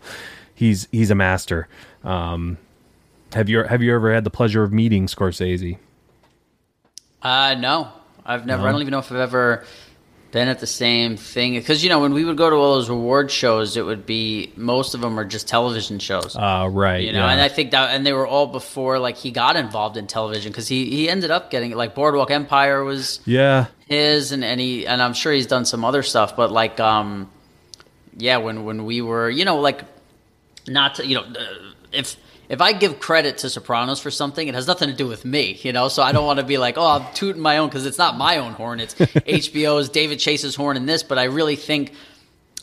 he's 0.53 0.88
he's 0.91 1.11
a 1.11 1.15
master. 1.15 1.68
Um 2.03 2.57
have 3.34 3.47
you 3.49 3.63
have 3.63 3.82
you 3.82 3.93
ever 3.93 4.13
had 4.13 4.24
the 4.24 4.30
pleasure 4.30 4.63
of 4.63 4.74
meeting 4.74 5.07
scorsese 5.07 5.78
Uh, 7.22 7.55
no, 7.55 7.89
I've 8.26 8.45
never. 8.45 8.68
I 8.68 8.72
don't 8.72 8.82
even 8.82 8.91
know 8.91 8.99
if 8.99 9.11
I've 9.11 9.18
ever 9.18 9.65
been 10.32 10.49
at 10.49 10.59
the 10.59 10.68
same 10.68 11.15
thing 11.15 11.53
because 11.53 11.84
you 11.84 11.89
know 11.89 12.01
when 12.01 12.13
we 12.13 12.26
would 12.26 12.38
go 12.38 12.49
to 12.49 12.55
all 12.55 12.76
those 12.76 12.89
reward 12.89 13.32
shows, 13.32 13.78
it 13.78 13.86
would 13.86 14.05
be 14.05 14.51
most 14.55 14.93
of 14.93 15.01
them 15.01 15.20
are 15.20 15.26
just 15.26 15.47
television 15.47 15.99
shows. 15.99 16.36
Uh, 16.36 16.68
right. 16.72 17.03
you 17.03 17.13
know, 17.13 17.26
yeah. 17.26 17.32
and 17.32 17.41
I 17.41 17.47
think 17.47 17.72
that, 17.72 17.95
and 17.95 18.05
they 18.05 18.13
were 18.13 18.28
all 18.28 18.47
before 18.47 18.99
like 18.99 19.18
he 19.18 19.32
got 19.32 19.55
involved 19.55 19.97
in 19.97 20.07
television 20.07 20.51
because 20.51 20.68
he 20.68 20.89
he 20.89 21.09
ended 21.09 21.32
up 21.32 21.49
getting 21.49 21.72
like 21.72 21.95
Boardwalk 21.95 22.30
Empire 22.30 22.84
was 22.84 23.20
yeah. 23.26 23.68
his, 23.88 24.32
and 24.32 24.43
and 24.43 24.59
he 24.59 24.86
and 24.86 25.01
I'm 25.01 25.13
sure 25.13 25.32
he's 25.32 25.47
done 25.47 25.65
some 25.65 25.84
other 25.84 26.03
stuff, 26.03 26.36
but 26.36 26.51
like 26.51 26.80
um, 26.80 27.30
yeah, 28.18 28.38
when 28.38 28.65
when 28.65 28.86
we 28.86 29.01
were, 29.01 29.30
you 29.30 29.45
know, 29.45 29.59
like 29.59 29.82
not 30.68 30.95
to, 30.95 31.05
you 31.05 31.15
know, 31.15 31.22
uh, 31.22 31.45
if 31.91 32.18
if 32.49 32.61
I 32.61 32.73
give 32.73 32.99
credit 32.99 33.39
to 33.39 33.49
Sopranos 33.49 33.99
for 33.99 34.09
something, 34.09 34.47
it 34.47 34.55
has 34.55 34.67
nothing 34.67 34.89
to 34.89 34.95
do 34.95 35.07
with 35.07 35.25
me, 35.25 35.59
you 35.61 35.73
know. 35.73 35.89
So 35.89 36.01
I 36.01 36.11
don't 36.11 36.25
want 36.25 36.39
to 36.39 36.45
be 36.45 36.57
like, 36.57 36.77
oh, 36.77 36.87
I'm 36.87 37.13
tooting 37.13 37.41
my 37.41 37.57
own 37.57 37.67
because 37.67 37.85
it's 37.85 37.97
not 37.97 38.17
my 38.17 38.37
own 38.37 38.53
horn. 38.53 38.79
It's 38.79 38.95
HBO's 38.99 39.89
David 39.89 40.19
Chase's 40.19 40.55
horn 40.55 40.77
in 40.77 40.85
this, 40.85 41.03
but 41.03 41.17
I 41.17 41.25
really 41.25 41.57
think 41.57 41.91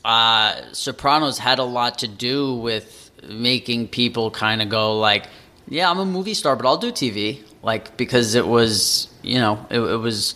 uh, 0.04 0.72
Sopranos 0.72 1.38
had 1.38 1.58
a 1.58 1.64
lot 1.64 1.98
to 1.98 2.08
do 2.08 2.54
with 2.56 3.10
making 3.28 3.88
people 3.88 4.30
kind 4.30 4.62
of 4.62 4.68
go 4.68 4.98
like, 4.98 5.26
yeah, 5.68 5.90
I'm 5.90 5.98
a 5.98 6.04
movie 6.04 6.34
star, 6.34 6.56
but 6.56 6.66
I'll 6.66 6.76
do 6.76 6.92
TV, 6.92 7.42
like 7.62 7.96
because 7.96 8.34
it 8.34 8.46
was, 8.46 9.08
you 9.22 9.38
know, 9.38 9.66
it, 9.70 9.80
it 9.80 9.96
was 9.96 10.34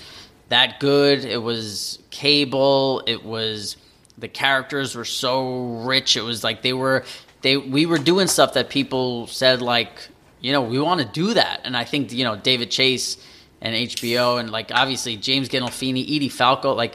that 0.49 0.80
good. 0.80 1.24
It 1.24 1.42
was 1.42 1.99
cable. 2.11 3.03
It 3.07 3.24
was 3.24 3.76
the 4.16 4.28
characters 4.28 4.94
were 4.94 5.05
so 5.05 5.82
rich. 5.84 6.16
It 6.16 6.22
was 6.22 6.42
like 6.42 6.62
they 6.62 6.72
were 6.72 7.05
they 7.43 7.57
we 7.57 7.86
were 7.86 7.99
doing 7.99 8.26
stuff 8.26 8.55
that 8.55 8.68
people 8.68 9.26
said 9.26 9.62
like, 9.62 10.09
you 10.41 10.53
know, 10.53 10.62
we 10.62 10.78
want 10.80 11.01
to 11.01 11.07
do 11.07 11.34
that, 11.34 11.61
and 11.64 11.76
I 11.76 11.84
think 11.84 12.12
you 12.12 12.24
know 12.24 12.36
David 12.36 12.70
Chase 12.70 13.16
and 13.61 13.74
HBO 13.74 14.39
and 14.41 14.51
like 14.51 14.70
obviously 14.72 15.16
James 15.16 15.49
Gandolfini, 15.49 16.03
Edie 16.05 16.28
Falco, 16.28 16.72
like. 16.74 16.95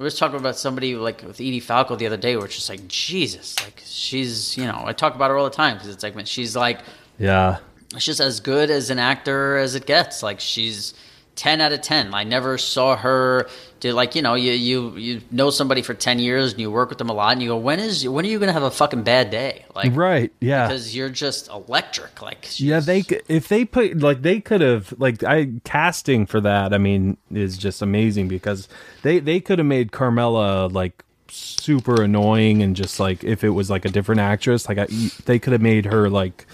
I 0.00 0.02
was 0.02 0.18
talking 0.18 0.38
about 0.40 0.56
somebody 0.56 0.96
like 0.96 1.22
with 1.22 1.38
Edie 1.38 1.60
Falco 1.60 1.94
the 1.94 2.06
other 2.06 2.16
day, 2.16 2.34
where 2.34 2.46
it's 2.46 2.56
just 2.56 2.68
like 2.68 2.88
Jesus, 2.88 3.54
like 3.62 3.80
she's 3.84 4.56
you 4.56 4.64
know 4.64 4.82
I 4.84 4.92
talk 4.94 5.14
about 5.14 5.30
her 5.30 5.36
all 5.36 5.44
the 5.44 5.50
time 5.50 5.76
because 5.76 5.90
it's 5.90 6.02
like 6.02 6.16
man, 6.16 6.24
she's 6.24 6.56
like 6.56 6.80
Yeah. 7.18 7.58
she's 7.92 8.06
just 8.06 8.20
as 8.20 8.40
good 8.40 8.68
as 8.70 8.90
an 8.90 8.98
actor 8.98 9.58
as 9.58 9.76
it 9.76 9.86
gets. 9.86 10.22
Like 10.22 10.40
she's 10.40 10.94
ten 11.34 11.60
out 11.60 11.72
of 11.72 11.80
ten. 11.80 12.12
I 12.14 12.24
never 12.24 12.58
saw 12.58 12.96
her 12.96 13.48
do 13.80 13.92
like 13.92 14.14
you 14.14 14.22
know 14.22 14.34
you 14.34 14.52
you 14.52 14.96
you 14.96 15.20
know 15.30 15.50
somebody 15.50 15.82
for 15.82 15.92
ten 15.92 16.18
years 16.18 16.52
and 16.52 16.60
you 16.60 16.70
work 16.70 16.88
with 16.88 16.98
them 16.98 17.08
a 17.10 17.12
lot 17.12 17.32
and 17.32 17.42
you 17.42 17.48
go 17.48 17.56
when 17.56 17.80
is 17.80 18.08
when 18.08 18.24
are 18.24 18.28
you 18.28 18.38
gonna 18.38 18.52
have 18.52 18.62
a 18.62 18.70
fucking 18.70 19.02
bad 19.02 19.30
day 19.30 19.64
like 19.74 19.94
Right. 19.96 20.32
Yeah. 20.40 20.68
because 20.68 20.94
you're 20.94 21.08
just 21.08 21.48
electric 21.48 22.22
like 22.22 22.60
yeah, 22.60 22.78
they 22.78 23.02
if 23.28 23.48
they 23.48 23.64
put 23.64 23.98
like 23.98 24.22
they 24.22 24.40
could 24.40 24.60
have 24.60 24.94
like 24.98 25.24
I 25.24 25.50
casting 25.64 26.26
for 26.26 26.40
that. 26.42 26.72
I 26.72 26.78
mean, 26.78 27.16
is 27.32 27.58
just 27.58 27.82
amazing 27.82 28.28
because 28.28 28.68
they 29.02 29.18
they 29.18 29.40
could 29.40 29.58
have 29.58 29.66
made 29.66 29.90
Carmela 29.90 30.68
like 30.68 31.04
super 31.28 32.02
annoying 32.02 32.62
and 32.62 32.76
just 32.76 33.00
like 33.00 33.24
if 33.24 33.42
it 33.42 33.50
was 33.50 33.70
like 33.70 33.84
a 33.84 33.88
different 33.88 34.20
actress, 34.20 34.68
like 34.68 34.78
I, 34.78 34.86
they 35.24 35.38
could 35.38 35.52
have 35.52 35.62
made 35.62 35.86
her 35.86 36.08
like 36.08 36.46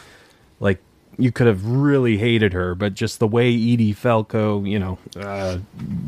like 0.61 0.81
you 1.19 1.33
could 1.33 1.47
have 1.49 1.67
really 1.67 2.17
hated 2.17 2.53
her, 2.53 2.75
but 2.75 2.95
just 2.95 3.19
the 3.19 3.27
way 3.27 3.49
Edie 3.49 3.93
Falco, 3.93 4.65
you 4.65 4.79
know, 4.79 4.99
uh, 5.17 5.59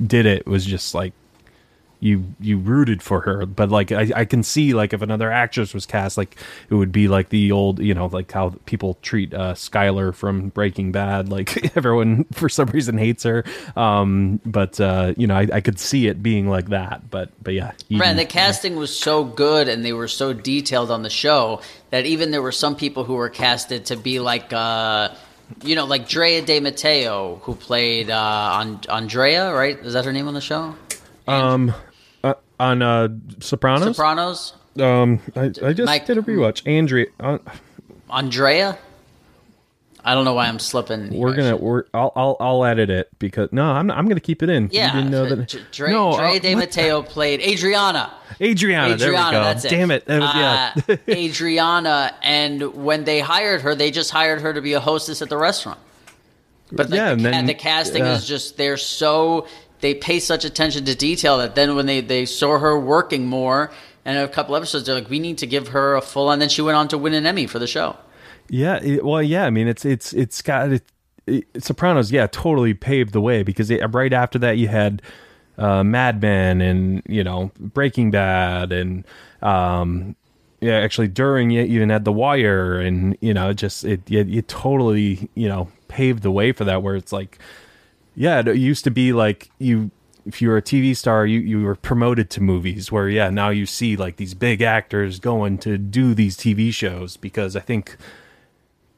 did 0.06 0.24
it 0.24 0.46
was 0.46 0.64
just 0.64 0.94
like 0.94 1.12
you 2.00 2.24
you 2.40 2.58
rooted 2.58 3.02
for 3.02 3.20
her. 3.20 3.46
But 3.46 3.70
like 3.70 3.92
I, 3.92 4.10
I 4.16 4.24
can 4.24 4.42
see 4.42 4.74
like 4.74 4.92
if 4.92 5.02
another 5.02 5.30
actress 5.30 5.72
was 5.72 5.86
cast 5.86 6.16
like 6.16 6.36
it 6.68 6.74
would 6.74 6.92
be 6.92 7.08
like 7.08 7.28
the 7.28 7.52
old 7.52 7.78
you 7.78 7.94
know 7.94 8.06
like 8.06 8.32
how 8.32 8.54
people 8.66 8.98
treat 9.02 9.32
uh 9.32 9.54
skyler 9.54 10.14
from 10.14 10.48
breaking 10.48 10.92
bad. 10.92 11.28
Like 11.40 11.76
everyone 11.76 12.24
for 12.32 12.48
some 12.48 12.68
reason 12.68 12.98
hates 12.98 13.22
her. 13.22 13.44
Um 13.76 14.40
but 14.44 14.80
uh 14.80 15.14
you 15.16 15.26
know 15.26 15.36
i, 15.36 15.46
I 15.52 15.60
could 15.60 15.78
see 15.78 16.08
it 16.08 16.22
being 16.22 16.48
like 16.48 16.70
that. 16.70 17.08
But 17.08 17.30
but 17.42 17.54
yeah 17.54 17.72
right 17.90 18.08
and 18.08 18.18
the 18.18 18.24
casting 18.24 18.76
was 18.76 18.96
so 18.96 19.22
good 19.22 19.68
and 19.68 19.84
they 19.84 19.92
were 19.92 20.08
so 20.08 20.32
detailed 20.32 20.90
on 20.90 21.02
the 21.02 21.10
show 21.10 21.60
that 21.90 22.04
even 22.06 22.30
there 22.30 22.42
were 22.42 22.52
some 22.52 22.74
people 22.74 23.04
who 23.04 23.14
were 23.14 23.28
casted 23.28 23.86
to 23.86 23.96
be 23.96 24.18
like 24.18 24.52
uh 24.52 25.10
you 25.64 25.74
know, 25.74 25.84
like 25.84 26.08
Drea 26.08 26.42
De 26.42 26.60
Matteo, 26.60 27.40
who 27.42 27.54
played 27.54 28.10
uh, 28.10 28.64
Andrea, 28.88 29.52
right? 29.52 29.76
Is 29.78 29.94
that 29.94 30.04
her 30.04 30.12
name 30.12 30.28
on 30.28 30.34
the 30.34 30.40
show? 30.40 30.76
Um, 31.26 31.74
on 32.60 32.82
uh, 32.82 33.08
Sopranos. 33.40 33.96
Sopranos. 33.96 34.54
Um, 34.78 35.20
I, 35.34 35.46
I 35.62 35.72
just 35.72 35.86
Mike, 35.86 36.06
did 36.06 36.18
a 36.18 36.22
rewatch. 36.22 36.66
Andrea. 36.66 37.06
Uh, 37.18 37.38
Andrea. 38.08 38.78
I 40.02 40.14
don't 40.14 40.24
know 40.24 40.32
why 40.32 40.46
I'm 40.46 40.58
slipping. 40.58 41.12
We're 41.14 41.34
gonna. 41.34 41.56
We're. 41.56 41.84
I'll. 41.92 42.12
I'll. 42.16 42.36
I'll 42.40 42.64
edit 42.64 42.88
it 42.88 43.10
because 43.18 43.50
no. 43.52 43.64
I'm. 43.64 43.90
I'm 43.90 44.08
gonna 44.08 44.20
keep 44.20 44.42
it 44.42 44.48
in. 44.48 44.70
Yeah. 44.72 44.86
You 44.86 44.92
didn't 44.98 45.10
know 45.10 45.34
that. 45.34 45.66
Dre, 45.72 45.90
no. 45.90 46.16
Dre 46.16 46.36
uh, 46.36 46.38
De 46.38 46.54
Matteo 46.54 47.02
played 47.02 47.40
Adriana. 47.40 48.12
Adriana. 48.40 48.94
Adriana. 48.94 48.96
There 48.96 49.10
we 49.10 49.16
go. 49.16 49.30
That's 49.30 49.64
it. 49.64 49.70
Damn 49.70 49.90
it. 49.90 50.08
Was, 50.08 50.34
yeah. 50.34 50.74
Uh, 50.88 50.96
Adriana, 51.08 52.14
and 52.22 52.74
when 52.74 53.04
they 53.04 53.20
hired 53.20 53.60
her, 53.60 53.74
they 53.74 53.90
just 53.90 54.10
hired 54.10 54.40
her 54.40 54.54
to 54.54 54.62
be 54.62 54.72
a 54.72 54.80
hostess 54.80 55.20
at 55.20 55.28
the 55.28 55.36
restaurant. 55.36 55.78
But 56.72 56.88
like, 56.88 56.96
yeah, 56.96 57.14
the, 57.14 57.22
then, 57.22 57.46
the 57.46 57.54
casting 57.54 58.04
yeah. 58.04 58.14
is 58.14 58.26
just 58.26 58.56
they're 58.56 58.76
so 58.76 59.46
they 59.80 59.94
pay 59.94 60.20
such 60.20 60.44
attention 60.44 60.84
to 60.84 60.94
detail 60.94 61.38
that 61.38 61.54
then 61.54 61.76
when 61.76 61.86
they, 61.86 62.00
they 62.00 62.26
saw 62.26 62.58
her 62.58 62.78
working 62.78 63.26
more 63.26 63.70
and 64.04 64.18
a 64.18 64.28
couple 64.28 64.56
episodes, 64.56 64.86
they're 64.86 64.94
like, 64.94 65.10
we 65.10 65.18
need 65.18 65.38
to 65.38 65.46
give 65.46 65.68
her 65.68 65.94
a 65.94 66.00
full. 66.00 66.30
And 66.30 66.40
then 66.40 66.48
she 66.48 66.62
went 66.62 66.76
on 66.76 66.88
to 66.88 66.98
win 66.98 67.14
an 67.14 67.26
Emmy 67.26 67.46
for 67.46 67.58
the 67.58 67.66
show. 67.66 67.96
Yeah, 68.48 68.80
it, 68.82 69.04
well, 69.04 69.22
yeah. 69.22 69.44
I 69.44 69.50
mean, 69.50 69.68
it's 69.68 69.84
it's 69.84 70.12
it's 70.12 70.42
got 70.42 70.72
it, 70.72 70.82
it, 71.26 71.44
Sopranos. 71.62 72.10
Yeah, 72.10 72.26
totally 72.26 72.74
paved 72.74 73.12
the 73.12 73.20
way 73.20 73.44
because 73.44 73.70
it, 73.70 73.80
right 73.94 74.12
after 74.12 74.40
that 74.40 74.58
you 74.58 74.66
had 74.66 75.02
uh, 75.56 75.84
Mad 75.84 76.20
Men 76.20 76.60
and 76.60 77.02
you 77.06 77.22
know 77.22 77.52
Breaking 77.60 78.10
Bad 78.10 78.72
and 78.72 79.04
um, 79.40 80.16
yeah, 80.60 80.78
actually 80.78 81.06
during 81.06 81.52
it 81.52 81.68
you 81.68 81.76
even 81.76 81.90
had 81.90 82.04
The 82.04 82.12
Wire 82.12 82.80
and 82.80 83.16
you 83.20 83.32
know 83.32 83.52
just 83.52 83.84
it 83.84 84.10
it, 84.10 84.28
it 84.28 84.48
totally 84.48 85.30
you 85.34 85.48
know 85.48 85.68
paved 85.86 86.24
the 86.24 86.32
way 86.32 86.50
for 86.50 86.64
that 86.64 86.82
where 86.82 86.96
it's 86.96 87.12
like 87.12 87.38
yeah, 88.14 88.40
it 88.40 88.56
used 88.56 88.84
to 88.84 88.90
be 88.90 89.12
like 89.12 89.50
you 89.58 89.90
if 90.26 90.42
you 90.42 90.48
were 90.48 90.56
a 90.56 90.62
TV 90.62 90.96
star, 90.96 91.26
you, 91.26 91.40
you 91.40 91.62
were 91.62 91.74
promoted 91.74 92.30
to 92.30 92.40
movies 92.40 92.92
where 92.92 93.08
yeah, 93.08 93.30
now 93.30 93.48
you 93.48 93.66
see 93.66 93.96
like 93.96 94.16
these 94.16 94.34
big 94.34 94.62
actors 94.62 95.18
going 95.18 95.58
to 95.58 95.78
do 95.78 96.14
these 96.14 96.36
TV 96.36 96.72
shows 96.72 97.16
because 97.16 97.56
I 97.56 97.60
think 97.60 97.96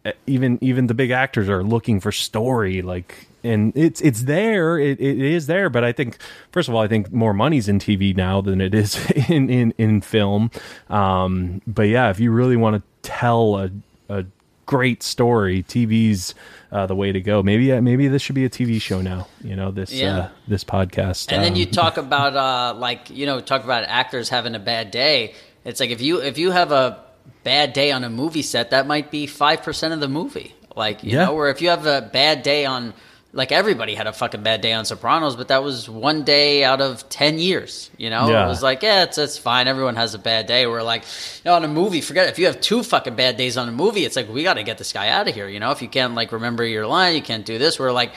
eh, 0.04 0.12
even 0.26 0.58
even 0.60 0.86
the 0.86 0.94
big 0.94 1.10
actors 1.10 1.48
are 1.48 1.62
looking 1.62 2.00
for 2.00 2.12
story 2.12 2.82
like 2.82 3.28
and 3.44 3.72
it's 3.76 4.00
it's 4.00 4.22
there 4.24 4.78
it, 4.78 5.00
it 5.00 5.18
is 5.18 5.48
there 5.48 5.68
but 5.68 5.82
i 5.82 5.90
think 5.90 6.16
first 6.52 6.68
of 6.68 6.74
all 6.76 6.80
i 6.80 6.86
think 6.86 7.12
more 7.12 7.34
money's 7.34 7.68
in 7.68 7.80
tv 7.80 8.16
now 8.16 8.40
than 8.40 8.60
it 8.60 8.72
is 8.72 9.10
in 9.28 9.50
in, 9.50 9.74
in 9.78 10.00
film. 10.00 10.50
Um, 10.88 11.60
but 11.66 11.88
yeah 11.88 12.10
if 12.10 12.20
you 12.20 12.30
really 12.30 12.56
want 12.56 12.76
to 12.76 12.82
tell 13.08 13.56
a, 13.56 13.70
a 14.08 14.24
great 14.66 15.02
story 15.02 15.62
tv's 15.64 16.34
uh, 16.72 16.86
the 16.86 16.96
way 16.96 17.12
to 17.12 17.20
go. 17.20 17.42
Maybe 17.42 17.70
uh, 17.70 17.82
maybe 17.82 18.08
this 18.08 18.22
should 18.22 18.34
be 18.34 18.46
a 18.46 18.50
TV 18.50 18.80
show 18.80 19.02
now. 19.02 19.28
You 19.44 19.54
know 19.54 19.70
this 19.70 19.92
yeah. 19.92 20.16
uh, 20.16 20.28
this 20.48 20.64
podcast. 20.64 21.28
And 21.28 21.38
um, 21.38 21.42
then 21.42 21.56
you 21.56 21.66
um, 21.66 21.70
talk 21.82 21.98
about 21.98 22.34
uh, 22.34 22.78
like 22.78 23.10
you 23.10 23.26
know 23.26 23.40
talk 23.40 23.62
about 23.62 23.84
actors 23.84 24.30
having 24.30 24.54
a 24.54 24.58
bad 24.58 24.90
day. 24.90 25.34
It's 25.64 25.78
like 25.78 25.90
if 25.90 26.00
you 26.00 26.22
if 26.22 26.38
you 26.38 26.50
have 26.50 26.72
a 26.72 27.04
bad 27.44 27.74
day 27.74 27.92
on 27.92 28.04
a 28.04 28.10
movie 28.10 28.42
set, 28.42 28.70
that 28.70 28.86
might 28.86 29.10
be 29.10 29.26
five 29.26 29.62
percent 29.62 29.92
of 29.92 30.00
the 30.00 30.08
movie. 30.08 30.54
Like 30.74 31.04
you 31.04 31.12
yeah. 31.12 31.26
know, 31.26 31.34
or 31.34 31.50
if 31.50 31.60
you 31.60 31.68
have 31.68 31.84
a 31.84 32.00
bad 32.00 32.42
day 32.42 32.64
on 32.64 32.94
like 33.34 33.50
everybody 33.50 33.94
had 33.94 34.06
a 34.06 34.12
fucking 34.12 34.42
bad 34.42 34.60
day 34.60 34.72
on 34.74 34.84
Sopranos, 34.84 35.36
but 35.36 35.48
that 35.48 35.62
was 35.62 35.88
one 35.88 36.22
day 36.22 36.64
out 36.64 36.82
of 36.82 37.08
ten 37.08 37.38
years. 37.38 37.90
You 37.96 38.10
know, 38.10 38.28
yeah. 38.28 38.44
it 38.44 38.48
was 38.48 38.62
like, 38.62 38.82
yeah, 38.82 39.04
it's 39.04 39.16
it's 39.16 39.38
fine. 39.38 39.68
Everyone 39.68 39.96
has 39.96 40.14
a 40.14 40.18
bad 40.18 40.46
day. 40.46 40.66
We're 40.66 40.82
like, 40.82 41.02
you 41.02 41.42
know, 41.46 41.54
on 41.54 41.64
a 41.64 41.68
movie, 41.68 42.02
forget 42.02 42.26
it. 42.26 42.30
if 42.30 42.38
you 42.38 42.46
have 42.46 42.60
two 42.60 42.82
fucking 42.82 43.14
bad 43.14 43.38
days 43.38 43.56
on 43.56 43.68
a 43.68 43.72
movie, 43.72 44.04
it's 44.04 44.16
like 44.16 44.28
we 44.28 44.42
got 44.42 44.54
to 44.54 44.62
get 44.62 44.76
this 44.76 44.92
guy 44.92 45.08
out 45.08 45.28
of 45.28 45.34
here. 45.34 45.48
You 45.48 45.60
know, 45.60 45.70
if 45.70 45.80
you 45.80 45.88
can't 45.88 46.14
like 46.14 46.32
remember 46.32 46.64
your 46.64 46.86
line, 46.86 47.14
you 47.14 47.22
can't 47.22 47.46
do 47.46 47.58
this. 47.58 47.78
We're 47.78 47.92
like, 47.92 48.12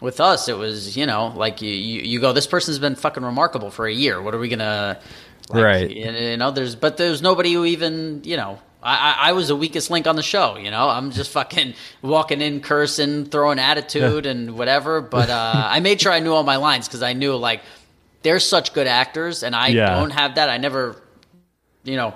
with 0.00 0.20
us, 0.20 0.48
it 0.48 0.58
was 0.58 0.94
you 0.96 1.06
know, 1.06 1.32
like 1.34 1.62
you 1.62 1.70
you, 1.70 2.02
you 2.02 2.20
go, 2.20 2.34
this 2.34 2.46
person's 2.46 2.78
been 2.78 2.96
fucking 2.96 3.24
remarkable 3.24 3.70
for 3.70 3.86
a 3.86 3.92
year. 3.92 4.20
What 4.20 4.34
are 4.34 4.38
we 4.38 4.48
gonna? 4.48 4.98
Like, 5.48 5.64
right. 5.64 5.90
You 5.90 6.36
know, 6.36 6.50
there's 6.50 6.76
but 6.76 6.98
there's 6.98 7.22
nobody 7.22 7.54
who 7.54 7.64
even 7.64 8.22
you 8.24 8.36
know 8.36 8.60
I, 8.82 9.16
I, 9.18 9.32
was 9.32 9.48
the 9.48 9.56
weakest 9.56 9.90
link 9.90 10.06
on 10.06 10.16
the 10.16 10.22
show, 10.22 10.56
you 10.56 10.70
know. 10.70 10.88
I'm 10.88 11.10
just 11.10 11.30
fucking 11.32 11.74
walking 12.02 12.40
in, 12.40 12.60
cursing, 12.60 13.26
throwing 13.26 13.58
attitude 13.58 14.24
and 14.24 14.56
whatever. 14.56 15.00
But 15.00 15.28
uh, 15.28 15.68
I 15.68 15.80
made 15.80 16.00
sure 16.00 16.12
I 16.12 16.20
knew 16.20 16.32
all 16.32 16.44
my 16.44 16.56
lines 16.56 16.88
because 16.88 17.02
I 17.02 17.12
knew 17.12 17.36
like 17.36 17.60
they're 18.22 18.40
such 18.40 18.72
good 18.72 18.86
actors, 18.86 19.42
and 19.42 19.54
I 19.54 19.68
yeah. 19.68 19.96
don't 19.96 20.10
have 20.10 20.36
that. 20.36 20.48
I 20.48 20.56
never, 20.56 20.96
you 21.84 21.96
know, 21.96 22.14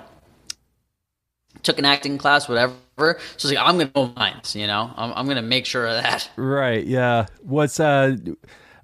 took 1.61 1.77
an 1.77 1.85
acting 1.85 2.17
class, 2.17 2.49
whatever. 2.49 3.19
So 3.37 3.47
like, 3.47 3.57
I'm 3.57 3.77
gonna 3.77 3.91
know 3.95 4.13
lines, 4.15 4.55
you 4.55 4.67
know. 4.67 4.91
I'm, 4.95 5.13
I'm 5.13 5.27
gonna 5.27 5.41
make 5.41 5.65
sure 5.65 5.85
of 5.85 6.01
that. 6.01 6.29
Right. 6.35 6.85
Yeah. 6.85 7.27
What's 7.41 7.79
uh, 7.79 8.17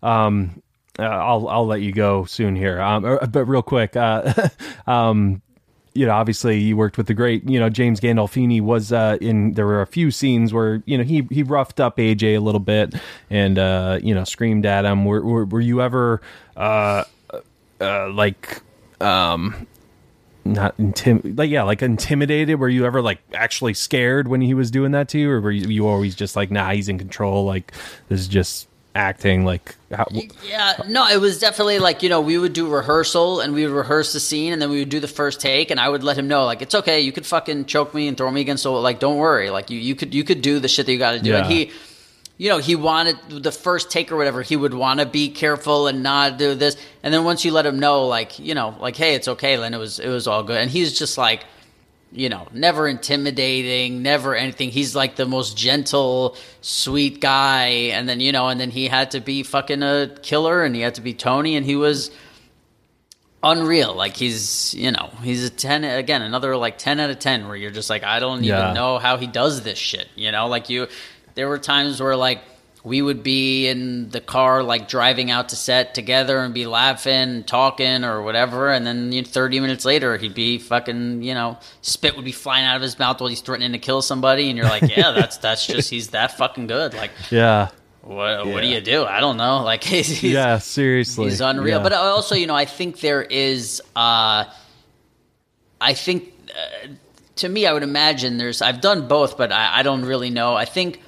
um. 0.04 0.62
Uh, 1.00 1.04
I'll 1.04 1.48
I'll 1.48 1.66
let 1.66 1.82
you 1.82 1.94
go 1.94 2.26
soon 2.26 2.56
here. 2.56 2.82
Um, 2.82 3.06
er, 3.06 3.26
but 3.26 3.46
real 3.46 3.62
quick, 3.62 3.96
uh, 3.96 4.50
um, 4.88 5.42
you 5.94 6.06
know, 6.06 6.14
obviously 6.14 6.58
you 6.58 6.78
worked 6.78 6.98
with 6.98 7.08
the 7.08 7.14
great, 7.14 7.48
you 7.50 7.60
know, 7.60 7.70
James 7.70 8.00
Gandolfini 8.00 8.62
was 8.62 8.94
uh, 8.94 9.18
in. 9.20 9.54
There 9.54 9.66
were 9.66 9.82
a 9.82 9.88
few 9.88 10.10
scenes 10.12 10.54
where 10.54 10.82
you 10.86 10.98
know 10.98 11.04
he 11.04 11.28
he 11.30 11.44
roughed 11.44 11.80
up 11.80 11.98
AJ 11.98 12.38
a 12.38 12.40
little 12.40 12.60
bit 12.60 12.96
and 13.30 13.60
uh, 13.60 14.00
you 14.02 14.16
know 14.16 14.24
screamed 14.24 14.66
at 14.66 14.86
him. 14.86 15.04
Were 15.06 15.22
were, 15.22 15.46
were 15.46 15.60
you 15.60 15.82
ever 15.82 16.22
uh, 16.56 17.04
uh, 17.82 18.10
like 18.10 18.62
um 19.02 19.68
not 20.46 20.78
intim 20.78 21.38
like 21.38 21.50
yeah 21.50 21.64
like 21.64 21.82
intimidated? 21.82 22.58
Were 22.60 22.70
you 22.70 22.86
ever 22.86 23.02
like 23.02 23.20
actually 23.34 23.74
scared 23.74 24.28
when 24.28 24.42
he 24.42 24.54
was 24.54 24.72
doing 24.72 24.92
that 24.92 25.10
to 25.10 25.20
you, 25.20 25.30
or 25.30 25.42
were 25.42 25.52
you, 25.52 25.68
you 25.68 25.88
always 25.88 26.16
just 26.16 26.36
like 26.38 26.52
nah 26.52 26.72
he's 26.72 26.88
in 26.88 26.98
control? 26.98 27.46
Like 27.46 27.74
this 28.08 28.22
is 28.22 28.28
just 28.30 28.68
acting 28.94 29.46
like 29.46 29.76
how, 29.96 30.06
yeah 30.46 30.74
no 30.90 31.08
it 31.08 31.20
was 31.22 31.40
definitely 31.40 31.80
like 31.80 32.04
you 32.04 32.10
know 32.10 32.20
we 32.20 32.38
would 32.38 32.52
do 32.52 32.68
rehearsal 32.68 33.40
and 33.40 33.54
we 33.54 33.66
would 33.66 33.74
rehearse 33.74 34.12
the 34.12 34.20
scene 34.20 34.52
and 34.52 34.62
then 34.62 34.70
we 34.70 34.80
would 34.80 34.90
do 34.90 35.00
the 35.00 35.08
first 35.08 35.40
take 35.40 35.72
and 35.72 35.80
i 35.80 35.88
would 35.88 36.04
let 36.04 36.18
him 36.18 36.28
know 36.28 36.44
like 36.44 36.62
it's 36.62 36.76
okay 36.76 37.00
you 37.00 37.14
could 37.14 37.26
fucking 37.26 37.64
choke 37.66 37.94
me 37.94 38.10
and 38.10 38.18
throw 38.18 38.30
me 38.30 38.42
against 38.42 38.64
the 38.64 38.70
like 38.70 39.00
don't 39.00 39.16
worry 39.16 39.50
like 39.50 39.70
you, 39.70 39.80
you 39.80 39.96
could 39.96 40.14
you 40.14 40.26
could 40.26 40.42
do 40.42 40.60
the 40.60 40.68
shit 40.68 40.86
that 40.86 40.92
you 40.92 41.00
got 41.00 41.14
to 41.14 41.20
do 41.20 41.30
yeah. 41.30 41.38
and 41.38 41.52
he 41.52 41.72
you 42.42 42.50
know 42.50 42.58
he 42.58 42.76
wanted 42.76 43.16
the 43.30 43.52
first 43.52 43.92
take 43.92 44.12
or 44.12 44.18
whatever 44.18 44.42
he 44.42 44.56
would 44.56 44.74
want 44.74 45.00
to 45.00 45.06
be 45.06 45.30
careful 45.30 45.86
and 45.86 46.02
not 46.02 46.40
do 46.40 46.56
this. 46.56 46.76
And 47.04 47.14
then 47.14 47.24
once 47.24 47.46
you 47.46 47.52
let 47.52 47.68
him 47.68 47.78
know 47.80 48.08
like 48.08 48.40
you 48.40 48.56
know 48.56 48.76
like 48.80 48.96
hey 48.96 49.14
it's 49.14 49.28
okay 49.28 49.58
then 49.58 49.76
it 49.76 49.78
was 49.78 50.00
it 50.00 50.10
was 50.10 50.26
all 50.26 50.42
good. 50.42 50.58
And 50.58 50.72
he's 50.72 50.98
just 50.98 51.20
like 51.20 51.46
you 52.12 52.30
know, 52.30 52.48
never 52.52 52.88
intimidating, 52.88 54.02
never 54.02 54.36
anything. 54.36 54.70
He's 54.70 54.96
like 54.96 55.16
the 55.16 55.26
most 55.26 55.58
gentle, 55.58 56.36
sweet 56.62 57.22
guy. 57.22 57.68
And 57.94 58.08
then, 58.08 58.20
you 58.20 58.32
know, 58.32 58.50
and 58.50 58.60
then 58.60 58.70
he 58.70 58.88
had 58.88 59.12
to 59.12 59.22
be 59.22 59.44
fucking 59.44 59.82
a 59.82 60.18
killer 60.22 60.64
and 60.64 60.76
he 60.76 60.82
had 60.82 60.96
to 60.96 61.02
be 61.02 61.14
Tony 61.14 61.56
and 61.56 61.66
he 61.66 61.76
was 61.76 62.12
unreal. 63.42 63.94
Like 63.94 64.18
he's, 64.18 64.74
you 64.74 64.92
know, 64.92 65.10
he's 65.24 65.46
a 65.46 65.50
10 65.50 65.84
again, 65.84 66.22
another 66.22 66.58
like 66.58 66.78
10 66.78 67.00
out 67.00 67.10
of 67.10 67.20
10 67.20 67.48
where 67.48 67.56
you're 67.56 67.72
just 67.72 67.90
like 67.90 68.04
I 68.04 68.20
don't 68.20 68.44
yeah. 68.44 68.62
even 68.62 68.76
know 68.76 68.98
how 68.98 69.18
he 69.18 69.28
does 69.28 69.62
this 69.62 69.80
shit, 69.80 70.08
you 70.16 70.32
know? 70.32 70.48
Like 70.48 70.70
you 70.70 70.88
there 71.36 71.48
were 71.48 71.58
times 71.58 72.02
where 72.02 72.16
like 72.16 72.42
we 72.84 73.02
would 73.02 73.22
be 73.22 73.68
in 73.68 74.10
the 74.10 74.22
car 74.22 74.64
like 74.64 74.88
driving 74.88 75.30
out 75.30 75.50
to 75.50 75.56
set 75.56 75.94
together 75.94 76.40
and 76.40 76.54
be 76.54 76.66
laughing 76.66 77.14
and 77.14 77.48
talking 77.48 78.04
or 78.04 78.22
whatever 78.22 78.70
and 78.70 78.86
then 78.86 79.12
you 79.12 79.22
know, 79.22 79.28
30 79.28 79.60
minutes 79.60 79.86
later 79.86 80.18
he'd 80.18 80.34
be 80.34 80.58
fucking 80.58 81.22
you 81.22 81.34
know 81.34 81.58
spit 81.82 82.16
would 82.16 82.26
be 82.26 82.32
flying 82.32 82.66
out 82.66 82.76
of 82.76 82.82
his 82.82 82.98
mouth 82.98 83.20
while 83.20 83.30
he's 83.30 83.42
threatening 83.42 83.74
to 83.74 83.78
kill 83.78 84.02
somebody 84.02 84.50
and 84.50 84.58
you're 84.58 84.68
like 84.68 84.96
yeah 84.96 85.12
that's 85.16 85.38
that's 85.38 85.66
just 85.66 85.90
he's 85.90 86.10
that 86.10 86.38
fucking 86.38 86.68
good. 86.68 86.94
Like 86.94 87.12
yeah. 87.30 87.70
what 88.02 88.48
what 88.48 88.62
do 88.62 88.68
you 88.68 88.82
do? 88.82 89.06
I 89.06 89.20
don't 89.20 89.38
know. 89.38 89.62
Like 89.72 89.84
he's, 89.84 90.08
he's 90.08 90.34
yeah 90.34 90.58
seriously. 90.58 91.26
he's 91.26 91.42
unreal. 91.42 91.78
Yeah. 91.78 91.84
but 91.84 91.94
also 91.94 92.36
you 92.36 92.48
know 92.48 92.56
i 92.56 92.66
think 92.66 93.00
there 93.00 93.22
is 93.22 93.82
uh 93.96 94.46
i 95.80 95.94
think 95.94 96.34
uh, 96.50 96.88
to 97.36 97.48
me 97.48 97.66
i 97.66 97.74
would 97.74 97.84
imagine 97.84 98.38
there's 98.38 98.62
i've 98.62 98.82
done 98.82 99.08
both 99.08 99.38
but 99.38 99.52
I, 99.52 99.80
I 99.80 99.84
don't 99.84 100.04
really 100.04 100.30
know. 100.30 100.56
I 100.56 100.66
think 100.66 101.02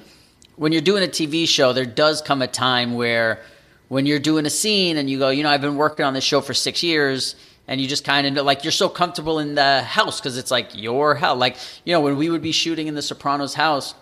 when 0.56 0.72
you're 0.72 0.82
doing 0.82 1.02
a 1.02 1.08
TV 1.08 1.48
show, 1.48 1.72
there 1.72 1.86
does 1.86 2.22
come 2.22 2.42
a 2.42 2.46
time 2.46 2.94
where 2.94 3.42
when 3.88 4.06
you're 4.06 4.18
doing 4.18 4.46
a 4.46 4.50
scene 4.50 4.96
and 4.96 5.10
you 5.10 5.18
go, 5.18 5.30
you 5.30 5.42
know, 5.42 5.50
I've 5.50 5.60
been 5.60 5.76
working 5.76 6.04
on 6.04 6.14
this 6.14 6.24
show 6.24 6.40
for 6.40 6.54
six 6.54 6.82
years, 6.82 7.34
and 7.66 7.80
you 7.80 7.88
just 7.88 8.04
kind 8.04 8.26
of 8.38 8.44
like 8.44 8.64
you're 8.64 8.72
so 8.72 8.88
comfortable 8.88 9.38
in 9.38 9.54
the 9.54 9.82
house 9.82 10.20
because 10.20 10.36
it's 10.36 10.50
like 10.50 10.70
your 10.74 11.14
house. 11.14 11.38
Like 11.38 11.56
you 11.84 11.92
know, 11.92 12.00
when 12.00 12.16
we 12.16 12.30
would 12.30 12.42
be 12.42 12.52
shooting 12.52 12.86
in 12.88 12.94
the 12.94 13.02
Sopranos 13.02 13.54
house, 13.54 13.94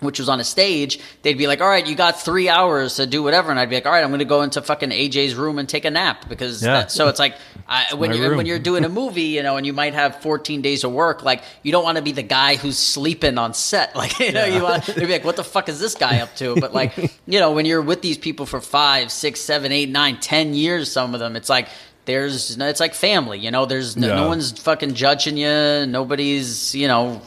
which 0.00 0.18
was 0.18 0.28
on 0.28 0.40
a 0.40 0.44
stage, 0.44 0.98
they'd 1.22 1.38
be 1.38 1.46
like, 1.46 1.60
"All 1.60 1.68
right, 1.68 1.86
you 1.86 1.94
got 1.94 2.20
three 2.20 2.48
hours 2.48 2.96
to 2.96 3.06
do 3.06 3.22
whatever," 3.22 3.50
and 3.50 3.58
I'd 3.60 3.68
be 3.70 3.76
like, 3.76 3.86
"All 3.86 3.92
right, 3.92 4.02
I'm 4.02 4.10
going 4.10 4.18
to 4.20 4.24
go 4.24 4.42
into 4.42 4.60
fucking 4.62 4.90
AJ's 4.90 5.34
room 5.34 5.58
and 5.58 5.68
take 5.68 5.84
a 5.84 5.90
nap 5.90 6.28
because 6.28 6.62
Yeah. 6.62 6.72
that, 6.72 6.92
so 6.92 7.08
it's 7.08 7.18
like 7.18 7.36
I, 7.68 7.94
when 7.94 8.12
you 8.12 8.36
when 8.36 8.46
you're 8.46 8.58
doing 8.58 8.84
a 8.84 8.88
movie, 8.88 9.22
you 9.22 9.42
know, 9.42 9.56
and 9.56 9.64
you 9.66 9.72
might 9.72 9.94
have 9.94 10.16
14 10.22 10.60
days 10.62 10.84
of 10.84 10.92
work, 10.92 11.22
like 11.22 11.42
you 11.62 11.70
don't 11.72 11.84
want 11.84 11.96
to 11.96 12.02
be 12.02 12.12
the 12.12 12.22
guy 12.22 12.56
who's 12.56 12.78
sleeping 12.78 13.38
on 13.38 13.54
set, 13.54 13.94
like 14.02 14.18
you 14.18 14.32
know, 14.32 14.44
you 14.44 14.62
want 14.62 14.84
to 14.84 14.94
be 14.94 15.06
like, 15.06 15.24
"What 15.24 15.36
the 15.36 15.44
fuck 15.44 15.68
is 15.68 15.78
this 15.80 15.94
guy 15.94 16.20
up 16.20 16.34
to?" 16.36 16.56
But 16.56 16.74
like 16.74 16.96
you 17.26 17.38
know, 17.40 17.52
when 17.52 17.66
you're 17.66 17.82
with 17.82 18.02
these 18.02 18.18
people 18.18 18.46
for 18.46 18.60
five, 18.60 19.10
six, 19.12 19.40
seven, 19.40 19.72
eight, 19.72 19.88
nine, 19.90 20.18
ten 20.20 20.54
years, 20.54 20.90
some 20.90 21.14
of 21.14 21.20
them, 21.20 21.36
it's 21.36 21.48
like. 21.48 21.68
There's, 22.06 22.56
it's 22.58 22.80
like 22.80 22.94
family, 22.94 23.38
you 23.38 23.52
know. 23.52 23.66
There's 23.66 23.96
no, 23.96 24.08
Yeah. 24.08 24.14
no 24.16 24.26
one's 24.26 24.50
fucking 24.58 24.94
judging 24.94 25.36
you. 25.36 25.86
Nobody's, 25.86 26.74
you 26.74 26.88
know, 26.88 27.20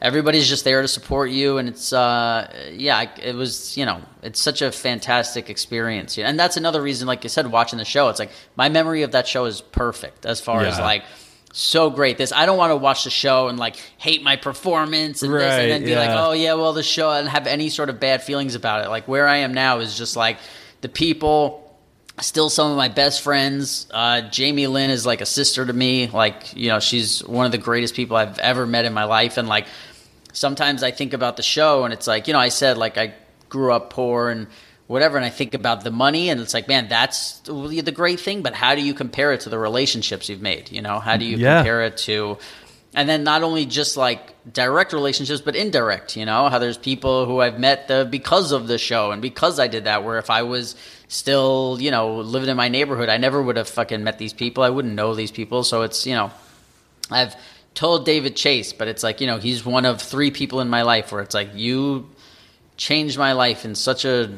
everybody's 0.00 0.48
just 0.48 0.64
there 0.64 0.82
to 0.82 0.88
support 0.88 1.30
you 1.30 1.58
and 1.58 1.68
it's 1.68 1.92
uh 1.92 2.70
yeah 2.72 3.10
it 3.20 3.34
was 3.34 3.76
you 3.76 3.84
know 3.84 4.00
it's 4.22 4.40
such 4.40 4.62
a 4.62 4.70
fantastic 4.70 5.50
experience 5.50 6.18
and 6.18 6.38
that's 6.38 6.56
another 6.56 6.80
reason 6.80 7.06
like 7.06 7.24
i 7.24 7.28
said 7.28 7.46
watching 7.50 7.78
the 7.78 7.84
show 7.84 8.08
it's 8.08 8.18
like 8.18 8.30
my 8.56 8.68
memory 8.68 9.02
of 9.02 9.12
that 9.12 9.26
show 9.26 9.44
is 9.44 9.60
perfect 9.60 10.24
as 10.24 10.40
far 10.40 10.62
as 10.62 10.78
like 10.78 11.02
so 11.52 11.90
great 11.90 12.18
this 12.18 12.32
i 12.32 12.46
don't 12.46 12.58
want 12.58 12.70
to 12.70 12.76
watch 12.76 13.04
the 13.04 13.10
show 13.10 13.48
and 13.48 13.58
like 13.58 13.76
hate 13.96 14.22
my 14.22 14.36
performance 14.36 15.22
and 15.22 15.32
this 15.32 15.42
and 15.42 15.70
then 15.70 15.84
be 15.84 15.94
like 15.94 16.10
oh 16.10 16.32
yeah 16.32 16.54
well 16.54 16.72
the 16.72 16.82
show 16.82 17.10
and 17.10 17.28
have 17.28 17.46
any 17.46 17.68
sort 17.68 17.88
of 17.88 17.98
bad 17.98 18.22
feelings 18.22 18.54
about 18.54 18.84
it 18.84 18.88
like 18.88 19.08
where 19.08 19.26
i 19.26 19.38
am 19.38 19.52
now 19.52 19.78
is 19.78 19.96
just 19.96 20.14
like 20.14 20.38
the 20.80 20.88
people 20.88 21.64
still 22.20 22.50
some 22.50 22.70
of 22.70 22.76
my 22.76 22.88
best 22.88 23.22
friends. 23.22 23.86
Uh, 23.90 24.22
Jamie 24.22 24.66
Lynn 24.66 24.90
is 24.90 25.06
like 25.06 25.20
a 25.20 25.26
sister 25.26 25.64
to 25.64 25.72
me. 25.72 26.08
Like, 26.08 26.54
you 26.56 26.68
know, 26.68 26.80
she's 26.80 27.24
one 27.24 27.46
of 27.46 27.52
the 27.52 27.58
greatest 27.58 27.94
people 27.94 28.16
I've 28.16 28.38
ever 28.38 28.66
met 28.66 28.84
in 28.84 28.92
my 28.92 29.04
life. 29.04 29.36
And 29.36 29.48
like, 29.48 29.66
sometimes 30.38 30.82
I 30.82 30.90
think 30.90 31.12
about 31.12 31.36
the 31.36 31.42
show 31.42 31.84
and 31.84 31.92
it's 31.92 32.06
like, 32.06 32.26
you 32.28 32.32
know, 32.32 32.38
I 32.38 32.48
said 32.48 32.78
like 32.78 32.96
I 32.98 33.14
grew 33.48 33.72
up 33.72 33.90
poor 33.90 34.28
and 34.30 34.46
whatever. 34.86 35.16
And 35.18 35.24
I 35.26 35.30
think 35.30 35.52
about 35.54 35.84
the 35.84 35.90
money 35.90 36.30
and 36.30 36.40
it's 36.40 36.54
like, 36.54 36.68
man, 36.68 36.88
that's 36.88 37.40
the 37.40 37.92
great 37.94 38.20
thing. 38.20 38.42
But 38.42 38.54
how 38.54 38.74
do 38.74 38.80
you 38.82 38.94
compare 38.94 39.32
it 39.32 39.40
to 39.42 39.48
the 39.50 39.58
relationships 39.58 40.28
you've 40.28 40.42
made? 40.42 40.70
You 40.72 40.82
know, 40.82 40.98
how 40.98 41.16
do 41.16 41.24
you 41.24 41.36
Yeah. 41.36 41.58
compare 41.58 41.82
it 41.82 41.96
to, 42.08 42.38
and 42.94 43.06
then 43.08 43.22
not 43.22 43.42
only 43.42 43.66
just 43.66 43.96
like 43.98 44.34
direct 44.50 44.94
relationships 44.94 45.42
but 45.42 45.54
indirect 45.54 46.16
you 46.16 46.24
know 46.24 46.48
how 46.48 46.58
there's 46.58 46.78
people 46.78 47.26
who 47.26 47.38
i've 47.38 47.58
met 47.58 47.86
the, 47.86 48.08
because 48.10 48.50
of 48.50 48.66
the 48.66 48.78
show 48.78 49.10
and 49.12 49.20
because 49.20 49.60
i 49.60 49.66
did 49.68 49.84
that 49.84 50.04
where 50.04 50.16
if 50.16 50.30
i 50.30 50.42
was 50.42 50.74
still 51.06 51.76
you 51.80 51.90
know 51.90 52.16
living 52.20 52.48
in 52.48 52.56
my 52.56 52.68
neighborhood 52.68 53.10
i 53.10 53.18
never 53.18 53.42
would 53.42 53.58
have 53.58 53.68
fucking 53.68 54.02
met 54.02 54.16
these 54.18 54.32
people 54.32 54.64
i 54.64 54.70
wouldn't 54.70 54.94
know 54.94 55.14
these 55.14 55.30
people 55.30 55.62
so 55.64 55.82
it's 55.82 56.06
you 56.06 56.14
know 56.14 56.30
i've 57.10 57.36
told 57.78 58.04
david 58.04 58.34
chase 58.34 58.72
but 58.72 58.88
it's 58.88 59.04
like 59.04 59.20
you 59.20 59.26
know 59.28 59.38
he's 59.38 59.64
one 59.64 59.84
of 59.84 60.02
three 60.02 60.32
people 60.32 60.60
in 60.60 60.68
my 60.68 60.82
life 60.82 61.12
where 61.12 61.22
it's 61.22 61.32
like 61.40 61.50
you 61.54 62.08
changed 62.76 63.16
my 63.16 63.32
life 63.34 63.64
in 63.64 63.76
such 63.76 64.04
a 64.04 64.28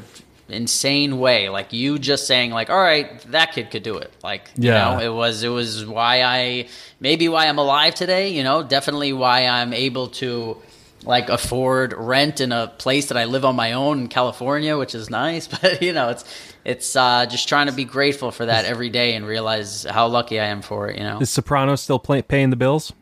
insane 0.50 1.18
way 1.18 1.48
like 1.48 1.72
you 1.72 1.98
just 1.98 2.26
saying 2.26 2.50
like 2.50 2.68
all 2.68 2.82
right 2.82 3.20
that 3.30 3.52
kid 3.52 3.70
could 3.70 3.82
do 3.82 3.96
it 3.96 4.12
like 4.22 4.50
Yeah. 4.56 4.90
you 4.90 4.98
know 4.98 5.06
it 5.06 5.16
was 5.16 5.42
it 5.42 5.48
was 5.48 5.86
why 5.86 6.20
i 6.22 6.68
maybe 6.98 7.28
why 7.30 7.46
i'm 7.46 7.56
alive 7.58 7.94
today 7.94 8.28
you 8.28 8.42
know 8.42 8.62
definitely 8.62 9.14
why 9.14 9.46
i'm 9.46 9.72
able 9.72 10.08
to 10.08 10.56
like 11.04 11.30
afford 11.30 11.94
rent 11.94 12.42
in 12.42 12.52
a 12.52 12.66
place 12.76 13.06
that 13.06 13.16
i 13.16 13.24
live 13.24 13.46
on 13.46 13.56
my 13.56 13.72
own 13.72 14.00
in 14.00 14.08
california 14.08 14.76
which 14.76 14.94
is 14.94 15.08
nice 15.08 15.46
but 15.62 15.80
you 15.80 15.94
know 15.94 16.10
it's 16.10 16.24
it's 16.62 16.94
uh, 16.94 17.24
just 17.24 17.48
trying 17.48 17.68
to 17.68 17.72
be 17.72 17.84
grateful 17.84 18.30
for 18.30 18.44
that 18.44 18.66
every 18.66 18.90
day 18.90 19.14
and 19.14 19.24
realize 19.24 19.84
how 19.84 20.06
lucky 20.08 20.38
i 20.38 20.44
am 20.44 20.60
for 20.60 20.88
it 20.90 20.98
you 20.98 21.04
know 21.04 21.18
Is 21.20 21.30
Soprano 21.30 21.74
still 21.76 21.98
play, 21.98 22.20
paying 22.20 22.50
the 22.50 22.56
bills? 22.56 22.92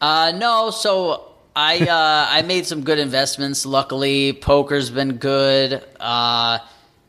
Uh, 0.00 0.32
no, 0.36 0.70
so 0.70 1.32
I 1.54 1.78
uh, 1.80 2.26
I 2.30 2.42
made 2.42 2.66
some 2.66 2.82
good 2.82 2.98
investments. 2.98 3.64
Luckily, 3.66 4.32
poker's 4.34 4.90
been 4.90 5.16
good. 5.16 5.82
Uh, 5.98 6.58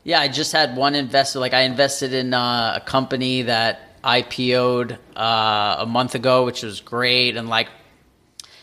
yeah, 0.04 0.20
I 0.22 0.28
just 0.30 0.52
had 0.54 0.76
one 0.78 0.96
investor. 0.96 1.40
Like 1.40 1.54
I 1.54 1.62
invested 1.62 2.14
in 2.14 2.34
uh, 2.34 2.74
a 2.78 2.80
company 2.86 3.42
that 3.44 4.02
IPO'd 4.04 4.98
uh, 5.18 5.76
a 5.80 5.86
month 5.86 6.16
ago, 6.16 6.46
which 6.46 6.64
was 6.64 6.80
great. 6.80 7.36
And 7.36 7.50
like, 7.50 7.68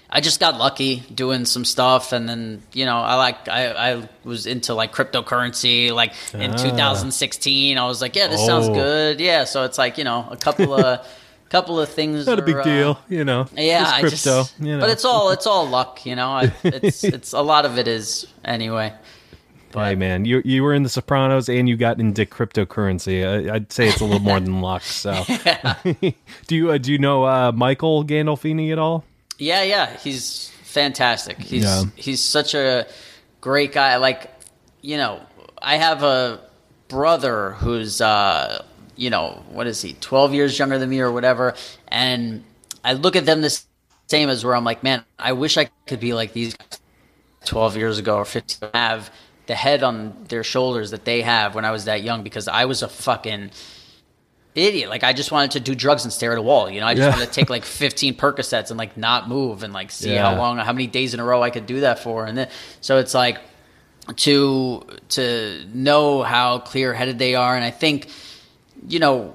I 0.09 0.23
just 0.23 0.41
got 0.41 0.57
lucky 0.57 1.01
doing 1.15 1.45
some 1.45 1.67
stuff, 1.67 2.13
and 2.13 2.27
then 2.27 2.63
you 2.73 2.87
know, 2.87 2.97
I 2.97 3.17
like 3.17 3.47
I, 3.49 3.93
I 3.97 4.09
was 4.25 4.47
into 4.47 4.73
like 4.73 4.95
cryptocurrency. 4.95 5.93
Like 5.93 6.15
in 6.33 6.53
Ah. 6.53 6.57
2016, 6.57 7.77
I 7.77 7.87
was 7.87 8.01
like, 8.01 8.17
yeah, 8.17 8.29
this 8.29 8.45
sounds 8.47 8.69
Oh. 8.69 8.75
good. 8.75 9.21
Yeah, 9.21 9.45
so 9.45 9.65
it's 9.65 9.77
like 9.77 9.99
you 9.99 10.05
know, 10.05 10.27
a 10.31 10.37
couple 10.39 10.73
of 10.73 11.07
couple 11.55 11.79
of 11.81 11.89
things. 11.89 12.27
Not 12.27 12.41
a 12.41 12.43
big 12.43 12.57
uh, 12.57 12.65
deal, 12.65 12.99
you 13.09 13.25
know. 13.25 13.47
yeah, 13.57 14.01
crypto, 14.01 14.09
just, 14.11 14.61
you 14.61 14.75
know. 14.75 14.81
but 14.81 14.91
it's 14.91 15.05
all 15.05 15.31
it's 15.31 15.47
all 15.47 15.69
luck, 15.69 16.05
you 16.05 16.17
know. 16.17 16.31
I, 16.31 16.53
it's 16.65 17.05
it's 17.05 17.33
a 17.33 17.43
lot 17.43 17.65
of 17.65 17.79
it 17.79 17.87
is 17.87 18.27
anyway. 18.45 18.93
hey 19.73 19.95
man, 19.95 20.25
you 20.25 20.43
you 20.45 20.65
were 20.65 20.75
in 20.75 20.83
the 20.83 20.89
Sopranos 20.89 21.49
and 21.49 21.69
you 21.69 21.77
got 21.77 22.01
into 22.01 22.27
cryptocurrency. 22.27 23.25
I, 23.25 23.55
I'd 23.55 23.73
say 23.73 23.89
it's 23.89 24.01
a 24.01 24.05
little 24.05 24.21
more 24.21 24.41
than 24.41 24.61
luck. 24.61 24.83
So, 24.83 25.13
do 26.47 26.57
you 26.57 26.73
uh, 26.73 26.79
do 26.79 26.91
you 26.91 26.99
know 26.99 27.25
uh, 27.25 27.53
Michael 27.53 28.05
Gandolfini 28.05 28.73
at 28.73 28.79
all? 28.79 29.05
Yeah, 29.39 29.63
yeah, 29.63 29.97
he's 29.99 30.51
fantastic. 30.63 31.39
He's 31.39 31.63
Yeah. 31.65 31.85
he's 31.95 32.21
such 32.21 32.55
a 32.55 32.87
great 33.41 33.73
guy. 33.73 33.97
Like, 33.97 34.31
you 34.81 34.97
know, 34.97 35.21
I 35.63 35.77
have 35.77 36.03
a 36.03 36.41
brother 36.89 37.53
who's 37.53 38.01
uh, 38.01 38.65
you 38.97 39.11
know, 39.11 39.43
what 39.51 39.67
is 39.67 39.81
he? 39.83 39.95
12 39.95 40.35
years 40.35 40.59
younger 40.59 40.79
than 40.79 40.91
me 40.91 41.01
or 41.01 41.11
whatever, 41.13 41.55
and 41.89 42.45
I 42.85 42.93
look 42.95 43.17
at 43.17 43.27
them 43.27 43.41
the 43.41 43.59
same 44.09 44.29
as 44.29 44.45
where 44.45 44.55
I'm 44.55 44.65
like, 44.65 44.83
man, 44.83 45.05
I 45.19 45.33
wish 45.33 45.57
I 45.57 45.71
could 45.87 46.01
be 46.01 46.13
like 46.15 46.33
these 46.33 46.55
guys 46.55 46.81
12 47.47 47.77
years 47.77 47.99
ago 47.99 48.17
or 48.17 48.25
15 48.25 48.71
have 48.75 49.11
the 49.47 49.55
head 49.55 49.83
on 49.83 50.25
their 50.29 50.43
shoulders 50.45 50.91
that 50.93 51.05
they 51.05 51.23
have 51.23 51.55
when 51.55 51.65
I 51.65 51.71
was 51.71 51.85
that 51.87 52.03
young 52.03 52.23
because 52.23 52.49
I 52.49 52.65
was 52.65 52.83
a 52.83 52.89
fucking 52.89 53.51
idiot. 54.55 54.89
Like 54.89 55.05
I 55.05 55.13
just 55.13 55.33
wanted 55.33 55.53
to 55.53 55.61
do 55.61 55.75
drugs 55.75 56.05
and 56.05 56.13
stare 56.13 56.33
at 56.33 56.39
a 56.39 56.43
wall. 56.43 56.71
You 56.71 56.81
know, 56.81 56.87
I 56.87 56.95
just 56.95 57.05
Yeah. 57.07 57.11
wanted 57.11 57.27
to 57.27 57.33
take 57.33 57.51
like 57.51 57.65
15 57.65 58.15
Percocets 58.17 58.71
and 58.71 58.79
like 58.79 58.97
not 58.97 59.29
move 59.29 59.63
and 59.63 59.73
like 59.73 59.91
see 59.91 60.15
Yeah. 60.15 60.23
how 60.23 60.35
long, 60.35 60.59
how 60.59 60.73
many 60.73 60.87
days 60.87 61.13
in 61.15 61.21
a 61.21 61.25
row 61.25 61.43
I 61.43 61.51
could 61.51 61.67
do 61.67 61.81
that 61.81 61.99
for. 61.99 62.25
And 62.25 62.39
then, 62.39 62.49
so 62.81 62.99
it's 62.99 63.15
like 63.15 63.39
to 64.17 64.87
to 65.11 65.65
know 65.73 66.23
how 66.23 66.59
clear 66.59 66.93
headed 66.95 67.19
they 67.19 67.35
are. 67.35 67.55
And 67.57 67.65
I 67.65 67.71
think, 67.71 68.09
you 68.89 68.99
know, 68.99 69.35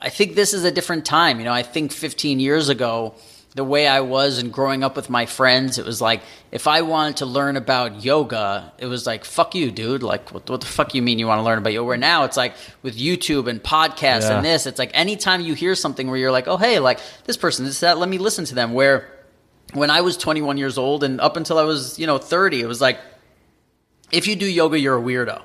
I 0.00 0.08
think 0.08 0.34
this 0.34 0.52
is 0.54 0.64
a 0.64 0.70
different 0.70 1.04
time. 1.04 1.38
You 1.38 1.44
know, 1.44 1.52
I 1.52 1.62
think 1.62 1.92
15 1.92 2.40
years 2.40 2.68
ago, 2.68 3.14
the 3.54 3.64
way 3.64 3.86
I 3.86 4.00
was 4.00 4.38
and 4.38 4.50
growing 4.50 4.82
up 4.82 4.96
with 4.96 5.10
my 5.10 5.26
friends, 5.26 5.76
it 5.78 5.84
was 5.84 6.00
like 6.00 6.22
if 6.50 6.66
I 6.66 6.80
wanted 6.82 7.18
to 7.18 7.26
learn 7.26 7.56
about 7.56 8.02
yoga, 8.02 8.72
it 8.78 8.86
was 8.86 9.06
like 9.06 9.24
fuck 9.26 9.54
you, 9.54 9.70
dude. 9.70 10.02
Like 10.02 10.30
what, 10.32 10.48
what 10.48 10.60
the 10.62 10.66
fuck 10.66 10.94
you 10.94 11.02
mean 11.02 11.18
you 11.18 11.26
want 11.26 11.38
to 11.38 11.42
learn 11.42 11.58
about 11.58 11.72
yoga? 11.74 11.86
Where 11.86 11.96
now 11.98 12.24
it's 12.24 12.36
like 12.36 12.54
with 12.82 12.96
YouTube 12.98 13.48
and 13.48 13.62
podcasts 13.62 14.22
Yeah. 14.22 14.36
and 14.38 14.44
this, 14.44 14.66
it's 14.66 14.78
like 14.78 14.90
anytime 14.94 15.42
you 15.42 15.52
hear 15.54 15.74
something 15.74 16.08
where 16.08 16.16
you're 16.16 16.32
like, 16.32 16.48
oh 16.48 16.56
hey, 16.56 16.78
like 16.78 16.98
this 17.24 17.36
person, 17.36 17.64
this 17.66 17.80
that, 17.80 17.98
let 17.98 18.08
me 18.08 18.16
listen 18.18 18.44
to 18.46 18.54
them. 18.54 18.72
Where 18.72 19.06
when 19.74 19.90
I 19.90 20.00
was 20.00 20.16
21 20.16 20.56
years 20.56 20.78
old 20.78 21.04
and 21.04 21.20
up 21.20 21.36
until 21.36 21.58
I 21.58 21.64
was 21.64 21.98
you 21.98 22.06
know 22.06 22.16
30, 22.18 22.62
it 22.62 22.66
was 22.66 22.80
like 22.80 22.98
if 24.10 24.26
you 24.26 24.34
do 24.34 24.46
yoga, 24.46 24.78
you're 24.78 24.98
a 24.98 25.02
weirdo. 25.02 25.42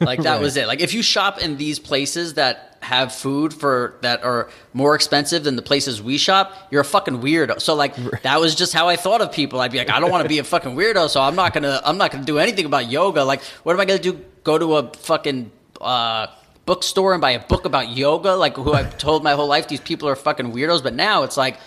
Like 0.00 0.22
that 0.22 0.32
Right. 0.36 0.40
was 0.40 0.56
it. 0.56 0.66
Like 0.66 0.80
if 0.80 0.94
you 0.94 1.02
shop 1.02 1.38
in 1.40 1.56
these 1.56 1.78
places 1.78 2.34
that 2.34 2.76
have 2.80 3.12
food 3.12 3.52
for 3.52 3.96
that 4.02 4.22
are 4.22 4.48
more 4.72 4.94
expensive 4.94 5.42
than 5.44 5.56
the 5.56 5.62
places 5.62 6.00
we 6.00 6.16
shop, 6.16 6.52
you're 6.70 6.80
a 6.80 6.84
fucking 6.84 7.20
weirdo. 7.20 7.60
So 7.60 7.74
like 7.74 7.94
that 8.22 8.40
was 8.40 8.54
just 8.54 8.72
how 8.72 8.88
I 8.88 8.96
thought 8.96 9.20
of 9.20 9.32
people. 9.32 9.60
I'd 9.60 9.72
be 9.72 9.78
like, 9.78 9.90
I 9.90 10.00
don't 10.00 10.10
want 10.10 10.22
to 10.24 10.28
be 10.28 10.38
a 10.38 10.44
fucking 10.44 10.76
weirdo, 10.76 11.08
so 11.08 11.20
I'm 11.20 11.34
not 11.36 11.52
gonna 11.52 11.80
I'm 11.84 11.98
not 11.98 12.10
gonna 12.10 12.24
do 12.24 12.38
anything 12.38 12.64
about 12.66 12.90
yoga. 12.90 13.24
Like, 13.24 13.42
what 13.64 13.72
am 13.74 13.80
I 13.80 13.84
gonna 13.84 13.98
do? 13.98 14.20
Go 14.44 14.58
to 14.58 14.76
a 14.76 14.92
fucking 14.94 15.50
uh, 15.80 16.28
bookstore 16.66 17.12
and 17.14 17.20
buy 17.20 17.32
a 17.32 17.40
book 17.46 17.64
about 17.64 17.88
yoga? 17.90 18.34
Like 18.34 18.56
who 18.56 18.72
I've 18.72 18.96
told 18.98 19.22
my 19.24 19.32
whole 19.32 19.48
life 19.48 19.68
these 19.68 19.80
people 19.80 20.08
are 20.08 20.16
fucking 20.16 20.52
weirdos, 20.52 20.82
but 20.82 20.94
now 20.94 21.22
it's 21.24 21.36
like 21.36 21.58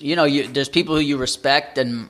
you 0.00 0.16
know, 0.16 0.24
you, 0.24 0.48
there's 0.48 0.68
people 0.68 0.94
who 0.96 1.00
you 1.00 1.16
respect, 1.16 1.78
and 1.78 2.08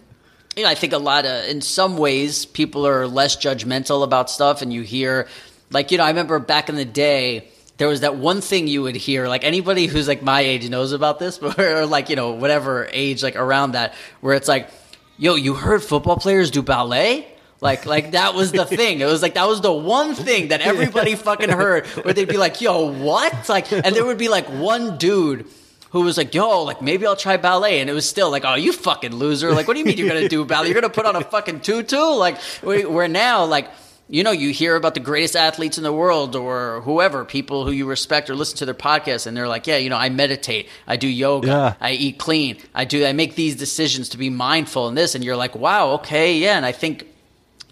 you 0.57 0.65
know, 0.65 0.69
I 0.69 0.75
think 0.75 0.93
a 0.93 0.99
lot 0.99 1.25
of, 1.25 1.45
in 1.49 1.61
some 1.61 1.97
ways, 1.97 2.45
people 2.45 2.87
are 2.87 3.07
less 3.07 3.37
judgmental 3.37 4.05
about 4.05 4.31
stuff, 4.31 4.61
and 4.63 4.73
you 4.73 4.83
hear, 4.83 5.29
like, 5.71 5.91
you 5.91 5.99
know, 5.99 6.05
I 6.05 6.09
remember 6.09 6.39
back 6.39 6.69
in 6.69 6.75
the 6.77 6.85
day. 6.85 7.49
There 7.79 7.89
was 7.89 8.01
that 8.01 8.17
one 8.17 8.43
thing 8.43 8.69
you 8.69 8.83
would 8.83 8.95
hear, 8.95 9.27
like 9.27 9.45
anybody 9.45 9.87
who's 9.87 10.07
like 10.07 10.23
my 10.23 10.43
age 10.43 10.69
knows 10.69 10.93
about 10.93 11.19
this, 11.19 11.39
but 11.39 11.59
or 11.59 11.87
like 11.87 12.11
you 12.11 12.17
know 12.17 12.33
whatever 12.33 12.87
age, 12.93 13.23
like 13.23 13.35
around 13.35 13.73
that, 13.73 13.95
where 14.21 14.35
it's 14.35 14.47
like, 14.47 14.69
yo, 15.17 15.35
you 15.35 15.55
heard 15.55 15.83
football 15.83 16.17
players 16.17 16.51
do 16.51 16.63
ballet? 16.63 17.27
Like, 17.61 17.87
like 17.87 18.11
that 18.13 18.35
was 18.35 18.53
the 18.53 18.67
thing. 18.79 19.01
It 19.01 19.07
was 19.07 19.23
like 19.23 19.35
that 19.35 19.49
was 19.49 19.63
the 19.63 19.73
one 19.73 20.15
thing 20.15 20.49
that 20.49 20.61
everybody 20.73 21.17
fucking 21.17 21.49
heard, 21.49 21.87
where 21.87 22.13
they'd 22.13 22.29
be 22.29 22.37
like, 22.37 22.61
"Yo, 22.61 22.93
what?" 22.93 23.49
Like, 23.49 23.73
and 23.73 23.97
there 23.97 24.05
would 24.05 24.19
be 24.19 24.29
like 24.29 24.47
one 24.47 24.99
dude 24.99 25.47
who 25.93 26.01
was 26.03 26.17
like, 26.17 26.35
"Yo, 26.35 26.63
like 26.65 26.83
maybe 26.83 27.07
I'll 27.07 27.17
try 27.17 27.37
ballet," 27.37 27.81
and 27.81 27.89
it 27.89 27.93
was 27.93 28.09
still 28.09 28.31
like, 28.31 28.45
"Oh, 28.45 28.55
you 28.55 28.73
fucking 28.73 29.15
loser! 29.15 29.53
Like, 29.55 29.67
what 29.69 29.75
do 29.75 29.79
you 29.81 29.85
mean 29.87 29.97
you're 29.99 30.09
gonna 30.09 30.29
do 30.29 30.45
ballet? 30.45 30.69
You're 30.69 30.81
gonna 30.81 30.93
put 30.93 31.07
on 31.07 31.15
a 31.17 31.23
fucking 31.23 31.61
tutu?" 31.61 31.97
Like, 31.99 32.39
we- 32.63 32.85
we're 32.85 33.09
now 33.09 33.45
like. 33.45 33.71
You 34.09 34.25
know, 34.25 34.33
you 34.33 34.51
hear 34.51 34.77
about 34.77 34.93
the 34.93 35.01
greatest 35.01 35.37
athletes 35.37 35.79
in 35.79 35.85
the 35.85 35.93
world 35.93 36.37
or 36.37 36.83
whoever, 36.83 37.25
people 37.25 37.65
who 37.65 37.71
you 37.71 37.87
respect 37.87 38.29
or 38.29 38.35
listen 38.35 38.59
to 38.59 38.67
their 38.67 38.75
podcasts, 38.75 39.27
and 39.27 39.35
they're 39.35 39.49
like, 39.49 39.67
Yeah, 39.67 39.79
you 39.79 39.89
know, 39.89 39.97
I 39.97 40.11
meditate, 40.11 40.69
I 40.87 40.97
do 40.97 41.09
yoga, 41.09 41.47
Yeah. 41.47 41.75
I 41.81 41.93
eat 41.93 42.19
clean, 42.19 42.59
I 42.75 42.85
do, 42.85 43.07
I 43.07 43.13
make 43.15 43.37
these 43.37 43.57
decisions 43.57 44.11
to 44.11 44.19
be 44.19 44.29
mindful 44.29 44.89
in 44.89 44.97
this. 44.97 45.15
And 45.15 45.25
you're 45.25 45.37
like, 45.37 45.55
Wow, 45.55 45.93
okay, 45.93 46.37
yeah. 46.37 46.59
And 46.59 46.67
I 46.67 46.73
think 46.73 47.07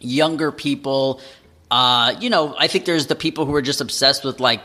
younger 0.01 0.51
people. 0.53 1.21
Uh, 1.71 2.15
you 2.21 2.31
know, 2.31 2.55
I 2.59 2.69
think 2.69 2.85
there's 2.87 3.07
the 3.07 3.15
people 3.17 3.45
who 3.45 3.55
are 3.55 3.63
just 3.63 3.81
obsessed 3.83 4.25
with 4.25 4.41
like 4.41 4.61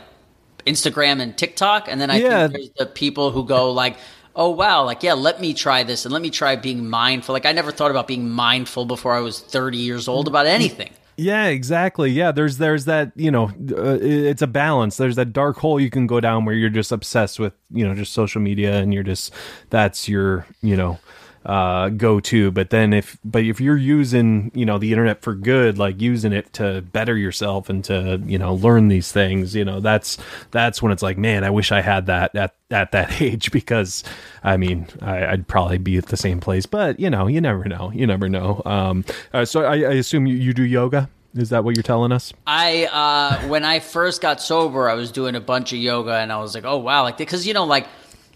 Instagram 0.66 1.20
and 1.20 1.36
TikTok, 1.36 1.88
and 1.88 2.00
then 2.00 2.10
I 2.10 2.18
Yeah. 2.18 2.48
think 2.48 2.52
there's 2.52 2.70
the 2.78 2.86
people 2.86 3.30
who 3.30 3.44
go 3.44 3.70
like, 3.70 3.96
"Oh 4.34 4.50
wow, 4.50 4.84
like 4.84 5.02
yeah, 5.02 5.14
let 5.14 5.40
me 5.40 5.54
try 5.54 5.82
this 5.82 6.04
and 6.04 6.12
let 6.12 6.22
me 6.22 6.30
try 6.30 6.56
being 6.56 6.88
mindful." 6.90 7.32
Like 7.32 7.46
I 7.46 7.52
never 7.52 7.70
thought 7.72 7.90
about 7.90 8.06
being 8.08 8.28
mindful 8.28 8.84
before 8.84 9.14
I 9.14 9.20
was 9.20 9.40
30 9.40 9.78
years 9.78 10.08
old 10.08 10.28
about 10.28 10.46
anything. 10.46 10.90
Yeah, 11.18 11.46
exactly. 11.46 12.10
Yeah, 12.10 12.30
there's 12.32 12.58
there's 12.58 12.84
that 12.84 13.12
you 13.16 13.30
know, 13.30 13.44
uh, 13.70 13.98
it's 14.02 14.42
a 14.42 14.46
balance. 14.46 14.98
There's 14.98 15.16
that 15.16 15.32
dark 15.32 15.56
hole 15.56 15.80
you 15.80 15.88
can 15.88 16.06
go 16.06 16.20
down 16.20 16.44
where 16.44 16.54
you're 16.54 16.68
just 16.68 16.92
obsessed 16.92 17.38
with 17.38 17.54
you 17.70 17.86
know 17.88 17.94
just 17.94 18.12
social 18.12 18.42
media 18.42 18.76
and 18.76 18.92
you're 18.92 19.02
just 19.02 19.32
that's 19.70 20.08
your 20.10 20.46
you 20.60 20.76
know 20.76 20.98
uh 21.46 21.88
go 21.90 22.18
to 22.18 22.50
but 22.50 22.70
then 22.70 22.92
if 22.92 23.18
but 23.24 23.44
if 23.44 23.60
you're 23.60 23.76
using 23.76 24.50
you 24.52 24.66
know 24.66 24.78
the 24.78 24.90
internet 24.90 25.22
for 25.22 25.32
good 25.32 25.78
like 25.78 26.00
using 26.00 26.32
it 26.32 26.52
to 26.52 26.82
better 26.92 27.16
yourself 27.16 27.68
and 27.68 27.84
to 27.84 28.20
you 28.26 28.36
know 28.36 28.54
learn 28.54 28.88
these 28.88 29.12
things 29.12 29.54
you 29.54 29.64
know 29.64 29.78
that's 29.78 30.18
that's 30.50 30.82
when 30.82 30.90
it's 30.90 31.02
like 31.02 31.16
man 31.16 31.44
i 31.44 31.50
wish 31.50 31.70
i 31.70 31.80
had 31.80 32.06
that 32.06 32.34
at 32.34 32.56
at 32.70 32.90
that 32.90 33.20
age 33.22 33.52
because 33.52 34.02
i 34.42 34.56
mean 34.56 34.88
I, 35.00 35.26
i'd 35.26 35.46
probably 35.46 35.78
be 35.78 35.96
at 35.98 36.06
the 36.06 36.16
same 36.16 36.40
place 36.40 36.66
but 36.66 36.98
you 36.98 37.10
know 37.10 37.28
you 37.28 37.40
never 37.40 37.64
know 37.64 37.92
you 37.94 38.08
never 38.08 38.28
know 38.28 38.60
um 38.64 39.04
uh, 39.32 39.44
so 39.44 39.62
I, 39.62 39.74
I 39.74 39.92
assume 39.92 40.26
you, 40.26 40.34
you 40.34 40.52
do 40.52 40.64
yoga 40.64 41.08
is 41.36 41.50
that 41.50 41.62
what 41.62 41.76
you're 41.76 41.84
telling 41.84 42.10
us 42.10 42.32
I 42.46 42.86
uh, 42.86 43.48
when 43.48 43.62
I 43.62 43.80
first 43.80 44.22
got 44.22 44.40
sober, 44.40 44.88
I 44.88 44.94
was 44.94 45.12
doing 45.12 45.34
a 45.34 45.40
bunch 45.40 45.72
of 45.72 45.78
yoga, 45.78 46.14
and 46.14 46.32
I 46.32 46.38
was 46.38 46.54
like, 46.54 46.64
"Oh 46.64 46.78
wow!" 46.78 47.02
Like 47.02 47.18
because 47.18 47.46
you 47.46 47.52
know, 47.52 47.64
like 47.64 47.86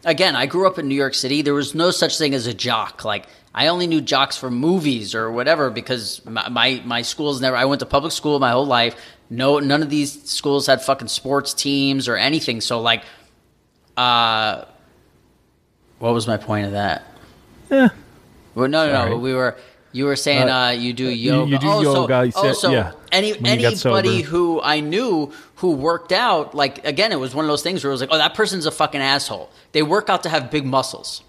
again, 0.04 0.36
I 0.36 0.46
grew 0.46 0.66
up 0.66 0.78
in 0.78 0.88
New 0.88 0.94
York 0.94 1.14
City. 1.14 1.42
There 1.42 1.54
was 1.54 1.74
no 1.74 1.90
such 1.90 2.16
thing 2.18 2.34
as 2.34 2.46
a 2.46 2.54
jock. 2.54 3.04
Like 3.04 3.26
I 3.54 3.66
only 3.68 3.86
knew 3.86 4.00
jocks 4.00 4.36
from 4.36 4.54
movies 4.54 5.14
or 5.14 5.30
whatever 5.30 5.70
because 5.70 6.24
my 6.24 6.48
my, 6.48 6.82
my 6.84 7.02
schools 7.02 7.40
never. 7.40 7.56
I 7.56 7.64
went 7.64 7.80
to 7.80 7.86
public 7.86 8.12
school 8.12 8.38
my 8.38 8.50
whole 8.50 8.66
life. 8.66 8.94
No, 9.28 9.58
none 9.60 9.82
of 9.82 9.90
these 9.90 10.22
schools 10.28 10.66
had 10.66 10.82
fucking 10.82 11.08
sports 11.08 11.54
teams 11.54 12.08
or 12.08 12.16
anything. 12.16 12.60
So 12.60 12.80
like, 12.80 13.02
uh, 13.96 14.64
what 15.98 16.12
was 16.14 16.26
my 16.26 16.36
point 16.36 16.66
of 16.66 16.72
that? 16.72 17.04
yeah 17.70 17.88
Well, 18.54 18.68
no, 18.68 18.86
no, 18.86 18.92
Sorry. 18.92 19.10
no. 19.10 19.16
We 19.18 19.34
were. 19.34 19.56
You 19.92 20.04
were 20.04 20.14
saying 20.14 20.48
Uh, 20.48 20.54
uh, 20.56 20.70
you 20.70 20.92
do 20.92 21.08
yoga. 21.08 21.50
you 21.50 21.58
do 21.58 21.66
oh, 21.68 21.80
yoga, 21.82 22.06
So, 22.14 22.22
you 22.22 22.30
said- 22.30 22.44
oh, 22.44 22.52
so 22.52 22.70
yeah, 22.70 22.92
any 23.10 23.28
you 23.30 23.36
anybody 23.44 24.20
who 24.22 24.60
I 24.62 24.78
knew 24.78 25.32
who 25.60 25.72
worked 25.72 26.12
out, 26.12 26.54
like 26.54 26.84
again, 26.86 27.12
it 27.12 27.20
was 27.20 27.34
one 27.34 27.44
of 27.44 27.48
those 27.50 27.62
things 27.62 27.82
where 27.84 27.90
it 27.90 27.94
was 27.94 28.00
like, 28.00 28.10
oh, 28.12 28.18
that 28.18 28.34
person's 28.34 28.66
a 28.66 28.70
fucking 28.70 29.00
asshole. 29.00 29.50
They 29.72 29.82
work 29.82 30.08
out 30.10 30.22
to 30.24 30.28
have 30.28 30.50
big 30.50 30.64
muscles. 30.64 31.22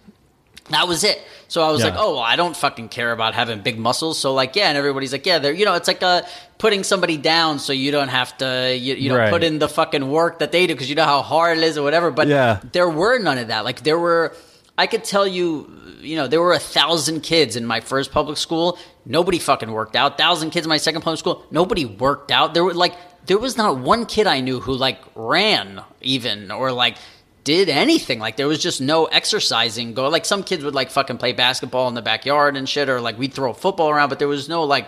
That 0.70 0.88
was 0.88 1.04
it. 1.04 1.22
So 1.50 1.62
I 1.64 1.72
was 1.72 1.82
Yeah. 1.82 1.88
like, 1.90 1.96
oh, 1.98 2.12
well, 2.16 2.24
I 2.24 2.38
don't 2.38 2.56
fucking 2.56 2.88
care 2.90 3.12
about 3.12 3.34
having 3.34 3.60
big 3.62 3.78
muscles. 3.78 4.18
So 4.18 4.34
like, 4.34 4.56
yeah, 4.56 4.70
and 4.70 4.78
everybody's 4.78 5.12
like, 5.12 5.26
yeah, 5.26 5.40
they're 5.40 5.52
you 5.54 5.66
know, 5.66 5.74
it's 5.74 5.88
like 5.88 6.02
uh, 6.02 6.22
putting 6.60 6.84
somebody 6.84 7.18
down 7.18 7.60
so 7.60 7.74
you 7.74 7.92
don't 7.92 8.08
have 8.08 8.38
to 8.38 8.74
you, 8.76 8.96
you 8.96 9.10
know 9.10 9.18
Right. 9.18 9.32
put 9.32 9.44
in 9.44 9.60
the 9.60 9.68
fucking 9.68 10.10
work 10.10 10.40
that 10.40 10.52
they 10.54 10.66
do 10.68 10.74
because 10.76 10.90
you 10.90 10.96
know 10.96 11.04
how 11.04 11.22
hard 11.24 11.58
it 11.58 11.64
is 11.66 11.78
or 11.78 11.84
whatever. 11.84 12.10
But 12.10 12.28
Yeah. 12.30 12.60
there 12.72 12.90
were 12.90 13.18
none 13.20 13.38
of 13.38 13.50
that. 13.50 13.66
Like 13.66 13.84
there 13.84 14.00
were, 14.00 14.34
I 14.78 14.88
could 14.88 15.04
tell 15.04 15.28
you, 15.28 15.70
you 16.00 16.16
know, 16.16 16.28
there 16.28 16.42
were 16.42 16.54
a 16.54 16.60
thousand 16.60 17.22
kids 17.22 17.58
in 17.58 17.66
my 17.66 17.82
first 17.82 18.12
public 18.14 18.38
school. 18.38 18.78
Nobody 19.06 19.40
fucking 19.40 19.72
worked 19.72 19.98
out. 19.98 20.18
Thousand 20.18 20.52
kids 20.52 20.66
in 20.66 20.70
my 20.70 20.78
second 20.78 21.02
public 21.02 21.20
school. 21.20 21.44
Nobody 21.52 21.84
worked 21.86 22.32
out. 22.32 22.54
There 22.54 22.64
were 22.64 22.74
like, 22.74 22.96
there 23.26 23.38
was 23.38 23.58
not 23.58 23.78
one 23.78 24.06
kid 24.06 24.28
I 24.28 24.42
knew 24.42 24.60
who 24.60 24.74
like 24.74 25.00
ran 25.16 25.82
even 26.02 26.52
or 26.52 26.72
like 26.72 26.98
did 27.44 27.70
anything. 27.70 28.20
Like 28.20 28.38
there 28.38 28.48
was 28.48 28.62
just 28.62 28.82
no 28.82 29.06
exercising. 29.06 29.94
Go 29.94 30.10
like 30.10 30.26
some 30.26 30.44
kids 30.44 30.64
would 30.64 30.76
like 30.76 30.92
fucking 30.92 31.18
play 31.18 31.34
basketball 31.34 31.88
in 31.88 31.94
the 31.94 32.02
backyard 32.02 32.58
and 32.58 32.68
shit, 32.68 32.90
or 32.90 33.02
like 33.02 33.18
we'd 33.18 33.34
throw 33.34 33.54
football 33.54 33.90
around, 33.90 34.10
but 34.10 34.20
there 34.20 34.28
was 34.28 34.50
no 34.50 34.64
like 34.64 34.88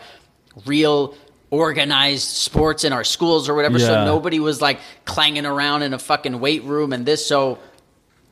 real 0.66 1.16
organized 1.50 2.28
sports 2.28 2.84
in 2.84 2.94
our 2.94 3.04
schools 3.04 3.48
or 3.48 3.54
whatever. 3.54 3.78
So 3.78 4.06
nobody 4.06 4.40
was 4.40 4.62
like 4.62 4.80
clanging 5.06 5.46
around 5.46 5.84
in 5.84 5.94
a 5.94 6.00
fucking 6.00 6.40
weight 6.40 6.64
room 6.64 6.94
and 6.94 7.06
this. 7.06 7.26
So 7.26 7.60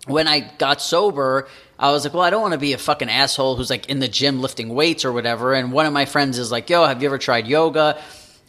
when 0.08 0.28
I 0.28 0.40
got 0.40 0.82
sober, 0.82 1.48
I 1.78 1.92
was 1.92 2.04
like, 2.04 2.14
well, 2.14 2.24
I 2.24 2.32
don't 2.32 2.42
want 2.42 2.54
to 2.54 2.60
be 2.60 2.74
a 2.74 2.80
fucking 2.80 3.10
asshole 3.10 3.56
who's 3.56 3.70
like 3.70 3.90
in 3.90 4.00
the 4.00 4.08
gym 4.08 4.42
lifting 4.42 4.70
weights 4.70 5.06
or 5.06 5.12
whatever. 5.12 5.54
And 5.54 5.72
one 5.72 5.86
of 5.86 5.94
my 5.94 6.06
friends 6.06 6.40
is 6.40 6.52
like, 6.52 6.70
yo, 6.70 6.86
have 6.86 7.02
you 7.04 7.10
ever 7.10 7.20
tried 7.20 7.48
yoga? 7.48 8.02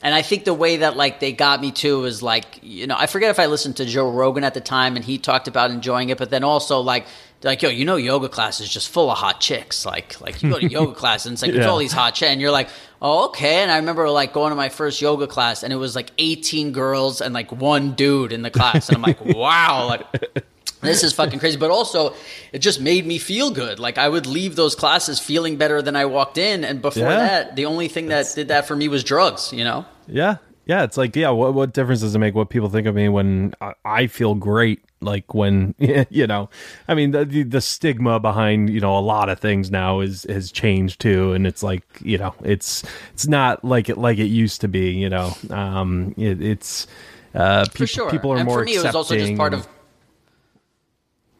And 0.02 0.14
I 0.14 0.22
think 0.22 0.44
the 0.44 0.54
way 0.54 0.78
that 0.78 0.96
like 0.96 1.20
they 1.20 1.32
got 1.32 1.60
me 1.60 1.70
to 1.72 2.00
was 2.00 2.22
like, 2.22 2.58
you 2.62 2.86
know, 2.88 2.96
I 2.98 3.06
forget 3.06 3.30
if 3.30 3.38
I 3.38 3.46
listened 3.46 3.76
to 3.76 3.84
Joe 3.84 4.10
Rogan 4.10 4.42
at 4.42 4.52
the 4.54 4.60
time 4.60 4.96
and 4.96 5.04
he 5.04 5.16
talked 5.18 5.46
about 5.48 5.70
enjoying 5.70 6.08
it, 6.08 6.18
but 6.18 6.30
then 6.30 6.42
also 6.42 6.80
like, 6.80 7.06
like, 7.44 7.62
yo, 7.62 7.70
you 7.70 7.84
know, 7.84 7.96
yoga 7.96 8.28
class 8.28 8.60
is 8.60 8.68
just 8.68 8.88
full 8.88 9.10
of 9.10 9.18
hot 9.18 9.40
chicks. 9.40 9.84
Like, 9.86 10.20
like 10.20 10.42
you 10.42 10.50
go 10.50 10.58
to 10.58 10.68
yoga 10.70 10.92
class 10.94 11.24
and 11.26 11.32
it's 11.34 11.42
like, 11.42 11.52
there's 11.52 11.64
Yeah. 11.64 11.70
all 11.70 11.78
these 11.78 11.92
hot 11.92 12.14
chicks. 12.14 12.30
And 12.32 12.40
you're 12.40 12.50
like, 12.52 12.68
oh, 13.00 13.26
okay. 13.28 13.62
And 13.62 13.70
I 13.70 13.76
remember 13.76 14.08
like 14.10 14.32
going 14.32 14.50
to 14.50 14.56
my 14.56 14.68
first 14.68 15.00
yoga 15.00 15.26
class 15.28 15.62
and 15.62 15.72
it 15.72 15.76
was 15.76 15.94
like 15.96 16.10
18 16.18 16.72
girls 16.72 17.20
and 17.20 17.32
like 17.34 17.50
one 17.52 17.92
dude 17.92 18.32
in 18.32 18.42
the 18.42 18.50
class. 18.50 18.88
And 18.88 18.96
I'm 18.96 19.02
like, 19.02 19.24
wow, 19.24 19.86
like, 19.86 20.44
this 20.82 21.02
is 21.02 21.12
fucking 21.12 21.38
crazy. 21.38 21.56
But 21.56 21.70
also, 21.70 22.14
it 22.52 22.58
just 22.58 22.80
made 22.80 23.06
me 23.06 23.18
feel 23.18 23.50
good. 23.50 23.78
Like 23.78 23.98
I 23.98 24.08
would 24.08 24.26
leave 24.26 24.56
those 24.56 24.74
classes 24.74 25.18
feeling 25.18 25.56
better 25.56 25.80
than 25.82 25.96
I 25.96 26.04
walked 26.04 26.38
in. 26.38 26.64
And 26.64 26.82
before 26.82 27.04
Yeah. 27.04 27.16
that, 27.16 27.56
the 27.56 27.66
only 27.66 27.88
thing 27.88 28.06
that 28.08 28.30
did 28.34 28.48
that 28.48 28.66
for 28.66 28.76
me 28.76 28.88
was 28.88 29.02
drugs. 29.04 29.52
You 29.52 29.64
know? 29.64 29.84
Yeah, 30.06 30.36
yeah. 30.66 30.82
It's 30.82 30.96
like, 30.96 31.14
yeah. 31.16 31.30
What 31.30 31.54
what 31.54 31.72
difference 31.72 32.00
does 32.00 32.14
it 32.14 32.18
make 32.18 32.34
what 32.34 32.50
people 32.50 32.68
think 32.68 32.86
of 32.86 32.94
me 32.94 33.08
when 33.08 33.54
I, 33.60 33.72
I 33.84 34.06
feel 34.08 34.34
great? 34.34 34.82
Like 35.00 35.34
when 35.34 35.74
you 36.10 36.26
know, 36.28 36.48
I 36.86 36.94
mean, 36.94 37.10
the, 37.10 37.24
the 37.24 37.42
the 37.42 37.60
stigma 37.60 38.20
behind 38.20 38.70
you 38.70 38.78
know 38.80 38.96
a 38.96 39.00
lot 39.00 39.28
of 39.28 39.40
things 39.40 39.68
now 39.70 39.98
is 40.00 40.24
has 40.28 40.52
changed 40.52 41.00
too, 41.00 41.32
and 41.32 41.44
it's 41.46 41.62
like 41.62 41.82
you 42.02 42.18
know, 42.18 42.34
it's 42.44 42.84
it's 43.12 43.26
not 43.26 43.64
like 43.64 43.88
it 43.88 43.98
like 43.98 44.18
it 44.18 44.26
used 44.26 44.60
to 44.60 44.68
be. 44.68 44.90
You 44.92 45.10
know, 45.10 45.36
um, 45.50 46.14
it, 46.16 46.40
it's 46.40 46.86
uh, 47.34 47.64
For 47.74 47.84
sure. 47.86 48.10
people 48.12 48.32
are 48.32 48.36
and 48.36 48.44
more 48.46 48.60
for 48.60 48.64
me, 48.64 48.76
it 48.76 48.84
was 48.84 48.94
also 48.94 49.14
just 49.14 49.22
accepting 49.22 49.36
part 49.36 49.54
of. 49.54 49.66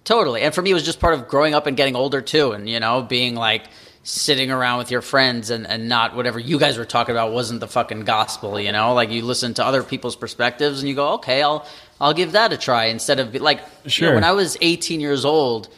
Totally. 0.04 0.42
And 0.42 0.54
for 0.54 0.62
me, 0.62 0.70
it 0.70 0.74
was 0.74 0.84
just 0.84 0.98
part 1.00 1.14
of 1.14 1.28
growing 1.28 1.54
up 1.54 1.66
and 1.66 1.76
getting 1.76 1.94
older 1.96 2.20
too. 2.20 2.52
And, 2.52 2.68
you 2.68 2.80
know, 2.80 3.02
being 3.02 3.34
like 3.34 3.64
sitting 4.04 4.50
around 4.50 4.78
with 4.78 4.90
your 4.90 5.00
friends 5.00 5.50
and, 5.50 5.64
and 5.66 5.88
not 5.88 6.16
whatever 6.16 6.40
you 6.40 6.58
guys 6.58 6.76
were 6.76 6.84
talking 6.84 7.14
about 7.14 7.32
wasn't 7.32 7.60
the 7.60 7.68
fucking 7.68 8.00
gospel, 8.00 8.58
you 8.58 8.72
know? 8.72 8.94
Like 8.94 9.10
you 9.10 9.22
listen 9.24 9.54
to 9.54 9.64
other 9.64 9.84
people's 9.84 10.16
perspectives 10.16 10.80
and 10.80 10.88
you 10.88 10.96
go, 10.96 11.12
okay, 11.14 11.40
I'll, 11.40 11.64
I'll 12.00 12.14
give 12.14 12.32
that 12.32 12.52
a 12.52 12.56
try 12.56 12.86
instead 12.86 13.20
of 13.20 13.32
like, 13.36 13.58
you 13.58 13.64
know, 13.84 13.88
Sure. 13.90 14.14
when 14.14 14.24
I 14.24 14.32
was 14.32 14.56
18 14.60 15.00
years 15.00 15.24
old, 15.24 15.68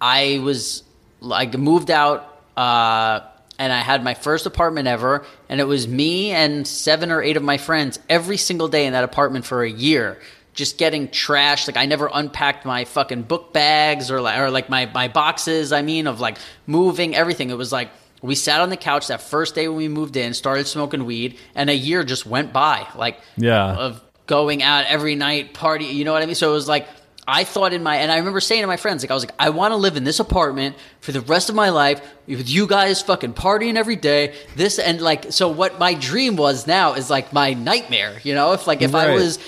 I 0.00 0.40
was 0.42 0.82
like 1.20 1.56
moved 1.56 1.90
out, 1.92 2.40
uh, 2.56 3.20
and 3.56 3.72
I 3.72 3.80
had 3.80 4.02
my 4.02 4.14
first 4.14 4.46
apartment 4.46 4.88
ever, 4.88 5.24
and 5.48 5.60
it 5.60 5.64
was 5.64 5.86
me 5.86 6.32
and 6.32 6.66
seven 6.66 7.12
or 7.12 7.22
eight 7.22 7.36
of 7.36 7.42
my 7.44 7.56
friends 7.56 8.00
every 8.08 8.36
single 8.36 8.66
day 8.66 8.84
in 8.84 8.92
that 8.94 9.04
apartment 9.04 9.44
for 9.46 9.62
a 9.62 9.70
year, 9.70 10.18
just 10.54 10.78
getting 10.78 11.08
trashed. 11.08 11.66
Like 11.66 11.76
I 11.76 11.86
never 11.86 12.08
unpacked 12.12 12.64
my 12.64 12.84
fucking 12.84 13.22
book 13.22 13.52
bags 13.52 14.10
or 14.10 14.20
like 14.20 14.38
or 14.38 14.50
like 14.50 14.68
my 14.70 14.86
my 14.86 15.08
boxes. 15.08 15.72
I 15.72 15.82
mean, 15.82 16.06
of 16.06 16.20
like 16.20 16.38
moving 16.66 17.14
everything. 17.14 17.50
It 17.50 17.58
was 17.58 17.72
like 17.72 17.90
we 18.22 18.34
sat 18.34 18.60
on 18.62 18.70
the 18.70 18.76
couch 18.76 19.08
that 19.08 19.20
first 19.20 19.54
day 19.54 19.68
when 19.68 19.76
we 19.76 19.88
moved 19.88 20.16
in, 20.16 20.32
started 20.32 20.66
smoking 20.66 21.04
weed, 21.04 21.38
and 21.54 21.68
a 21.68 21.74
year 21.76 22.04
just 22.04 22.24
went 22.24 22.52
by. 22.52 22.86
Like 22.96 23.20
Yeah. 23.36 23.74
of 23.74 24.00
going 24.26 24.62
out 24.62 24.86
every 24.86 25.14
night, 25.14 25.52
party. 25.52 25.84
You 25.86 26.04
know 26.06 26.12
what 26.14 26.22
I 26.22 26.26
mean? 26.26 26.34
So 26.34 26.50
it 26.50 26.54
was 26.54 26.66
like 26.68 26.88
I 27.26 27.44
thought 27.44 27.72
in 27.72 27.82
my 27.82 27.96
and 27.96 28.12
I 28.12 28.18
remember 28.18 28.40
saying 28.40 28.62
to 28.62 28.66
my 28.66 28.76
friends, 28.76 29.02
like 29.02 29.10
I 29.10 29.14
was 29.14 29.24
like, 29.24 29.34
I 29.38 29.50
want 29.50 29.72
to 29.72 29.76
live 29.76 29.96
in 29.96 30.04
this 30.04 30.20
apartment 30.20 30.76
for 31.00 31.12
the 31.12 31.22
rest 31.22 31.48
of 31.48 31.54
my 31.54 31.70
life 31.70 32.02
with 32.26 32.48
you 32.48 32.66
guys 32.66 33.00
fucking 33.00 33.32
partying 33.32 33.76
every 33.76 33.96
day. 33.96 34.34
This 34.56 34.78
and 34.78 35.00
like 35.00 35.32
so 35.32 35.48
what 35.48 35.78
my 35.78 35.94
dream 35.94 36.36
was 36.36 36.66
now 36.66 36.94
is 36.94 37.08
like 37.08 37.32
my 37.32 37.54
nightmare. 37.54 38.18
You 38.22 38.34
know, 38.34 38.52
if 38.52 38.66
like 38.66 38.82
if 38.82 38.94
I 38.94 39.14
was 39.14 39.38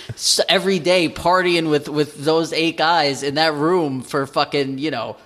every 0.48 0.78
day 0.78 1.08
partying 1.08 1.70
with 1.70 1.88
with 1.88 2.16
those 2.24 2.52
eight 2.52 2.78
guys 2.78 3.22
in 3.22 3.34
that 3.34 3.54
room 3.54 4.02
for 4.02 4.26
fucking 4.26 4.78
you 4.78 4.90
know. 4.90 5.16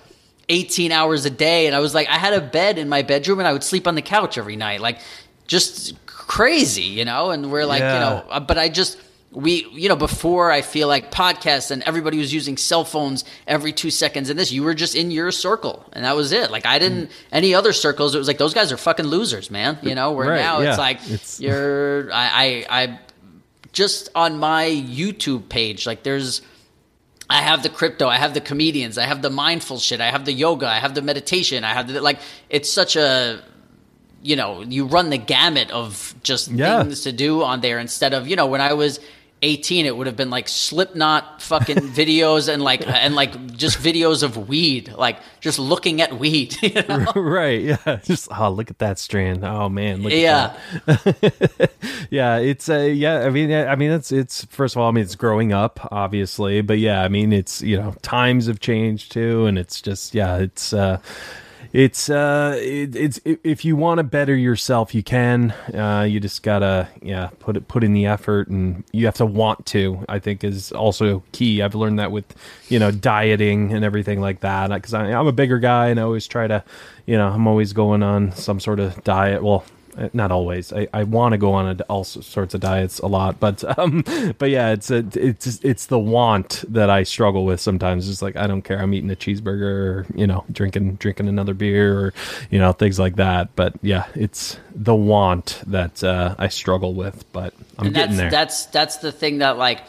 18 0.49 0.91
hours 0.91 1.23
a 1.23 1.29
day 1.29 1.67
and 1.67 1.73
I 1.73 1.79
was 1.79 1.95
like 1.95 2.09
I 2.09 2.17
had 2.17 2.33
a 2.33 2.41
bed 2.41 2.77
in 2.77 2.89
my 2.89 3.03
bedroom 3.03 3.39
and 3.39 3.47
I 3.47 3.53
would 3.53 3.63
sleep 3.63 3.87
on 3.87 3.95
the 3.95 4.01
couch 4.01 4.37
every 4.37 4.57
night 4.57 4.81
like 4.81 4.99
just 5.47 5.93
crazy 6.05 6.81
you 6.81 7.05
know 7.05 7.29
and 7.29 7.49
we're 7.49 7.63
like 7.63 7.79
you 7.79 7.85
know 7.85 8.25
uh, 8.29 8.41
but 8.41 8.57
I 8.57 8.67
just 8.67 8.97
we 9.33 9.65
you 9.71 9.87
know 9.87 9.95
before 9.95 10.51
I 10.51 10.61
feel 10.61 10.87
like 10.89 11.09
podcasts 11.11 11.71
and 11.71 11.81
everybody 11.83 12.17
was 12.17 12.33
using 12.33 12.57
cell 12.57 12.83
phones 12.83 13.23
every 13.47 13.71
2 13.71 13.89
seconds 13.89 14.29
and 14.29 14.37
this 14.37 14.51
you 14.51 14.61
were 14.63 14.73
just 14.73 14.93
in 14.93 15.09
your 15.09 15.31
circle 15.31 15.85
and 15.93 16.03
that 16.03 16.15
was 16.17 16.33
it 16.33 16.51
like 16.51 16.65
I 16.65 16.79
didn't 16.79 17.05
Mm. 17.09 17.11
any 17.31 17.55
other 17.55 17.71
circles 17.71 18.13
it 18.13 18.17
was 18.17 18.27
like 18.27 18.37
those 18.37 18.53
guys 18.53 18.73
are 18.73 18.77
fucking 18.77 19.07
losers 19.07 19.49
man 19.49 19.77
you 19.83 19.95
know 19.95 20.11
where 20.11 20.29
Right, 20.31 20.41
now 20.41 20.59
yeah. 20.59 20.69
it's 20.69 20.77
like 20.77 20.97
It's- 21.03 21.39
you're 21.43 22.11
I 22.11 22.65
I, 22.69 22.81
I 22.83 22.99
just 23.71 24.09
on 24.15 24.37
my 24.37 24.65
YouTube 24.65 25.47
page 25.47 25.85
like 25.87 26.03
there's 26.03 26.41
I 27.29 27.41
have 27.41 27.63
the 27.63 27.69
crypto, 27.69 28.09
I 28.09 28.17
have 28.17 28.33
the 28.33 28.41
comedians, 28.41 28.97
I 28.97 29.05
have 29.05 29.21
the 29.21 29.29
mindful 29.29 29.77
shit, 29.79 30.01
I 30.01 30.11
have 30.11 30.25
the 30.25 30.33
yoga, 30.33 30.67
I 30.67 30.79
have 30.79 30.93
the 30.95 31.01
meditation, 31.01 31.63
I 31.63 31.69
have 31.69 31.87
the 31.87 32.01
like 32.01 32.19
it's 32.49 32.69
such 32.69 32.97
a 32.97 33.41
you 34.23 34.35
know, 34.35 34.61
you 34.61 34.85
run 34.85 35.09
the 35.09 35.17
gamut 35.17 35.71
of 35.71 36.13
just 36.21 36.49
Yeah. 36.51 36.83
things 36.83 37.01
to 37.03 37.13
do 37.13 37.41
on 37.43 37.61
there 37.61 37.79
instead 37.79 38.13
of, 38.13 38.27
you 38.27 38.35
know, 38.35 38.45
when 38.47 38.59
I 38.61 38.73
was 38.73 38.99
18 39.43 39.87
it 39.87 39.97
would 39.97 40.05
have 40.05 40.15
been 40.15 40.29
like 40.29 40.47
slipknot 40.47 41.41
fucking 41.41 41.77
videos 41.95 42.51
and 42.51 42.61
like 42.61 42.85
and 42.87 43.15
like 43.15 43.55
just 43.55 43.79
videos 43.79 44.21
of 44.21 44.47
weed 44.47 44.93
like 44.93 45.17
just 45.39 45.57
looking 45.57 45.99
at 46.01 46.19
weed 46.19 46.55
you 46.61 46.81
know? 46.87 47.11
right 47.15 47.61
yeah 47.61 47.99
just 48.03 48.27
oh 48.31 48.49
look 48.51 48.69
at 48.69 48.77
that 48.79 48.99
strand 48.99 49.43
oh 49.43 49.67
man 49.67 50.03
look 50.03 50.13
yeah 50.13 50.55
yeah 52.11 52.37
it's 52.37 52.69
uh 52.69 52.77
yeah 52.77 53.21
i 53.21 53.29
mean 53.29 53.51
i 53.51 53.75
mean 53.75 53.89
it's 53.89 54.11
it's 54.11 54.45
first 54.45 54.75
of 54.75 54.81
all 54.81 54.89
i 54.89 54.91
mean 54.91 55.03
it's 55.03 55.15
growing 55.15 55.51
up 55.51 55.87
obviously 55.91 56.61
but 56.61 56.77
yeah 56.77 57.01
i 57.01 57.07
mean 57.07 57.33
it's 57.33 57.61
you 57.63 57.75
know 57.75 57.95
times 58.03 58.45
have 58.45 58.59
changed 58.59 59.11
too 59.11 59.47
and 59.47 59.57
it's 59.57 59.81
just 59.81 60.13
yeah 60.13 60.37
it's 60.37 60.71
uh 60.71 60.99
it's 61.73 62.09
uh 62.09 62.57
it, 62.59 62.95
it's 62.95 63.19
if 63.25 63.63
you 63.63 63.75
want 63.75 63.99
to 63.99 64.03
better 64.03 64.35
yourself 64.35 64.93
you 64.93 65.03
can. 65.03 65.51
Uh 65.73 66.05
you 66.09 66.19
just 66.19 66.43
gotta 66.43 66.89
yeah 67.01 67.29
put 67.39 67.55
it 67.57 67.67
put 67.67 67.83
in 67.83 67.93
the 67.93 68.05
effort 68.05 68.47
and 68.49 68.83
you 68.91 69.05
have 69.05 69.15
to 69.15 69.25
want 69.25 69.65
to 69.67 70.03
i 70.09 70.19
think 70.19 70.43
is 70.43 70.71
also 70.71 71.23
key. 71.31 71.61
I've 71.61 71.75
learned 71.75 71.99
that 71.99 72.11
with 72.11 72.25
you 72.69 72.79
know 72.79 72.91
dieting 72.91 73.73
and 73.73 73.85
everything 73.85 74.19
like 74.19 74.41
that. 74.41 74.69
Because 74.69 74.93
i'm 74.93 75.27
a 75.27 75.31
bigger 75.31 75.59
guy 75.59 75.87
and 75.87 75.99
i 75.99 76.03
always 76.03 76.27
try 76.27 76.47
to 76.47 76.63
you 77.05 77.17
know 77.17 77.27
i'm 77.27 77.47
always 77.47 77.73
going 77.73 78.03
on 78.03 78.31
some 78.33 78.59
sort 78.59 78.79
of 78.79 79.03
diet. 79.03 79.43
Well 79.43 79.63
not 80.13 80.31
always. 80.31 80.71
I, 80.71 80.87
I 80.93 81.03
want 81.03 81.33
to 81.33 81.37
go 81.37 81.53
on 81.53 81.79
a, 81.79 81.83
all 81.83 82.03
sorts 82.03 82.53
of 82.53 82.61
diets 82.61 82.99
a 82.99 83.07
lot, 83.07 83.39
but 83.39 83.63
um, 83.77 84.03
but 84.37 84.49
yeah, 84.49 84.71
it's 84.71 84.91
a, 84.91 85.05
it's 85.13 85.59
it's 85.63 85.87
the 85.87 85.99
want 85.99 86.63
that 86.69 86.89
I 86.89 87.03
struggle 87.03 87.45
with 87.45 87.59
sometimes. 87.59 88.09
It's 88.09 88.21
like 88.21 88.35
I 88.35 88.47
don't 88.47 88.61
care. 88.61 88.79
I'm 88.79 88.93
eating 88.93 89.11
a 89.11 89.15
cheeseburger, 89.15 89.61
or 89.61 90.05
you 90.15 90.27
know, 90.27 90.45
drinking 90.51 90.95
drinking 90.95 91.27
another 91.27 91.53
beer, 91.53 91.97
or 91.97 92.13
you 92.49 92.59
know, 92.59 92.71
things 92.73 92.99
like 92.99 93.15
that. 93.17 93.55
But 93.55 93.73
yeah, 93.81 94.07
it's 94.15 94.57
the 94.73 94.95
want 94.95 95.61
that 95.67 96.03
uh, 96.03 96.35
I 96.37 96.47
struggle 96.47 96.93
with. 96.93 97.25
But 97.31 97.53
I'm 97.77 97.87
and 97.87 97.95
getting 97.95 98.17
that's, 98.17 98.17
there. 98.17 98.31
That's 98.31 98.65
that's 98.67 98.97
the 98.97 99.11
thing 99.11 99.39
that 99.39 99.57
like 99.57 99.81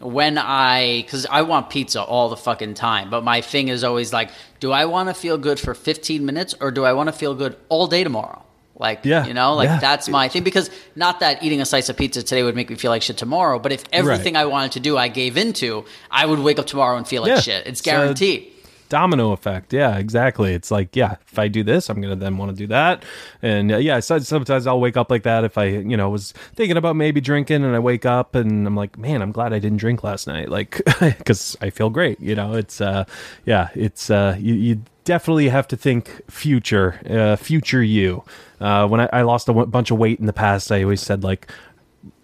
when 0.00 0.38
I 0.38 1.02
because 1.02 1.26
I 1.26 1.42
want 1.42 1.70
pizza 1.70 2.02
all 2.02 2.28
the 2.28 2.36
fucking 2.36 2.74
time, 2.74 3.10
but 3.10 3.24
my 3.24 3.40
thing 3.40 3.68
is 3.68 3.84
always 3.84 4.12
like, 4.12 4.30
do 4.60 4.72
I 4.72 4.84
want 4.84 5.08
to 5.08 5.14
feel 5.14 5.38
good 5.38 5.58
for 5.58 5.74
15 5.74 6.24
minutes 6.24 6.54
or 6.60 6.70
do 6.70 6.84
I 6.84 6.92
want 6.92 7.08
to 7.08 7.12
feel 7.12 7.34
good 7.34 7.56
all 7.68 7.86
day 7.86 8.04
tomorrow? 8.04 8.44
Like, 8.78 9.04
Yeah, 9.04 9.26
you 9.26 9.34
know, 9.34 9.54
like 9.54 9.68
yeah. 9.68 9.80
that's 9.80 10.08
my 10.08 10.28
thing 10.28 10.44
because 10.44 10.70
not 10.94 11.20
that 11.20 11.42
eating 11.42 11.60
a 11.60 11.66
slice 11.66 11.88
of 11.88 11.96
pizza 11.96 12.22
today 12.22 12.42
would 12.44 12.54
make 12.56 12.70
me 12.70 12.76
feel 12.76 12.90
like 12.90 13.02
shit 13.02 13.16
tomorrow, 13.16 13.58
but 13.58 13.72
if 13.72 13.84
everything 13.92 14.36
I 14.36 14.44
wanted 14.46 14.72
to 14.72 14.80
do 14.80 14.96
I 14.96 15.08
gave 15.08 15.36
into, 15.36 15.84
I 16.10 16.26
would 16.26 16.38
wake 16.38 16.58
up 16.58 16.66
tomorrow 16.66 16.96
and 16.96 17.06
feel 17.06 17.22
like 17.22 17.30
Yeah. 17.30 17.40
shit. 17.40 17.66
It's 17.66 17.80
So- 17.82 17.90
guaranteed. 17.90 18.52
domino 18.90 19.32
effect 19.32 19.70
yeah 19.74 19.98
exactly 19.98 20.54
it's 20.54 20.70
like 20.70 20.96
yeah 20.96 21.16
if 21.30 21.38
i 21.38 21.46
do 21.46 21.62
this 21.62 21.90
i'm 21.90 22.00
gonna 22.00 22.16
then 22.16 22.38
want 22.38 22.50
to 22.50 22.56
do 22.56 22.66
that 22.66 23.04
and 23.42 23.70
uh, 23.70 23.76
yeah 23.76 24.00
so 24.00 24.18
sometimes 24.18 24.66
i'll 24.66 24.80
wake 24.80 24.96
up 24.96 25.10
like 25.10 25.24
that 25.24 25.44
if 25.44 25.58
i 25.58 25.64
you 25.66 25.94
know 25.94 26.08
was 26.08 26.32
thinking 26.54 26.78
about 26.78 26.96
maybe 26.96 27.20
drinking 27.20 27.62
and 27.64 27.76
i 27.76 27.78
wake 27.78 28.06
up 28.06 28.34
and 28.34 28.66
i'm 28.66 28.74
like 28.74 28.96
man 28.96 29.20
i'm 29.20 29.30
glad 29.30 29.52
i 29.52 29.58
didn't 29.58 29.76
drink 29.76 30.02
last 30.02 30.26
night 30.26 30.48
like 30.48 30.80
because 31.00 31.54
i 31.60 31.68
feel 31.68 31.90
great 31.90 32.18
you 32.18 32.34
know 32.34 32.54
it's 32.54 32.80
uh 32.80 33.04
yeah 33.44 33.68
it's 33.74 34.08
uh 34.08 34.34
you, 34.40 34.54
you 34.54 34.82
definitely 35.08 35.48
have 35.48 35.66
to 35.66 35.74
think 35.74 36.20
future 36.30 37.00
uh 37.08 37.34
future 37.34 37.82
you 37.82 38.22
uh 38.60 38.86
when 38.86 39.00
i, 39.00 39.08
I 39.10 39.22
lost 39.22 39.48
a 39.48 39.52
w- 39.52 39.66
bunch 39.66 39.90
of 39.90 39.96
weight 39.96 40.20
in 40.20 40.26
the 40.26 40.34
past 40.34 40.70
i 40.70 40.82
always 40.82 41.00
said 41.00 41.24
like 41.24 41.50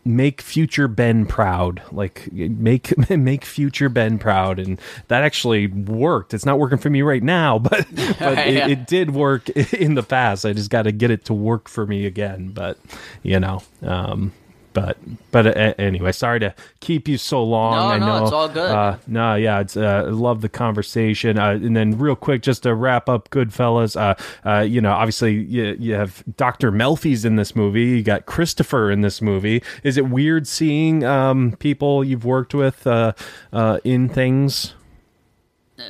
make 0.04 0.42
future 0.42 0.86
Ben 0.86 1.26
proud. 1.26 1.82
Like 1.90 2.30
make 2.32 3.10
make 3.10 3.44
future 3.44 3.88
Ben 3.88 4.18
proud, 4.18 4.58
and 4.58 4.78
that 5.08 5.22
actually 5.24 5.68
worked. 5.68 6.34
It's 6.34 6.44
not 6.44 6.58
working 6.58 6.78
for 6.78 6.90
me 6.90 7.02
right 7.02 7.22
now, 7.22 7.58
but 7.70 7.86
but 8.18 8.38
it, 8.38 8.70
it 8.70 8.86
did 8.86 9.12
work 9.12 9.48
in 9.50 9.94
the 9.94 10.02
past. 10.02 10.44
I 10.44 10.52
just 10.52 10.70
got 10.70 10.82
to 10.82 10.92
get 10.92 11.10
it 11.10 11.24
to 11.26 11.34
work 11.34 11.68
for 11.68 11.86
me 11.86 12.06
again. 12.06 12.50
But 12.50 12.78
you 13.22 13.40
know, 13.40 13.62
um, 13.82 14.32
but 14.74 14.98
but 15.30 15.46
uh, 15.46 15.72
anyway, 15.78 16.12
sorry 16.12 16.40
to 16.40 16.54
keep 16.80 17.08
you 17.08 17.16
so 17.16 17.42
long. 17.42 17.76
No, 17.76 17.86
I 17.86 17.98
no, 17.98 18.06
know 18.06 18.24
it's 18.24 18.32
all 18.32 18.48
good. 18.48 18.70
Uh, 18.70 18.98
no, 19.06 19.36
yeah, 19.36 19.60
it's 19.60 19.76
uh, 19.76 20.04
I 20.06 20.10
love 20.10 20.42
the 20.42 20.50
conversation. 20.50 21.38
Uh, 21.38 21.52
and 21.52 21.74
then 21.74 21.96
real 21.96 22.16
quick, 22.16 22.42
just 22.42 22.64
to 22.64 22.74
wrap 22.74 23.08
up, 23.08 23.30
Goodfellas. 23.30 23.96
Uh, 23.98 24.14
uh, 24.46 24.60
you 24.60 24.82
know, 24.82 24.92
obviously 24.92 25.32
you 25.32 25.76
you 25.78 25.94
have 25.94 26.22
Doctor 26.36 26.70
Melfi's 26.70 27.24
in 27.24 27.36
this 27.36 27.56
movie. 27.56 27.84
You 27.84 28.02
got 28.02 28.26
Christopher 28.26 28.90
in 28.90 29.00
this 29.00 29.22
movie. 29.22 29.62
Is 29.82 29.96
it 29.96 30.08
weird 30.08 30.46
seeing 30.46 31.04
um, 31.04 31.52
people 31.58 32.04
you've 32.04 32.24
worked 32.24 32.52
with 32.52 32.86
uh, 32.86 33.12
uh, 33.52 33.78
in 33.84 34.08
things? 34.08 34.74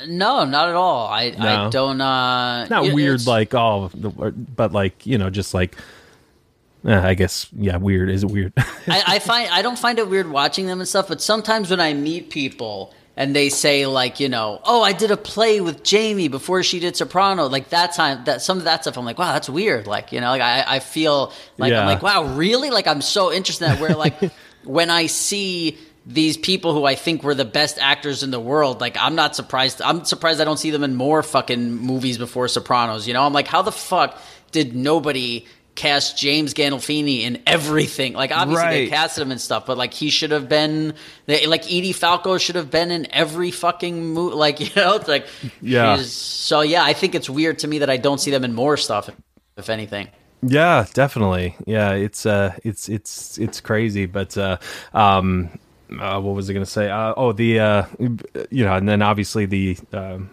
No, 0.06 0.44
not 0.44 0.69
at 0.69 0.74
all. 0.74 1.09
I 1.09 1.31
No. 1.31 1.66
I 1.66 1.70
don't 1.70 2.01
uh 2.01 2.66
Not 2.69 2.93
weird, 2.93 3.27
like 3.27 3.55
oh, 3.55 3.90
the, 3.94 4.11
but 4.11 4.73
like 4.73 5.06
you 5.06 5.19
know, 5.19 5.31
just 5.31 5.55
like. 5.55 5.77
Eh, 6.86 7.01
I 7.01 7.15
guess 7.15 7.48
yeah, 7.52 7.77
weird. 7.77 8.11
Is 8.11 8.23
it 8.24 8.31
weird? 8.31 8.52
I, 8.59 9.02
I 9.06 9.19
find 9.19 9.48
I 9.51 9.62
don't 9.62 9.78
find 9.78 9.98
it 9.98 10.09
weird 10.09 10.28
watching 10.31 10.66
them 10.66 10.81
and 10.81 10.89
stuff, 10.89 11.09
but 11.09 11.20
sometimes 11.20 11.70
when 11.70 11.81
I 11.81 11.94
meet 11.94 12.31
people 12.31 12.94
and 13.16 13.35
they 13.35 13.48
say 13.48 13.86
like, 13.86 14.19
you 14.19 14.28
know, 14.28 14.61
oh, 14.65 14.82
I 14.82 14.93
did 14.93 15.11
a 15.12 15.16
play 15.16 15.61
with 15.61 15.85
Jamie 15.85 16.28
before 16.28 16.62
she 16.65 16.81
did 16.81 16.97
Soprano, 16.97 17.47
like 17.47 17.69
that 17.69 17.94
time, 17.94 18.24
that 18.24 18.43
some 18.43 18.59
of 18.59 18.65
that 18.65 18.82
stuff, 18.82 18.98
I'm 18.98 19.05
like, 19.05 19.19
wow, 19.19 19.32
that's 19.32 19.48
weird. 19.48 19.86
Like, 19.86 20.11
you 20.12 20.20
know, 20.20 20.31
like 20.31 20.43
I, 20.43 20.65
I 20.66 20.78
feel 20.81 21.32
like 21.56 21.70
Yeah. 21.70 21.81
I'm 21.82 21.86
like, 21.86 22.02
wow, 22.02 22.24
really? 22.35 22.70
Like 22.70 22.86
I'm 22.89 23.01
so 23.01 23.32
interested 23.32 23.66
in 23.66 23.70
that. 23.73 23.81
Where 23.81 23.94
like 23.94 24.15
when 24.65 24.90
I 24.90 25.06
see 25.06 25.78
these 26.06 26.36
people 26.36 26.74
who 26.74 26.85
I 26.85 26.97
think 26.97 27.23
were 27.23 27.35
the 27.35 27.44
best 27.47 27.78
actors 27.81 28.23
in 28.23 28.31
the 28.31 28.40
world, 28.40 28.81
like 28.81 28.97
I'm 28.98 29.15
not 29.15 29.36
surprised. 29.36 29.81
I'm 29.81 30.05
surprised 30.05 30.40
I 30.40 30.44
don't 30.44 30.59
see 30.59 30.70
them 30.70 30.82
in 30.82 30.97
more 30.97 31.23
fucking 31.23 31.70
movies 31.77 32.19
before 32.19 32.48
Sopranos. 32.48 33.06
You 33.06 33.15
know, 33.15 33.23
I'm 33.23 33.32
like, 33.32 33.47
how 33.47 33.62
the 33.62 33.73
fuck 33.73 34.20
did 34.51 34.74
nobody? 34.74 35.47
Cast 35.75 36.17
James 36.17 36.55
Gandolfini 36.55 37.23
in 37.23 37.43
everything. 37.47 38.13
Like 38.13 38.31
obviously 38.31 38.69
they 38.69 38.81
Right. 38.83 38.91
casted 38.91 39.23
him 39.23 39.31
and 39.33 39.41
stuff, 39.41 39.67
but 39.67 39.77
like 39.77 39.93
he 39.93 40.11
should 40.11 40.31
have 40.31 40.49
been 40.49 40.95
they, 41.27 41.47
like 41.47 41.65
Edie 41.65 41.93
Falco 41.93 42.39
should 42.39 42.55
have 42.55 42.71
been 42.71 42.91
in 42.91 43.07
every 43.13 43.51
fucking 43.51 44.05
movie. 44.07 44.37
Like 44.37 44.61
you 44.77 44.81
know, 44.81 44.95
it's 44.97 45.09
like 45.09 45.27
Yeah. 45.61 45.97
So 46.03 46.61
yeah, 46.61 46.85
I 46.85 46.93
think 46.93 47.15
it's 47.15 47.29
weird 47.29 47.59
to 47.61 47.69
me 47.69 47.79
that 47.79 47.91
I 47.91 47.97
don't 47.97 48.19
see 48.19 48.31
them 48.31 48.45
in 48.45 48.55
more 48.55 48.77
stuff, 48.77 49.11
if 49.57 49.69
anything. 49.69 50.09
Yeah, 50.43 50.87
definitely. 50.93 51.57
Yeah, 51.67 51.93
it's 51.93 52.27
uh 52.27 52.55
it's 52.63 52.89
it's 52.89 53.39
it's 53.39 53.61
crazy, 53.61 54.07
but 54.07 54.37
uh 54.39 54.59
um 54.93 55.59
uh, 55.99 56.21
what 56.21 56.35
was 56.35 56.49
I 56.51 56.55
going 56.55 56.65
to 56.65 56.71
say? 56.71 56.91
Uh, 56.91 57.15
oh, 57.17 57.33
the 57.33 57.61
uh 57.61 57.85
you 58.51 58.65
know, 58.65 58.75
and 58.75 58.89
then 58.89 59.01
obviously 59.03 59.47
the 59.47 59.77
um 59.93 60.31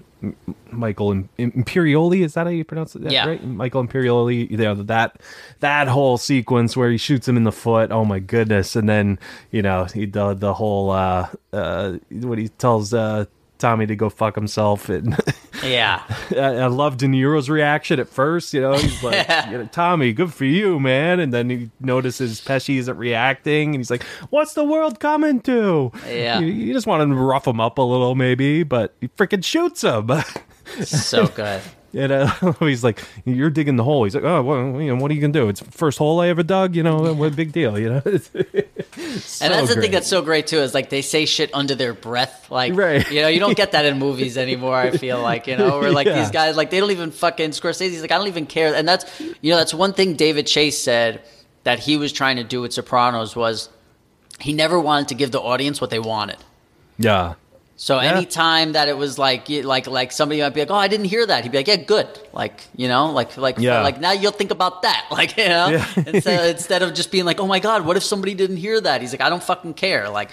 Michael 0.72 1.11
Im- 1.11 1.30
Imperioli 1.39 2.23
is 2.23 2.34
that 2.35 2.45
how 2.45 2.52
you 2.52 2.64
pronounce 2.64 2.95
it? 2.95 3.03
Yeah. 3.11 3.27
right. 3.27 3.43
Michael 3.43 3.85
Imperioli. 3.85 4.49
You 4.49 4.57
know 4.57 4.76
that 4.76 5.19
that 5.60 5.88
whole 5.88 6.18
sequence 6.18 6.77
where 6.77 6.91
he 6.91 6.98
shoots 6.98 7.27
him 7.27 7.38
in 7.38 7.43
the 7.43 7.52
foot. 7.52 7.91
Oh 7.91 8.06
my 8.06 8.19
goodness! 8.19 8.76
And 8.76 8.88
then 8.88 9.19
you 9.52 9.61
know 9.61 9.85
he 9.85 10.06
the 10.06 10.34
the 10.34 10.53
whole 10.53 10.91
uh 10.91 11.27
uh 11.53 11.98
what 12.10 12.38
he 12.38 12.49
tells 12.49 12.93
uh 12.93 13.26
Tommy 13.57 13.85
to 13.88 13.95
go 13.95 14.10
fuck 14.10 14.35
himself 14.35 14.89
and. 14.89 15.18
Yeah, 15.64 16.04
I, 16.32 16.36
I 16.38 16.68
love 16.68 16.98
De 16.98 17.08
Niro's 17.08 17.50
reaction 17.50 18.00
at 18.00 18.10
first. 18.10 18.54
You 18.54 18.62
know, 18.62 18.74
he's 18.74 19.04
like, 19.04 19.28
you 19.50 19.58
know, 19.58 19.70
"Tommy, 19.72 20.14
good 20.14 20.34
for 20.34 20.46
you, 20.46 20.80
man." 20.80 21.20
And 21.20 21.34
then 21.34 21.50
he 21.50 21.70
notices 21.80 22.42
Pesci 22.42 22.78
isn't 22.78 22.98
reacting, 22.98 23.70
and 23.70 23.78
he's 23.78 23.92
like, 23.92 24.04
"What's 24.30 24.54
the 24.54 24.64
world 24.64 25.00
coming 25.00 25.42
to?" 25.42 25.92
Yeah. 26.08 26.40
you, 26.40 26.48
you 26.48 26.74
just 26.74 26.88
want 26.88 27.08
to 27.08 27.16
rough 27.16 27.48
him 27.48 27.60
up 27.60 27.78
a 27.78 27.82
little, 27.82 28.16
maybe, 28.16 28.64
but 28.64 28.96
he 29.02 29.08
freaking 29.10 29.44
shoots 29.44 29.82
him. 29.84 30.10
so 30.84 31.28
good. 31.28 31.62
And 31.94 32.12
uh, 32.12 32.54
he's 32.60 32.84
like, 32.84 33.04
"You're 33.26 33.50
digging 33.50 33.76
the 33.76 33.84
hole." 33.84 34.04
He's 34.04 34.16
like, 34.16 34.24
"Oh, 34.24 34.42
well, 34.42 34.82
you 34.82 34.94
know, 34.96 35.02
what 35.02 35.12
are 35.12 35.14
you 35.14 35.22
gonna 35.22 35.34
do? 35.34 35.50
It's 35.50 35.60
the 35.62 35.72
first 35.72 35.98
hole 35.98 36.20
I 36.20 36.28
ever 36.30 36.44
dug. 36.44 36.76
You 36.76 36.84
know, 36.84 37.14
what 37.14 37.34
a 37.34 37.36
big 37.36 37.52
deal, 37.52 37.78
you 37.80 37.90
know." 37.90 38.02
and 38.06 39.54
that's 39.54 39.74
the 39.74 39.78
thing 39.80 39.92
that's 39.92 40.08
so 40.08 40.22
great 40.22 40.48
too 40.48 40.60
is 40.60 40.74
like 40.74 40.90
they 40.90 41.02
say 41.02 41.26
shit 41.26 41.50
under 41.54 41.76
their 41.76 41.94
breath 41.94 42.50
like 42.52 42.76
Right. 42.76 43.10
you 43.12 43.22
know 43.22 43.28
you 43.28 43.40
don't 43.40 43.56
get 43.64 43.72
that 43.74 43.86
in 43.86 44.00
movies 44.00 44.38
anymore 44.38 44.76
i 44.76 44.92
feel 44.92 45.22
like 45.22 45.48
you 45.48 45.56
know 45.56 45.80
where 45.80 45.92
like 45.92 46.08
Yeah. 46.08 46.20
these 46.20 46.32
guys 46.32 46.58
like 46.58 46.70
they 46.72 46.80
don't 46.80 46.92
even 46.92 47.12
fucking 47.12 47.52
scorsese's 47.52 48.02
like 48.02 48.12
i 48.12 48.18
don't 48.18 48.28
even 48.28 48.46
care 48.46 48.74
and 48.76 48.88
that's 48.88 49.20
you 49.42 49.52
know 49.52 49.58
that's 49.58 49.74
one 49.74 49.94
thing 49.94 50.16
david 50.16 50.46
chase 50.48 50.78
said 50.78 51.22
that 51.64 51.80
he 51.80 51.96
was 51.98 52.12
trying 52.12 52.36
to 52.38 52.44
do 52.44 52.60
with 52.62 52.74
sopranos 52.74 53.36
was 53.36 53.70
he 54.40 54.52
never 54.54 54.80
wanted 54.80 55.08
to 55.10 55.16
give 55.16 55.32
the 55.32 55.40
audience 55.42 55.80
what 55.80 55.90
they 55.90 56.00
wanted 56.00 56.38
yeah. 56.98 57.34
So 57.88 57.94
Yeah. 57.99 58.14
anytime 58.14 58.74
that 58.78 58.88
it 58.94 58.98
was 59.03 59.18
like 59.18 59.49
like 59.74 59.88
like 59.88 60.12
somebody 60.12 60.40
might 60.41 60.53
be 60.53 60.62
like, 60.64 60.70
"Oh, 60.76 60.76
I 60.86 60.88
didn't 60.94 61.10
hear 61.16 61.26
that," 61.26 61.40
he'd 61.44 61.52
be 61.52 61.58
like, 61.62 61.68
"Yeah, 61.74 61.78
good." 61.95 62.08
Like 62.41 62.58
you 62.82 62.88
know, 62.88 63.03
like 63.20 63.36
like 63.48 63.58
Yeah. 63.58 63.82
like 63.82 63.98
now 63.99 64.12
you'll 64.22 64.38
think 64.41 64.52
about 64.52 64.84
that, 64.84 65.02
like 65.20 65.32
you 65.36 65.49
know, 65.49 65.68
Yeah. 65.70 65.86
instead, 66.14 66.49
instead 66.58 66.82
of 66.86 66.94
just 66.94 67.10
being 67.16 67.26
like, 67.26 67.40
"Oh 67.44 67.48
my 67.56 67.60
god, 67.68 67.80
what 67.88 67.98
if 67.98 68.03
somebody 68.03 68.34
didn't 68.36 68.58
hear 68.66 68.78
that?" 68.88 69.02
He's 69.02 69.14
like, 69.16 69.22
"I 69.28 69.30
don't 69.34 69.44
fucking 69.52 69.74
care." 69.86 70.10
Like 70.10 70.30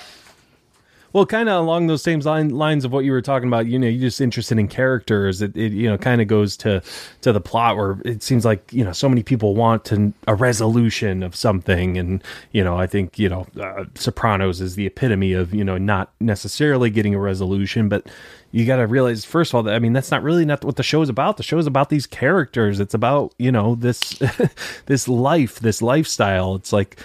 Well, 1.12 1.24
kind 1.24 1.48
of 1.48 1.62
along 1.62 1.86
those 1.86 2.02
same 2.02 2.20
line, 2.20 2.50
lines 2.50 2.84
of 2.84 2.92
what 2.92 3.04
you 3.04 3.12
were 3.12 3.22
talking 3.22 3.48
about, 3.48 3.66
you 3.66 3.78
know, 3.78 3.86
you're 3.86 4.08
just 4.08 4.20
interested 4.20 4.58
in 4.58 4.68
characters. 4.68 5.40
It, 5.40 5.56
it 5.56 5.72
you 5.72 5.88
know, 5.88 5.96
kind 5.96 6.20
of 6.20 6.28
goes 6.28 6.56
to 6.58 6.82
to 7.22 7.32
the 7.32 7.40
plot 7.40 7.76
where 7.76 7.98
it 8.04 8.22
seems 8.22 8.44
like 8.44 8.72
you 8.72 8.84
know 8.84 8.92
so 8.92 9.08
many 9.08 9.22
people 9.22 9.54
want 9.54 9.84
to, 9.86 10.12
a 10.26 10.34
resolution 10.34 11.22
of 11.22 11.34
something, 11.34 11.96
and 11.96 12.22
you 12.52 12.62
know, 12.62 12.76
I 12.76 12.86
think 12.86 13.18
you 13.18 13.28
know, 13.28 13.46
uh, 13.60 13.84
Sopranos 13.94 14.60
is 14.60 14.74
the 14.74 14.86
epitome 14.86 15.32
of 15.32 15.54
you 15.54 15.64
know 15.64 15.78
not 15.78 16.12
necessarily 16.20 16.90
getting 16.90 17.14
a 17.14 17.20
resolution, 17.20 17.88
but 17.88 18.06
you 18.50 18.66
got 18.66 18.76
to 18.76 18.86
realize 18.86 19.24
first 19.24 19.50
of 19.50 19.56
all 19.56 19.62
that 19.64 19.74
I 19.74 19.78
mean 19.78 19.92
that's 19.92 20.10
not 20.10 20.22
really 20.22 20.44
not 20.44 20.64
what 20.64 20.76
the 20.76 20.82
show's 20.82 21.08
about. 21.08 21.36
The 21.36 21.42
show's 21.42 21.66
about 21.66 21.90
these 21.90 22.06
characters. 22.06 22.80
It's 22.80 22.94
about 22.94 23.34
you 23.38 23.52
know 23.52 23.74
this 23.74 24.20
this 24.86 25.08
life, 25.08 25.60
this 25.60 25.82
lifestyle. 25.82 26.54
It's 26.54 26.72
like 26.72 26.98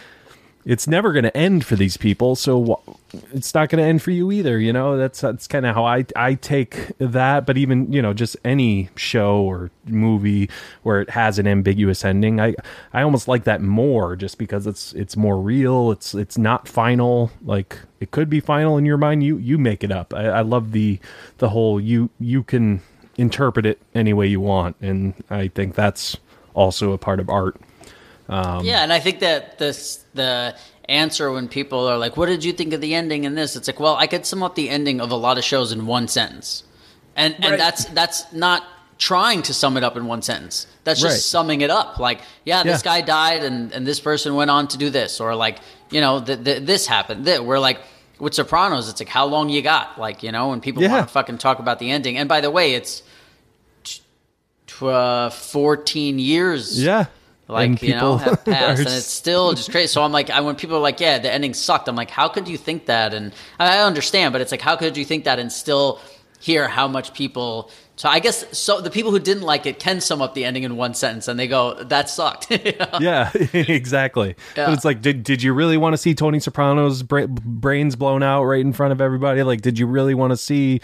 it's 0.65 0.87
never 0.87 1.11
going 1.11 1.23
to 1.23 1.35
end 1.35 1.65
for 1.65 1.75
these 1.75 1.97
people. 1.97 2.35
So 2.35 2.81
it's 3.33 3.53
not 3.53 3.69
going 3.69 3.81
to 3.81 3.87
end 3.87 4.01
for 4.01 4.11
you 4.11 4.31
either. 4.31 4.57
You 4.59 4.71
know, 4.71 4.97
that's 4.97 5.21
that's 5.21 5.47
kind 5.47 5.65
of 5.65 5.75
how 5.75 5.85
I 5.85 6.05
I 6.15 6.35
take 6.35 6.91
that. 6.99 7.45
But 7.45 7.57
even 7.57 7.91
you 7.91 8.01
know, 8.01 8.13
just 8.13 8.37
any 8.45 8.89
show 8.95 9.41
or 9.41 9.71
movie 9.85 10.49
where 10.83 11.01
it 11.01 11.09
has 11.11 11.39
an 11.39 11.47
ambiguous 11.47 12.05
ending, 12.05 12.39
I 12.39 12.55
I 12.93 13.01
almost 13.01 13.27
like 13.27 13.43
that 13.43 13.61
more, 13.61 14.15
just 14.15 14.37
because 14.37 14.65
it's 14.65 14.93
it's 14.93 15.17
more 15.17 15.39
real. 15.39 15.91
It's 15.91 16.13
it's 16.13 16.37
not 16.37 16.67
final. 16.67 17.31
Like 17.43 17.79
it 17.99 18.11
could 18.11 18.29
be 18.29 18.39
final 18.39 18.77
in 18.77 18.85
your 18.85 18.97
mind. 18.97 19.23
You 19.23 19.37
you 19.37 19.57
make 19.57 19.83
it 19.83 19.91
up. 19.91 20.13
I, 20.13 20.27
I 20.27 20.41
love 20.41 20.71
the 20.71 20.99
the 21.39 21.49
whole 21.49 21.79
you 21.79 22.09
you 22.19 22.43
can 22.43 22.81
interpret 23.17 23.65
it 23.65 23.79
any 23.93 24.13
way 24.13 24.27
you 24.27 24.39
want, 24.39 24.75
and 24.81 25.13
I 25.29 25.49
think 25.49 25.75
that's 25.75 26.17
also 26.53 26.91
a 26.91 26.97
part 26.97 27.19
of 27.19 27.29
art. 27.29 27.59
Um, 28.29 28.63
yeah, 28.65 28.83
and 28.83 28.93
I 28.93 28.99
think 28.99 29.19
that 29.19 29.57
this 29.57 30.03
the 30.13 30.55
answer 30.87 31.31
when 31.31 31.47
people 31.47 31.87
are 31.87 31.97
like, 31.97 32.17
"What 32.17 32.27
did 32.27 32.43
you 32.43 32.53
think 32.53 32.73
of 32.73 32.81
the 32.81 32.95
ending 32.95 33.23
in 33.25 33.35
this?" 33.35 33.55
It's 33.55 33.67
like, 33.67 33.79
well, 33.79 33.95
I 33.95 34.07
could 34.07 34.25
sum 34.25 34.43
up 34.43 34.55
the 34.55 34.69
ending 34.69 35.01
of 35.01 35.11
a 35.11 35.15
lot 35.15 35.37
of 35.37 35.43
shows 35.43 35.71
in 35.71 35.85
one 35.85 36.07
sentence, 36.07 36.63
and 37.15 37.33
right. 37.33 37.51
and 37.51 37.59
that's 37.59 37.85
that's 37.85 38.31
not 38.31 38.63
trying 38.97 39.41
to 39.43 39.53
sum 39.53 39.77
it 39.77 39.83
up 39.83 39.97
in 39.97 40.05
one 40.05 40.21
sentence. 40.21 40.67
That's 40.83 41.01
just 41.01 41.13
right. 41.15 41.21
summing 41.21 41.61
it 41.61 41.69
up. 41.69 41.99
Like, 41.99 42.21
yeah, 42.45 42.63
this 42.63 42.81
yeah. 42.81 42.99
guy 42.99 43.01
died, 43.01 43.43
and 43.43 43.71
and 43.73 43.85
this 43.85 43.99
person 43.99 44.35
went 44.35 44.51
on 44.51 44.67
to 44.69 44.77
do 44.77 44.89
this, 44.89 45.19
or 45.19 45.35
like, 45.35 45.59
you 45.91 46.01
know, 46.01 46.23
th- 46.23 46.43
th- 46.43 46.63
this 46.63 46.87
happened. 46.87 47.25
Th- 47.25 47.39
we're 47.39 47.59
like. 47.59 47.79
With 48.19 48.35
Sopranos, 48.35 48.89
it's 48.89 49.01
like 49.01 49.09
how 49.09 49.25
long 49.25 49.49
you 49.49 49.61
got, 49.61 49.99
like 49.99 50.23
you 50.23 50.31
know, 50.31 50.49
when 50.49 50.61
people 50.61 50.81
yeah. 50.83 50.91
want 50.91 51.07
to 51.07 51.11
fucking 51.11 51.39
talk 51.39 51.59
about 51.59 51.79
the 51.79 51.89
ending. 51.89 52.15
And 52.15 52.29
by 52.29 52.39
the 52.39 52.51
way, 52.51 52.75
it's 52.75 53.01
t- 53.83 54.01
t- 54.67 54.85
uh, 54.87 55.29
fourteen 55.31 56.19
years. 56.19 56.81
Yeah, 56.81 57.07
like 57.53 57.81
you 57.81 57.93
know 57.95 58.17
have 58.17 58.43
passed 58.45 58.79
and 58.79 58.89
it's 58.89 59.05
still 59.05 59.53
just 59.53 59.71
crazy. 59.71 59.87
So 59.87 60.03
i'm 60.03 60.11
like 60.11 60.29
I, 60.29 60.41
when 60.41 60.55
people 60.55 60.75
are 60.77 60.81
like 60.81 60.99
yeah 60.99 61.19
the 61.19 61.31
ending 61.31 61.53
sucked 61.53 61.87
i'm 61.87 61.95
like 61.95 62.09
how 62.09 62.27
could 62.27 62.47
you 62.47 62.57
think 62.57 62.87
that? 62.87 63.13
And 63.13 63.33
i 63.59 63.79
understand 63.79 64.33
but 64.33 64.41
it's 64.41 64.51
like 64.51 64.61
how 64.61 64.75
could 64.75 64.97
you 64.97 65.05
think 65.05 65.23
that 65.25 65.39
and 65.39 65.51
still 65.51 65.99
hear 66.39 66.67
how 66.67 66.87
much 66.87 67.13
people 67.13 67.69
so 67.95 68.09
i 68.09 68.19
guess 68.19 68.45
so 68.57 68.81
the 68.81 68.89
people 68.89 69.11
who 69.11 69.19
didn't 69.19 69.43
like 69.43 69.65
it 69.65 69.79
can 69.79 70.01
sum 70.01 70.21
up 70.21 70.33
the 70.33 70.45
ending 70.45 70.63
in 70.63 70.75
one 70.75 70.93
sentence 70.93 71.27
and 71.27 71.39
they 71.39 71.47
go 71.47 71.73
that 71.83 72.09
sucked. 72.09 72.51
You 72.63 72.73
know? 72.79 72.99
yeah 73.01 73.31
exactly. 73.53 74.35
Yeah. 74.55 74.67
but 74.67 74.73
it's 74.73 74.85
like 74.85 75.01
did, 75.01 75.23
did 75.23 75.43
you 75.43 75.53
really 75.53 75.75
want 75.77 75.93
to 75.93 75.97
see 75.97 76.13
tony 76.13 76.39
soprano's 76.39 77.03
bra- 77.03 77.27
brains 77.27 77.95
blown 77.95 78.23
out 78.23 78.45
right 78.45 78.61
in 78.61 78.73
front 78.73 78.91
of 78.91 79.01
everybody? 79.01 79.43
Like 79.43 79.61
did 79.61 79.77
you 79.77 79.87
really 79.87 80.13
want 80.13 80.31
to 80.31 80.37
see 80.37 80.81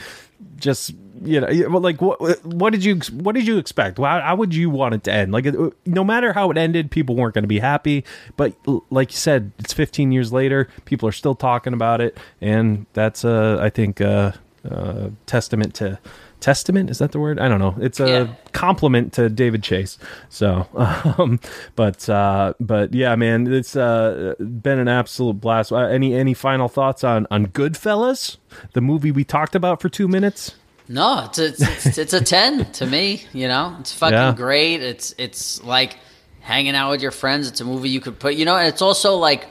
just 0.55 0.93
you 1.23 1.39
know 1.39 1.47
like 1.79 2.01
what 2.01 2.19
what 2.45 2.71
did 2.71 2.83
you 2.83 2.99
what 3.13 3.35
did 3.35 3.47
you 3.47 3.57
expect? 3.57 3.97
How, 3.97 4.19
how 4.19 4.35
would 4.35 4.53
you 4.53 4.69
want 4.69 4.95
it 4.95 5.03
to 5.05 5.13
end? 5.13 5.31
Like 5.31 5.45
no 5.85 6.03
matter 6.03 6.33
how 6.33 6.49
it 6.51 6.57
ended 6.57 6.91
people 6.91 7.15
weren't 7.15 7.33
going 7.33 7.43
to 7.43 7.47
be 7.47 7.59
happy. 7.59 8.03
But 8.35 8.55
like 8.89 9.11
you 9.11 9.17
said 9.17 9.51
it's 9.59 9.73
15 9.73 10.11
years 10.11 10.33
later 10.33 10.67
people 10.85 11.07
are 11.07 11.13
still 11.13 11.35
talking 11.35 11.73
about 11.73 12.01
it 12.01 12.17
and 12.41 12.85
that's 12.93 13.23
uh 13.23 13.57
i 13.61 13.69
think 13.69 14.01
uh, 14.01 14.31
uh 14.69 15.09
testament 15.25 15.73
to 15.75 15.99
testament 16.39 16.89
is 16.89 16.99
that 16.99 17.11
the 17.11 17.19
word 17.19 17.39
i 17.39 17.47
don't 17.47 17.59
know 17.59 17.75
it's 17.79 17.99
a 17.99 18.07
yeah. 18.07 18.27
compliment 18.53 19.13
to 19.13 19.29
david 19.29 19.61
chase 19.61 19.97
so 20.29 20.67
um 21.17 21.39
but 21.75 22.07
uh 22.09 22.53
but 22.59 22.93
yeah 22.93 23.15
man 23.15 23.51
it's 23.51 23.75
uh 23.75 24.33
been 24.39 24.79
an 24.79 24.87
absolute 24.87 25.33
blast 25.33 25.71
uh, 25.71 25.77
any 25.77 26.13
any 26.13 26.33
final 26.33 26.67
thoughts 26.67 27.03
on 27.03 27.27
on 27.29 27.47
goodfellas 27.47 28.37
the 28.73 28.81
movie 28.81 29.11
we 29.11 29.23
talked 29.23 29.55
about 29.55 29.81
for 29.81 29.89
two 29.89 30.07
minutes 30.07 30.55
no, 30.91 31.25
it's 31.25 31.37
a, 31.37 31.45
it's, 31.49 31.97
it's, 31.99 32.13
a 32.13 32.23
ten 32.23 32.65
to 32.73 32.85
me. 32.87 33.23
You 33.31 33.47
know, 33.47 33.77
it's 33.79 33.93
fucking 33.93 34.17
yeah. 34.17 34.33
great. 34.35 34.81
It's 34.81 35.13
it's 35.19 35.63
like 35.63 35.99
hanging 36.39 36.75
out 36.75 36.89
with 36.89 37.03
your 37.03 37.11
friends. 37.11 37.47
It's 37.47 37.61
a 37.61 37.65
movie 37.65 37.89
you 37.89 38.01
could 38.01 38.17
put. 38.17 38.33
You 38.33 38.43
know, 38.43 38.57
and 38.57 38.67
it's 38.67 38.81
also 38.81 39.15
like 39.15 39.47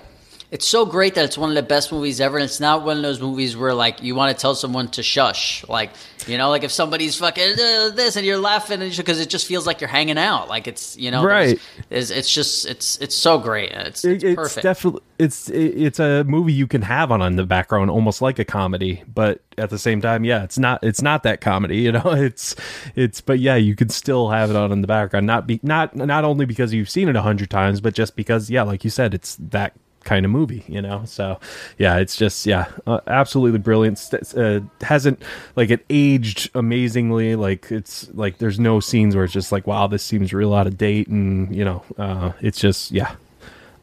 it's 0.50 0.66
so 0.66 0.86
great 0.86 1.14
that 1.14 1.24
it's 1.24 1.36
one 1.36 1.50
of 1.50 1.56
the 1.56 1.62
best 1.62 1.92
movies 1.92 2.20
ever. 2.20 2.38
And 2.38 2.44
it's 2.44 2.60
not 2.60 2.82
one 2.82 2.96
of 2.96 3.02
those 3.02 3.20
movies 3.20 3.56
where 3.56 3.74
like 3.74 4.02
you 4.02 4.14
want 4.14 4.34
to 4.34 4.40
tell 4.40 4.54
someone 4.54 4.88
to 4.92 5.02
shush, 5.02 5.66
like 5.68 5.90
you 6.26 6.38
know, 6.38 6.48
like 6.48 6.64
if 6.64 6.72
somebody's 6.72 7.16
fucking 7.16 7.52
uh, 7.52 7.90
this 7.90 8.16
and 8.16 8.24
you're 8.24 8.38
laughing 8.38 8.80
because 8.96 9.20
it 9.20 9.28
just 9.28 9.46
feels 9.46 9.66
like 9.66 9.80
you're 9.80 9.88
hanging 9.88 10.18
out. 10.18 10.48
Like 10.48 10.66
it's 10.66 10.96
you 10.96 11.10
know, 11.10 11.22
right? 11.22 11.58
It's, 11.90 12.10
it's 12.10 12.32
just 12.32 12.66
it's 12.66 12.98
it's 12.98 13.14
so 13.14 13.38
great. 13.38 13.72
It's, 13.72 14.04
it's, 14.04 14.24
it's 14.24 14.36
perfect. 14.36 14.62
Definitely, 14.62 15.02
it's 15.18 15.50
it's 15.50 15.98
a 16.00 16.24
movie 16.24 16.54
you 16.54 16.66
can 16.66 16.82
have 16.82 17.12
on 17.12 17.20
in 17.20 17.36
the 17.36 17.44
background, 17.44 17.90
almost 17.90 18.22
like 18.22 18.38
a 18.38 18.44
comedy, 18.44 19.02
but 19.12 19.42
at 19.58 19.68
the 19.68 19.78
same 19.78 20.00
time, 20.00 20.24
yeah, 20.24 20.44
it's 20.44 20.58
not 20.58 20.82
it's 20.82 21.02
not 21.02 21.24
that 21.24 21.42
comedy. 21.42 21.78
You 21.78 21.92
know, 21.92 22.02
it's 22.06 22.56
it's 22.94 23.20
but 23.20 23.38
yeah, 23.38 23.56
you 23.56 23.76
can 23.76 23.90
still 23.90 24.30
have 24.30 24.48
it 24.48 24.56
on 24.56 24.72
in 24.72 24.80
the 24.80 24.86
background. 24.86 25.26
Not 25.26 25.46
be 25.46 25.60
not 25.62 25.94
not 25.94 26.24
only 26.24 26.46
because 26.46 26.72
you've 26.72 26.90
seen 26.90 27.08
it 27.08 27.16
a 27.16 27.22
hundred 27.22 27.50
times, 27.50 27.82
but 27.82 27.94
just 27.94 28.16
because 28.16 28.48
yeah, 28.48 28.62
like 28.62 28.82
you 28.82 28.90
said, 28.90 29.12
it's 29.12 29.36
that 29.36 29.74
kind 30.04 30.24
of 30.24 30.30
movie, 30.30 30.64
you 30.68 30.80
know. 30.80 31.02
So 31.04 31.38
yeah, 31.78 31.96
it's 31.96 32.16
just 32.16 32.46
yeah, 32.46 32.66
uh, 32.86 33.00
absolutely 33.06 33.58
brilliant. 33.58 34.02
Uh, 34.36 34.60
hasn't 34.80 35.22
like 35.56 35.70
it 35.70 35.84
aged 35.90 36.50
amazingly. 36.54 37.36
Like 37.36 37.70
it's 37.70 38.08
like 38.14 38.38
there's 38.38 38.58
no 38.58 38.80
scenes 38.80 39.14
where 39.14 39.24
it's 39.24 39.32
just 39.32 39.52
like 39.52 39.66
wow, 39.66 39.86
this 39.86 40.02
seems 40.02 40.32
real 40.32 40.54
out 40.54 40.66
of 40.66 40.78
date, 40.78 41.08
and 41.08 41.54
you 41.54 41.64
know, 41.64 41.82
uh, 41.98 42.32
it's 42.40 42.58
just 42.58 42.90
yeah, 42.90 43.14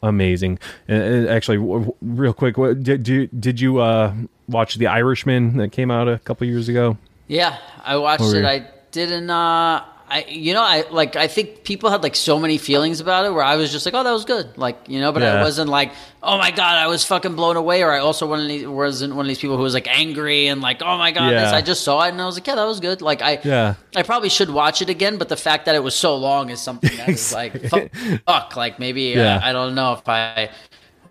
amazing. 0.02 0.60
And, 0.88 1.28
actually, 1.28 1.58
w- 1.58 1.94
real 2.02 2.34
quick, 2.34 2.58
what, 2.58 2.84
did 2.84 3.04
did 3.04 3.42
did 3.42 3.60
you 3.60 3.80
uh, 3.80 4.14
watch 4.48 4.76
The 4.76 4.88
Irishman 4.88 5.58
that 5.58 5.72
came 5.72 5.92
out 5.92 6.08
a 6.08 6.20
couple 6.20 6.48
years 6.48 6.70
ago? 6.70 6.98
Yeah, 7.28 7.58
I 7.84 7.98
watched 7.98 8.34
it. 8.34 8.46
I 8.46 8.68
didn't. 8.92 9.30
Uh, 9.30 9.84
I 10.16 10.26
you 10.30 10.54
know 10.54 10.62
I 10.62 10.88
like 10.90 11.18
I 11.18 11.28
think 11.28 11.66
people 11.66 11.90
had 11.90 12.02
like 12.02 12.16
so 12.16 12.40
many 12.40 12.58
feelings 12.58 13.02
about 13.02 13.26
it 13.26 13.34
where 13.34 13.44
I 13.44 13.58
was 13.58 13.70
just 13.70 13.86
like 13.86 13.94
oh 13.94 14.02
that 14.02 14.14
was 14.14 14.24
good 14.24 14.58
like 14.58 14.78
you 14.88 15.02
know 15.02 15.12
but 15.12 15.22
yeah. 15.22 15.34
I 15.34 15.44
wasn't 15.44 15.70
like 15.70 15.92
oh 16.24 16.38
my 16.38 16.52
god 16.52 16.78
I 16.78 16.88
was 16.88 17.04
fucking 17.04 17.36
blown 17.36 17.58
away 17.58 17.84
or 17.84 17.92
I 17.92 18.00
also 18.00 18.26
one 18.26 18.40
of 18.40 18.48
these, 18.48 18.66
wasn't 18.66 19.14
one 19.14 19.26
of 19.26 19.28
these 19.28 19.40
people 19.40 19.58
who 19.58 19.64
was 19.64 19.74
like 19.74 19.90
angry 19.90 20.48
and 20.48 20.62
like 20.62 20.82
oh 20.82 20.98
my 20.98 21.12
god 21.12 21.32
yeah. 21.34 21.42
this 21.42 21.52
I 21.52 21.62
just 21.62 21.84
saw 21.84 22.02
it 22.06 22.10
and 22.10 22.22
I 22.22 22.26
was 22.26 22.36
like 22.36 22.48
yeah 22.48 22.56
that 22.56 22.64
was 22.64 22.80
good 22.80 23.02
like 23.02 23.22
I 23.22 23.42
yeah 23.44 23.76
I 23.94 24.04
probably 24.04 24.30
should 24.30 24.50
watch 24.50 24.82
it 24.82 24.90
again 24.90 25.18
but 25.18 25.28
the 25.28 25.36
fact 25.36 25.66
that 25.66 25.76
it 25.76 25.84
was 25.84 25.96
so 25.96 26.16
long 26.16 26.50
is 26.50 26.62
something 26.62 26.96
that 26.96 27.10
is 27.10 27.34
like 27.42 27.66
fuck, 27.66 27.94
fuck 28.26 28.56
like 28.56 28.80
maybe 28.80 29.18
uh, 29.18 29.22
yeah. 29.22 29.40
I, 29.44 29.50
I 29.50 29.54
don't 29.54 29.76
know 29.76 29.92
if 29.94 30.08
I 30.08 30.50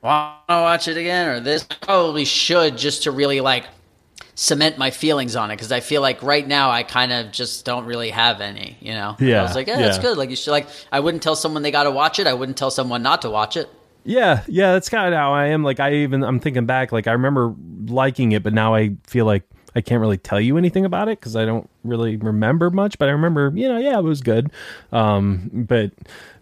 want 0.03 0.49
to 0.49 0.55
watch 0.55 0.89
it 0.89 0.97
again 0.97 1.29
or 1.29 1.41
this 1.41 1.67
I 1.71 1.75
probably 1.75 2.25
should 2.25 2.79
just 2.79 3.03
to 3.03 3.11
really 3.11 3.43
like 3.43 3.67
cement 4.35 4.79
my 4.79 4.91
feelings 4.91 5.37
on 5.37 5.51
it 5.51 5.57
because 5.57 5.73
I 5.73 5.81
feel 5.81 6.03
like 6.03 6.23
right 6.23 6.47
now 6.47 6.71
I 6.71 6.83
kind 6.83 7.13
of 7.13 7.31
just 7.31 7.65
don't 7.65 7.87
really 7.87 8.11
have 8.11 8.41
any, 8.41 8.77
you 8.81 8.93
know. 8.93 9.17
Yeah, 9.19 9.41
I 9.41 9.43
was 9.43 9.55
like, 9.55 9.67
yeah, 9.67 9.79
yeah, 9.79 9.87
that's 9.87 9.99
good. 9.99 10.19
Like 10.19 10.31
you 10.31 10.37
should 10.37 10.51
like 10.51 10.69
I 10.91 11.01
wouldn't 11.01 11.23
tell 11.23 11.37
someone 11.37 11.63
they 11.63 11.71
got 11.71 11.85
to 11.85 11.91
watch 11.91 12.19
it. 12.19 12.27
I 12.27 12.35
wouldn't 12.35 12.59
tell 12.59 12.71
someone 12.71 13.03
not 13.03 13.23
to 13.23 13.31
watch 13.31 13.57
it. 13.57 13.69
Yeah, 14.05 14.43
yeah, 14.49 14.73
that's 14.73 14.89
kind 14.89 15.15
of 15.15 15.19
how 15.19 15.33
I 15.33 15.47
am. 15.47 15.63
Like 15.63 15.81
I 15.81 15.95
even 15.95 16.23
I'm 16.23 16.41
thinking 16.41 16.67
back, 16.67 16.93
like 16.93 17.07
I 17.07 17.13
remember 17.13 17.55
liking 17.87 18.33
it, 18.33 18.43
but 18.43 18.53
now 18.53 18.75
I 18.75 18.97
feel 19.07 19.25
like 19.25 19.45
I 19.75 19.81
can't 19.81 20.01
really 20.01 20.19
tell 20.19 20.41
you 20.41 20.57
anything 20.57 20.85
about 20.85 21.09
it 21.09 21.19
because 21.19 21.37
I 21.37 21.45
don't 21.45 21.69
really 21.83 22.17
remember 22.17 22.71
much. 22.71 22.99
But 22.99 23.09
I 23.09 23.13
remember, 23.13 23.53
you 23.55 23.69
know, 23.69 23.79
yeah, 23.79 23.99
it 23.99 24.05
was 24.05 24.21
good. 24.21 24.51
Um, 24.93 25.51
but 25.53 25.93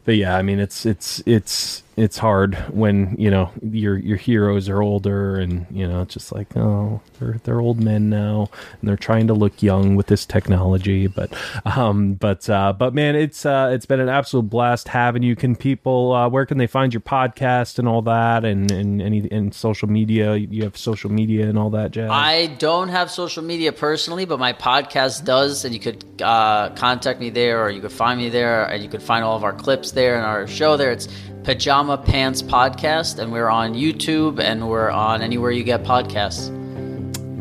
but 0.05 0.17
yeah, 0.17 0.37
I 0.37 0.43
mean, 0.43 0.59
it's 0.59 0.85
it's 0.85 1.23
it's 1.27 1.83
it's 1.97 2.17
hard 2.17 2.55
when 2.71 3.15
you 3.19 3.31
know 3.31 3.51
your 3.63 3.99
your 3.99 4.17
heroes 4.17 4.69
are 4.69 4.81
older 4.81 5.37
and 5.37 5.67
you 5.71 5.87
know 5.87 6.01
it's 6.01 6.15
just 6.15 6.33
like 6.33 6.57
oh 6.57 7.03
they're 7.19 7.39
they're 7.45 7.61
old 7.61 7.79
men 7.79 8.09
now 8.09 8.49
and 8.81 8.89
they're 8.89 8.97
trying 8.97 9.27
to 9.27 9.35
look 9.35 9.63
young 9.63 9.95
with 9.95 10.07
this 10.07 10.25
technology. 10.25 11.07
But 11.07 11.35
um 11.67 12.15
but 12.15 12.49
uh 12.49 12.73
but 12.73 12.95
man 12.95 13.15
it's 13.15 13.45
uh 13.45 13.71
it's 13.73 13.85
been 13.85 14.01
an 14.01 14.09
absolute 14.09 14.49
blast 14.49 14.89
having 14.89 15.23
you. 15.23 15.37
Can 15.37 15.55
people 15.55 16.13
uh 16.13 16.29
where 16.29 16.47
can 16.47 16.59
they 16.59 16.67
find 16.67 16.95
your 16.95 17.03
podcast 17.03 17.79
and 17.79 17.87
all 17.87 18.03
that 18.03 18.45
and 18.45 18.71
and 18.71 19.03
any 19.03 19.19
in 19.19 19.53
social 19.53 19.89
media? 19.89 20.35
You 20.37 20.65
have 20.65 20.77
social 20.77 21.11
media 21.11 21.47
and 21.49 21.59
all 21.59 21.71
that 21.71 21.91
jazz? 21.91 22.11
I 22.11 22.47
don't 22.59 22.89
have 22.89 23.11
social 23.11 23.43
media 23.43 23.73
personally 23.73 24.25
but 24.25 24.39
my 24.39 24.55
podcast 24.55 25.25
does 25.25 25.65
and 25.65 25.75
you 25.75 25.81
could 25.81 26.05
uh 26.23 26.71
contact 26.71 27.21
me 27.21 27.29
there 27.29 27.63
or 27.63 27.71
you 27.71 27.83
could 27.83 27.93
find 27.93 28.19
me 28.19 28.31
there 28.31 28.65
and 28.65 28.83
you 28.83 28.89
could 28.89 29.03
find 29.03 29.25
all 29.25 29.37
of 29.37 29.45
our 29.45 29.53
clips 29.53 29.92
there 29.93 30.17
and 30.17 30.25
our 30.25 30.47
show 30.47 30.77
there 30.77 30.91
it's 30.91 31.09
Pajama 31.45 31.99
Pants 31.99 32.41
Podcast, 32.41 33.19
and 33.19 33.33
we're 33.33 33.49
on 33.49 33.75
YouTube 33.75 34.41
and 34.41 34.69
we're 34.69 34.91
on 34.91 35.23
anywhere 35.23 35.51
you 35.51 35.65
get 35.65 35.83
podcasts. 35.83 36.51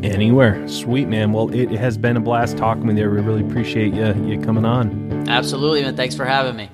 Anywhere. 0.03 0.67
Sweet, 0.67 1.07
man. 1.07 1.31
Well, 1.31 1.53
it 1.53 1.69
has 1.71 1.97
been 1.97 2.17
a 2.17 2.19
blast 2.19 2.57
talking 2.57 2.87
with 2.87 2.97
you. 2.97 3.09
We 3.09 3.21
really 3.21 3.45
appreciate 3.45 3.93
you, 3.93 4.13
you 4.25 4.41
coming 4.41 4.65
on. 4.65 5.29
Absolutely, 5.29 5.83
man. 5.83 5.95
Thanks 5.95 6.15
for 6.15 6.25
having 6.25 6.55
me. 6.55 6.69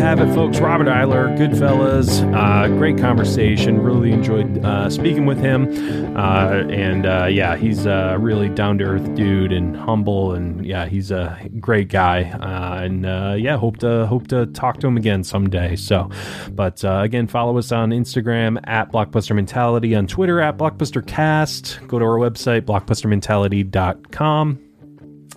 You 0.00 0.06
have 0.06 0.20
it, 0.20 0.34
folks. 0.34 0.58
Robert 0.60 0.88
Iler, 0.88 1.28
Goodfellas. 1.36 2.22
Uh, 2.34 2.68
great 2.68 2.96
conversation. 2.96 3.78
Really 3.78 4.12
enjoyed 4.12 4.64
uh, 4.64 4.88
speaking 4.88 5.26
with 5.26 5.38
him. 5.38 6.16
Uh, 6.16 6.64
and 6.70 7.04
uh, 7.04 7.26
yeah, 7.26 7.54
he's 7.54 7.84
a 7.84 8.16
really 8.18 8.48
down 8.48 8.78
to 8.78 8.84
earth 8.84 9.14
dude 9.14 9.52
and 9.52 9.76
humble. 9.76 10.32
And 10.32 10.64
yeah, 10.64 10.86
he's 10.86 11.10
a 11.10 11.38
great 11.60 11.88
guy. 11.88 12.22
Uh, 12.30 12.82
and 12.82 13.04
uh, 13.04 13.34
yeah, 13.36 13.58
hope 13.58 13.76
to 13.80 14.06
hope 14.06 14.28
to 14.28 14.46
talk 14.46 14.80
to 14.80 14.86
him 14.86 14.96
again 14.96 15.22
someday. 15.22 15.76
So, 15.76 16.08
but 16.50 16.82
again, 16.82 17.26
follow 17.26 17.58
us 17.58 17.70
on 17.70 17.90
Instagram 17.90 18.58
at 18.66 18.90
Blockbuster 18.90 19.36
Mentality, 19.36 19.94
on 19.94 20.06
Twitter 20.06 20.40
at 20.40 20.56
Blockbuster 20.56 21.06
Cast. 21.06 21.78
Go 21.88 21.98
to 21.98 22.04
our 22.06 22.16
website 22.16 22.62
blockbustermentality.com. 22.62 24.58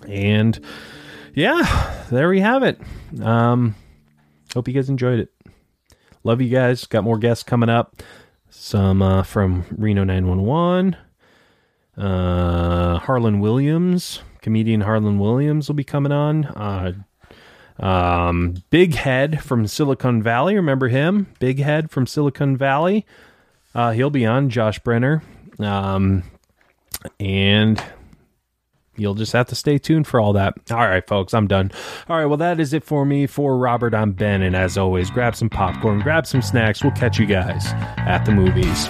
And 0.08 0.60
yeah, 1.34 2.04
there 2.10 2.30
we 2.30 2.40
have 2.40 2.62
it. 2.62 2.80
Um, 3.20 3.74
hope 4.54 4.68
you 4.68 4.74
guys 4.74 4.88
enjoyed 4.88 5.18
it. 5.18 5.30
Love 6.22 6.40
you 6.40 6.48
guys. 6.48 6.86
Got 6.86 7.04
more 7.04 7.18
guests 7.18 7.44
coming 7.44 7.68
up. 7.68 8.02
Some 8.48 9.02
uh, 9.02 9.22
from 9.22 9.64
Reno 9.76 10.04
911. 10.04 10.96
Uh, 11.96 12.98
Harland 12.98 13.40
Williams, 13.40 14.20
comedian 14.40 14.80
Harland 14.80 15.20
Williams 15.20 15.68
will 15.68 15.74
be 15.74 15.84
coming 15.84 16.12
on. 16.12 16.44
Uh, 16.46 16.92
um, 17.78 18.54
Big 18.70 18.94
Head 18.94 19.42
from 19.42 19.66
Silicon 19.66 20.22
Valley. 20.22 20.54
Remember 20.54 20.88
him? 20.88 21.26
Big 21.38 21.58
Head 21.58 21.90
from 21.90 22.06
Silicon 22.06 22.56
Valley. 22.56 23.04
Uh, 23.74 23.92
he'll 23.92 24.10
be 24.10 24.24
on. 24.24 24.50
Josh 24.50 24.80
Brener. 24.80 25.22
Um, 25.58 26.22
and 27.20 27.82
you'll 28.96 29.14
just 29.14 29.32
have 29.32 29.46
to 29.48 29.54
stay 29.54 29.78
tuned 29.78 30.06
for 30.06 30.20
all 30.20 30.32
that. 30.34 30.54
All 30.70 30.78
right, 30.78 31.06
folks, 31.06 31.34
I'm 31.34 31.46
done. 31.46 31.70
All 32.08 32.16
right, 32.16 32.26
well, 32.26 32.36
that 32.38 32.60
is 32.60 32.72
it 32.72 32.84
for 32.84 33.04
me. 33.04 33.26
For 33.26 33.56
Robert, 33.56 33.94
I'm 33.94 34.12
Ben. 34.12 34.42
And 34.42 34.54
as 34.54 34.76
always, 34.78 35.10
grab 35.10 35.36
some 35.36 35.50
popcorn, 35.50 36.00
grab 36.00 36.26
some 36.26 36.42
snacks. 36.42 36.82
We'll 36.82 36.92
catch 36.92 37.18
you 37.18 37.26
guys 37.26 37.66
at 37.98 38.24
the 38.24 38.32
movies. 38.32 38.88